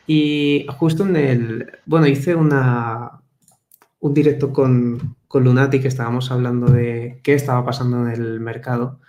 Y 0.06 0.66
justo 0.78 1.04
en 1.04 1.16
el, 1.16 1.72
bueno, 1.84 2.06
hice 2.06 2.34
una, 2.34 3.20
un 4.06 4.14
directo 4.14 4.52
con, 4.52 5.16
con 5.28 5.44
Lunati 5.44 5.80
que 5.80 5.88
estábamos 5.88 6.30
hablando 6.30 6.66
de 6.66 7.20
qué 7.22 7.34
estaba 7.34 7.64
pasando 7.64 8.06
en 8.06 8.12
el 8.12 8.40
mercado 8.40 9.00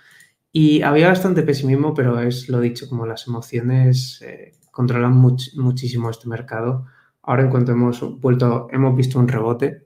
y 0.51 0.81
había 0.81 1.09
bastante 1.09 1.43
pesimismo, 1.43 1.93
pero 1.93 2.19
es 2.19 2.49
lo 2.49 2.59
dicho, 2.59 2.89
como 2.89 3.05
las 3.05 3.27
emociones 3.27 4.21
eh, 4.25 4.53
controlan 4.71 5.13
muchísimo 5.13 6.09
este 6.09 6.27
mercado. 6.27 6.87
Ahora 7.21 7.43
en 7.43 7.49
cuanto 7.49 7.73
hemos 7.73 8.19
vuelto, 8.19 8.67
hemos 8.71 8.95
visto 8.95 9.19
un 9.19 9.27
rebote, 9.27 9.85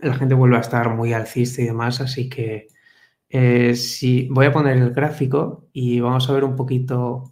la 0.00 0.14
gente 0.14 0.34
vuelve 0.34 0.56
a 0.56 0.60
estar 0.60 0.94
muy 0.94 1.12
alcista 1.12 1.62
y 1.62 1.66
demás, 1.66 2.00
así 2.00 2.28
que 2.28 2.68
eh, 3.28 3.74
si 3.76 4.28
voy 4.30 4.46
a 4.46 4.52
poner 4.52 4.78
el 4.78 4.92
gráfico 4.92 5.68
y 5.72 6.00
vamos 6.00 6.28
a 6.28 6.32
ver 6.32 6.44
un 6.44 6.56
poquito 6.56 7.30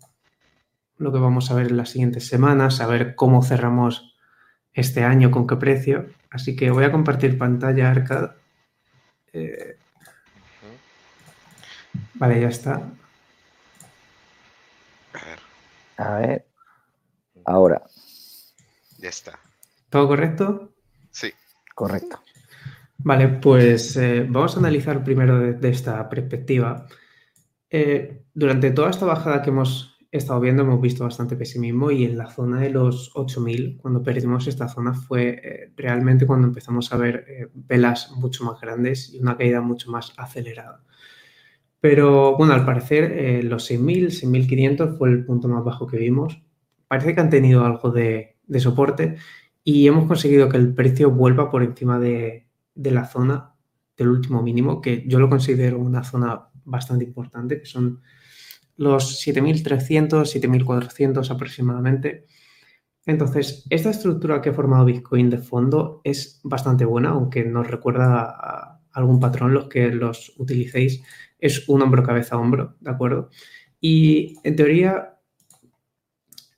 lo 0.98 1.12
que 1.12 1.18
vamos 1.18 1.50
a 1.50 1.54
ver 1.54 1.68
en 1.68 1.78
las 1.78 1.90
siguientes 1.90 2.28
semanas, 2.28 2.80
a 2.80 2.86
ver 2.86 3.14
cómo 3.14 3.42
cerramos 3.42 4.16
este 4.72 5.02
año, 5.04 5.30
con 5.30 5.46
qué 5.46 5.56
precio. 5.56 6.06
Así 6.36 6.54
que 6.54 6.70
voy 6.70 6.84
a 6.84 6.92
compartir 6.92 7.38
pantalla, 7.38 7.90
Arcad. 7.90 8.32
Eh, 9.32 9.78
vale, 12.12 12.40
ya 12.42 12.48
está. 12.48 12.74
A 15.14 15.24
ver. 15.24 15.38
A 15.96 16.18
ver. 16.18 16.46
Ahora. 17.46 17.82
Ya 18.98 19.08
está. 19.08 19.38
¿Todo 19.88 20.08
correcto? 20.08 20.74
Sí. 21.10 21.32
Correcto. 21.74 22.22
Vale, 22.98 23.28
pues 23.28 23.96
eh, 23.96 24.26
vamos 24.28 24.56
a 24.56 24.58
analizar 24.58 25.02
primero 25.02 25.38
de, 25.38 25.68
esta 25.70 26.06
perspectiva. 26.10 26.86
Eh, 27.70 28.24
durante 28.34 28.72
toda 28.72 28.90
esta 28.90 29.06
bajada 29.06 29.40
que 29.40 29.48
hemos 29.48 29.95
he 30.16 30.18
estado 30.18 30.40
viendo, 30.40 30.62
hemos 30.62 30.80
visto 30.80 31.04
bastante 31.04 31.36
pesimismo 31.36 31.90
y 31.90 32.04
en 32.04 32.18
la 32.18 32.30
zona 32.30 32.60
de 32.60 32.70
los 32.70 33.12
8000, 33.14 33.78
cuando 33.80 34.02
perdimos 34.02 34.46
esta 34.46 34.68
zona, 34.68 34.94
fue 34.94 35.40
eh, 35.42 35.72
realmente 35.76 36.26
cuando 36.26 36.48
empezamos 36.48 36.92
a 36.92 36.96
ver 36.96 37.24
eh, 37.28 37.48
velas 37.54 38.10
mucho 38.12 38.44
más 38.44 38.60
grandes 38.60 39.12
y 39.12 39.20
una 39.20 39.36
caída 39.36 39.60
mucho 39.60 39.90
más 39.90 40.12
acelerada. 40.16 40.82
Pero 41.80 42.36
bueno, 42.36 42.54
al 42.54 42.64
parecer 42.64 43.12
eh, 43.12 43.42
los 43.42 43.64
6000, 43.66 44.10
6500 44.10 44.98
fue 44.98 45.10
el 45.10 45.24
punto 45.24 45.48
más 45.48 45.62
bajo 45.64 45.86
que 45.86 45.98
vimos. 45.98 46.42
Parece 46.88 47.14
que 47.14 47.20
han 47.20 47.30
tenido 47.30 47.64
algo 47.64 47.90
de, 47.90 48.36
soporte 48.58 49.16
y 49.64 49.86
hemos 49.86 50.06
conseguido 50.06 50.48
que 50.48 50.56
el 50.56 50.74
precio 50.74 51.10
vuelva 51.10 51.50
por 51.50 51.62
encima 51.62 51.98
de, 51.98 52.46
de 52.74 52.90
la 52.90 53.04
zona 53.04 53.54
del 53.96 54.08
último 54.08 54.42
mínimo, 54.42 54.80
que 54.80 55.04
yo 55.06 55.18
lo 55.18 55.28
considero 55.28 55.78
una 55.78 56.04
zona 56.04 56.48
bastante 56.64 57.04
importante, 57.04 57.60
que 57.60 57.66
son 57.66 58.00
los 58.76 59.26
7.300, 59.26 60.24
7.400 60.24 61.30
aproximadamente. 61.30 62.26
Entonces, 63.06 63.66
esta 63.70 63.90
estructura 63.90 64.40
que 64.40 64.50
ha 64.50 64.54
formado 64.54 64.84
Bitcoin 64.84 65.30
de 65.30 65.38
fondo 65.38 66.00
es 66.02 66.40
bastante 66.42 66.84
buena, 66.84 67.10
aunque 67.10 67.44
nos 67.44 67.66
recuerda 67.68 68.24
a 68.24 68.80
algún 68.92 69.20
patrón 69.20 69.54
los 69.54 69.68
que 69.68 69.88
los 69.90 70.32
utilicéis. 70.38 71.02
Es 71.38 71.68
un 71.68 71.82
hombro, 71.82 72.02
cabeza, 72.02 72.36
hombro, 72.36 72.76
¿de 72.80 72.90
acuerdo? 72.90 73.30
Y 73.80 74.36
en 74.42 74.56
teoría, 74.56 75.18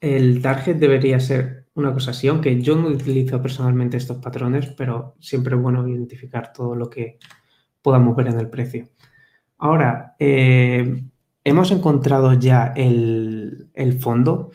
el 0.01 0.41
target 0.41 0.77
debería 0.77 1.21
ser 1.21 1.67
una 1.75 1.93
cosa 1.93 2.13
así, 2.13 2.29
aunque 2.29 2.61
yo 2.61 2.77
no 2.77 2.89
utilizo 2.89 3.41
personalmente 3.43 3.97
estos 3.97 4.19
patrones, 4.19 4.67
pero 4.77 5.17
siempre 5.21 5.55
es 5.55 5.63
bueno 5.63 5.87
identificar 5.87 6.53
todo 6.53 6.75
lo 6.75 6.89
que 6.89 7.19
podamos 7.83 8.17
ver 8.17 8.29
en 8.29 8.41
el 8.41 8.49
precio. 8.51 8.89
Ahora, 9.59 10.15
eh, 10.19 11.05
hemos 11.49 11.71
encontrado 11.71 12.33
ya 12.35 12.73
el, 12.77 13.69
fondo. 14.01 14.51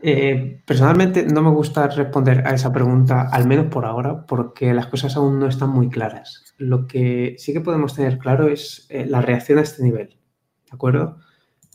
Eh, 0.00 0.62
personalmente 0.64 1.26
no 1.26 1.42
me 1.42 1.50
gusta 1.50 1.88
responder 1.88 2.46
a 2.46 2.54
esa 2.54 2.72
pregunta, 2.72 3.28
al 3.30 3.46
menos 3.46 3.66
por 3.66 3.84
ahora, 3.84 4.24
porque 4.26 4.72
las 4.72 4.86
cosas 4.86 5.16
aún 5.16 5.38
no 5.38 5.46
están 5.48 5.70
muy 5.70 5.88
claras. 5.88 6.54
Lo 6.58 6.86
que 6.86 7.34
sí 7.38 7.52
que 7.52 7.60
podemos 7.60 7.94
tener 7.94 8.18
claro 8.18 8.48
es 8.48 8.86
eh, 8.90 9.06
la 9.06 9.20
reacción 9.20 9.58
a 9.58 9.62
este 9.62 9.82
nivel. 9.82 10.08
¿De 10.08 10.74
acuerdo? 10.74 11.18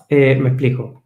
Eh, 0.10 0.38
me 0.40 0.50
explico. 0.50 1.04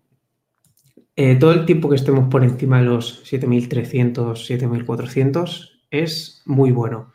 todo 1.39 1.51
el 1.51 1.65
tiempo 1.65 1.89
que 1.89 1.95
estemos 1.95 2.29
por 2.29 2.43
encima 2.43 2.79
de 2.79 2.85
los 2.85 3.21
7300, 3.23 4.45
7400 4.45 5.85
es 5.89 6.43
muy 6.45 6.71
bueno. 6.71 7.13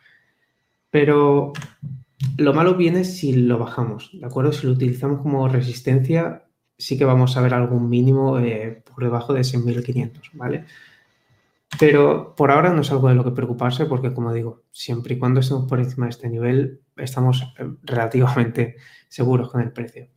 Pero 0.90 1.52
lo 2.36 2.54
malo 2.54 2.74
viene 2.76 3.04
si 3.04 3.34
lo 3.34 3.58
bajamos, 3.58 4.10
¿de 4.12 4.26
acuerdo? 4.26 4.52
Si 4.52 4.66
lo 4.66 4.72
utilizamos 4.72 5.20
como 5.20 5.48
resistencia, 5.48 6.44
sí 6.78 6.98
que 6.98 7.04
vamos 7.04 7.36
a 7.36 7.40
ver 7.40 7.54
algún 7.54 7.88
mínimo 7.88 8.38
eh, 8.38 8.82
por 8.84 9.04
debajo 9.04 9.32
de 9.32 9.42
6.500, 9.42 10.30
¿vale? 10.34 10.64
Pero 11.78 12.34
por 12.36 12.50
ahora 12.50 12.72
no 12.72 12.82
es 12.82 12.90
algo 12.90 13.08
de 13.08 13.14
lo 13.14 13.24
que 13.24 13.30
preocuparse 13.30 13.86
porque, 13.86 14.12
como 14.12 14.32
digo, 14.32 14.64
siempre 14.70 15.14
y 15.14 15.18
cuando 15.18 15.40
estemos 15.40 15.68
por 15.68 15.80
encima 15.80 16.06
de 16.06 16.10
este 16.10 16.28
nivel, 16.28 16.80
estamos 16.96 17.42
eh, 17.58 17.66
relativamente 17.82 18.76
seguros 19.08 19.50
con 19.50 19.62
el 19.62 19.72
precio. 19.72 20.08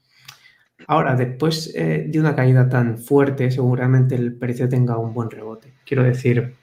Ahora, 0.88 1.16
después 1.16 1.74
eh, 1.76 2.06
de 2.08 2.20
una 2.20 2.36
caída 2.36 2.68
tan 2.68 2.98
fuerte, 2.98 3.50
seguramente 3.50 4.16
el 4.16 4.36
precio 4.38 4.68
tenga 4.68 4.98
un 4.98 5.14
buen 5.14 5.32
rebote. 5.32 5.74
Quiero 5.86 6.04
decir, 6.04 6.56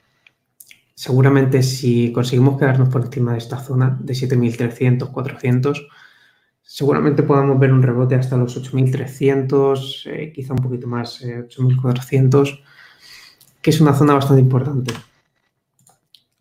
seguramente 1.03 1.63
si 1.63 2.13
conseguimos 2.13 2.57
quedarnos 2.57 2.87
por 2.87 3.01
encima 3.01 3.33
de 3.33 3.39
esta 3.39 3.57
zona 3.57 3.99
de 3.99 4.13
7.300, 4.13 5.11
400, 5.11 5.85
seguramente 6.61 7.23
podamos 7.23 7.59
ver 7.59 7.73
un 7.73 7.83
rebote 7.83 8.15
hasta 8.15 8.37
los 8.37 8.55
8.300, 8.55 10.05
eh, 10.05 10.31
quizá 10.31 10.53
un 10.53 10.63
poquito 10.63 10.87
más, 10.87 11.21
8.400, 11.21 12.47
eh, 12.47 12.63
que 13.61 13.69
es 13.69 13.81
una 13.81 13.93
zona 13.93 14.13
bastante 14.13 14.41
importante. 14.41 14.93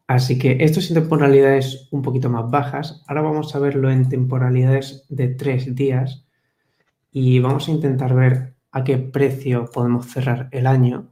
Así 0.07 0.39
que 0.39 0.59
esto 0.61 0.79
es 0.79 0.89
en 0.91 0.95
temporalidades 0.95 1.89
un 1.91 2.03
poquito 2.03 2.31
más 2.31 2.49
bajas. 2.49 3.03
Ahora 3.09 3.23
vamos 3.23 3.57
a 3.57 3.59
verlo 3.59 3.91
en 3.91 4.09
temporalidades 4.09 5.07
de 5.09 5.27
tres 5.27 5.75
días 5.75 6.25
y 7.11 7.41
vamos 7.41 7.67
a 7.67 7.73
intentar 7.73 8.15
ver 8.15 8.55
a 8.71 8.85
qué 8.85 8.97
precio 8.99 9.65
podemos 9.73 10.07
cerrar 10.07 10.49
el 10.53 10.69
año, 10.69 11.09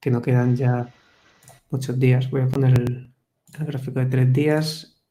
que 0.00 0.10
no 0.10 0.20
quedan 0.20 0.56
ya 0.56 0.92
muchos 1.74 1.98
días. 1.98 2.30
Voy 2.30 2.42
a 2.42 2.46
poner 2.46 2.78
el, 2.78 3.12
gráfico 3.58 3.98
de 3.98 4.06
tres 4.06 4.32
días. 4.32 5.02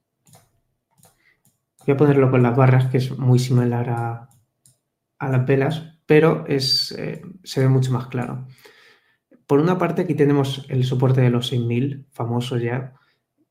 Voy 1.85 1.93
a 1.93 1.97
ponerlo 1.97 2.31
con 2.31 2.41
las 2.41 2.55
barras, 2.55 2.89
que 2.89 2.99
es 2.99 3.17
muy 3.17 3.37
similar 3.37 3.89
a, 3.89 4.29
las 5.19 5.45
velas, 5.45 5.99
pero 6.05 6.45
es, 6.47 6.93
eh, 6.97 7.21
se 7.43 7.59
ve 7.59 7.67
mucho 7.67 7.91
más 7.91 8.07
claro. 8.07 8.47
Por 9.45 9.59
una 9.59 9.77
parte, 9.77 10.03
aquí 10.03 10.15
tenemos 10.15 10.65
el 10.69 10.85
soporte 10.85 11.19
de 11.19 11.29
los 11.29 11.47
6000, 11.47 12.07
famoso 12.11 12.57
ya, 12.57 12.93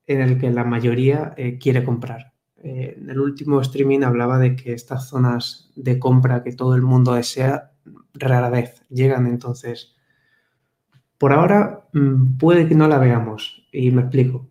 en 0.07 0.23
el 0.23 0.39
que 0.39 0.51
la 0.51 0.65
mayoría 0.65 1.35
eh, 1.37 1.59
quiere 1.59 1.85
comprar. 1.85 2.33
Eh, 2.57 2.95
en 2.99 3.11
el 3.11 3.21
último 3.21 3.61
streaming 3.61 4.05
hablaba 4.05 4.39
de 4.39 4.57
que 4.57 4.73
estas 4.73 5.09
zonas 5.09 5.71
de 5.77 5.99
compra 5.99 6.43
que 6.43 6.53
todo 6.53 6.75
el 6.75 6.83
mundo 6.83 7.13
desea 7.15 7.73
rara 8.15 8.49
vez 8.49 8.83
llegan, 8.89 9.27
entonces 9.27 9.97
por 11.23 11.33
ahora 11.33 11.87
mm, 11.93 12.37
puede 12.37 12.67
que 12.67 12.75
no 12.75 12.89
la 12.89 12.99
veamos 12.99 13.65
y 13.71 13.93
me 13.93 14.03
explico. 14.03 14.51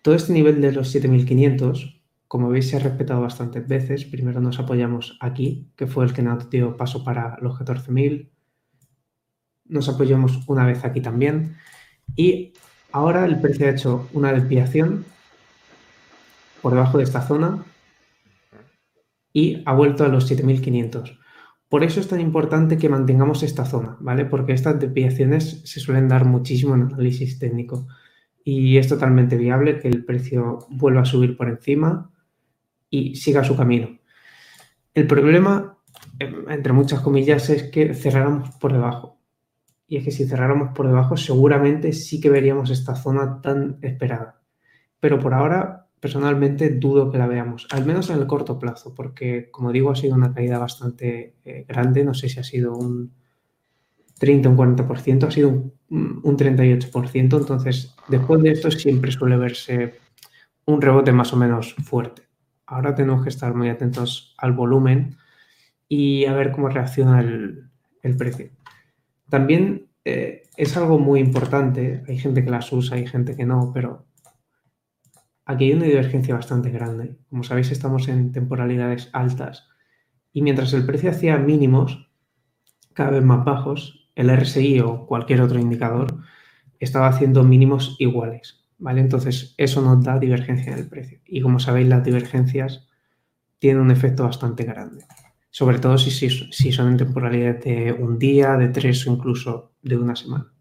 Todo 0.00 0.14
este 0.14 0.32
nivel 0.32 0.62
de 0.62 0.72
los 0.72 0.88
7500, 0.88 2.00
como 2.28 2.48
veis, 2.48 2.70
se 2.70 2.76
ha 2.76 2.78
respetado 2.78 3.20
bastantes 3.20 3.68
veces. 3.68 4.06
Primero 4.06 4.40
nos 4.40 4.58
apoyamos 4.58 5.18
aquí, 5.20 5.70
que 5.76 5.86
fue 5.86 6.06
el 6.06 6.14
que 6.14 6.22
nos 6.22 6.48
dio 6.48 6.78
paso 6.78 7.04
para 7.04 7.36
los 7.42 7.58
14.000. 7.58 8.30
Nos 9.66 9.90
apoyamos 9.90 10.48
una 10.48 10.64
vez 10.64 10.82
aquí 10.86 11.02
también. 11.02 11.58
Y 12.16 12.54
ahora 12.90 13.26
el 13.26 13.38
precio 13.38 13.66
ha 13.66 13.72
hecho 13.72 14.08
una 14.14 14.32
desviación 14.32 15.04
por 16.62 16.72
debajo 16.72 16.96
de 16.96 17.04
esta 17.04 17.20
zona 17.20 17.66
y 19.34 19.62
ha 19.66 19.74
vuelto 19.74 20.06
a 20.06 20.08
los 20.08 20.26
7500. 20.26 21.18
Por 21.68 21.84
eso 21.84 22.00
es 22.00 22.08
tan 22.08 22.20
importante 22.20 22.78
que 22.78 22.88
mantengamos 22.88 23.42
esta 23.42 23.66
zona, 23.66 23.96
¿vale? 24.00 24.24
Porque 24.24 24.52
estas 24.52 24.80
desviaciones 24.80 25.60
se 25.64 25.80
suelen 25.80 26.08
dar 26.08 26.24
muchísimo 26.24 26.74
en 26.74 26.82
análisis 26.82 27.38
técnico 27.38 27.86
y 28.42 28.78
es 28.78 28.88
totalmente 28.88 29.36
viable 29.36 29.78
que 29.78 29.88
el 29.88 30.04
precio 30.06 30.60
vuelva 30.70 31.02
a 31.02 31.04
subir 31.04 31.36
por 31.36 31.48
encima 31.50 32.10
y 32.88 33.16
siga 33.16 33.44
su 33.44 33.54
camino. 33.54 33.98
El 34.94 35.06
problema, 35.06 35.78
em, 36.18 36.48
entre 36.50 36.72
muchas 36.72 37.00
comillas, 37.00 37.50
es 37.50 37.64
que 37.64 37.92
cerráramos 37.92 38.50
por 38.56 38.72
debajo. 38.72 39.18
Y 39.86 39.98
es 39.98 40.04
que 40.04 40.10
si 40.10 40.26
cerráramos 40.26 40.70
por 40.74 40.86
debajo, 40.86 41.18
seguramente 41.18 41.92
sí 41.92 42.20
que 42.20 42.30
veríamos 42.30 42.70
esta 42.70 42.94
zona 42.94 43.42
tan 43.42 43.78
esperada. 43.82 44.40
Pero 45.00 45.18
por 45.18 45.34
ahora 45.34 45.87
personalmente 46.00 46.70
dudo 46.70 47.10
que 47.10 47.18
la 47.18 47.26
veamos, 47.26 47.66
al 47.70 47.84
menos 47.84 48.10
en 48.10 48.18
el 48.18 48.26
corto 48.26 48.58
plazo, 48.58 48.94
porque 48.94 49.50
como 49.50 49.72
digo, 49.72 49.90
ha 49.90 49.96
sido 49.96 50.14
una 50.14 50.32
caída 50.32 50.58
bastante 50.58 51.34
eh, 51.44 51.64
grande, 51.66 52.04
no 52.04 52.14
sé 52.14 52.28
si 52.28 52.40
ha 52.40 52.44
sido 52.44 52.76
un 52.76 53.12
30, 54.18 54.48
un 54.48 54.56
40%, 54.56 55.24
ha 55.26 55.30
sido 55.30 55.48
un, 55.48 55.72
un 56.22 56.36
38%, 56.36 57.20
entonces 57.20 57.94
después 58.08 58.42
de 58.42 58.50
esto 58.50 58.70
siempre 58.70 59.12
suele 59.12 59.36
verse 59.36 59.94
un 60.66 60.82
rebote 60.82 61.12
más 61.12 61.32
o 61.32 61.36
menos 61.36 61.74
fuerte. 61.74 62.22
Ahora 62.66 62.94
tenemos 62.94 63.22
que 63.22 63.30
estar 63.30 63.54
muy 63.54 63.70
atentos 63.70 64.34
al 64.36 64.52
volumen 64.52 65.16
y 65.88 66.26
a 66.26 66.34
ver 66.34 66.52
cómo 66.52 66.68
reacciona 66.68 67.20
el, 67.20 67.70
precio. 68.18 68.50
También 69.30 69.86
eh, 70.04 70.42
es 70.56 70.76
algo 70.76 70.98
muy 70.98 71.20
importante, 71.20 72.02
hay 72.06 72.18
gente 72.18 72.44
que 72.44 72.50
las 72.50 72.70
usa, 72.72 72.96
hay 72.96 73.06
gente 73.06 73.36
que 73.36 73.46
no, 73.46 73.70
pero 73.72 74.07
Aquí 75.48 75.64
hay 75.64 75.72
una 75.72 75.86
divergencia 75.86 76.34
bastante 76.34 76.68
grande. 76.68 77.16
Como 77.30 77.42
sabéis, 77.42 77.70
estamos 77.70 78.06
en 78.08 78.32
temporalidades 78.32 79.08
altas 79.14 79.66
y 80.30 80.42
mientras 80.42 80.74
el 80.74 80.84
precio 80.84 81.10
hacía 81.10 81.38
mínimos 81.38 82.06
cada 82.92 83.12
vez 83.12 83.22
más 83.22 83.46
bajos, 83.46 84.10
el 84.14 84.28
RSI 84.28 84.80
o 84.80 85.06
cualquier 85.06 85.40
otro 85.40 85.58
indicador 85.58 86.18
estaba 86.78 87.08
haciendo 87.08 87.44
mínimos 87.44 87.96
iguales. 87.98 88.66
¿vale? 88.76 89.00
Entonces, 89.00 89.54
eso 89.56 89.80
nos 89.80 90.04
da 90.04 90.18
divergencia 90.18 90.70
en 90.70 90.80
el 90.80 90.88
precio. 90.88 91.20
Y 91.24 91.40
como 91.40 91.58
sabéis, 91.58 91.88
las 91.88 92.04
divergencias 92.04 92.86
tienen 93.58 93.80
un 93.80 93.90
efecto 93.90 94.24
bastante 94.24 94.64
grande. 94.64 95.06
Sobre 95.48 95.78
todo 95.78 95.96
si, 95.96 96.10
si 96.10 96.72
son 96.72 96.88
en 96.88 96.98
temporalidades 96.98 97.64
de 97.64 97.92
un 97.94 98.18
día, 98.18 98.58
de 98.58 98.68
tres 98.68 99.06
o 99.06 99.14
incluso 99.14 99.72
de 99.80 99.96
una 99.96 100.14
semana. 100.14 100.52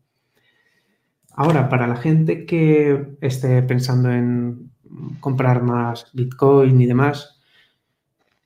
Ahora, 1.33 1.67
para 1.67 1.87
la 1.87 1.97
gente 1.97 2.45
que 2.45 3.17
esté 3.19 3.61
pensando 3.63 4.11
en 4.11 4.71
comprar 5.19 5.63
más 5.63 6.09
Bitcoin 6.13 6.79
y 6.81 6.85
demás, 6.85 7.39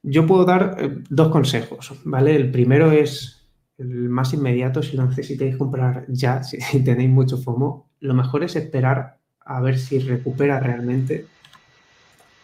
yo 0.04 0.26
puedo 0.26 0.46
dar 0.46 0.76
eh, 0.80 0.98
dos 1.10 1.30
consejos, 1.30 1.94
¿vale? 2.04 2.36
El 2.36 2.52
primero 2.52 2.92
es 2.92 3.48
el 3.78 4.10
más 4.10 4.34
inmediato, 4.34 4.84
si 4.84 4.98
lo 4.98 5.06
necesitáis 5.06 5.58
comprar 5.58 6.06
ya, 6.08 6.44
si 6.44 6.84
tenéis 6.84 7.10
mucho 7.10 7.38
FOMO, 7.38 7.90
lo 8.00 8.14
mejor 8.14 8.44
es 8.44 8.56
esperar 8.56 9.20
a 9.40 9.60
ver 9.62 9.78
si 9.78 10.00
recupera 10.00 10.60
realmente 10.60 11.28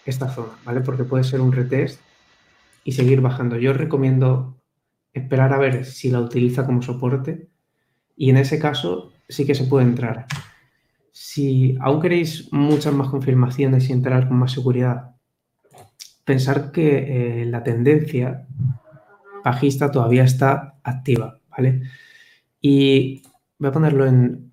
esta 0.05 0.29
zona, 0.29 0.53
¿vale? 0.63 0.81
Porque 0.81 1.03
puede 1.03 1.23
ser 1.23 1.41
un 1.41 1.51
retest 1.51 1.99
y 2.83 2.93
seguir 2.93 3.21
bajando. 3.21 3.57
Yo 3.57 3.73
recomiendo 3.73 4.57
esperar 5.13 5.53
a 5.53 5.57
ver 5.57 5.85
si 5.85 6.09
la 6.09 6.21
utiliza 6.21 6.65
como 6.65 6.81
soporte 6.81 7.49
y 8.15 8.29
en 8.29 8.37
ese 8.37 8.59
caso 8.59 9.11
sí 9.27 9.45
que 9.45 9.55
se 9.55 9.65
puede 9.65 9.85
entrar. 9.85 10.25
Si 11.19 11.75
aún 11.81 11.99
queréis 11.99 12.47
muchas 12.53 12.93
más 12.93 13.09
confirmaciones 13.09 13.89
y 13.89 13.91
entrar 13.91 14.27
con 14.27 14.37
más 14.37 14.51
seguridad, 14.51 15.15
pensar 16.23 16.71
que 16.71 17.41
eh, 17.41 17.45
la 17.47 17.63
tendencia 17.63 18.45
bajista 19.43 19.89
todavía 19.89 20.25
está 20.25 20.75
activa, 20.83 21.39
¿vale? 21.49 21.81
Y 22.61 23.23
voy 23.57 23.69
a 23.69 23.71
ponerlo 23.71 24.05
en 24.05 24.51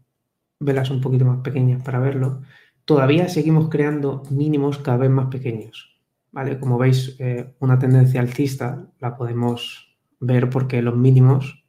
velas 0.59 0.89
un 0.89 1.03
poquito 1.03 1.27
más 1.27 1.41
pequeñas 1.41 1.83
para 1.83 1.99
verlo. 1.99 2.41
Todavía 2.87 3.29
seguimos 3.29 3.69
creando 3.69 4.23
mínimos 4.31 4.79
cada 4.79 4.97
vez 4.97 5.11
más 5.11 5.27
pequeños, 5.27 6.01
¿vale? 6.33 6.59
Como 6.59 6.79
veis, 6.79 7.15
eh, 7.19 7.55
una 7.59 7.79
tendencia 7.79 8.23
alcista 8.23 8.87
la 9.01 9.19
podemos 9.19 9.95
ver 10.19 10.49
porque 10.49 10.81
los 10.81 10.97
mínimos, 10.97 11.63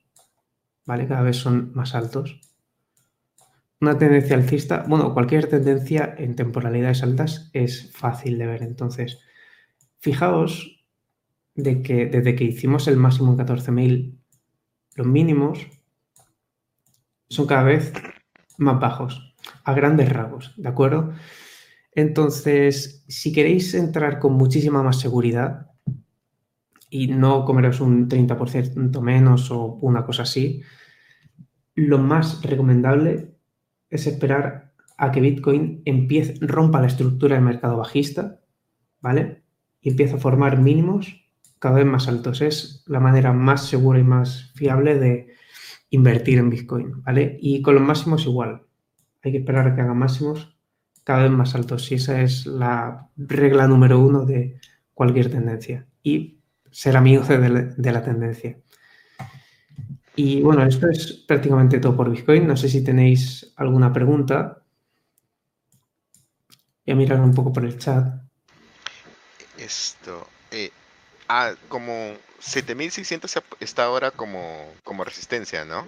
¿vale? 0.86 1.06
Cada 1.06 1.22
vez 1.22 1.36
son 1.36 1.74
más 1.74 1.96
altos. 1.96 2.40
Una 3.86 3.99
tendencia 3.99 4.36
alcista, 4.36 4.84
bueno, 4.88 5.14
cualquier 5.14 5.48
tendencia 5.48 6.16
en 6.18 6.36
temporalidades 6.36 7.03
altas 7.03 7.52
es 7.53 7.91
fácil 7.91 8.40
de 8.40 8.48
ver. 8.48 8.64
Entonces, 8.64 9.20
fijaos 9.99 10.84
de 11.53 11.84
que 11.84 12.07
desde 12.07 12.34
que 12.34 12.45
hicimos 12.45 12.88
el 12.88 12.98
máximo 12.98 13.32
en 13.32 13.38
14.000, 13.38 14.18
los 14.95 15.06
mínimos 15.06 15.68
son 17.30 17.45
cada 17.45 17.62
vez 17.62 17.94
más 18.57 18.80
bajos, 18.80 19.36
a 19.64 19.74
grandes 19.76 20.10
rasgos, 20.10 20.56
¿de 20.57 20.68
acuerdo? 20.68 21.14
Entonces, 21.91 23.06
si 23.07 23.32
queréis 23.32 23.76
entrar 23.76 24.18
con 24.18 24.34
muchísima 24.34 24.82
más 24.82 24.99
seguridad 24.99 25.68
y 26.90 27.10
no 27.10 27.45
comeros 27.45 27.82
un 27.82 28.10
30% 28.10 28.99
menos 28.99 29.52
o 29.52 29.78
una 29.82 30.03
cosa 30.07 30.24
así, 30.24 30.64
lo 31.76 31.99
más 31.99 32.41
recomendable 32.41 33.35
es 33.96 34.08
esperar 34.08 34.74
a 34.98 35.12
que 35.12 35.22
Bitcoin 35.22 35.82
empiece, 35.86 36.36
rompa 36.42 36.80
la 36.80 36.88
estructura 36.88 37.36
del 37.36 37.44
mercado 37.44 37.78
bajista, 37.78 38.40
¿vale? 39.02 39.44
Y 39.82 39.90
empiece 39.90 40.16
a 40.16 40.20
formar 40.20 40.60
mínimos 40.60 41.26
cada 41.60 41.78
vez 41.78 41.86
más 41.86 42.08
altos. 42.08 42.42
Es 42.42 42.84
la 42.88 43.00
manera 43.00 43.34
más 43.34 43.66
segura 43.66 44.00
y 44.00 44.04
más 44.04 44.52
fiable 44.56 44.98
de 44.98 45.34
invertir 45.90 46.40
en 46.40 46.50
Bitcoin, 46.50 47.04
¿vale? 47.04 47.38
Y 47.42 47.62
con 47.62 47.76
los 47.76 47.84
máximos 47.84 48.26
igual. 48.26 48.64
Hay 49.24 49.32
que 49.32 49.40
esperar 49.40 49.68
a 49.68 49.76
que 49.76 49.82
haga 49.82 49.94
máximos 49.94 50.56
cada 51.04 51.24
vez 51.24 51.32
más 51.32 51.56
altos. 51.56 51.92
Y 51.92 51.96
esa 51.96 52.22
es 52.22 52.46
la 52.46 53.10
regla 53.18 53.68
número 53.68 54.00
uno 54.00 54.26
de 54.26 54.60
cualquier 54.94 55.30
tendencia. 55.30 55.88
Y 56.04 56.40
ser 56.72 56.98
amigo 56.98 57.24
de, 57.24 57.74
de 57.76 57.92
la 57.92 58.04
tendencia. 58.04 58.58
Y 60.16 60.42
bueno, 60.42 60.66
esto 60.66 60.90
es 60.90 61.12
prácticamente 61.28 61.80
todo 61.80 61.96
por 61.96 62.10
Bitcoin. 62.10 62.48
No 62.48 62.56
sé 62.56 62.70
si 62.70 62.84
tenéis 62.84 63.54
alguna 63.58 63.92
pregunta. 63.92 64.62
Voy 66.86 66.94
a 66.94 66.96
mirar 66.96 67.20
un 67.20 67.34
poco 67.34 67.52
por 67.52 67.66
el 67.66 67.78
chat. 67.78 68.22
Esto. 69.58 70.28
Eh, 70.52 70.72
ah, 71.28 71.54
como 71.68 72.14
7600 72.40 73.42
está 73.60 73.86
ahora 73.86 74.12
como, 74.12 74.72
como 74.84 75.04
resistencia, 75.04 75.66
¿no? 75.66 75.88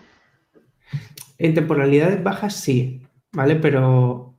En 1.37 1.53
temporalidades 1.53 2.21
bajas 2.23 2.55
sí, 2.55 3.07
¿vale? 3.31 3.55
Pero 3.55 4.35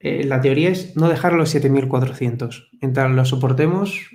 eh, 0.00 0.24
la 0.24 0.40
teoría 0.40 0.70
es 0.70 0.96
no 0.96 1.08
dejar 1.08 1.32
los 1.32 1.50
7400. 1.50 2.70
Mientras 2.80 3.10
lo 3.10 3.24
soportemos, 3.24 4.10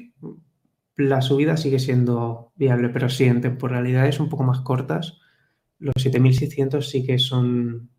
la 0.95 1.21
subida 1.21 1.57
sigue 1.57 1.79
siendo 1.79 2.51
viable, 2.55 2.89
pero 2.89 3.09
sí, 3.09 3.25
en 3.25 3.41
temporalidades 3.41 4.19
un 4.19 4.29
poco 4.29 4.43
más 4.43 4.61
cortas, 4.61 5.19
los 5.79 5.93
7600 5.99 6.87
sí 6.87 7.05
que 7.05 7.19
son 7.19 7.89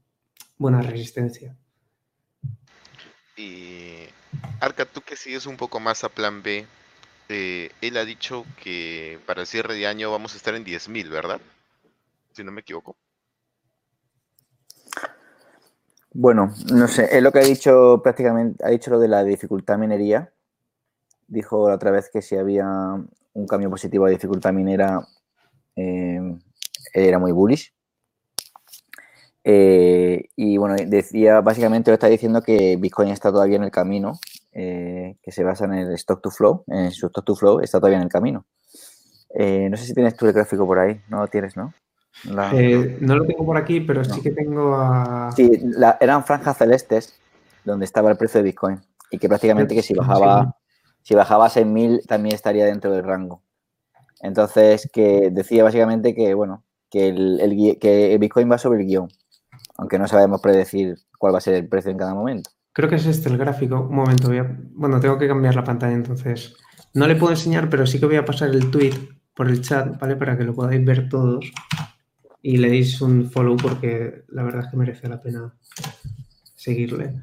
buena 0.57 0.81
resistencia. 0.83 1.57
Y 3.37 4.07
Arca, 4.61 4.85
tú 4.85 5.01
que 5.01 5.17
sigues 5.17 5.47
un 5.47 5.57
poco 5.57 5.81
más 5.81 6.05
a 6.05 6.09
plan 6.09 6.43
B, 6.43 6.67
eh, 7.29 7.71
él 7.81 7.97
ha 7.97 8.05
dicho 8.05 8.45
que 8.63 9.19
para 9.27 9.43
el 9.43 9.47
cierre 9.47 9.75
de 9.75 9.87
año 9.87 10.11
vamos 10.11 10.35
a 10.35 10.37
estar 10.37 10.55
en 10.55 10.65
10.000, 10.65 11.11
¿verdad? 11.11 11.41
Si 12.33 12.45
no 12.45 12.53
me 12.53 12.61
equivoco. 12.61 12.97
Bueno, 16.13 16.55
no 16.73 16.87
sé, 16.87 17.09
es 17.11 17.23
lo 17.23 17.33
que 17.33 17.41
ha 17.41 17.45
dicho 17.45 18.01
prácticamente, 18.03 18.65
ha 18.65 18.71
dicho 18.71 18.91
lo 18.91 19.01
de 19.01 19.09
la 19.09 19.25
dificultad 19.25 19.79
minería, 19.79 20.33
dijo 21.29 21.69
la 21.69 21.77
otra 21.77 21.91
vez 21.91 22.11
que 22.13 22.23
si 22.23 22.37
había 22.37 22.67
un 23.35 23.47
cambio 23.47 23.71
positivo 23.71 24.07
de 24.07 24.13
dificultad 24.13 24.53
minera 24.53 25.07
eh, 25.77 26.21
era 26.93 27.19
muy 27.19 27.33
bullish. 27.33 27.73
Eh, 29.47 30.29
y 30.37 30.57
bueno, 30.57 30.77
decía, 30.87 31.41
básicamente 31.43 31.91
lo 31.91 31.95
está 31.95 32.07
diciendo 32.07 32.41
que 32.41 32.77
Bitcoin 32.77 33.11
está 33.11 33.31
todavía 33.31 33.57
en 33.57 33.65
el 33.65 33.71
camino, 33.71 34.19
eh, 34.53 35.17
que 35.23 35.33
se 35.33 35.45
basa 35.45 35.67
en 35.67 35.75
el 35.75 35.93
stock 35.95 36.23
to 36.23 36.31
flow, 36.31 36.65
en 36.69 36.91
su 36.93 37.07
stock 37.07 37.25
to 37.25 37.37
flow 37.37 37.61
está 37.61 37.79
todavía 37.79 37.99
en 37.99 38.05
el 38.05 38.09
camino. 38.09 38.47
no 39.35 39.77
sé 39.77 39.85
si 39.85 39.93
tienes 39.93 40.17
tú 40.17 40.27
el 40.27 40.33
gráfico 40.33 40.67
por 40.67 40.79
ahí, 40.79 41.01
no 41.09 41.19
lo 41.19 41.29
tienes, 41.29 41.57
¿no? 41.57 41.75
no 43.01 43.17
lo 43.17 43.27
tengo 43.27 43.45
por 43.45 43.57
aquí, 43.57 43.81
pero 43.81 44.05
sí 44.05 44.23
que 44.23 44.31
tengo 44.31 44.77
a... 44.77 45.33
Sí, 45.35 45.51
eran 46.01 46.25
franjas 46.25 46.57
celestes 46.57 47.21
donde 47.65 47.85
estaba 47.85 48.11
el 48.11 48.17
precio 48.17 48.39
de 48.39 48.45
Bitcoin 48.45 48.81
y 49.11 49.19
que 49.19 49.29
prácticamente 49.29 49.75
que 49.75 49.83
si 49.83 49.95
bajaba 49.95 50.57
si 51.05 51.15
bajaba 51.15 51.47
a 51.47 51.51
6.000 51.51 52.07
también 52.07 52.35
estaría 52.35 52.65
dentro 52.65 52.91
del 52.91 53.05
rango. 53.05 53.43
Entonces, 54.21 54.91
que 54.93 55.31
decía 55.31 55.63
básicamente 55.63 56.15
que, 56.15 56.33
bueno, 56.35 56.65
que 56.91 57.09
el, 57.09 58.19
Bitcoin 58.19 58.51
va 58.51 58.57
sobre 58.57 58.81
el 58.81 58.87
guion, 58.87 59.09
aunque 59.77 59.99
no 59.99 60.09
sabemos 60.09 60.41
predecir 60.41 60.97
cuál 61.19 61.35
va 61.35 61.39
a 61.39 61.43
ser 61.43 61.55
el 61.55 61.69
precio 61.69 61.91
en 61.91 61.99
cada 61.99 62.15
momento. 62.15 62.51
Creo 62.73 62.89
que 62.89 62.97
es 62.97 63.07
este 63.07 63.29
el 63.29 63.37
gráfico. 63.37 63.83
Un 63.83 63.95
momento, 63.95 64.31
bueno, 64.73 64.99
tengo 64.99 65.19
que 65.19 65.29
cambiar 65.29 65.55
la 65.55 65.63
pantalla 65.63 65.93
entonces. 65.93 66.57
No 66.95 67.07
le 67.07 67.17
puedo 67.17 67.33
enseñar, 67.33 67.69
pero 67.69 67.87
sí 67.87 68.01
que 68.01 68.07
voy 68.07 68.17
a 68.17 68.25
pasar 68.25 68.49
el 68.49 68.71
tweet 68.71 68.95
por 69.35 69.49
el 69.49 69.61
chat, 69.61 70.01
¿vale? 70.01 70.17
Para 70.17 70.39
que 70.39 70.45
lo 70.45 70.55
podáis 70.55 70.85
ver 70.85 71.09
todos 71.09 71.53
y 72.41 72.57
le 72.57 72.71
deis 72.71 73.01
un 73.03 73.31
follow 73.31 73.57
porque 73.57 74.25
la 74.29 74.43
verdad 74.43 74.65
es 74.65 74.71
que 74.71 74.77
merece 74.77 75.09
la 75.09 75.21
pena 75.21 75.55
seguirle. 76.55 77.15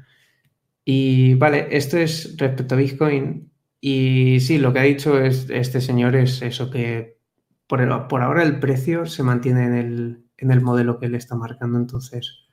Y 0.84 1.34
vale, 1.34 1.68
esto 1.70 1.96
es 1.96 2.36
respecto 2.36 2.74
a 2.74 2.78
Bitcoin. 2.78 3.51
Y 3.84 4.38
sí, 4.38 4.58
lo 4.58 4.72
que 4.72 4.78
ha 4.78 4.84
dicho 4.84 5.18
es, 5.18 5.50
este 5.50 5.80
señor 5.80 6.14
es 6.14 6.40
eso, 6.40 6.70
que 6.70 7.18
por, 7.66 7.82
ahora 7.82 8.44
el 8.44 8.60
precio 8.60 9.06
se 9.06 9.24
mantiene 9.24 9.64
en 9.64 9.74
el, 9.74 10.24
en 10.36 10.52
el 10.52 10.60
modelo 10.60 11.00
que 11.00 11.06
él 11.06 11.16
está 11.16 11.34
marcando, 11.34 11.78
entonces 11.78 12.46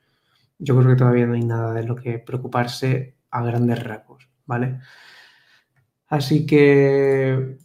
yo 0.58 0.76
creo 0.76 0.90
que 0.90 0.96
todavía 0.96 1.28
no 1.28 1.34
hay 1.34 1.44
nada 1.44 1.72
de 1.72 1.84
lo 1.84 1.94
que 1.94 2.18
preocuparse 2.18 3.16
a 3.30 3.44
grandes 3.44 3.80
rasgos, 3.80 4.28
¿vale? 4.44 4.80
Así 6.08 6.46
que 6.46 7.58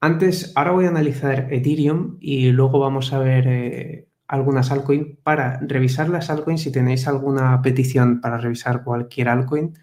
antes, 0.00 0.52
ahora 0.54 0.70
voy 0.70 0.86
a 0.86 0.88
analizar 0.88 1.52
Ethereum 1.52 2.16
y 2.18 2.50
luego 2.50 2.78
vamos 2.78 3.12
a 3.12 3.18
ver 3.18 3.46
eh, 3.46 4.08
algunas 4.26 4.70
altcoins 4.70 5.18
para 5.22 5.60
revisar 5.60 6.08
las 6.08 6.30
altcoins. 6.30 6.62
Si 6.62 6.72
tenéis 6.72 7.06
alguna 7.08 7.60
petición 7.60 8.22
para 8.22 8.38
revisar 8.38 8.84
cualquier 8.84 9.28
altcoin, 9.28 9.74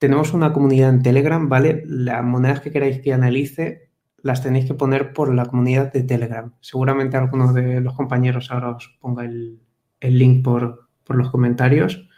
tenemos 0.00 0.32
una 0.32 0.54
comunidad 0.54 0.88
en 0.88 1.02
Telegram, 1.02 1.46
¿vale? 1.46 1.84
Las 1.86 2.24
monedas 2.24 2.60
que 2.60 2.72
queráis 2.72 3.00
que 3.00 3.12
analice 3.12 3.90
las 4.22 4.42
tenéis 4.42 4.64
que 4.64 4.72
poner 4.72 5.12
por 5.12 5.32
la 5.34 5.44
comunidad 5.44 5.92
de 5.92 6.02
Telegram. 6.02 6.54
Seguramente 6.60 7.18
algunos 7.18 7.52
de 7.52 7.82
los 7.82 7.94
compañeros 7.94 8.50
ahora 8.50 8.70
os 8.70 8.96
ponga 8.98 9.24
el, 9.24 9.60
link 10.00 10.42
por, 10.42 10.88
los 11.06 11.30
comentarios 11.30 12.08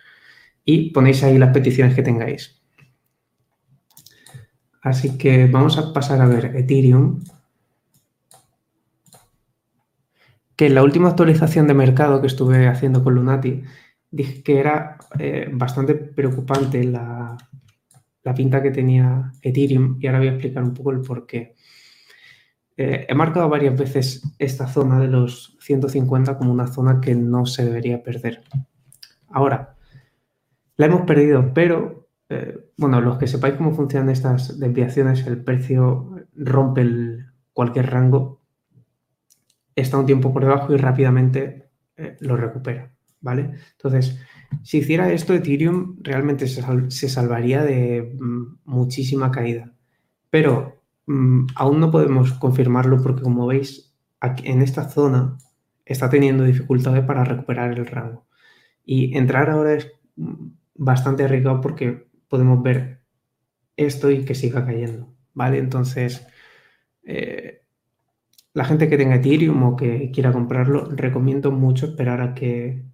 y 0.65 0.91
ponéis 0.91 1.25
ahí 1.25 1.39
las 1.39 1.53
peticiones 1.53 1.97
que 1.97 2.05
tengáis. 2.05 2.63
Así 4.81 5.19
que 5.19 5.47
vamos 5.47 5.77
a 5.77 5.93
pasar 5.93 6.21
a 6.21 6.27
ver 6.27 6.55
Ethereum. 6.55 7.25
Que 10.55 10.67
en 10.67 10.77
la 10.77 10.85
última 10.85 11.09
actualización 11.09 11.67
de 11.67 11.75
mercado 11.75 12.21
que 12.21 12.29
estuve 12.29 12.69
haciendo 12.69 13.03
con 13.03 13.17
Lunati, 13.17 13.65
dije 14.13 14.43
que 14.45 14.61
era 14.61 14.99
eh, 15.19 15.49
bastante 15.53 15.95
preocupante 15.95 16.85
la, 16.85 17.39
la 18.23 18.35
pinta 18.35 18.63
que 18.63 18.71
tenía 18.71 19.33
Ethereum 19.43 19.99
y 20.01 20.07
ahora 20.07 20.19
voy 20.19 20.29
a 20.29 20.33
explicar 20.33 20.63
un 20.63 20.75
poco 20.75 20.93
el 20.93 21.01
por 21.01 21.27
qué. 21.27 21.55
Eh, 22.77 23.07
he 23.09 23.15
marcado 23.15 23.49
varias 23.49 23.79
veces 23.79 24.23
esta 24.39 24.67
zona 24.67 24.99
de 24.99 25.09
los 25.09 25.57
150 25.61 26.39
como 26.39 26.53
una 26.53 26.69
zona 26.69 27.01
que 27.01 27.15
no 27.15 27.47
se 27.47 27.65
debería 27.65 28.03
perder. 28.03 28.43
Ahora, 29.29 29.77
la 30.77 30.87
hemos 30.87 31.03
perdido, 31.03 31.53
pero 31.53 32.09
eh, 32.29 32.71
bueno, 32.77 33.01
los 33.01 33.19
que 33.19 33.27
sepáis 33.27 33.55
cómo 33.55 33.73
funcionan 33.73 34.11
estas 34.11 34.59
desviaciones, 34.59 35.27
el 35.27 35.43
precio 35.45 36.17
rompe 36.35 36.87
cualquier 37.53 37.91
rango, 37.91 38.41
está 39.75 39.99
un 39.99 40.07
tiempo 40.07 40.33
por 40.33 40.43
debajo 40.43 40.73
y 40.73 40.77
rápidamente 40.77 41.71
eh, 41.97 42.17
lo 42.21 42.37
recupera, 42.37 42.91
¿vale? 43.21 43.53
Entonces, 43.73 44.19
si 44.63 44.79
hiciera 44.79 45.13
esto, 45.13 45.35
Ethereum 45.35 45.97
realmente 46.03 46.47
se, 46.47 47.09
salvaría 47.09 47.63
de 47.65 48.17
mm, 48.19 48.59
muchísima 48.65 49.31
caída. 49.31 49.73
Pero 50.31 50.83
mm, 51.07 51.47
aún 51.55 51.81
no 51.81 51.91
podemos 51.91 52.33
confirmarlo 52.35 53.03
porque, 53.03 53.23
como 53.23 53.47
veis, 53.47 53.95
en 54.45 54.63
esta 54.63 54.89
zona 54.89 55.39
está 55.85 56.09
teniendo 56.09 56.45
dificultades 56.45 57.05
para 57.05 57.25
recuperar 57.25 57.77
el 57.77 57.87
rango. 57.87 58.27
Y 58.85 59.17
entrar 59.17 59.51
ahora 59.51 59.75
es 59.75 59.93
bastante 60.75 61.25
arriesgado 61.25 61.61
porque 61.61 62.09
podemos 62.29 62.63
ver 62.63 63.03
esto 63.77 64.11
y 64.11 64.25
que 64.25 64.35
siga 64.35 64.65
cayendo, 64.65 65.13
¿vale? 65.35 65.59
Entonces, 65.59 66.27
eh, 67.05 67.63
la 68.55 68.65
gente 68.65 68.89
que 68.89 68.97
tenga 68.97 69.17
Ethereum 69.17 69.63
o 69.63 69.77
que 69.77 70.11
quiera 70.13 70.33
comprarlo, 70.33 70.91
recomiendo 70.91 71.51
mucho 71.51 71.87
esperar 71.87 72.21
a 72.21 72.35
que 72.35 72.85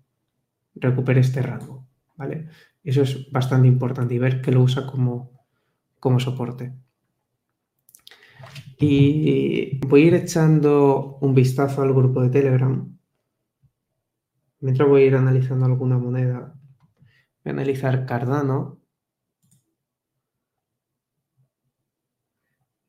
recupere 0.80 1.20
este 1.20 1.42
rango, 1.42 1.86
¿vale? 2.16 2.48
Eso 2.82 3.02
es 3.02 3.30
bastante 3.30 3.68
importante 3.68 4.14
y 4.14 4.18
ver 4.18 4.40
que 4.40 4.52
lo 4.52 4.62
usa 4.62 4.86
como, 4.86 5.44
como 6.00 6.20
soporte. 6.20 6.74
Y 8.78 9.78
voy 9.86 10.04
a 10.04 10.06
ir 10.06 10.14
echando 10.14 11.18
un 11.20 11.34
vistazo 11.34 11.82
al 11.82 11.92
grupo 11.92 12.22
de 12.22 12.30
Telegram. 12.30 12.96
Mientras 14.60 14.88
voy 14.88 15.02
a 15.02 15.06
ir 15.06 15.16
analizando 15.16 15.66
alguna 15.66 15.98
moneda. 15.98 16.54
Voy 17.44 17.50
a 17.50 17.50
analizar 17.50 18.06
Cardano. 18.06 18.80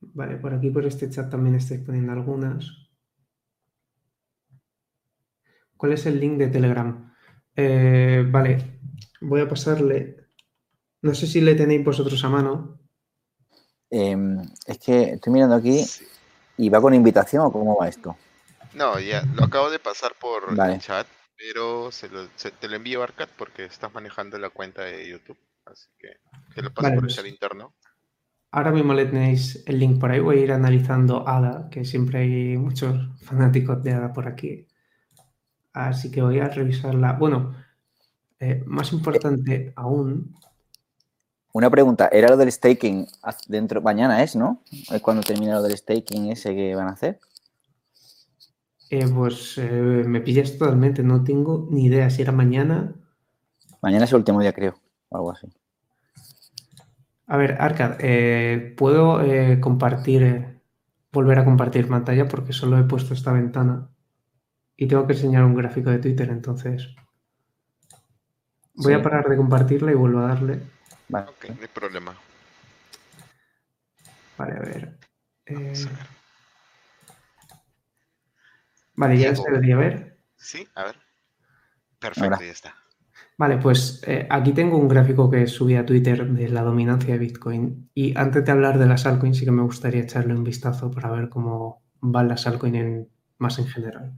Vale, 0.01 0.37
por 0.37 0.53
aquí 0.53 0.69
por 0.69 0.85
este 0.85 1.09
chat 1.09 1.29
también 1.29 1.55
estoy 1.55 1.79
poniendo 1.79 2.11
algunas. 2.11 2.89
¿Cuál 5.75 5.93
es 5.93 6.05
el 6.05 6.19
link 6.19 6.37
de 6.37 6.49
Telegram? 6.49 7.08
Eh, 7.61 8.23
vale, 8.25 8.79
voy 9.19 9.41
a 9.41 9.49
pasarle. 9.49 10.15
No 11.01 11.13
sé 11.13 11.27
si 11.27 11.41
le 11.41 11.55
tenéis 11.55 11.83
vosotros 11.83 12.23
a 12.23 12.29
mano. 12.29 12.79
Em, 13.89 14.39
es 14.65 14.77
que 14.77 15.13
estoy 15.13 15.33
mirando 15.33 15.55
aquí 15.55 15.83
y 16.55 16.69
va 16.69 16.79
con 16.79 16.93
invitación 16.93 17.45
o 17.45 17.51
cómo 17.51 17.77
va 17.77 17.89
esto. 17.89 18.15
No, 18.75 18.97
ya 18.99 19.23
lo 19.35 19.43
acabo 19.43 19.69
de 19.69 19.79
pasar 19.79 20.13
por 20.15 20.43
el 20.57 20.79
chat, 20.79 21.05
pero 21.35 21.91
se 21.91 22.07
te 22.07 22.69
lo 22.69 22.75
envío 22.77 23.03
Arcad 23.03 23.27
porque 23.37 23.65
estás 23.65 23.93
manejando 23.93 24.37
la 24.37 24.51
cuenta 24.51 24.83
de 24.83 25.09
YouTube, 25.09 25.39
así 25.65 25.89
que 25.97 26.07
te 26.55 26.61
lo 26.61 26.73
paso 26.73 26.87
por 26.87 26.93
el 26.93 26.99
pues 27.01 27.15
chat 27.15 27.25
interno. 27.25 27.73
Ahora 28.51 28.71
mismo 28.71 28.93
le 28.93 29.05
tenéis 29.05 29.63
el 29.67 29.79
link 29.79 29.99
por 29.99 30.11
ahí, 30.11 30.21
voy 30.21 30.39
a 30.39 30.43
ir 30.43 30.51
analizando 30.53 31.27
ADA, 31.27 31.69
que 31.69 31.83
siempre 31.83 32.19
hay 32.19 32.57
muchos 32.57 32.95
fanáticos 33.21 33.83
de 33.83 33.91
ADA 33.91 34.13
por 34.13 34.27
aquí. 34.27 34.68
Así 35.73 36.11
que 36.11 36.21
voy 36.21 36.39
a 36.39 36.49
revisarla. 36.49 37.13
Bueno, 37.13 37.55
eh, 38.39 38.63
más 38.65 38.91
importante 38.93 39.73
aún, 39.75 40.35
una 41.51 41.69
pregunta, 41.69 42.09
¿era 42.11 42.29
lo 42.29 42.37
del 42.37 42.51
staking 42.51 43.07
dentro? 43.47 43.81
Mañana 43.81 44.21
es, 44.21 44.35
¿no? 44.35 44.61
Es 44.91 45.01
cuando 45.01 45.23
termina 45.23 45.55
lo 45.55 45.63
del 45.63 45.75
staking 45.75 46.31
ese 46.31 46.53
que 46.55 46.75
van 46.75 46.87
a 46.87 46.91
hacer. 46.91 47.19
Eh, 48.91 49.07
pues 49.07 49.57
eh, 49.57 50.03
me 50.05 50.21
pillas 50.21 50.57
totalmente, 50.57 51.03
no 51.03 51.23
tengo 51.23 51.67
ni 51.71 51.85
idea 51.85 52.09
si 52.09 52.21
era 52.21 52.31
mañana. 52.31 52.93
Mañana 53.81 54.05
es 54.05 54.11
el 54.11 54.17
último 54.17 54.41
día, 54.41 54.53
creo, 54.53 54.75
o 55.09 55.17
algo 55.17 55.31
así. 55.31 55.47
A 57.25 57.37
ver, 57.37 57.57
Arcad, 57.59 57.97
eh, 57.99 58.73
¿puedo 58.77 59.19
compartir, 59.59 60.61
volver 61.11 61.39
a 61.39 61.45
compartir 61.45 61.87
pantalla? 61.87 62.27
Porque 62.27 62.53
solo 62.53 62.77
he 62.77 62.83
puesto 62.83 63.13
esta 63.13 63.31
ventana 63.31 63.89
y 64.81 64.87
tengo 64.87 65.05
que 65.05 65.11
enseñar 65.11 65.43
un 65.43 65.55
gráfico 65.55 65.89
de 65.89 65.99
Twitter, 65.99 66.29
entonces 66.29 66.87
voy 68.75 68.93
a 68.93 69.01
parar 69.03 69.27
de 69.27 69.35
compartirla 69.35 69.91
y 69.91 69.95
vuelvo 69.95 70.19
a 70.19 70.29
darle. 70.29 70.61
Vale. 71.09 71.29
Ok, 71.29 71.49
no 71.49 71.61
hay 71.61 71.67
problema. 71.67 72.15
Vale, 74.37 74.53
a 74.53 74.59
ver. 74.61 74.97
Eh, 75.47 75.73
vale, 78.95 79.17
ya 79.17 79.35
se 79.35 79.43
debería 79.51 79.75
ver. 79.75 80.17
Sí, 80.37 80.65
a 80.75 80.85
ver. 80.85 80.95
Perfecto, 81.99 82.41
ya 82.41 82.51
está. 82.51 82.75
Vale, 83.37 83.57
pues 83.57 84.01
eh, 84.07 84.27
aquí 84.29 84.53
tengo 84.53 84.77
un 84.77 84.87
gráfico 84.87 85.29
que 85.29 85.45
subí 85.47 85.75
a 85.75 85.85
Twitter 85.85 86.25
de 86.25 86.47
la 86.47 86.61
dominancia 86.61 87.15
de 87.15 87.19
Bitcoin. 87.19 87.89
Y 87.93 88.17
antes 88.17 88.45
de 88.45 88.51
hablar 88.53 88.79
de 88.79 88.85
las 88.85 89.05
altcoins, 89.05 89.39
sí 89.39 89.43
que 89.43 89.51
me 89.51 89.63
gustaría 89.63 90.03
echarle 90.03 90.33
un 90.33 90.45
vistazo 90.45 90.89
para 90.89 91.11
ver 91.11 91.27
cómo 91.27 91.83
van 91.99 92.29
las 92.29 92.47
altcoins 92.47 93.07
más 93.39 93.59
en 93.59 93.67
general. 93.67 94.17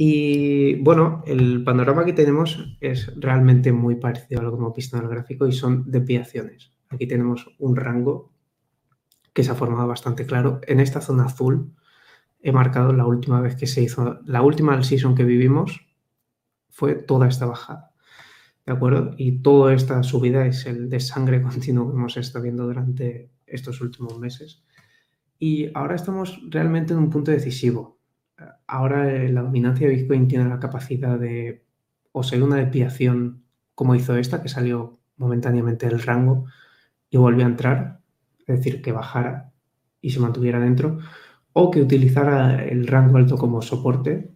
Y 0.00 0.76
bueno, 0.76 1.24
el 1.26 1.64
panorama 1.64 2.04
que 2.04 2.12
tenemos 2.12 2.76
es 2.80 3.12
realmente 3.16 3.72
muy 3.72 3.96
parecido 3.96 4.40
a 4.40 4.44
lo 4.44 4.52
que 4.52 4.58
hemos 4.58 4.76
visto 4.76 4.96
en 4.96 5.02
el 5.02 5.08
gráfico 5.08 5.44
y 5.48 5.50
son 5.50 5.90
desviaciones. 5.90 6.72
Aquí 6.88 7.08
tenemos 7.08 7.52
un 7.58 7.74
rango 7.74 8.32
que 9.32 9.42
se 9.42 9.50
ha 9.50 9.56
formado 9.56 9.88
bastante 9.88 10.24
claro. 10.24 10.60
En 10.68 10.78
esta 10.78 11.00
zona 11.00 11.24
azul 11.24 11.74
he 12.40 12.52
marcado 12.52 12.92
la 12.92 13.06
última 13.06 13.40
vez 13.40 13.56
que 13.56 13.66
se 13.66 13.82
hizo, 13.82 14.20
la 14.24 14.42
última 14.42 14.80
season 14.84 15.16
que 15.16 15.24
vivimos 15.24 15.84
fue 16.70 16.94
toda 16.94 17.26
esta 17.26 17.46
bajada. 17.46 17.90
¿De 18.66 18.74
acuerdo? 18.74 19.16
Y 19.16 19.42
toda 19.42 19.74
esta 19.74 20.04
subida 20.04 20.46
es 20.46 20.64
el 20.66 20.88
de 20.90 21.00
sangre 21.00 21.42
continuo 21.42 21.90
que 21.90 21.96
hemos 21.96 22.16
estado 22.16 22.44
viendo 22.44 22.66
durante 22.66 23.32
estos 23.48 23.80
últimos 23.80 24.16
meses. 24.20 24.62
Y 25.40 25.72
ahora 25.74 25.96
estamos 25.96 26.40
realmente 26.50 26.92
en 26.92 27.00
un 27.00 27.10
punto 27.10 27.32
decisivo 27.32 27.97
ahora 28.66 29.12
eh, 29.12 29.28
la 29.28 29.42
dominancia 29.42 29.88
de 29.88 29.94
Bitcoin 29.94 30.28
tiene 30.28 30.48
la 30.48 30.60
capacidad 30.60 31.18
de 31.18 31.64
o 32.12 32.22
ser 32.22 32.42
una 32.42 32.56
desviación 32.56 33.44
como 33.74 33.94
hizo 33.94 34.16
esta, 34.16 34.42
que 34.42 34.48
salió 34.48 34.98
momentáneamente 35.16 35.86
del 35.86 36.02
rango 36.02 36.46
y 37.10 37.16
volvió 37.16 37.44
a 37.44 37.48
entrar, 37.48 38.00
es 38.40 38.58
decir, 38.58 38.82
que 38.82 38.92
bajara 38.92 39.52
y 40.00 40.10
se 40.10 40.20
mantuviera 40.20 40.58
dentro, 40.58 40.98
o 41.52 41.70
que 41.70 41.80
utilizara 41.80 42.64
el 42.64 42.86
rango 42.86 43.18
alto 43.18 43.36
como 43.36 43.62
soporte 43.62 44.32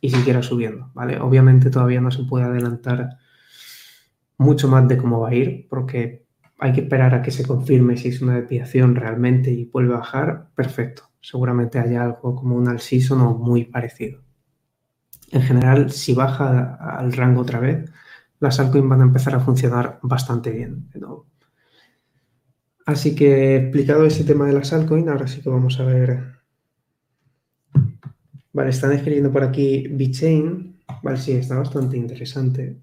y 0.00 0.10
siguiera 0.10 0.42
subiendo, 0.42 0.90
¿vale? 0.94 1.18
Obviamente 1.20 1.70
todavía 1.70 2.00
no 2.00 2.10
se 2.10 2.24
puede 2.24 2.44
adelantar 2.44 3.18
mucho 4.38 4.68
más 4.68 4.86
de 4.86 4.98
cómo 4.98 5.20
va 5.20 5.30
a 5.30 5.34
ir, 5.34 5.66
porque 5.68 6.26
hay 6.58 6.72
que 6.72 6.82
esperar 6.82 7.14
a 7.14 7.22
que 7.22 7.30
se 7.30 7.46
confirme 7.46 7.96
si 7.96 8.08
es 8.08 8.22
una 8.22 8.36
desviación 8.40 8.94
realmente 8.94 9.50
y 9.50 9.64
vuelve 9.64 9.94
a 9.94 9.98
bajar, 9.98 10.48
perfecto 10.54 11.10
seguramente 11.26 11.80
haya 11.80 12.04
algo 12.04 12.36
como 12.36 12.54
un 12.54 12.68
all 12.68 12.78
season 12.78 13.20
o 13.20 13.34
muy 13.34 13.64
parecido. 13.64 14.22
En 15.32 15.42
general, 15.42 15.90
si 15.90 16.14
baja 16.14 16.76
al 16.76 17.12
rango 17.12 17.40
otra 17.40 17.58
vez, 17.58 17.90
las 18.38 18.60
altcoins 18.60 18.88
van 18.88 19.00
a 19.00 19.04
empezar 19.04 19.34
a 19.34 19.40
funcionar 19.40 19.98
bastante 20.02 20.50
bien 20.50 20.88
Así 22.86 23.16
que 23.16 23.56
explicado 23.56 24.06
ese 24.06 24.22
tema 24.22 24.46
de 24.46 24.52
las 24.52 24.72
altcoins, 24.72 25.08
ahora 25.08 25.26
sí 25.26 25.40
que 25.42 25.50
vamos 25.50 25.80
a 25.80 25.84
ver. 25.84 26.36
Vale, 28.52 28.70
están 28.70 28.92
escribiendo 28.92 29.32
por 29.32 29.42
aquí 29.42 29.88
VeChain. 29.88 30.80
Vale, 31.02 31.16
sí, 31.16 31.32
está 31.32 31.56
bastante 31.56 31.96
interesante. 31.96 32.80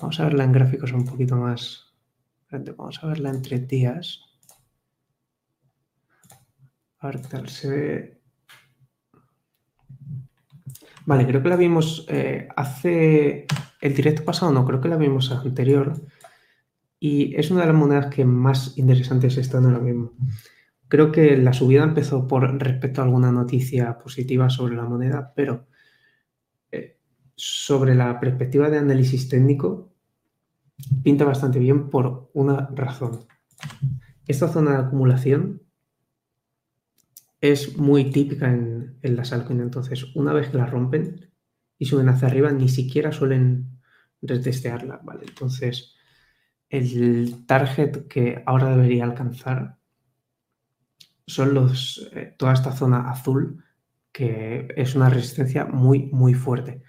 Vamos 0.00 0.18
a 0.18 0.24
verla 0.24 0.42
en 0.42 0.50
gráficos 0.50 0.90
un 0.90 1.04
poquito 1.04 1.36
más. 1.36 1.84
Vamos 2.50 2.98
a 3.00 3.06
verla 3.06 3.30
entre 3.30 3.60
días. 3.60 4.25
A 6.98 7.08
ver 7.08 7.22
tal 7.22 7.48
se 7.48 7.70
ve. 7.70 8.20
Vale, 11.04 11.26
creo 11.26 11.42
que 11.42 11.48
la 11.48 11.56
vimos 11.56 12.04
eh, 12.08 12.48
hace 12.56 13.46
el 13.80 13.94
directo 13.94 14.24
pasado, 14.24 14.52
no, 14.52 14.64
creo 14.64 14.80
que 14.80 14.88
la 14.88 14.96
vimos 14.96 15.30
anterior. 15.30 15.94
Y 16.98 17.34
es 17.36 17.50
una 17.50 17.60
de 17.60 17.66
las 17.68 17.76
monedas 17.76 18.06
que 18.06 18.24
más 18.24 18.76
interesantes 18.76 19.36
están 19.36 19.66
ahora 19.66 19.78
mismo. 19.78 20.12
Creo 20.88 21.12
que 21.12 21.36
la 21.36 21.52
subida 21.52 21.84
empezó 21.84 22.26
por 22.26 22.42
respecto 22.60 23.00
a 23.00 23.04
alguna 23.04 23.30
noticia 23.30 23.98
positiva 23.98 24.50
sobre 24.50 24.76
la 24.76 24.84
moneda, 24.84 25.32
pero 25.34 25.66
eh, 26.72 26.98
sobre 27.34 27.94
la 27.94 28.18
perspectiva 28.18 28.70
de 28.70 28.78
análisis 28.78 29.28
técnico, 29.28 29.92
pinta 31.02 31.24
bastante 31.24 31.58
bien 31.58 31.90
por 31.90 32.30
una 32.34 32.68
razón. 32.74 33.26
Esta 34.26 34.48
zona 34.48 34.72
de 34.72 34.86
acumulación 34.86 35.65
es 37.40 37.76
muy 37.76 38.10
típica 38.10 38.50
en, 38.52 38.98
las 39.02 39.32
altcoins. 39.32 39.62
Entonces, 39.62 40.04
una 40.14 40.32
vez 40.32 40.48
que 40.50 40.58
la 40.58 40.66
rompen 40.66 41.30
y 41.78 41.86
suben 41.86 42.08
hacia 42.08 42.28
arriba, 42.28 42.50
ni 42.52 42.68
siquiera 42.68 43.12
suelen 43.12 43.80
retestearla, 44.22 45.00
¿vale? 45.02 45.26
Entonces, 45.28 45.94
el 46.68 47.46
target 47.46 48.08
que 48.08 48.42
ahora 48.46 48.70
debería 48.70 49.04
alcanzar 49.04 49.78
son 51.26 51.54
los, 51.54 52.08
eh, 52.14 52.34
toda 52.38 52.52
esta 52.52 52.72
zona 52.72 53.10
azul, 53.10 53.64
que 54.12 54.68
es 54.76 54.94
una 54.94 55.10
resistencia 55.10 55.66
muy, 55.66 56.06
muy 56.12 56.34
fuerte. 56.34 56.82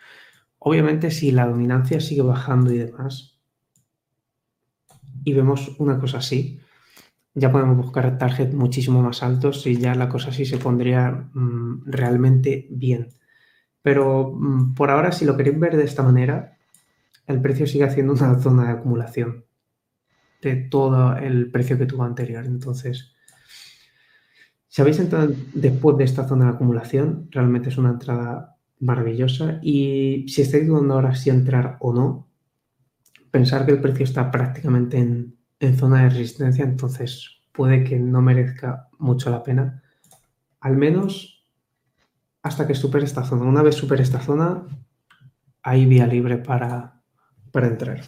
Obviamente, 0.60 1.12
si 1.12 1.32
la 1.32 1.48
dominancia 1.48 2.00
sigue 2.00 2.22
bajando 2.22 2.72
y 2.72 2.78
demás, 2.78 3.40
y 5.24 5.34
vemos 5.34 5.76
una 5.80 6.00
cosa 6.00 6.20
así, 6.20 6.62
ya 7.38 7.52
podemos 7.52 7.78
buscar 7.78 8.18
target 8.18 8.52
muchísimo 8.54 9.04
más 9.04 9.22
altos 9.22 9.68
y 9.68 9.78
ya 9.78 9.94
la 9.94 10.10
cosa 10.10 10.32
sí 10.32 10.44
se 10.44 10.58
pondría 10.58 11.12
mm, 11.12 11.84
realmente 11.86 12.68
bien. 12.72 13.10
Pero 13.84 14.34
mm, 14.34 14.74
por 14.74 14.90
ahora, 14.90 15.12
si 15.12 15.24
lo 15.24 15.38
queréis 15.38 15.60
ver 15.60 15.78
de 15.78 15.84
esta 15.84 16.02
manera, 16.02 16.58
el 17.28 17.40
precio 17.40 17.68
sigue 17.68 17.84
haciendo 17.84 18.14
una 18.14 18.40
zona 18.40 18.66
de 18.66 18.72
acumulación 18.72 19.46
de 20.42 20.56
todo 20.56 21.16
el 21.16 21.52
precio 21.52 21.78
que 21.78 21.86
tuvo 21.86 22.04
anterior. 22.04 22.46
Entonces, 22.46 23.14
Si 24.68 24.82
habéis 24.82 25.00
entrado 25.00 25.32
después 25.54 25.98
de 25.98 26.06
esta 26.06 26.28
zona 26.28 26.46
de 26.46 26.52
acumulación, 26.52 27.30
realmente 27.32 27.70
es 27.70 27.78
una 27.78 27.92
entrada 27.92 28.58
maravillosa. 28.80 29.60
Y 29.62 30.26
si 30.28 30.42
estáis 30.42 30.68
dudando 30.68 30.96
ahora 30.96 31.16
si 31.16 31.30
entrar 31.30 31.78
o 31.82 31.94
no, 31.94 32.28
pensar 33.32 33.66
que 33.66 33.74
el 33.74 33.82
precio 33.82 34.06
está 34.06 34.32
prácticamente 34.32 34.98
en, 34.98 35.37
en 35.60 35.78
zona 35.78 36.04
de 36.04 36.10
resistencia, 36.10 36.64
entonces 36.64 37.42
puede 37.52 37.84
que 37.84 38.00
no 38.00 38.22
merezca 38.22 38.90
mucho 39.00 39.30
la 39.30 39.44
pena. 39.44 39.84
Al 40.60 40.78
menos 40.78 41.38
hasta 42.48 42.66
que 42.66 42.76
supere 42.76 43.06
esta 43.06 43.24
zona. 43.24 43.44
Una 43.44 43.62
vez 43.62 43.76
supere 43.76 44.04
esta 44.04 44.22
zona, 44.22 44.64
hay 45.62 45.86
vía 45.86 46.08
libre 46.08 46.38
para, 46.38 47.02
para 47.52 47.68
entrar. 47.68 48.02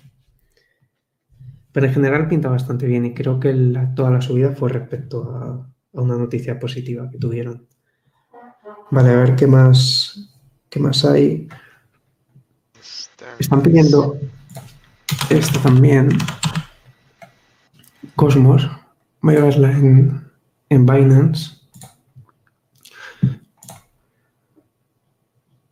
Pero 1.72 1.86
en 1.86 1.94
general 1.94 2.28
pinta 2.28 2.50
bastante 2.50 2.86
bien 2.88 3.06
y 3.06 3.14
creo 3.14 3.40
que 3.40 3.54
toda 3.96 4.12
la 4.12 4.22
subida 4.22 4.52
fue 4.56 4.70
respecto 4.70 5.24
a, 5.24 5.70
una 5.92 6.16
noticia 6.16 6.60
positiva 6.60 7.10
que 7.10 7.18
tuvieron. 7.18 7.68
Vale, 8.92 9.10
a 9.10 9.16
ver 9.18 9.36
qué 9.36 9.48
más, 9.48 10.40
qué 10.70 10.80
más 10.80 11.04
hay. 11.04 11.48
Están 13.40 13.62
pidiendo 13.62 14.18
esto 15.30 15.60
también. 15.60 16.10
Cosmos. 18.20 18.70
Voy 19.22 19.38
a 19.38 19.46
verla 19.46 19.72
en, 19.72 20.26
en 20.68 20.86
Binance. 20.86 21.56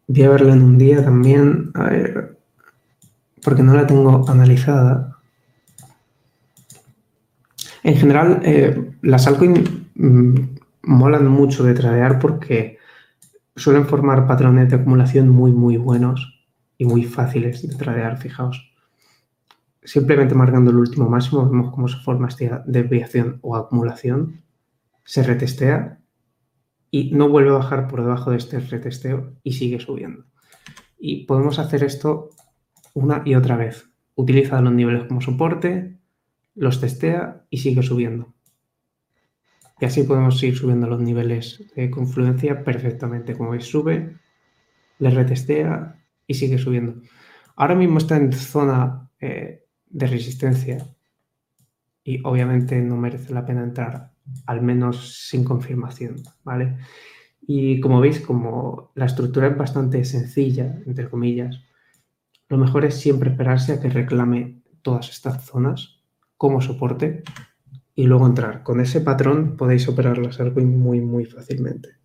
Voy 0.07 0.23
a 0.23 0.29
verla 0.29 0.53
en 0.53 0.61
un 0.61 0.77
día 0.77 1.03
también. 1.03 1.71
A 1.73 1.89
ver. 1.89 2.37
Porque 3.43 3.63
no 3.63 3.73
la 3.73 3.85
tengo 3.85 4.23
analizada. 4.29 5.17
En 7.83 7.97
general, 7.97 8.39
eh, 8.45 8.93
las 9.01 9.27
altcoins 9.27 9.69
mm, 9.95 10.35
molan 10.83 11.27
mucho 11.27 11.65
de 11.65 11.73
tradear 11.73 12.17
porque 12.17 12.77
suelen 13.57 13.85
formar 13.87 14.25
patrones 14.25 14.69
de 14.69 14.77
acumulación 14.77 15.27
muy, 15.27 15.51
muy 15.51 15.75
buenos 15.75 16.47
y 16.77 16.85
muy 16.85 17.03
fáciles 17.03 17.67
de 17.67 17.75
tradear, 17.75 18.17
fijaos. 18.19 18.66
Simplemente 19.87 20.35
marcando 20.35 20.69
el 20.69 20.75
último 20.75 21.09
máximo, 21.09 21.49
vemos 21.49 21.71
cómo 21.71 21.87
se 21.87 21.95
forma 21.99 22.27
esta 22.27 22.61
desviación 22.67 23.39
o 23.41 23.55
acumulación, 23.55 24.43
se 25.05 25.23
retestea 25.23 26.01
y 26.91 27.11
no 27.11 27.29
vuelve 27.29 27.51
a 27.51 27.59
bajar 27.59 27.87
por 27.87 28.01
debajo 28.01 28.31
de 28.31 28.37
este 28.37 28.59
retesteo 28.59 29.37
y 29.43 29.53
sigue 29.53 29.79
subiendo. 29.79 30.25
Y 30.99 31.25
podemos 31.25 31.57
hacer 31.57 31.85
esto 31.85 32.31
una 32.95 33.21
y 33.23 33.35
otra 33.35 33.55
vez. 33.55 33.89
Utiliza 34.15 34.59
los 34.59 34.73
niveles 34.73 35.05
como 35.05 35.21
soporte, 35.21 35.97
los 36.53 36.81
testea 36.81 37.45
y 37.49 37.59
sigue 37.59 37.81
subiendo. 37.81 38.33
Y 39.79 39.85
así 39.85 40.03
podemos 40.03 40.43
ir 40.43 40.57
subiendo 40.57 40.87
los 40.87 40.99
niveles 40.99 41.63
de 41.77 41.89
confluencia 41.89 42.61
perfectamente. 42.65 43.37
Como 43.37 43.51
veis, 43.51 43.63
sube, 43.63 44.17
le 44.99 45.09
retestea 45.11 45.95
y 46.27 46.33
sigue 46.33 46.57
subiendo. 46.57 47.01
Ahora 47.55 47.75
mismo 47.75 47.99
está 47.99 48.17
en 48.17 48.33
zona 48.33 49.09
eh, 49.21 49.63
de 49.89 50.07
resistencia 50.07 50.87
y 52.03 52.21
obviamente 52.23 52.79
no 52.81 52.95
merece 52.95 53.33
la 53.33 53.45
pena 53.45 53.63
entrar, 53.63 54.13
al 54.45 54.61
menos 54.61 55.27
sin 55.27 55.43
confirmación, 55.43 56.15
¿vale? 56.43 56.77
Y 57.41 57.79
como 57.79 57.99
veis, 57.99 58.19
como 58.19 58.91
la 58.95 59.05
estructura 59.05 59.47
es 59.47 59.57
bastante 59.57 60.03
sencilla, 60.05 60.81
entre 60.85 61.09
comillas, 61.09 61.61
lo 62.49 62.57
mejor 62.57 62.85
es 62.85 62.95
siempre 62.95 63.31
esperarse 63.31 63.73
a 63.73 63.81
que 63.81 63.89
reclame 63.89 64.61
todas 64.81 65.09
estas 65.09 65.43
zonas 65.43 66.01
como 66.37 66.61
soporte 66.61 67.23
y 67.93 68.03
luego 68.03 68.27
entrar. 68.27 68.63
Con 68.63 68.79
ese 68.79 69.01
patrón 69.01 69.57
podéis 69.57 69.87
operar 69.89 70.17
las 70.17 70.39
altcoins 70.39 70.69
muy, 70.69 71.01
muy 71.01 71.25
fácilmente. 71.25 71.97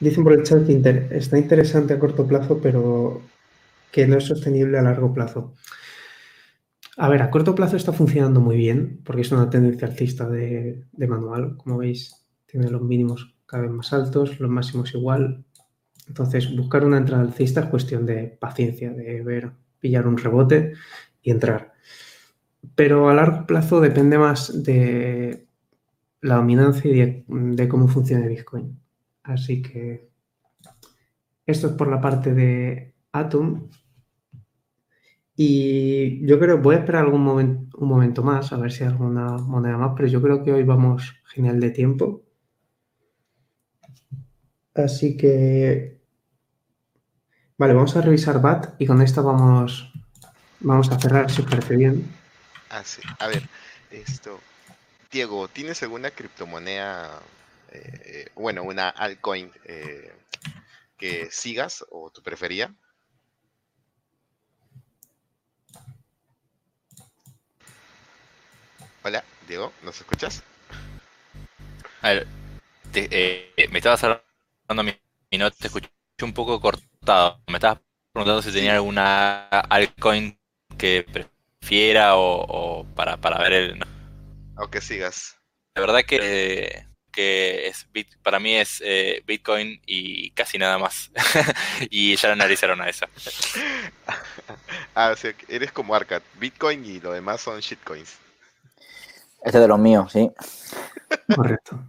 Dicen 0.00 0.24
por 0.24 0.32
el 0.32 0.42
chat 0.42 0.66
que 0.66 1.08
está 1.12 1.38
interesante 1.38 1.94
a 1.94 1.98
corto 1.98 2.26
plazo, 2.26 2.60
pero 2.60 3.22
que 3.96 4.06
no 4.06 4.18
es 4.18 4.24
sostenible 4.24 4.78
a 4.78 4.82
largo 4.82 5.10
plazo. 5.14 5.54
A 6.98 7.08
ver, 7.08 7.22
a 7.22 7.30
corto 7.30 7.54
plazo 7.54 7.78
está 7.78 7.94
funcionando 7.94 8.42
muy 8.42 8.54
bien, 8.58 9.00
porque 9.06 9.22
es 9.22 9.32
una 9.32 9.48
tendencia 9.48 9.88
alcista 9.88 10.28
de, 10.28 10.84
de 10.92 11.06
manual. 11.06 11.56
Como 11.56 11.78
veis, 11.78 12.14
tiene 12.44 12.68
los 12.68 12.82
mínimos 12.82 13.34
cada 13.46 13.62
vez 13.62 13.72
más 13.72 13.94
altos, 13.94 14.38
los 14.38 14.50
máximos 14.50 14.94
igual. 14.94 15.46
Entonces, 16.08 16.54
buscar 16.54 16.84
una 16.84 16.98
entrada 16.98 17.22
alcista 17.22 17.60
es 17.60 17.66
cuestión 17.68 18.04
de 18.04 18.36
paciencia, 18.38 18.92
de 18.92 19.22
ver, 19.22 19.52
pillar 19.80 20.06
un 20.06 20.18
rebote 20.18 20.74
y 21.22 21.30
entrar. 21.30 21.72
Pero 22.74 23.08
a 23.08 23.14
largo 23.14 23.46
plazo 23.46 23.80
depende 23.80 24.18
más 24.18 24.62
de 24.62 25.48
la 26.20 26.34
dominancia 26.34 26.90
y 26.90 27.24
de, 27.32 27.68
cómo 27.68 27.88
funciona 27.88 28.26
Bitcoin. 28.26 28.78
Así 29.22 29.62
que 29.62 30.10
esto 31.46 31.68
es 31.68 31.72
por 31.72 31.88
la 31.88 31.98
parte 31.98 32.34
de 32.34 32.92
Atom. 33.16 33.68
Y 35.36 36.26
yo 36.26 36.38
creo, 36.38 36.58
voy 36.58 36.76
a 36.76 36.78
esperar 36.78 37.04
algún 37.04 37.26
un 37.28 37.88
momento 37.88 38.22
más, 38.22 38.52
a 38.52 38.56
ver 38.56 38.72
si 38.72 38.84
hay 38.84 38.90
alguna 38.90 39.36
moneda 39.36 39.76
más, 39.76 39.92
pero 39.94 40.08
yo 40.08 40.22
creo 40.22 40.42
que 40.42 40.52
hoy 40.52 40.62
vamos 40.62 41.14
genial 41.26 41.60
de 41.60 41.70
tiempo. 41.70 42.22
Así 44.74 45.16
que, 45.16 46.00
vale, 47.58 47.74
vamos 47.74 47.96
a 47.96 48.00
revisar 48.00 48.40
BAT 48.40 48.80
y 48.80 48.86
con 48.86 49.02
esto 49.02 49.22
vamos, 49.22 49.92
Vamos 50.60 50.90
a 50.90 50.98
cerrar, 50.98 51.30
si 51.30 51.42
os 51.42 51.48
parece 51.48 51.76
bien. 51.76 52.10
Ah, 52.70 52.82
sí. 52.82 53.02
A 53.18 53.28
ver, 53.28 53.42
esto. 53.90 54.40
Diego, 55.10 55.48
¿tienes 55.48 55.82
alguna 55.82 56.10
criptomoneda, 56.10 57.20
eh, 57.70 58.30
bueno, 58.34 58.64
una 58.64 58.88
altcoin 58.88 59.50
eh, 59.64 60.12
que 60.96 61.28
sigas 61.30 61.84
o 61.90 62.10
tu 62.10 62.22
prefería? 62.22 62.74
Hola, 69.06 69.22
Diego, 69.46 69.72
¿nos 69.84 69.96
escuchas? 69.98 70.42
A 72.02 72.08
ver, 72.08 72.26
eh, 72.92 73.68
me 73.70 73.78
estabas 73.78 74.02
hablando 74.02 74.82
mi, 74.82 74.98
mi 75.30 75.38
no 75.38 75.48
te 75.48 75.68
escuché 75.68 75.88
un 76.22 76.34
poco 76.34 76.60
cortado. 76.60 77.40
Me 77.46 77.54
estabas 77.54 77.78
preguntando 78.12 78.42
si 78.42 78.50
tenía 78.50 78.74
alguna 78.74 79.46
altcoin 79.46 80.36
que 80.76 81.04
prefiera 81.04 82.16
o, 82.16 82.84
para, 82.96 83.16
ver 83.38 83.52
el... 83.52 83.84
O 84.56 84.68
que 84.68 84.80
sigas. 84.80 85.36
La 85.76 85.82
verdad 85.82 86.02
que, 86.04 86.84
que 87.12 87.68
es, 87.68 87.86
para 88.24 88.40
mí 88.40 88.56
es 88.56 88.82
eh, 88.84 89.22
Bitcoin 89.24 89.80
y 89.86 90.30
casi 90.30 90.58
nada 90.58 90.78
más. 90.78 91.12
y 91.90 92.16
ya 92.16 92.32
analizaron 92.32 92.80
a 92.80 92.88
esa. 92.88 93.08
ah, 94.96 95.10
o 95.12 95.16
sea, 95.16 95.32
eres 95.46 95.70
como 95.70 95.94
Arcad. 95.94 96.22
Bitcoin 96.40 96.84
y 96.84 96.98
lo 96.98 97.12
demás 97.12 97.40
son 97.40 97.60
shitcoins. 97.60 98.25
Este 99.46 99.60
de 99.60 99.68
los 99.68 99.78
míos, 99.78 100.10
sí. 100.10 100.28
Correcto. 101.34 101.88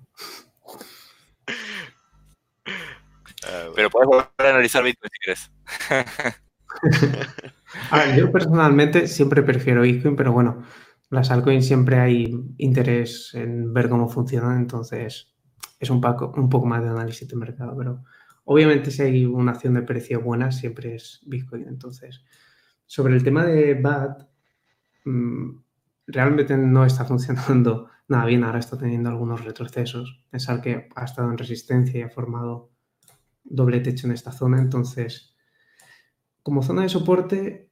Ah, 3.43 3.69
Pero 3.75 3.89
puedes 3.89 4.07
volver 4.07 4.27
a 4.37 4.49
analizar 4.49 4.83
Bitcoin 4.83 5.09
si 5.11 5.19
quieres. 5.19 5.51
yo 8.17 8.31
personalmente 8.31 9.07
siempre 9.07 9.41
prefiero 9.41 9.81
Bitcoin, 9.81 10.15
pero 10.15 10.31
bueno, 10.33 10.61
las 11.09 11.31
altcoins 11.31 11.65
siempre 11.65 11.99
hay 11.99 12.31
interés 12.57 13.33
en 13.33 13.73
ver 13.73 13.89
cómo 13.89 14.07
funcionan, 14.07 14.57
entonces 14.57 15.33
es 15.79 15.89
un 15.89 15.99
poco, 15.99 16.31
un 16.35 16.49
poco 16.49 16.67
más 16.67 16.83
de 16.83 16.89
análisis 16.89 17.27
de 17.27 17.37
mercado, 17.37 17.75
pero 17.75 18.03
obviamente 18.43 18.91
si 18.91 19.01
hay 19.01 19.25
una 19.25 19.53
acción 19.53 19.73
de 19.73 19.81
precio 19.81 20.21
buena 20.21 20.51
siempre 20.51 20.93
es 20.93 21.21
Bitcoin. 21.25 21.65
Entonces, 21.67 22.23
sobre 22.85 23.15
el 23.15 23.23
tema 23.23 23.45
de 23.45 23.73
BAT, 23.73 24.27
mm, 25.05 25.66
realmente 26.07 26.57
no 26.57 26.85
está 26.85 27.05
funcionando 27.05 27.89
nada 28.07 28.25
bien, 28.25 28.43
ahora 28.43 28.59
está 28.59 28.77
teniendo 28.77 29.09
algunos 29.09 29.43
retrocesos. 29.43 30.23
Pensar 30.29 30.61
que 30.61 30.89
ha 30.95 31.05
estado 31.05 31.29
en 31.29 31.37
resistencia 31.37 31.99
y 31.99 32.03
ha 32.03 32.09
formado 32.09 32.71
doble 33.43 33.79
techo 33.81 34.07
en 34.07 34.13
esta 34.13 34.31
zona, 34.31 34.59
entonces 34.59 35.35
como 36.43 36.63
zona 36.63 36.83
de 36.83 36.89
soporte 36.89 37.71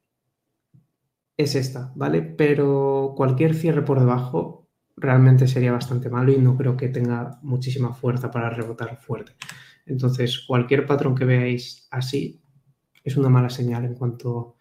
es 1.38 1.56
esta, 1.56 1.94
¿vale? 1.96 2.22
Pero 2.22 3.14
cualquier 3.16 3.56
cierre 3.56 3.84
por 3.84 4.00
debajo 4.00 4.70
realmente 4.98 5.48
sería 5.48 5.72
bastante 5.72 6.10
malo 6.10 6.32
y 6.32 6.38
no 6.38 6.58
creo 6.58 6.78
que 6.78 6.90
tenga 6.90 7.40
muchísima 7.42 7.94
fuerza 7.94 8.32
para 8.32 8.50
rebotar 8.50 8.98
fuerte. 8.98 9.34
Entonces, 9.86 10.44
cualquier 10.48 10.86
patrón 10.86 11.16
que 11.16 11.26
veáis 11.26 11.88
así 11.92 12.42
es 13.04 13.18
una 13.18 13.30
mala 13.30 13.50
señal. 13.50 13.86
En 13.86 13.96
cuanto 13.96 14.58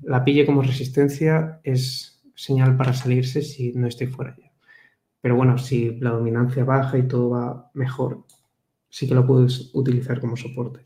la 0.00 0.24
pille 0.24 0.46
como 0.46 0.62
resistencia, 0.62 1.60
es 1.64 2.17
señal 2.38 2.76
para 2.76 2.94
salirse 2.94 3.42
si 3.42 3.72
no 3.72 3.88
estoy 3.88 4.06
fuera 4.06 4.36
ya. 4.38 4.52
Pero 5.20 5.34
bueno, 5.34 5.58
si 5.58 5.98
la 5.98 6.10
dominancia 6.10 6.64
baja 6.64 6.96
y 6.96 7.08
todo 7.08 7.30
va 7.30 7.70
mejor, 7.74 8.24
sí 8.88 9.08
que 9.08 9.14
lo 9.14 9.26
puedes 9.26 9.70
utilizar 9.74 10.20
como 10.20 10.36
soporte. 10.36 10.80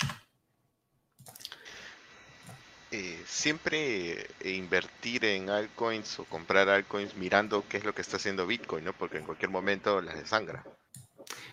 siempre 3.43 4.29
invertir 4.45 5.25
en 5.25 5.51
altcoins 5.51 6.21
o 6.21 6.25
comprar 6.25 6.69
altcoins 6.69 7.17
mirando 7.17 7.65
qué 7.69 7.79
es 7.79 7.85
lo 7.85 7.93
que 7.93 8.03
está 8.03 8.17
haciendo 8.17 8.47
Bitcoin, 8.47 8.85
¿no? 8.85 8.93
Porque 8.93 9.19
en 9.19 9.25
cualquier 9.25 9.51
momento 9.51 10.01
las 10.01 10.15
desangra. 10.15 10.63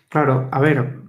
Claro, 0.08 0.48
a 0.52 0.60
ver, 0.60 1.00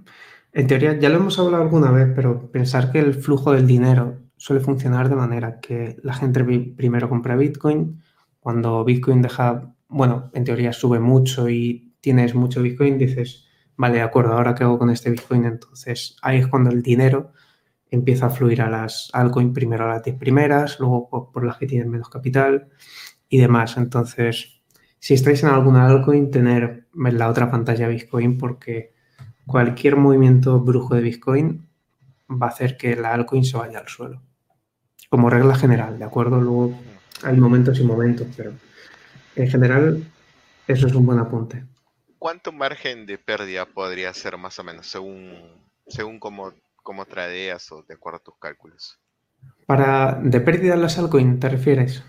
en 0.52 0.66
teoría 0.66 0.98
ya 0.98 1.08
lo 1.08 1.18
hemos 1.18 1.38
hablado 1.38 1.62
alguna 1.62 1.92
vez, 1.92 2.08
pero 2.16 2.50
pensar 2.50 2.90
que 2.90 2.98
el 2.98 3.14
flujo 3.14 3.52
del 3.52 3.68
dinero 3.68 4.18
suele 4.36 4.60
funcionar 4.60 5.08
de 5.08 5.14
manera 5.14 5.60
que 5.60 5.96
la 6.02 6.14
gente 6.14 6.42
primero 6.76 7.08
compra 7.08 7.36
Bitcoin, 7.36 8.02
cuando 8.42 8.84
Bitcoin 8.84 9.22
deja, 9.22 9.72
bueno, 9.88 10.30
en 10.34 10.42
teoría 10.42 10.72
sube 10.72 10.98
mucho 10.98 11.48
y 11.48 11.94
tienes 12.00 12.34
mucho 12.34 12.60
Bitcoin, 12.60 12.98
dices, 12.98 13.46
vale, 13.76 13.98
de 13.98 14.02
acuerdo, 14.02 14.32
ahora 14.32 14.56
qué 14.56 14.64
hago 14.64 14.80
con 14.80 14.90
este 14.90 15.10
Bitcoin. 15.10 15.44
Entonces 15.44 16.16
ahí 16.22 16.38
es 16.38 16.48
cuando 16.48 16.70
el 16.70 16.82
dinero 16.82 17.32
empieza 17.88 18.26
a 18.26 18.30
fluir 18.30 18.60
a 18.62 18.68
las 18.68 19.10
altcoins, 19.12 19.54
primero 19.54 19.84
a 19.84 19.94
las 19.94 20.02
10 20.02 20.16
primeras, 20.16 20.80
luego 20.80 21.30
por 21.32 21.44
las 21.44 21.56
que 21.56 21.66
tienen 21.66 21.88
menos 21.88 22.08
capital 22.08 22.68
y 23.28 23.38
demás. 23.38 23.76
Entonces, 23.76 24.60
si 24.98 25.14
estáis 25.14 25.44
en 25.44 25.50
alguna 25.50 25.86
altcoin, 25.86 26.32
tener 26.32 26.88
la 26.94 27.28
otra 27.28 27.48
pantalla 27.48 27.86
Bitcoin 27.86 28.38
porque 28.38 28.92
cualquier 29.46 29.94
movimiento 29.94 30.58
brujo 30.58 30.96
de 30.96 31.02
Bitcoin 31.02 31.68
va 32.28 32.46
a 32.46 32.50
hacer 32.50 32.76
que 32.76 32.96
la 32.96 33.12
altcoin 33.12 33.44
se 33.44 33.56
vaya 33.56 33.78
al 33.78 33.88
suelo. 33.88 34.20
Como 35.08 35.30
regla 35.30 35.54
general, 35.54 36.00
¿de 36.00 36.04
acuerdo? 36.04 36.40
Luego 36.40 36.74
hay 37.22 37.36
momentos 37.36 37.78
y 37.78 37.84
momentos, 37.84 38.26
pero 38.36 38.52
en 39.36 39.48
general 39.48 40.04
eso 40.66 40.86
es 40.86 40.94
un 40.94 41.06
buen 41.06 41.18
apunte. 41.18 41.64
¿Cuánto 42.18 42.52
margen 42.52 43.06
de 43.06 43.18
pérdida 43.18 43.66
podría 43.66 44.12
ser 44.14 44.38
más 44.38 44.58
o 44.58 44.64
menos, 44.64 44.86
según, 44.86 45.34
según 45.88 46.20
cómo, 46.20 46.52
cómo 46.82 47.04
tradeas 47.04 47.70
o 47.72 47.82
de 47.82 47.94
acuerdo 47.94 48.18
a 48.18 48.22
tus 48.22 48.38
cálculos? 48.38 48.98
Para 49.66 50.20
de 50.22 50.40
pérdida 50.40 50.74
en 50.74 50.82
las 50.82 50.98
altcoins, 50.98 51.40
¿te 51.40 51.48
refieres? 51.48 52.04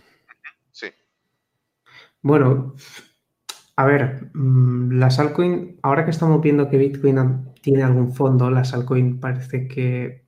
Sí. 0.71 0.87
Bueno, 2.21 2.75
a 3.75 3.85
ver, 3.85 4.29
mm, 4.33 4.99
las 4.99 5.19
altcoins, 5.19 5.79
ahora 5.81 6.05
que 6.05 6.11
estamos 6.11 6.41
viendo 6.41 6.69
que 6.69 6.77
Bitcoin 6.77 7.53
tiene 7.61 7.83
algún 7.83 8.13
fondo, 8.13 8.51
las 8.51 8.73
altcoins 8.73 9.19
parece 9.19 9.67
que, 9.67 10.27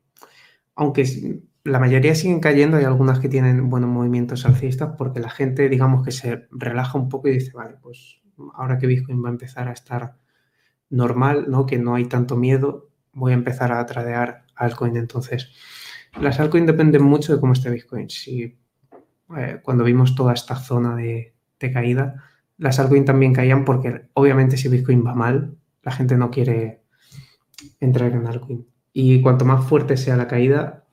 aunque 0.75 1.41
la 1.65 1.79
mayoría 1.79 2.13
siguen 2.13 2.39
cayendo, 2.39 2.77
hay 2.77 2.85
algunas 2.85 3.19
que 3.19 3.27
tienen 3.27 3.71
buenos 3.71 3.89
movimientos 3.89 4.45
alcistas 4.45 4.93
porque 4.99 5.19
la 5.19 5.31
gente, 5.31 5.67
digamos 5.67 6.05
que 6.05 6.11
se 6.11 6.47
relaja 6.51 6.97
un 6.97 7.09
poco 7.09 7.27
y 7.27 7.31
dice, 7.31 7.51
vale, 7.53 7.75
pues 7.81 8.21
ahora 8.53 8.77
que 8.77 8.85
Bitcoin 8.85 9.23
va 9.23 9.29
a 9.29 9.31
empezar 9.31 9.67
a 9.67 9.71
estar 9.71 10.15
normal, 10.91 11.45
¿no? 11.49 11.65
Que 11.65 11.79
no 11.79 11.95
hay 11.95 12.05
tanto 12.05 12.37
miedo, 12.37 12.91
voy 13.13 13.31
a 13.31 13.35
empezar 13.35 13.71
a 13.71 13.83
tradear 13.87 14.45
altcoin. 14.55 14.95
Entonces, 14.95 15.49
las 16.21 16.39
altcoins 16.39 16.67
dependen 16.67 17.01
mucho 17.01 17.33
de 17.33 17.39
cómo 17.39 17.53
esté 17.53 17.71
Bitcoin. 17.71 18.11
Si 18.11 18.59
eh, 19.35 19.59
cuando 19.63 19.83
vimos 19.83 20.13
toda 20.13 20.33
esta 20.33 20.55
zona 20.57 20.95
de, 20.95 21.33
caída, 21.73 22.23
las 22.59 22.77
altcoins 22.77 23.05
también 23.05 23.33
caían 23.33 23.65
porque 23.65 24.09
obviamente 24.13 24.55
si 24.55 24.69
Bitcoin 24.69 25.03
va 25.03 25.15
mal, 25.15 25.57
la 25.81 25.91
gente 25.91 26.15
no 26.15 26.29
quiere 26.29 26.83
entrar 27.79 28.11
en 28.11 28.27
altcoin. 28.27 28.67
Y 28.93 29.19
cuanto 29.23 29.45
más 29.45 29.67
fuerte 29.67 29.97
sea 29.97 30.15
la 30.15 30.27
caída 30.27 30.84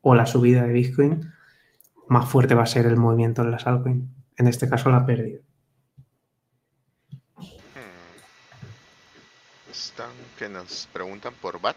o 0.00 0.14
la 0.14 0.26
subida 0.26 0.62
de 0.62 0.72
Bitcoin, 0.72 1.32
más 2.08 2.28
fuerte 2.28 2.54
va 2.54 2.62
a 2.62 2.66
ser 2.66 2.86
el 2.86 2.96
movimiento 2.96 3.42
en 3.42 3.50
las 3.50 3.66
altcoins. 3.66 4.04
En 4.36 4.46
este 4.46 4.68
caso, 4.68 4.90
la 4.90 5.04
pérdida. 5.04 5.40
que 10.38 10.48
nos 10.48 10.88
preguntan 10.92 11.34
por 11.40 11.60
BAT. 11.60 11.76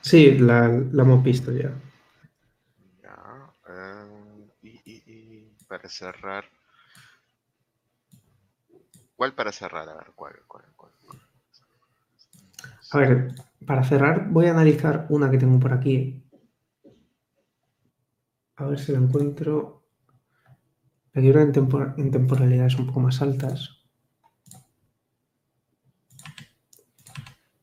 Sí, 0.00 0.38
la, 0.38 0.64
hemos 0.64 1.22
visto 1.22 1.52
ya. 1.52 1.70
Ya. 3.02 3.52
Eh, 3.68 4.48
y, 4.62 5.56
para 5.68 5.88
cerrar. 5.88 6.44
¿Cuál 9.14 9.34
para 9.34 9.52
cerrar? 9.52 9.88
A 9.88 9.94
ver, 9.94 10.12
¿cuál, 10.14 10.34
cuál, 10.46 10.64
cuál, 10.74 10.92
A 12.92 12.98
ver, 12.98 13.34
para 13.66 13.84
cerrar 13.84 14.28
voy 14.30 14.46
a 14.46 14.52
analizar 14.52 15.06
una 15.10 15.30
que 15.30 15.36
tengo 15.36 15.60
por 15.60 15.74
aquí. 15.74 16.24
A 18.60 18.66
ver 18.66 18.78
si 18.78 18.92
la 18.92 18.98
encuentro. 18.98 19.86
La 21.14 21.22
quiero 21.22 21.40
en, 21.40 21.50
en 21.96 22.10
temporalidades 22.10 22.76
un 22.76 22.86
poco 22.86 23.00
más 23.00 23.22
altas. 23.22 23.70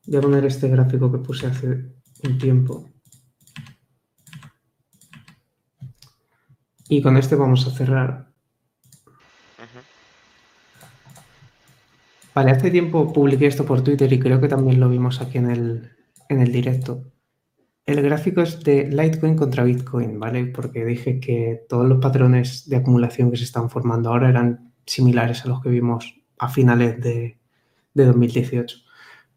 Voy 0.06 0.16
a 0.16 0.20
poner 0.20 0.44
este 0.44 0.68
gráfico 0.68 1.12
que 1.12 1.18
puse 1.18 1.46
hace 1.46 1.68
un 2.24 2.38
tiempo. 2.38 2.90
Y 6.88 7.00
con 7.00 7.16
este 7.16 7.36
vamos 7.36 7.64
a 7.68 7.70
cerrar. 7.70 8.32
Vale, 12.34 12.50
hace 12.50 12.72
tiempo 12.72 13.12
publiqué 13.12 13.46
esto 13.46 13.64
por 13.64 13.84
Twitter 13.84 14.12
y 14.12 14.18
creo 14.18 14.40
que 14.40 14.48
también 14.48 14.80
lo 14.80 14.88
vimos 14.88 15.20
aquí 15.20 15.38
en 15.38 15.50
el, 15.50 15.96
en 16.28 16.40
el 16.40 16.50
directo. 16.50 17.12
El 17.88 18.02
gráfico 18.02 18.42
es 18.42 18.62
de 18.64 18.84
Litecoin 18.84 19.34
contra 19.34 19.64
Bitcoin, 19.64 20.20
¿vale? 20.20 20.44
Porque 20.44 20.84
dije 20.84 21.18
que 21.20 21.64
todos 21.70 21.88
los 21.88 22.00
patrones 22.00 22.68
de 22.68 22.76
acumulación 22.76 23.30
que 23.30 23.38
se 23.38 23.44
están 23.44 23.70
formando 23.70 24.10
ahora 24.10 24.28
eran 24.28 24.74
similares 24.84 25.42
a 25.42 25.48
los 25.48 25.62
que 25.62 25.70
vimos 25.70 26.20
a 26.36 26.50
finales 26.50 27.00
de, 27.00 27.38
de 27.94 28.04
2018. 28.04 28.76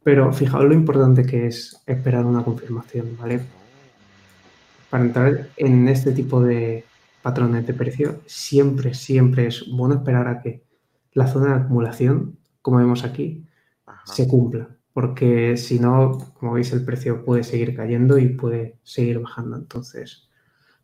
Pero 0.04 0.34
fijaos 0.34 0.66
lo 0.66 0.74
importante 0.74 1.26
que 1.26 1.48
es 1.48 1.82
esperar 1.86 2.26
una 2.26 2.44
confirmación, 2.44 3.16
¿vale? 3.18 3.40
Para 4.90 5.06
entrar 5.06 5.48
en 5.56 5.88
este 5.88 6.12
tipo 6.12 6.44
de 6.44 6.84
patrones 7.22 7.66
de 7.66 7.74
precio, 7.74 8.20
siempre, 8.26 8.94
siempre 8.94 9.48
es 9.48 9.64
bueno 9.72 9.96
esperar 9.96 10.28
a 10.28 10.42
que 10.42 10.62
la 11.14 11.28
zona 11.28 11.56
de 11.56 11.62
acumulación, 11.64 12.38
como 12.62 12.80
vemos 12.80 13.06
aquí, 13.06 13.46
se 14.04 14.28
cumpla. 14.28 14.68
Porque 14.94 15.58
si 15.58 15.80
no, 15.80 16.18
como 16.34 16.54
veis, 16.54 16.74
el 16.74 16.84
precio 16.84 17.24
puede 17.24 17.44
seguir 17.44 17.76
cayendo 17.76 18.18
y 18.18 18.30
puede 18.30 18.78
seguir 18.84 19.20
bajando. 19.20 19.58
Entonces, 19.58 20.30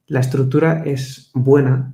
la 0.05 0.21
estructura 0.21 0.83
es 0.85 1.31
buena, 1.33 1.93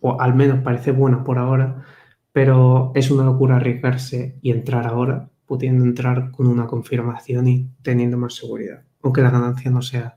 o 0.00 0.20
al 0.20 0.34
menos 0.34 0.62
parece 0.64 0.90
buena 0.90 1.22
por 1.22 1.38
ahora, 1.38 1.84
pero 2.32 2.92
es 2.94 3.10
una 3.10 3.24
locura 3.24 3.56
arriesgarse 3.56 4.38
y 4.42 4.50
entrar 4.50 4.86
ahora 4.86 5.30
pudiendo 5.46 5.84
entrar 5.84 6.30
con 6.30 6.46
una 6.46 6.66
confirmación 6.66 7.46
y 7.46 7.70
teniendo 7.82 8.16
más 8.16 8.34
seguridad, 8.34 8.84
aunque 9.02 9.20
la 9.20 9.30
ganancia 9.30 9.70
no 9.70 9.82
sea 9.82 10.16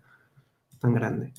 tan 0.80 0.94
grande. 0.94 1.34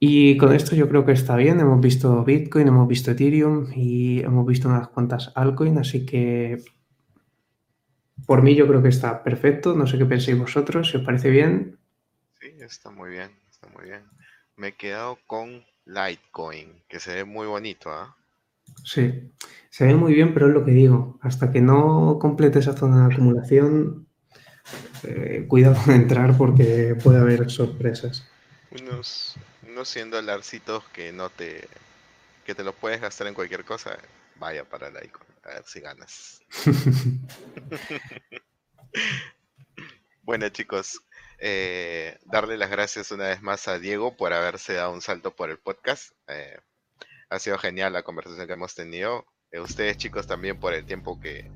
Y 0.00 0.36
con 0.36 0.52
esto 0.52 0.74
yo 0.74 0.88
creo 0.88 1.04
que 1.06 1.12
está 1.12 1.36
bien. 1.36 1.60
Hemos 1.60 1.80
visto 1.80 2.24
Bitcoin, 2.24 2.66
hemos 2.66 2.88
visto 2.88 3.12
Ethereum 3.12 3.68
y 3.72 4.18
hemos 4.18 4.44
visto 4.44 4.68
unas 4.68 4.88
cuantas 4.88 5.30
altcoins, 5.36 5.78
así 5.78 6.04
que 6.04 6.64
por 8.32 8.40
mí 8.40 8.54
yo 8.54 8.66
creo 8.66 8.82
que 8.82 8.88
está 8.88 9.22
perfecto. 9.22 9.74
No 9.74 9.86
sé 9.86 9.98
qué 9.98 10.06
penséis 10.06 10.38
vosotros, 10.38 10.88
si 10.88 10.96
os 10.96 11.04
parece 11.04 11.28
bien. 11.28 11.78
Sí, 12.40 12.46
está 12.60 12.88
muy 12.88 13.10
bien, 13.10 13.30
está 13.50 13.68
muy 13.68 13.84
bien. 13.84 14.04
Me 14.56 14.68
he 14.68 14.72
quedado 14.72 15.18
con 15.26 15.62
Litecoin, 15.84 16.82
que 16.88 16.98
se 16.98 17.12
ve 17.12 17.24
muy 17.24 17.46
bonito, 17.46 17.90
¿ah? 17.90 18.16
Sí, 18.84 19.30
se 19.68 19.84
ve 19.84 19.94
muy 19.96 20.14
bien, 20.14 20.32
pero 20.32 20.48
es 20.48 20.54
lo 20.54 20.64
que 20.64 20.70
digo, 20.70 21.18
hasta 21.20 21.52
que 21.52 21.60
no 21.60 22.16
complete 22.18 22.60
esa 22.60 22.74
zona 22.74 23.06
de 23.06 23.12
acumulación, 23.12 24.06
eh, 25.02 25.44
cuidado 25.46 25.76
con 25.84 25.94
entrar 25.94 26.34
porque 26.38 26.96
puede 27.04 27.18
haber 27.18 27.50
sorpresas. 27.50 28.26
Unos, 28.70 29.36
unos 29.68 29.90
100 29.90 30.10
dolarcitos 30.10 30.84
que 30.94 31.12
no 31.12 31.28
te, 31.28 31.68
que 32.46 32.54
te 32.54 32.64
los 32.64 32.74
puedes 32.76 32.98
gastar 32.98 33.26
en 33.26 33.34
cualquier 33.34 33.66
cosa, 33.66 33.98
vaya 34.42 34.64
para 34.68 34.90
la 34.90 35.04
icon, 35.04 35.26
a 35.44 35.48
ver 35.50 35.64
si 35.64 35.80
ganas. 35.80 36.40
bueno 40.22 40.48
chicos, 40.48 41.00
eh, 41.38 42.18
darle 42.24 42.58
las 42.58 42.70
gracias 42.70 43.12
una 43.12 43.28
vez 43.28 43.40
más 43.40 43.68
a 43.68 43.78
Diego 43.78 44.16
por 44.16 44.32
haberse 44.32 44.74
dado 44.74 44.92
un 44.92 45.00
salto 45.00 45.34
por 45.34 45.50
el 45.50 45.58
podcast. 45.58 46.12
Eh, 46.26 46.58
ha 47.30 47.38
sido 47.38 47.56
genial 47.56 47.92
la 47.92 48.02
conversación 48.02 48.46
que 48.46 48.52
hemos 48.52 48.74
tenido. 48.74 49.26
Eh, 49.52 49.60
ustedes 49.60 49.96
chicos 49.96 50.26
también 50.26 50.58
por 50.58 50.74
el 50.74 50.84
tiempo 50.84 51.20
que, 51.20 51.50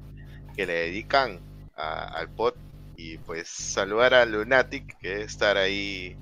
le 0.57 0.67
dedican 0.67 1.41
al 1.75 2.31
pod. 2.35 2.55
Y 2.97 3.19
pues 3.19 3.49
saludar 3.49 4.15
a 4.15 4.25
Lunatic, 4.25 4.97
que 4.99 5.21
es 5.21 5.33
estar 5.33 5.57
ahí 5.57 6.17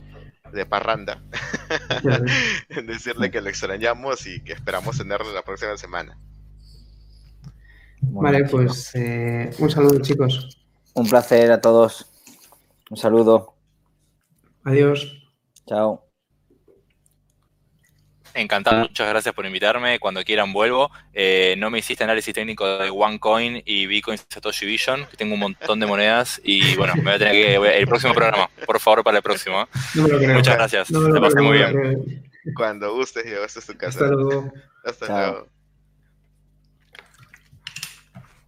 de 0.53 0.67
parranda. 0.67 1.23
Decirle 2.69 3.31
que 3.31 3.41
lo 3.41 3.49
extrañamos 3.49 4.27
y 4.27 4.43
que 4.43 4.55
esperamos 4.55 4.99
tenerlo 4.99 5.33
la 5.33 5.43
próxima 5.43 5.77
semana. 5.77 6.19
Vale, 8.13 8.45
pues 8.45 8.91
eh, 8.95 9.51
un 9.59 9.71
saludo 9.71 10.01
chicos. 10.01 10.59
Un 10.95 11.09
placer 11.09 11.51
a 11.51 11.61
todos. 11.61 12.07
Un 12.91 12.97
saludo. 12.97 13.55
Adiós. 14.65 15.21
Chao. 15.67 16.05
Encantado, 18.35 18.81
muchas 18.81 19.09
gracias 19.09 19.33
por 19.33 19.47
invitarme. 19.47 20.01
Cuando 20.01 20.23
quieran 20.25 20.53
vuelvo. 20.53 20.91
Eh, 21.13 21.55
no 21.59 21.71
me 21.71 21.79
hiciste 21.79 22.03
análisis 22.03 22.35
técnico 22.35 22.79
de 22.79 22.91
OneCoin 22.91 23.63
y 23.65 23.87
Bitcoin 23.87 24.19
Satoshi 24.19 24.67
Vision, 24.67 25.07
que 25.07 25.17
tengo 25.17 25.35
un 25.35 25.41
montón 25.41 25.79
de 25.79 25.87
monedas 25.87 26.41
y 26.43 26.75
bueno, 26.77 26.95
me 26.97 27.03
voy 27.03 27.13
a 27.13 27.19
tener 27.19 27.33
que 27.33 27.79
el 27.79 27.87
próximo 27.87 28.13
programa. 28.13 28.51
por 28.67 28.81
favor, 28.81 29.05
para 29.05 29.19
el 29.19 29.23
próximo. 29.23 29.69
No 29.95 30.03
me 30.03 30.09
lo 30.09 30.19
creo. 30.19 30.35
Muchas 30.35 30.57
gracias. 30.57 30.91
No 30.91 31.01
me 31.01 31.09
lo 31.09 31.15
Te 31.15 31.21
pasé 31.21 31.41
muy 31.41 31.59
bien. 31.59 32.31
Cuando 32.57 32.93
gustes, 32.95 33.25
esta 33.25 33.61
es 33.61 33.67
tu 33.67 33.77
casa. 33.77 34.05
Hasta 34.05 34.07
luego. 34.09 34.53
Hasta 34.85 35.07
Chao. 35.07 35.31
luego. 35.31 35.54